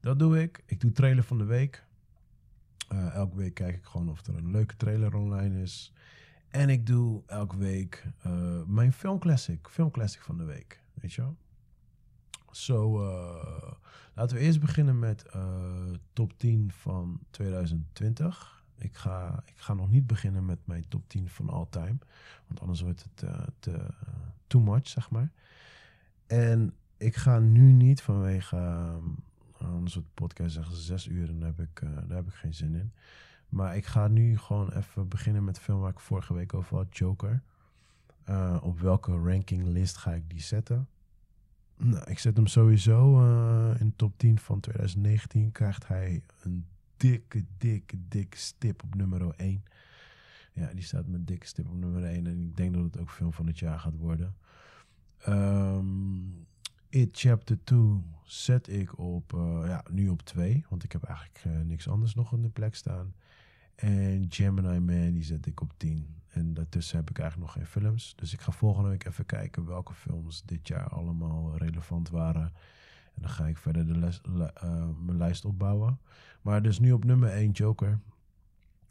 Dat 0.00 0.18
doe 0.18 0.42
ik. 0.42 0.62
Ik 0.66 0.80
doe 0.80 0.92
trailer 0.92 1.24
van 1.24 1.38
de 1.38 1.44
week. 1.44 1.86
Uh, 2.92 3.14
elke 3.14 3.36
week 3.36 3.54
kijk 3.54 3.76
ik 3.76 3.84
gewoon 3.84 4.08
of 4.08 4.26
er 4.26 4.36
een 4.36 4.50
leuke 4.50 4.76
trailer 4.76 5.14
online 5.14 5.62
is. 5.62 5.92
En 6.48 6.68
ik 6.68 6.86
doe 6.86 7.22
elke 7.26 7.56
week 7.56 8.06
uh, 8.26 8.62
mijn 8.66 8.92
filmclassic. 8.92 9.68
Filmclassic 9.68 10.20
van 10.22 10.36
de 10.38 10.44
week. 10.44 10.82
Weet 10.94 11.12
je 11.12 11.20
wel? 11.20 11.36
Zo, 12.50 13.02
uh, 13.02 13.72
laten 14.14 14.36
we 14.36 14.42
eerst 14.42 14.60
beginnen 14.60 14.98
met 14.98 15.24
top 16.12 16.38
10 16.38 16.72
van 16.72 17.20
2020. 17.30 18.57
Ik 18.78 18.96
ga, 18.96 19.42
ik 19.44 19.58
ga 19.58 19.74
nog 19.74 19.90
niet 19.90 20.06
beginnen 20.06 20.44
met 20.44 20.58
mijn 20.64 20.84
top 20.88 21.08
10 21.08 21.28
van 21.28 21.48
all 21.48 21.66
time. 21.70 21.98
Want 22.46 22.60
anders 22.60 22.80
wordt 22.80 23.06
het 23.10 23.22
uh, 23.30 23.46
te 23.58 23.86
too 24.46 24.60
much, 24.60 24.88
zeg 24.88 25.10
maar. 25.10 25.30
En 26.26 26.74
ik 26.96 27.16
ga 27.16 27.38
nu 27.38 27.72
niet 27.72 28.02
vanwege... 28.02 28.56
Um, 28.56 29.16
anders 29.58 29.94
wordt 29.94 30.08
de 30.08 30.14
podcast 30.22 30.54
zeggen 30.54 30.76
zes 30.76 31.06
uur 31.06 31.28
en 31.28 31.38
daar 31.38 31.52
heb, 31.56 31.60
ik, 31.60 31.80
daar 31.80 32.16
heb 32.16 32.26
ik 32.26 32.34
geen 32.34 32.54
zin 32.54 32.74
in. 32.74 32.92
Maar 33.48 33.76
ik 33.76 33.86
ga 33.86 34.08
nu 34.08 34.38
gewoon 34.38 34.72
even 34.72 35.08
beginnen 35.08 35.44
met 35.44 35.54
de 35.54 35.60
film 35.60 35.80
waar 35.80 35.90
ik 35.90 36.00
vorige 36.00 36.34
week 36.34 36.54
over 36.54 36.76
had, 36.76 36.96
Joker. 36.96 37.42
Op 38.60 38.80
welke 38.80 39.12
rankinglist 39.12 39.96
ga 39.96 40.12
ik 40.12 40.30
die 40.30 40.40
zetten? 40.40 40.88
Nou, 41.76 42.10
ik 42.10 42.18
zet 42.18 42.36
hem 42.36 42.46
sowieso 42.46 43.20
in 43.74 43.92
top 43.96 44.18
10 44.18 44.38
van 44.38 44.60
2019. 44.60 45.52
Krijgt 45.52 45.88
hij 45.88 46.22
een 46.42 46.66
dikke, 46.98 47.44
dikke, 47.58 47.96
dikke 48.08 48.36
stip 48.36 48.82
op 48.82 48.94
nummer 48.94 49.34
1. 49.36 49.64
Ja, 50.52 50.72
die 50.74 50.82
staat 50.82 51.06
met 51.06 51.26
dikke 51.26 51.46
stip 51.46 51.68
op 51.68 51.76
nummer 51.76 52.04
1. 52.04 52.26
En 52.26 52.40
ik 52.40 52.56
denk 52.56 52.74
dat 52.74 52.82
het 52.82 52.98
ook 52.98 53.10
film 53.10 53.32
van 53.32 53.46
het 53.46 53.58
jaar 53.58 53.78
gaat 53.78 53.96
worden. 53.96 54.36
Um, 55.28 56.46
It 56.90 57.18
Chapter 57.18 57.64
2 57.64 58.02
zet 58.24 58.68
ik 58.68 58.98
op, 58.98 59.32
uh, 59.32 59.62
ja, 59.66 59.84
nu 59.90 60.08
op 60.08 60.22
2. 60.22 60.64
Want 60.68 60.84
ik 60.84 60.92
heb 60.92 61.02
eigenlijk 61.02 61.44
uh, 61.46 61.60
niks 61.60 61.88
anders 61.88 62.14
nog 62.14 62.32
in 62.32 62.42
de 62.42 62.48
plek 62.48 62.74
staan. 62.74 63.14
En 63.74 64.26
Gemini 64.28 64.78
Man, 64.78 65.12
die 65.12 65.24
zet 65.24 65.46
ik 65.46 65.60
op 65.60 65.72
10. 65.76 66.16
En 66.28 66.54
daartussen 66.54 66.96
heb 66.96 67.10
ik 67.10 67.18
eigenlijk 67.18 67.52
nog 67.52 67.62
geen 67.62 67.82
films. 67.82 68.12
Dus 68.16 68.32
ik 68.32 68.40
ga 68.40 68.52
volgende 68.52 68.88
week 68.88 69.04
even 69.04 69.26
kijken 69.26 69.66
welke 69.66 69.94
films 69.94 70.42
dit 70.44 70.68
jaar 70.68 70.88
allemaal 70.88 71.56
relevant 71.56 72.08
waren. 72.08 72.52
En 73.18 73.24
dan 73.24 73.32
ga 73.32 73.46
ik 73.46 73.58
verder 73.58 73.86
de 73.86 73.98
les, 73.98 74.20
uh, 74.26 74.48
mijn 75.04 75.16
lijst 75.16 75.44
opbouwen. 75.44 75.98
Maar 76.42 76.62
dus 76.62 76.78
nu 76.78 76.92
op 76.92 77.04
nummer 77.04 77.28
1 77.28 77.50
Joker. 77.50 77.98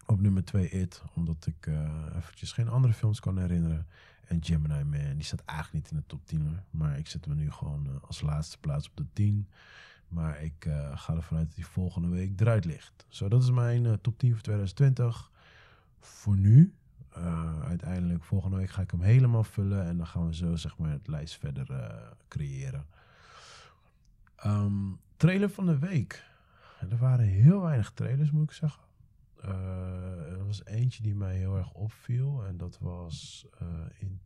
Op 0.05 0.21
nummer 0.21 0.45
2 0.45 0.69
It. 0.69 1.03
Omdat 1.13 1.45
ik 1.45 1.65
uh, 1.65 1.89
eventjes 2.15 2.51
geen 2.51 2.67
andere 2.69 2.93
films 2.93 3.19
kan 3.19 3.37
herinneren. 3.37 3.87
En 4.25 4.43
Gemini 4.43 4.83
Man. 4.83 5.15
Die 5.15 5.23
staat 5.23 5.43
eigenlijk 5.45 5.83
niet 5.83 5.91
in 5.91 5.97
de 5.97 6.03
top 6.07 6.25
10 6.25 6.41
hoor. 6.41 6.63
Maar 6.69 6.97
ik 6.97 7.07
zet 7.07 7.25
hem 7.25 7.35
nu 7.35 7.51
gewoon 7.51 7.87
uh, 7.87 7.91
als 8.01 8.21
laatste 8.21 8.57
plaats 8.57 8.89
op 8.89 8.97
de 8.97 9.05
10. 9.13 9.47
Maar 10.07 10.43
ik 10.43 10.69
ga 10.93 11.15
ervan 11.15 11.37
uit 11.37 11.47
dat 11.47 11.55
die 11.55 11.65
volgende 11.65 12.07
week 12.07 12.41
eruit 12.41 12.65
ligt. 12.65 13.05
Zo, 13.07 13.27
dat 13.27 13.43
is 13.43 13.51
mijn 13.51 14.01
top 14.01 14.17
10 14.19 14.31
voor 14.31 14.41
2020. 14.41 15.31
Voor 15.99 16.37
nu. 16.37 16.73
Uiteindelijk 17.63 18.23
volgende 18.23 18.57
week 18.57 18.69
ga 18.69 18.81
ik 18.81 18.91
hem 18.91 19.01
helemaal 19.01 19.43
vullen. 19.43 19.85
En 19.85 19.97
dan 19.97 20.07
gaan 20.07 20.27
we 20.27 20.35
zo 20.35 20.55
zeg 20.55 20.77
maar 20.77 20.91
het 20.91 21.07
lijst 21.07 21.37
verder 21.37 21.67
creëren. 22.27 22.85
Um, 24.45 24.99
trailer 25.15 25.49
van 25.49 25.65
de 25.65 25.79
week. 25.79 26.25
Er 26.89 26.97
waren 26.97 27.25
heel 27.25 27.61
weinig 27.61 27.91
trailers, 27.91 28.31
moet 28.31 28.43
ik 28.43 28.51
zeggen. 28.51 28.83
Uh, 29.45 30.31
er 30.31 30.45
was 30.45 30.65
eentje 30.65 31.03
die 31.03 31.15
mij 31.15 31.37
heel 31.37 31.57
erg 31.57 31.73
opviel. 31.73 32.45
En 32.45 32.57
dat 32.57 32.79
was 32.79 33.47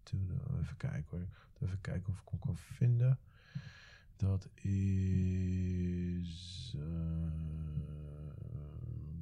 the... 0.03 0.41
Even 0.61 0.77
kijken 0.77 1.05
hoor. 1.09 1.27
Even 1.67 1.81
kijken 1.81 2.13
of 2.13 2.19
ik 2.19 2.27
hem 2.29 2.39
kan 2.39 2.57
vinden. 2.57 3.19
Dat 4.15 4.49
is... 4.55 6.73
Uh, 6.77 6.81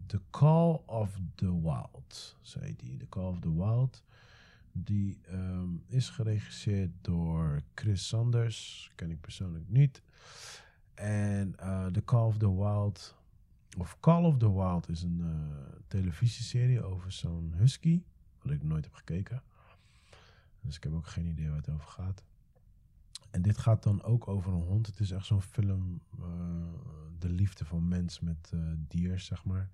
the 0.05 0.21
Call 0.29 0.81
of 0.85 1.19
the 1.35 1.61
Wild, 1.61 2.37
zei 2.41 2.75
die. 2.75 2.97
The 2.97 3.09
Call 3.09 3.27
of 3.27 3.39
the 3.39 3.55
Wild. 3.55 4.03
Die 4.71 5.19
um, 5.31 5.83
is 5.87 6.09
geregisseerd 6.09 6.91
door 7.01 7.61
Chris 7.75 8.07
Sanders. 8.07 8.91
Ken 8.95 9.11
ik 9.11 9.21
persoonlijk 9.21 9.69
niet. 9.69 10.01
En 10.99 11.55
uh, 11.59 11.85
The 11.85 12.03
Call 12.03 12.25
of 12.25 12.37
the 12.37 12.55
Wild, 12.55 13.15
of 13.77 13.99
Call 13.99 14.23
of 14.23 14.37
the 14.37 14.53
Wild, 14.53 14.89
is 14.89 15.03
een 15.03 15.19
uh, 15.19 15.79
televisieserie 15.87 16.83
over 16.83 17.11
zo'n 17.11 17.53
husky. 17.57 18.03
Wat 18.41 18.51
ik 18.51 18.63
nooit 18.63 18.83
heb 18.83 18.93
gekeken. 18.93 19.43
Dus 20.61 20.75
ik 20.75 20.83
heb 20.83 20.93
ook 20.93 21.07
geen 21.07 21.25
idee 21.25 21.47
waar 21.47 21.57
het 21.57 21.69
over 21.69 21.87
gaat. 21.87 22.23
En 23.29 23.41
dit 23.41 23.57
gaat 23.57 23.83
dan 23.83 24.03
ook 24.03 24.27
over 24.27 24.53
een 24.53 24.61
hond. 24.61 24.87
Het 24.87 24.99
is 24.99 25.11
echt 25.11 25.25
zo'n 25.25 25.41
film, 25.41 26.01
uh, 26.19 26.25
de 27.19 27.29
liefde 27.29 27.65
van 27.65 27.87
mens 27.87 28.19
met 28.19 28.53
dier, 28.87 29.19
zeg 29.19 29.45
maar. 29.45 29.69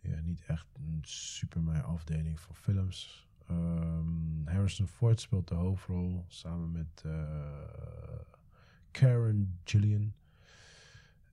Ja, 0.00 0.20
niet 0.20 0.42
echt 0.46 0.66
een 0.74 1.00
super 1.02 1.62
mijn 1.62 1.82
afdeling 1.82 2.40
van 2.40 2.54
films. 2.54 3.28
Um, 3.50 4.42
Harrison 4.44 4.86
Ford 4.86 5.20
speelt 5.20 5.48
de 5.48 5.54
hoofdrol 5.54 6.24
samen 6.28 6.70
met 6.70 7.04
Karen 8.90 9.58
Gillian. 9.64 10.12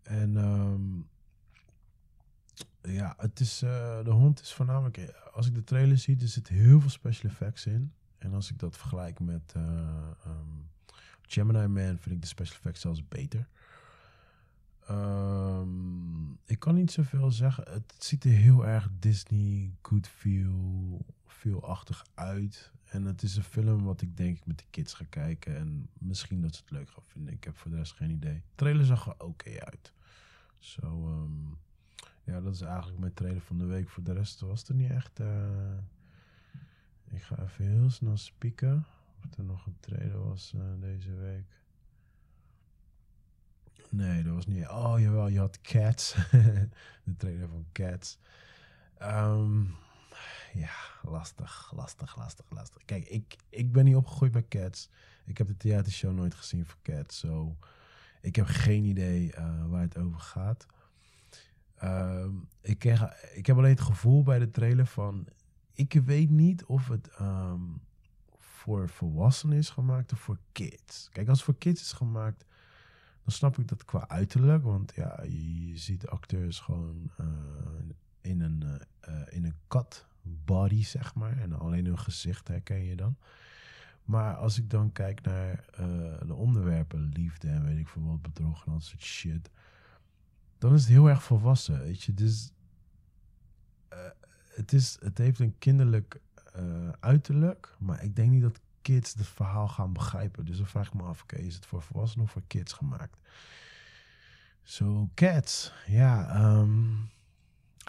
En 0.06 0.38
ehm, 0.38 1.00
ja, 2.94 3.14
het 3.18 3.40
is, 3.40 3.62
eh, 3.62 4.04
de 4.04 4.12
hond 4.12 4.42
is 4.42 4.54
voornamelijk... 4.54 4.98
eh, 4.98 5.08
Als 5.34 5.48
ik 5.48 5.56
de 5.56 5.64
trailer 5.64 5.98
zie, 5.98 6.22
er 6.22 6.28
zit 6.28 6.48
heel 6.48 6.80
veel 6.80 6.90
special 6.90 7.32
effects 7.32 7.66
in. 7.66 7.94
En 8.18 8.34
als 8.34 8.52
ik 8.52 8.60
dat 8.60 8.78
vergelijk 8.78 9.20
met 9.20 9.54
eh, 9.56 9.62
ehm, 10.26 10.50
Gemini 11.22 11.68
Man, 11.68 11.98
vind 12.00 12.16
ik 12.16 12.22
de 12.22 12.28
special 12.28 12.56
effects 12.58 12.82
zelfs 12.82 13.08
beter. 13.08 13.48
Ehm, 14.88 16.32
ik 16.46 16.60
kan 16.60 16.76
niet 16.76 16.92
zoveel 16.92 17.32
zeggen. 17.32 17.64
Het 17.72 17.96
ziet 17.98 18.24
er 18.24 18.32
heel 18.32 18.66
erg 18.66 18.90
Disney, 19.00 19.74
good 19.82 20.08
feel, 20.08 21.06
feel-achtig 21.26 22.06
uit. 22.14 22.72
En 22.86 23.06
het 23.06 23.22
is 23.24 23.36
een 23.36 23.44
film 23.44 23.84
wat 23.84 24.02
ik 24.02 24.18
denk 24.18 24.38
ik 24.38 24.46
met 24.46 24.58
de 24.58 24.66
kids 24.70 24.94
ga 24.94 25.06
kijken. 25.10 25.56
En 25.56 25.90
misschien 25.94 26.42
dat 26.42 26.56
ze 26.56 26.62
het 26.62 26.72
leuk 26.72 26.90
gaan 26.90 27.04
vinden. 27.04 27.34
Ik 27.34 27.44
heb 27.44 27.58
voor 27.58 27.72
de 27.72 27.78
rest 27.78 27.94
geen 27.94 28.12
idee. 28.12 28.34
De 28.34 28.56
trailer 28.56 28.86
zag 28.86 29.06
er 29.08 29.16
oké 29.26 29.60
uit. 29.66 29.94
Zo, 30.60 31.08
ehm, 31.08 31.54
ja, 32.24 32.42
dat 32.42 32.54
is 32.54 32.62
eigenlijk 32.62 33.00
mijn 33.00 33.14
trailer 33.14 33.42
van 33.42 33.58
de 33.58 33.66
week. 33.66 33.90
Voor 33.90 34.04
de 34.04 34.14
rest 34.14 34.40
was 34.40 34.60
het 34.60 34.70
er 34.70 34.76
niet 34.76 34.92
echt... 34.92 35.20
eh, 35.20 35.78
ik 37.12 37.22
ga 37.22 37.44
even 37.44 37.66
heel 37.66 37.90
snel 37.90 38.18
spieken. 38.18 38.86
Of 39.18 39.38
er 39.38 39.44
nog 39.44 39.66
een 39.66 39.78
trailer 39.80 40.24
was 40.24 40.54
eh, 40.56 40.62
deze 40.80 41.14
week. 41.16 41.65
Nee, 43.96 44.24
dat 44.24 44.34
was 44.34 44.46
niet. 44.46 44.68
Oh 44.68 44.96
jawel, 44.98 45.28
je 45.28 45.40
had 45.40 45.62
Cats. 45.62 46.16
de 47.04 47.16
trailer 47.18 47.48
van 47.48 47.66
Cats. 47.72 48.20
Ehm, 48.98 49.64
ja, 50.54 50.76
lastig, 51.02 51.72
lastig, 51.76 52.18
lastig, 52.18 52.46
lastig. 52.50 52.82
Kijk, 52.86 53.08
ik, 53.08 53.36
ik 53.50 53.72
ben 53.72 53.86
niet 53.86 53.96
opgegroeid 53.96 54.34
met 54.34 54.48
Cats. 54.48 54.90
Ik 55.26 55.38
heb 55.38 55.48
de 55.48 55.58
theatershow 55.58 56.14
nooit 56.14 56.34
gezien 56.34 56.66
voor 56.66 56.78
Cats. 56.82 57.18
So 57.18 57.58
ik 58.22 58.36
heb 58.36 58.46
geen 58.46 58.84
idee 58.84 59.34
eh, 59.34 59.66
waar 59.66 59.82
het 59.82 59.98
over 59.98 60.20
gaat. 60.20 60.66
Ehm, 61.76 62.34
ik, 62.62 62.80
kreeg, 62.80 63.24
ik 63.34 63.46
heb 63.46 63.58
alleen 63.58 63.70
het 63.70 63.82
gevoel 63.82 64.24
bij 64.24 64.40
de 64.40 64.52
trailer 64.52 64.88
van... 64.88 65.28
Ik 65.74 65.94
weet 65.94 66.30
niet 66.30 66.66
of 66.66 66.88
het 66.88 67.08
ehm, 67.08 67.62
voor 68.38 68.90
volwassenen 68.90 69.58
is 69.58 69.70
gemaakt 69.70 70.12
of 70.12 70.20
voor 70.20 70.40
kids. 70.52 71.10
Kijk, 71.12 71.28
als 71.28 71.38
het 71.38 71.46
voor 71.46 71.58
kids 71.58 71.82
is 71.82 71.92
gemaakt 71.92 72.46
dan 73.26 73.34
snap 73.34 73.58
ik 73.58 73.68
dat 73.68 73.86
qua 73.86 74.08
uiterlijk. 74.08 74.64
Want 74.64 74.94
ja, 74.96 75.24
je, 75.24 75.78
ziet 75.78 76.08
acteurs 76.08 76.60
gewoon 76.60 77.12
eh, 77.18 77.28
in 78.22 78.42
een, 78.42 78.64
eh, 79.00 79.22
in 79.30 79.46
een 79.46 79.56
kat 79.68 80.06
body, 80.22 80.84
zeg 80.84 81.16
maar. 81.16 81.38
En 81.38 81.60
alleen 81.60 81.86
hun 81.86 82.00
gezicht 82.00 82.48
herken 82.48 82.84
je 82.84 82.96
dan. 82.96 83.18
Maar 84.04 84.36
als 84.36 84.58
ik 84.58 84.70
dan 84.70 84.92
kijk 84.92 85.22
naar 85.22 85.66
eh, 85.72 85.86
de 86.28 86.34
onderwerpen, 86.34 87.10
liefde 87.14 87.48
en 87.48 87.64
weet 87.66 87.78
ik 87.78 87.88
veel 87.88 88.04
wat, 88.04 88.22
bedrog 88.22 88.66
en 88.66 88.72
dat 88.72 88.84
soort 88.84 89.02
shit. 89.02 89.50
Dan 90.58 90.74
is 90.74 90.82
het 90.82 90.90
heel 90.90 91.10
erg 91.10 91.24
volwassen, 91.24 91.80
weet 91.80 92.04
je. 92.04 92.14
Dus 92.14 92.52
het, 94.48 94.74
is, 94.74 94.98
het 95.00 95.18
heeft 95.18 95.40
een 95.40 95.58
kinderlijk 95.58 96.20
uiterlijk. 97.00 97.76
Maar 97.80 98.04
ik 98.04 98.16
denk 98.16 98.32
niet 98.32 98.42
dat 98.42 98.62
kids 98.86 99.14
het 99.14 99.28
verhaal 99.28 99.68
gaan 99.68 99.94
begrijpen. 99.94 100.46
Dus 100.46 100.58
dan 100.58 100.68
vraag 100.68 100.88
ik 100.88 100.94
me 100.94 101.04
af, 101.04 101.22
oké, 101.22 101.36
is 101.36 101.56
het 101.56 101.66
voor 101.66 101.82
volwassenen 101.82 102.26
of 102.26 102.32
voor 102.32 102.44
kids 102.48 102.74
gemaakt? 102.74 103.18
Zo, 104.64 105.10
Cats. 105.14 105.74
Ja, 105.88 106.30
ehm 106.30 106.94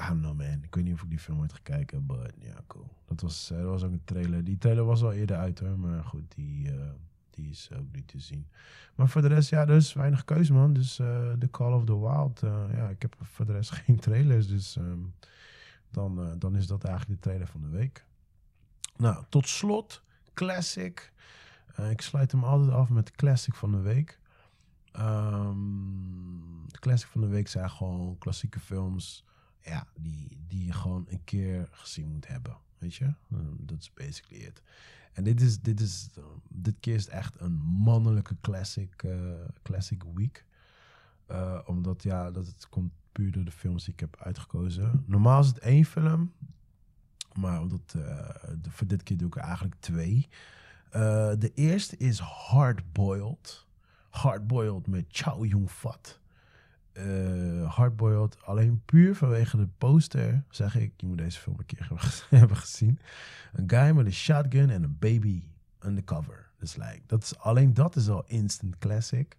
I 0.01 0.07
don't 0.09 0.21
know 0.21 0.37
man. 0.37 0.63
Ik 0.63 0.75
weet 0.75 0.85
niet 0.85 0.95
of 0.95 1.03
ik 1.03 1.11
die 1.11 1.19
film 1.19 1.41
ooit 1.41 1.53
ga 1.53 1.59
kijken, 1.63 2.07
but 2.07 2.33
ja, 2.39 2.61
cool. 2.67 2.89
Dat 3.05 3.21
was, 3.21 3.51
eh, 3.51 3.59
dat 3.59 3.67
was 3.67 3.83
ook 3.83 3.93
een 3.93 4.05
trailer. 4.05 4.45
Die 4.45 4.59
trailer 4.59 4.85
was 4.85 5.03
al 5.03 5.13
eerder 5.13 5.37
uit 5.37 5.59
hoor, 5.59 5.79
maar 5.79 6.05
goed, 6.05 6.35
die, 6.35 6.71
eh, 6.71 6.91
die 7.31 7.51
is 7.51 7.71
ook 7.79 7.93
niet 7.93 8.09
te 8.09 8.19
zien. 8.19 8.47
Maar 8.95 9.09
voor 9.09 9.23
de 9.23 9.29
rest, 9.29 9.51
ja, 9.51 9.61
er 9.61 9.77
is 9.77 9.93
weinig 9.93 10.25
keuze 10.25 10.53
man. 10.53 10.73
Dus 10.73 10.99
eh 10.99 11.33
The 11.33 11.51
Call 11.51 11.73
of 11.73 11.85
the 11.85 11.99
Wild, 11.99 12.41
ja, 12.77 12.89
ik 12.89 13.03
heb 13.03 13.17
voor 13.21 13.47
de 13.47 13.53
rest 13.53 13.71
geen 13.85 13.99
trailers. 13.99 14.47
Dus 14.49 14.77
ehm, 14.77 15.01
dan, 15.91 16.39
dan 16.39 16.57
is 16.57 16.67
dat 16.67 16.85
eigenlijk 16.85 17.23
de 17.23 17.29
trailer 17.29 17.49
van 17.49 17.61
de 17.61 17.69
week. 17.69 18.05
Nou, 18.97 19.25
tot 19.29 19.49
slot, 19.49 20.03
Classic. 20.37 21.13
Eh, 21.75 21.91
ik 21.91 22.01
sluit 22.01 22.33
hem 22.33 22.45
altijd 22.45 22.71
af 22.71 22.89
met 22.89 23.07
de 23.07 23.13
Classic 23.13 23.55
van 23.55 23.71
de 23.71 23.81
week. 23.81 24.21
Ehm, 24.93 25.55
de 26.67 26.79
Classic 26.79 27.09
van 27.09 27.21
de 27.21 27.27
week 27.27 27.49
zijn 27.49 27.71
gewoon 27.71 28.19
klassieke 28.19 28.61
films 28.61 29.25
ja, 29.61 29.87
die, 29.95 30.45
die 30.49 30.65
je 30.65 30.73
gewoon 30.73 31.07
een 31.09 31.25
keer 31.25 31.69
gezien 31.71 32.09
moet 32.09 32.27
hebben. 32.27 32.57
Weet 32.79 32.95
je? 32.95 33.13
Dat 33.59 33.79
is 33.79 33.93
basically 33.93 34.45
it. 34.45 34.63
En 35.13 35.25
dit 35.25 35.41
is, 35.41 35.61
dit 35.61 35.81
is, 35.81 36.09
uh, 36.19 36.25
dit 36.49 36.75
keer 36.81 36.95
is 36.95 37.09
echt 37.09 37.41
een 37.41 37.57
mannelijke 37.63 38.37
classic, 38.41 39.03
uh, 39.03 39.33
classic 39.63 40.03
week. 40.15 40.45
Omdat, 41.67 42.03
ja, 42.03 42.31
dat 42.31 42.47
het 42.47 42.69
komt 42.69 42.93
puur 43.13 43.33
door 43.33 43.45
de 43.45 43.51
films 43.51 43.85
die 43.85 43.93
ik 43.93 44.01
heb 44.01 44.17
uitgekozen. 44.19 45.05
Normaal 45.07 45.41
is 45.41 45.47
het 45.47 45.59
één 45.59 45.85
film. 45.85 46.33
Maar 47.37 47.61
omdat, 47.61 47.91
de, 47.91 48.71
voor 48.71 48.87
dit 48.87 49.03
keer 49.03 49.17
doe 49.17 49.29
ik 49.29 49.37
er 49.37 49.43
eigenlijk 49.43 49.75
twee. 49.79 50.29
Uh, 50.93 51.01
de 51.39 51.53
eerste 51.55 51.97
is 51.97 52.19
Hardboiled. 52.19 53.67
Hardboiled 54.11 54.87
met 54.87 55.05
Chow 55.09 55.45
Yun-fat 55.45 56.21
uh, 56.99 57.75
Hardboiled. 57.75 58.43
Alleen 58.43 58.83
puur 58.85 59.15
vanwege 59.15 59.57
de 59.57 59.69
poster 59.79 60.45
zeg 60.51 60.77
ik, 60.77 60.93
je 60.97 61.07
moet 61.07 61.19
deze 61.19 61.41
film 61.41 61.57
een 61.59 61.67
keer 61.67 61.91
hebben 62.31 62.57
gezien. 62.57 62.99
Een 63.53 63.71
guy 63.71 63.91
met 63.91 64.07
een 64.07 64.13
shotgun 64.13 64.71
en 64.71 64.83
een 64.83 64.97
baby 64.99 65.43
undercover. 65.81 66.51
Dus 66.59 66.77
like, 66.77 67.01
dat 67.07 67.23
is, 67.23 67.39
alleen 67.39 67.75
dat 67.75 67.97
is 67.97 68.09
al 68.09 68.25
instant 68.27 68.79
classic. 68.79 69.37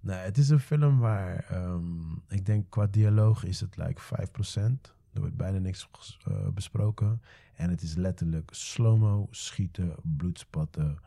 Nou, 0.00 0.20
het 0.20 0.38
is 0.38 0.48
een 0.48 0.60
film 0.60 0.98
waar 0.98 1.46
um, 1.52 2.22
ik 2.28 2.46
denk 2.46 2.70
qua 2.70 2.86
dialoog 2.86 3.44
is 3.44 3.60
het 3.60 3.76
like 3.76 4.00
5%. 4.90 4.96
Er 5.18 5.24
wordt 5.24 5.36
bijna 5.36 5.58
niks 5.58 5.88
uh, 6.28 6.48
besproken. 6.48 7.22
En 7.54 7.70
het 7.70 7.82
is 7.82 7.94
letterlijk 7.94 8.50
slow-mo, 8.52 9.28
schieten, 9.30 9.94
bloedspatten. 10.02 10.98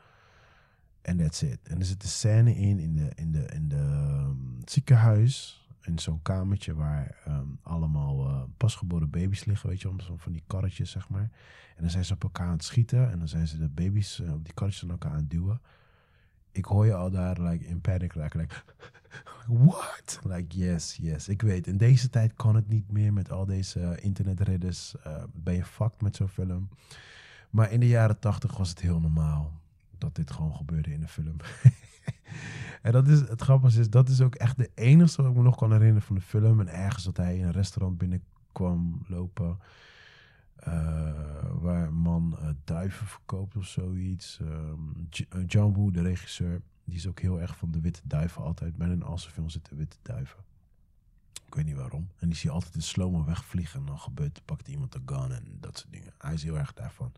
En 1.01 1.17
that's 1.17 1.41
it. 1.41 1.59
En 1.63 1.79
er 1.79 1.85
zit 1.85 2.03
een 2.03 2.09
scène 2.09 2.55
in, 2.55 2.79
in 2.79 2.95
de, 2.95 3.11
in 3.15 3.31
de, 3.31 3.45
in 3.45 3.67
de 3.67 3.75
um, 3.77 4.59
ziekenhuis 4.65 5.65
in 5.81 5.99
zo'n 5.99 6.21
kamertje 6.21 6.75
waar 6.75 7.17
um, 7.27 7.59
allemaal 7.61 8.27
uh, 8.27 8.43
pasgeboren 8.57 9.09
baby's 9.09 9.45
liggen, 9.45 9.69
weet 9.69 9.81
je, 9.81 9.89
om 9.89 9.99
zo 9.99 10.17
van 10.17 10.31
die 10.31 10.43
karretjes, 10.47 10.91
zeg 10.91 11.09
maar. 11.09 11.29
En 11.75 11.81
dan 11.81 11.89
zijn 11.89 12.05
ze 12.05 12.13
op 12.13 12.23
elkaar 12.23 12.47
aan 12.47 12.53
het 12.53 12.63
schieten 12.63 13.11
en 13.11 13.17
dan 13.19 13.27
zijn 13.27 13.47
ze 13.47 13.57
de 13.57 13.69
baby's 13.69 14.19
uh, 14.19 14.33
op 14.33 14.43
die 14.45 14.53
karretjes 14.53 14.83
aan 14.83 14.89
elkaar 14.89 15.11
aan 15.11 15.17
het 15.17 15.29
duwen. 15.29 15.61
Ik 16.51 16.65
hoor 16.65 16.85
je 16.85 16.93
al 16.93 17.11
daar 17.11 17.41
like, 17.41 17.65
in 17.65 17.81
panic 17.81 18.13
raken, 18.13 18.39
like, 18.39 18.55
what? 19.47 20.19
Like, 20.23 20.57
yes, 20.57 20.97
yes, 21.01 21.27
ik 21.27 21.41
weet. 21.41 21.67
In 21.67 21.77
deze 21.77 22.09
tijd 22.09 22.33
kan 22.33 22.55
het 22.55 22.67
niet 22.67 22.91
meer 22.91 23.13
met 23.13 23.31
al 23.31 23.45
deze 23.45 23.79
uh, 23.79 23.91
internetredders. 23.95 24.95
ben 25.33 25.55
je 25.55 25.65
fucked 25.65 26.01
met 26.01 26.15
zo'n 26.15 26.27
film. 26.27 26.69
Maar 27.49 27.71
in 27.71 27.79
de 27.79 27.87
jaren 27.87 28.19
tachtig 28.19 28.57
was 28.57 28.69
het 28.69 28.79
heel 28.79 28.99
normaal 28.99 29.59
dat 29.97 30.15
dit 30.15 30.31
gewoon 30.31 30.55
gebeurde 30.55 30.93
in 30.93 31.01
een 31.01 31.07
film. 31.09 31.35
En 32.81 32.91
dat 32.91 33.07
is, 33.07 33.19
het 33.19 33.41
grappige 33.41 33.79
is, 33.79 33.89
dat 33.89 34.09
is 34.09 34.21
ook 34.21 34.35
echt 34.35 34.57
de 34.57 34.71
enige 34.75 35.21
wat 35.21 35.31
ik 35.31 35.37
me 35.37 35.43
nog 35.43 35.57
kan 35.57 35.71
herinneren 35.71 36.01
van 36.01 36.15
de 36.15 36.21
film. 36.21 36.59
En 36.59 36.67
ergens 36.67 37.03
dat 37.03 37.17
hij 37.17 37.37
in 37.37 37.45
een 37.45 37.51
restaurant 37.51 37.97
binnenkwam 37.97 39.01
lopen. 39.07 39.57
Uh, 40.67 41.11
waar 41.51 41.87
een 41.87 41.93
man 41.93 42.37
duiven 42.63 43.07
verkoopt 43.07 43.55
of 43.55 43.65
zoiets. 43.65 44.39
Um, 44.41 45.07
John 45.47 45.73
Woo, 45.73 45.91
de 45.91 46.01
regisseur, 46.01 46.61
die 46.91 46.99
is 46.99 47.07
ook 47.07 47.19
heel 47.19 47.41
erg 47.41 47.57
van 47.57 47.71
de 47.71 47.81
witte 47.81 48.01
duiven 48.03 48.41
altijd. 48.41 48.77
Bijna 48.77 48.93
in 48.93 49.03
al 49.03 49.17
zijn 49.17 49.33
films 49.33 49.53
zitten 49.53 49.77
witte 49.77 49.97
duiven. 50.01 50.39
Ik 51.45 51.55
weet 51.55 51.65
niet 51.65 51.75
waarom. 51.75 52.09
En 52.17 52.27
die 52.27 52.37
zie 52.37 52.49
je 52.49 52.55
altijd 52.55 52.75
in 52.75 52.81
slow-mo 52.81 53.25
wegvliegen. 53.25 53.79
En 53.79 53.85
dan 53.85 53.99
gebeurt, 53.99 54.41
pakt 54.45 54.67
iemand 54.67 54.95
een 54.95 55.01
gun 55.05 55.31
en 55.31 55.57
dat 55.59 55.77
soort 55.77 55.91
dingen. 55.91 56.13
Hij 56.17 56.33
is 56.33 56.43
heel 56.43 56.57
erg 56.57 56.73
daarvan. 56.73 57.11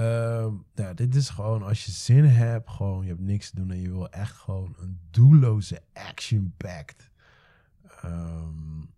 Uh, 0.00 0.46
ja, 0.74 0.94
dit 0.94 1.14
is 1.14 1.28
gewoon 1.28 1.62
als 1.62 1.84
je 1.84 1.90
zin 1.90 2.24
hebt, 2.24 2.70
gewoon 2.70 3.02
je 3.02 3.08
hebt 3.08 3.20
niks 3.20 3.50
te 3.50 3.56
doen 3.56 3.70
en 3.70 3.80
je 3.80 3.90
wil 3.90 4.10
echt 4.10 4.36
gewoon 4.36 4.74
een 4.78 4.98
doelloze 5.10 5.82
action-packed 5.92 7.10
um, 8.04 8.90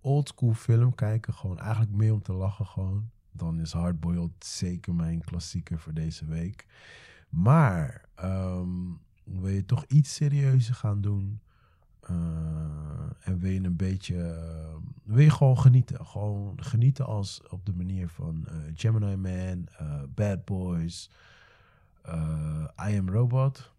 oldschool 0.00 0.54
film 0.54 0.94
kijken. 0.94 1.34
Gewoon 1.34 1.58
eigenlijk 1.58 1.92
meer 1.92 2.12
om 2.12 2.22
te 2.22 2.32
lachen 2.32 2.66
gewoon. 2.66 3.10
Dan 3.32 3.60
is 3.60 3.72
Hardboiled 3.72 4.44
zeker 4.44 4.94
mijn 4.94 5.20
klassieker 5.20 5.78
voor 5.78 5.94
deze 5.94 6.24
week. 6.24 6.66
Maar 7.30 8.08
um, 8.24 9.00
wil 9.24 9.48
je 9.48 9.64
toch 9.64 9.84
iets 9.84 10.14
serieuzer 10.14 10.74
gaan 10.74 11.00
doen? 11.00 11.40
Uh, 12.10 12.16
en 13.20 13.38
wil 13.38 13.50
je 13.50 13.64
een 13.64 13.76
beetje, 13.76 14.14
uh, 14.14 14.76
wil 15.02 15.24
je 15.24 15.30
gewoon 15.30 15.58
genieten. 15.58 16.06
Gewoon 16.06 16.62
genieten 16.62 17.06
als 17.06 17.42
op 17.48 17.66
de 17.66 17.74
manier 17.74 18.08
van 18.08 18.46
uh, 18.48 18.54
Gemini 18.74 19.16
Man, 19.16 19.68
Bad 20.14 20.44
Boys, 20.44 21.10
I 22.88 22.98
Am 22.98 23.10
Robot. 23.10 23.72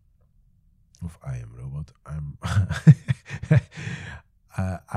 Of 1.04 1.20
I 1.26 1.44
Am 1.44 1.56
Robot. 1.56 1.94
I'm 2.10 2.38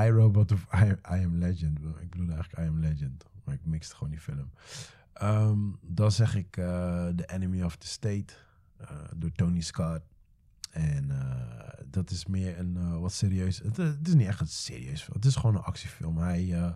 I 0.04 0.10
Robot 0.10 0.52
of 0.52 0.66
I, 0.72 0.86
I, 0.86 1.24
Am 1.24 1.38
Legend. 1.38 1.78
Ik 2.00 2.10
bedoel 2.10 2.30
eigenlijk 2.30 2.62
I 2.62 2.66
Am 2.66 2.78
Legend. 2.78 3.26
Maar 3.44 3.54
ik 3.54 3.64
mixte 3.64 3.94
gewoon 3.94 4.10
die 4.10 4.20
film. 4.20 4.50
Um, 5.22 5.78
dan 5.80 6.12
zeg 6.12 6.34
ik 6.34 6.52
The 6.52 7.24
Enemy 7.26 7.62
of 7.62 7.76
the 7.76 7.86
State 7.86 8.34
door 9.16 9.32
Tony 9.32 9.60
Scott. 9.60 10.00
En 10.70 11.10
dat 11.90 12.10
is 12.10 12.26
meer 12.26 12.58
een 12.58 13.00
wat 13.00 13.12
serieus. 13.12 13.58
Het, 13.58 13.76
het, 13.76 14.08
is 14.08 14.14
niet 14.14 14.26
echt 14.26 14.40
een 14.40 14.46
serieus 14.46 15.02
film. 15.02 15.16
Het 15.16 15.24
is 15.24 15.36
gewoon 15.36 15.56
een 15.56 15.62
actiefilm. 15.62 16.18
Hij, 16.18 16.74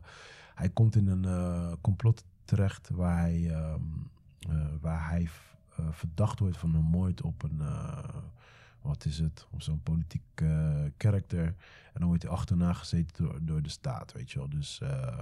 hij 0.54 0.68
komt 0.68 0.96
in 0.96 1.08
een 1.08 1.80
complot 1.80 2.24
terecht 2.44 2.88
waar 2.88 3.18
hij, 3.18 3.50
ehm, 3.50 3.82
waar 4.80 5.08
hij 5.08 5.28
verdacht 5.90 6.38
wordt 6.38 6.56
van 6.56 6.74
een 6.74 6.84
moord 6.84 7.22
op 7.22 7.42
een 7.42 7.62
wat 8.88 9.04
is 9.04 9.18
het, 9.18 9.46
op 9.50 9.62
zo'n 9.62 9.82
politiek 9.82 10.40
uh, 10.42 10.84
karakter. 10.96 11.44
En 11.92 12.00
dan 12.00 12.06
wordt 12.08 12.22
hij 12.22 12.32
achterna 12.32 12.72
gezeten 12.72 13.24
door, 13.24 13.38
door 13.42 13.62
de 13.62 13.68
staat, 13.68 14.12
weet 14.12 14.30
je 14.30 14.38
wel. 14.38 14.48
Dus 14.48 14.80
uh, 14.82 15.18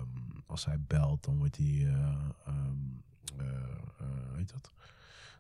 als 0.47 0.65
hij 0.65 0.81
belt, 0.87 1.25
dan 1.25 1.37
wordt 1.37 1.57
hij, 1.57 1.67
uh, 1.67 2.15
um, 2.49 3.03
weet 4.35 4.53
dat, 4.53 4.73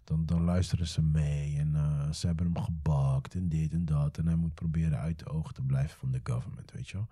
dan, 0.05 0.27
dan 0.27 0.43
luisteren 0.43 0.86
ze 0.86 1.03
mee 1.03 1.59
en 1.59 1.74
ze 2.15 2.27
hebben 2.27 2.53
hem 2.53 2.65
gebakt 2.65 3.35
en 3.35 3.48
dit 3.48 3.73
en 3.73 3.85
dat. 3.85 4.19
En 4.19 4.27
hij 4.27 4.36
moet 4.36 4.55
proberen 4.55 4.98
uit 4.98 5.19
de 5.19 5.28
ogen 5.28 5.55
te 5.55 5.62
blijven 5.62 5.98
van 5.98 6.11
de 6.11 6.20
government, 6.23 6.73
weet 6.73 6.89
je 6.89 6.97
wel. 6.97 7.09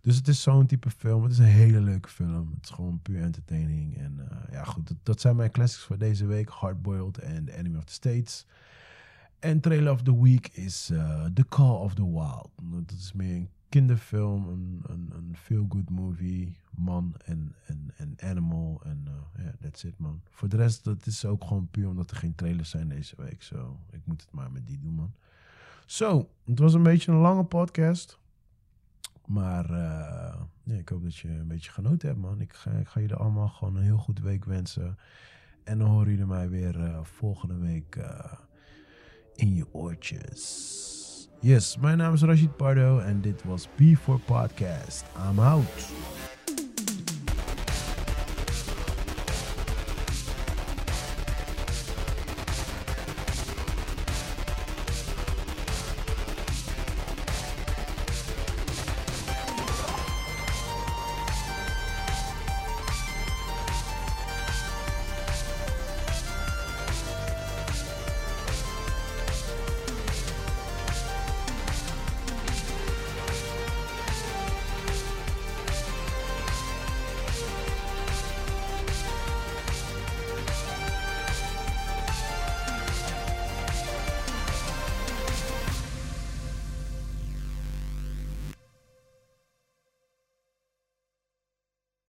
Dus 0.00 0.16
het 0.16 0.28
is 0.28 0.42
zo'n 0.42 0.66
type 0.66 0.90
film. 0.90 1.22
Het 1.22 1.32
is 1.32 1.38
een 1.38 1.44
hele 1.44 1.80
leuke 1.80 2.08
film. 2.08 2.50
Het 2.54 2.64
is 2.64 2.70
gewoon 2.70 3.00
puur 3.02 3.22
entertaining. 3.22 3.96
En 3.96 4.28
ja, 4.50 4.64
goed, 4.64 4.88
dat, 4.88 4.96
dat, 5.02 5.20
zijn 5.20 5.36
mijn 5.36 5.50
classics 5.50 5.84
voor 5.84 5.98
deze 5.98 6.26
week. 6.26 6.48
Hardboiled 6.48 7.18
en 7.18 7.44
The 7.44 7.52
Enemy 7.52 7.76
of 7.76 7.84
the 7.84 7.92
States. 7.92 8.46
En 9.46 9.60
trailer 9.60 9.92
of 9.92 10.02
the 10.02 10.22
week 10.22 10.48
is 10.48 10.90
uh, 10.90 11.24
The 11.24 11.44
Call 11.48 11.76
of 11.76 11.94
the 11.94 12.10
Wild. 12.10 12.50
Dat 12.62 12.90
is 12.98 13.12
meer 13.12 13.34
een 13.34 13.48
kinderfilm, 13.68 14.48
een, 14.48 14.82
een, 14.86 15.10
een 15.12 15.36
feel-good 15.36 15.90
movie. 15.90 16.56
Man 16.70 17.14
en, 17.24 17.54
en, 17.66 17.90
en 17.96 18.14
animal. 18.20 18.80
En 18.84 19.02
ja, 19.04 19.10
uh, 19.10 19.44
yeah, 19.44 19.54
that's 19.60 19.84
it, 19.84 19.98
man. 19.98 20.20
Voor 20.30 20.48
de 20.48 20.56
rest, 20.56 20.84
dat 20.84 21.06
is 21.06 21.24
ook 21.24 21.44
gewoon 21.44 21.68
puur 21.70 21.88
omdat 21.88 22.10
er 22.10 22.16
geen 22.16 22.34
trailers 22.34 22.70
zijn 22.70 22.88
deze 22.88 23.14
week. 23.16 23.42
Zo, 23.42 23.78
ik 23.90 24.00
moet 24.04 24.20
het 24.20 24.32
maar 24.32 24.50
met 24.50 24.66
die 24.66 24.78
doen, 24.78 24.94
man. 24.94 25.12
Zo, 25.84 26.28
het 26.44 26.58
was 26.58 26.74
een 26.74 26.82
beetje 26.82 27.12
een 27.12 27.18
lange 27.18 27.44
podcast. 27.44 28.18
Maar 29.26 29.70
uh, 29.70 30.40
ja, 30.62 30.74
ik 30.74 30.88
hoop 30.88 31.02
dat 31.02 31.16
je 31.16 31.28
een 31.28 31.48
beetje 31.48 31.70
genoten 31.70 32.08
hebt, 32.08 32.20
man. 32.20 32.40
Ik 32.40 32.52
ga, 32.52 32.70
ik 32.70 32.88
ga 32.88 33.00
jullie 33.00 33.16
allemaal 33.16 33.48
gewoon 33.48 33.76
een 33.76 33.82
heel 33.82 33.98
goed 33.98 34.20
week 34.20 34.44
wensen. 34.44 34.98
En 35.64 35.78
dan 35.78 35.88
horen 35.88 36.10
jullie 36.10 36.26
mij 36.26 36.48
weer 36.48 37.00
volgende 37.02 37.56
week 37.56 37.98
in 39.36 39.54
je 39.54 39.64
oortjes. 39.72 40.84
Yes, 41.40 41.76
mijn 41.80 41.98
naam 41.98 42.14
is 42.14 42.22
Rashid 42.22 42.56
Pardo 42.56 42.98
en 42.98 43.20
dit 43.20 43.42
was 43.44 43.68
B4 43.68 44.24
Podcast. 44.24 45.04
I'm 45.30 45.38
out. 45.38 45.90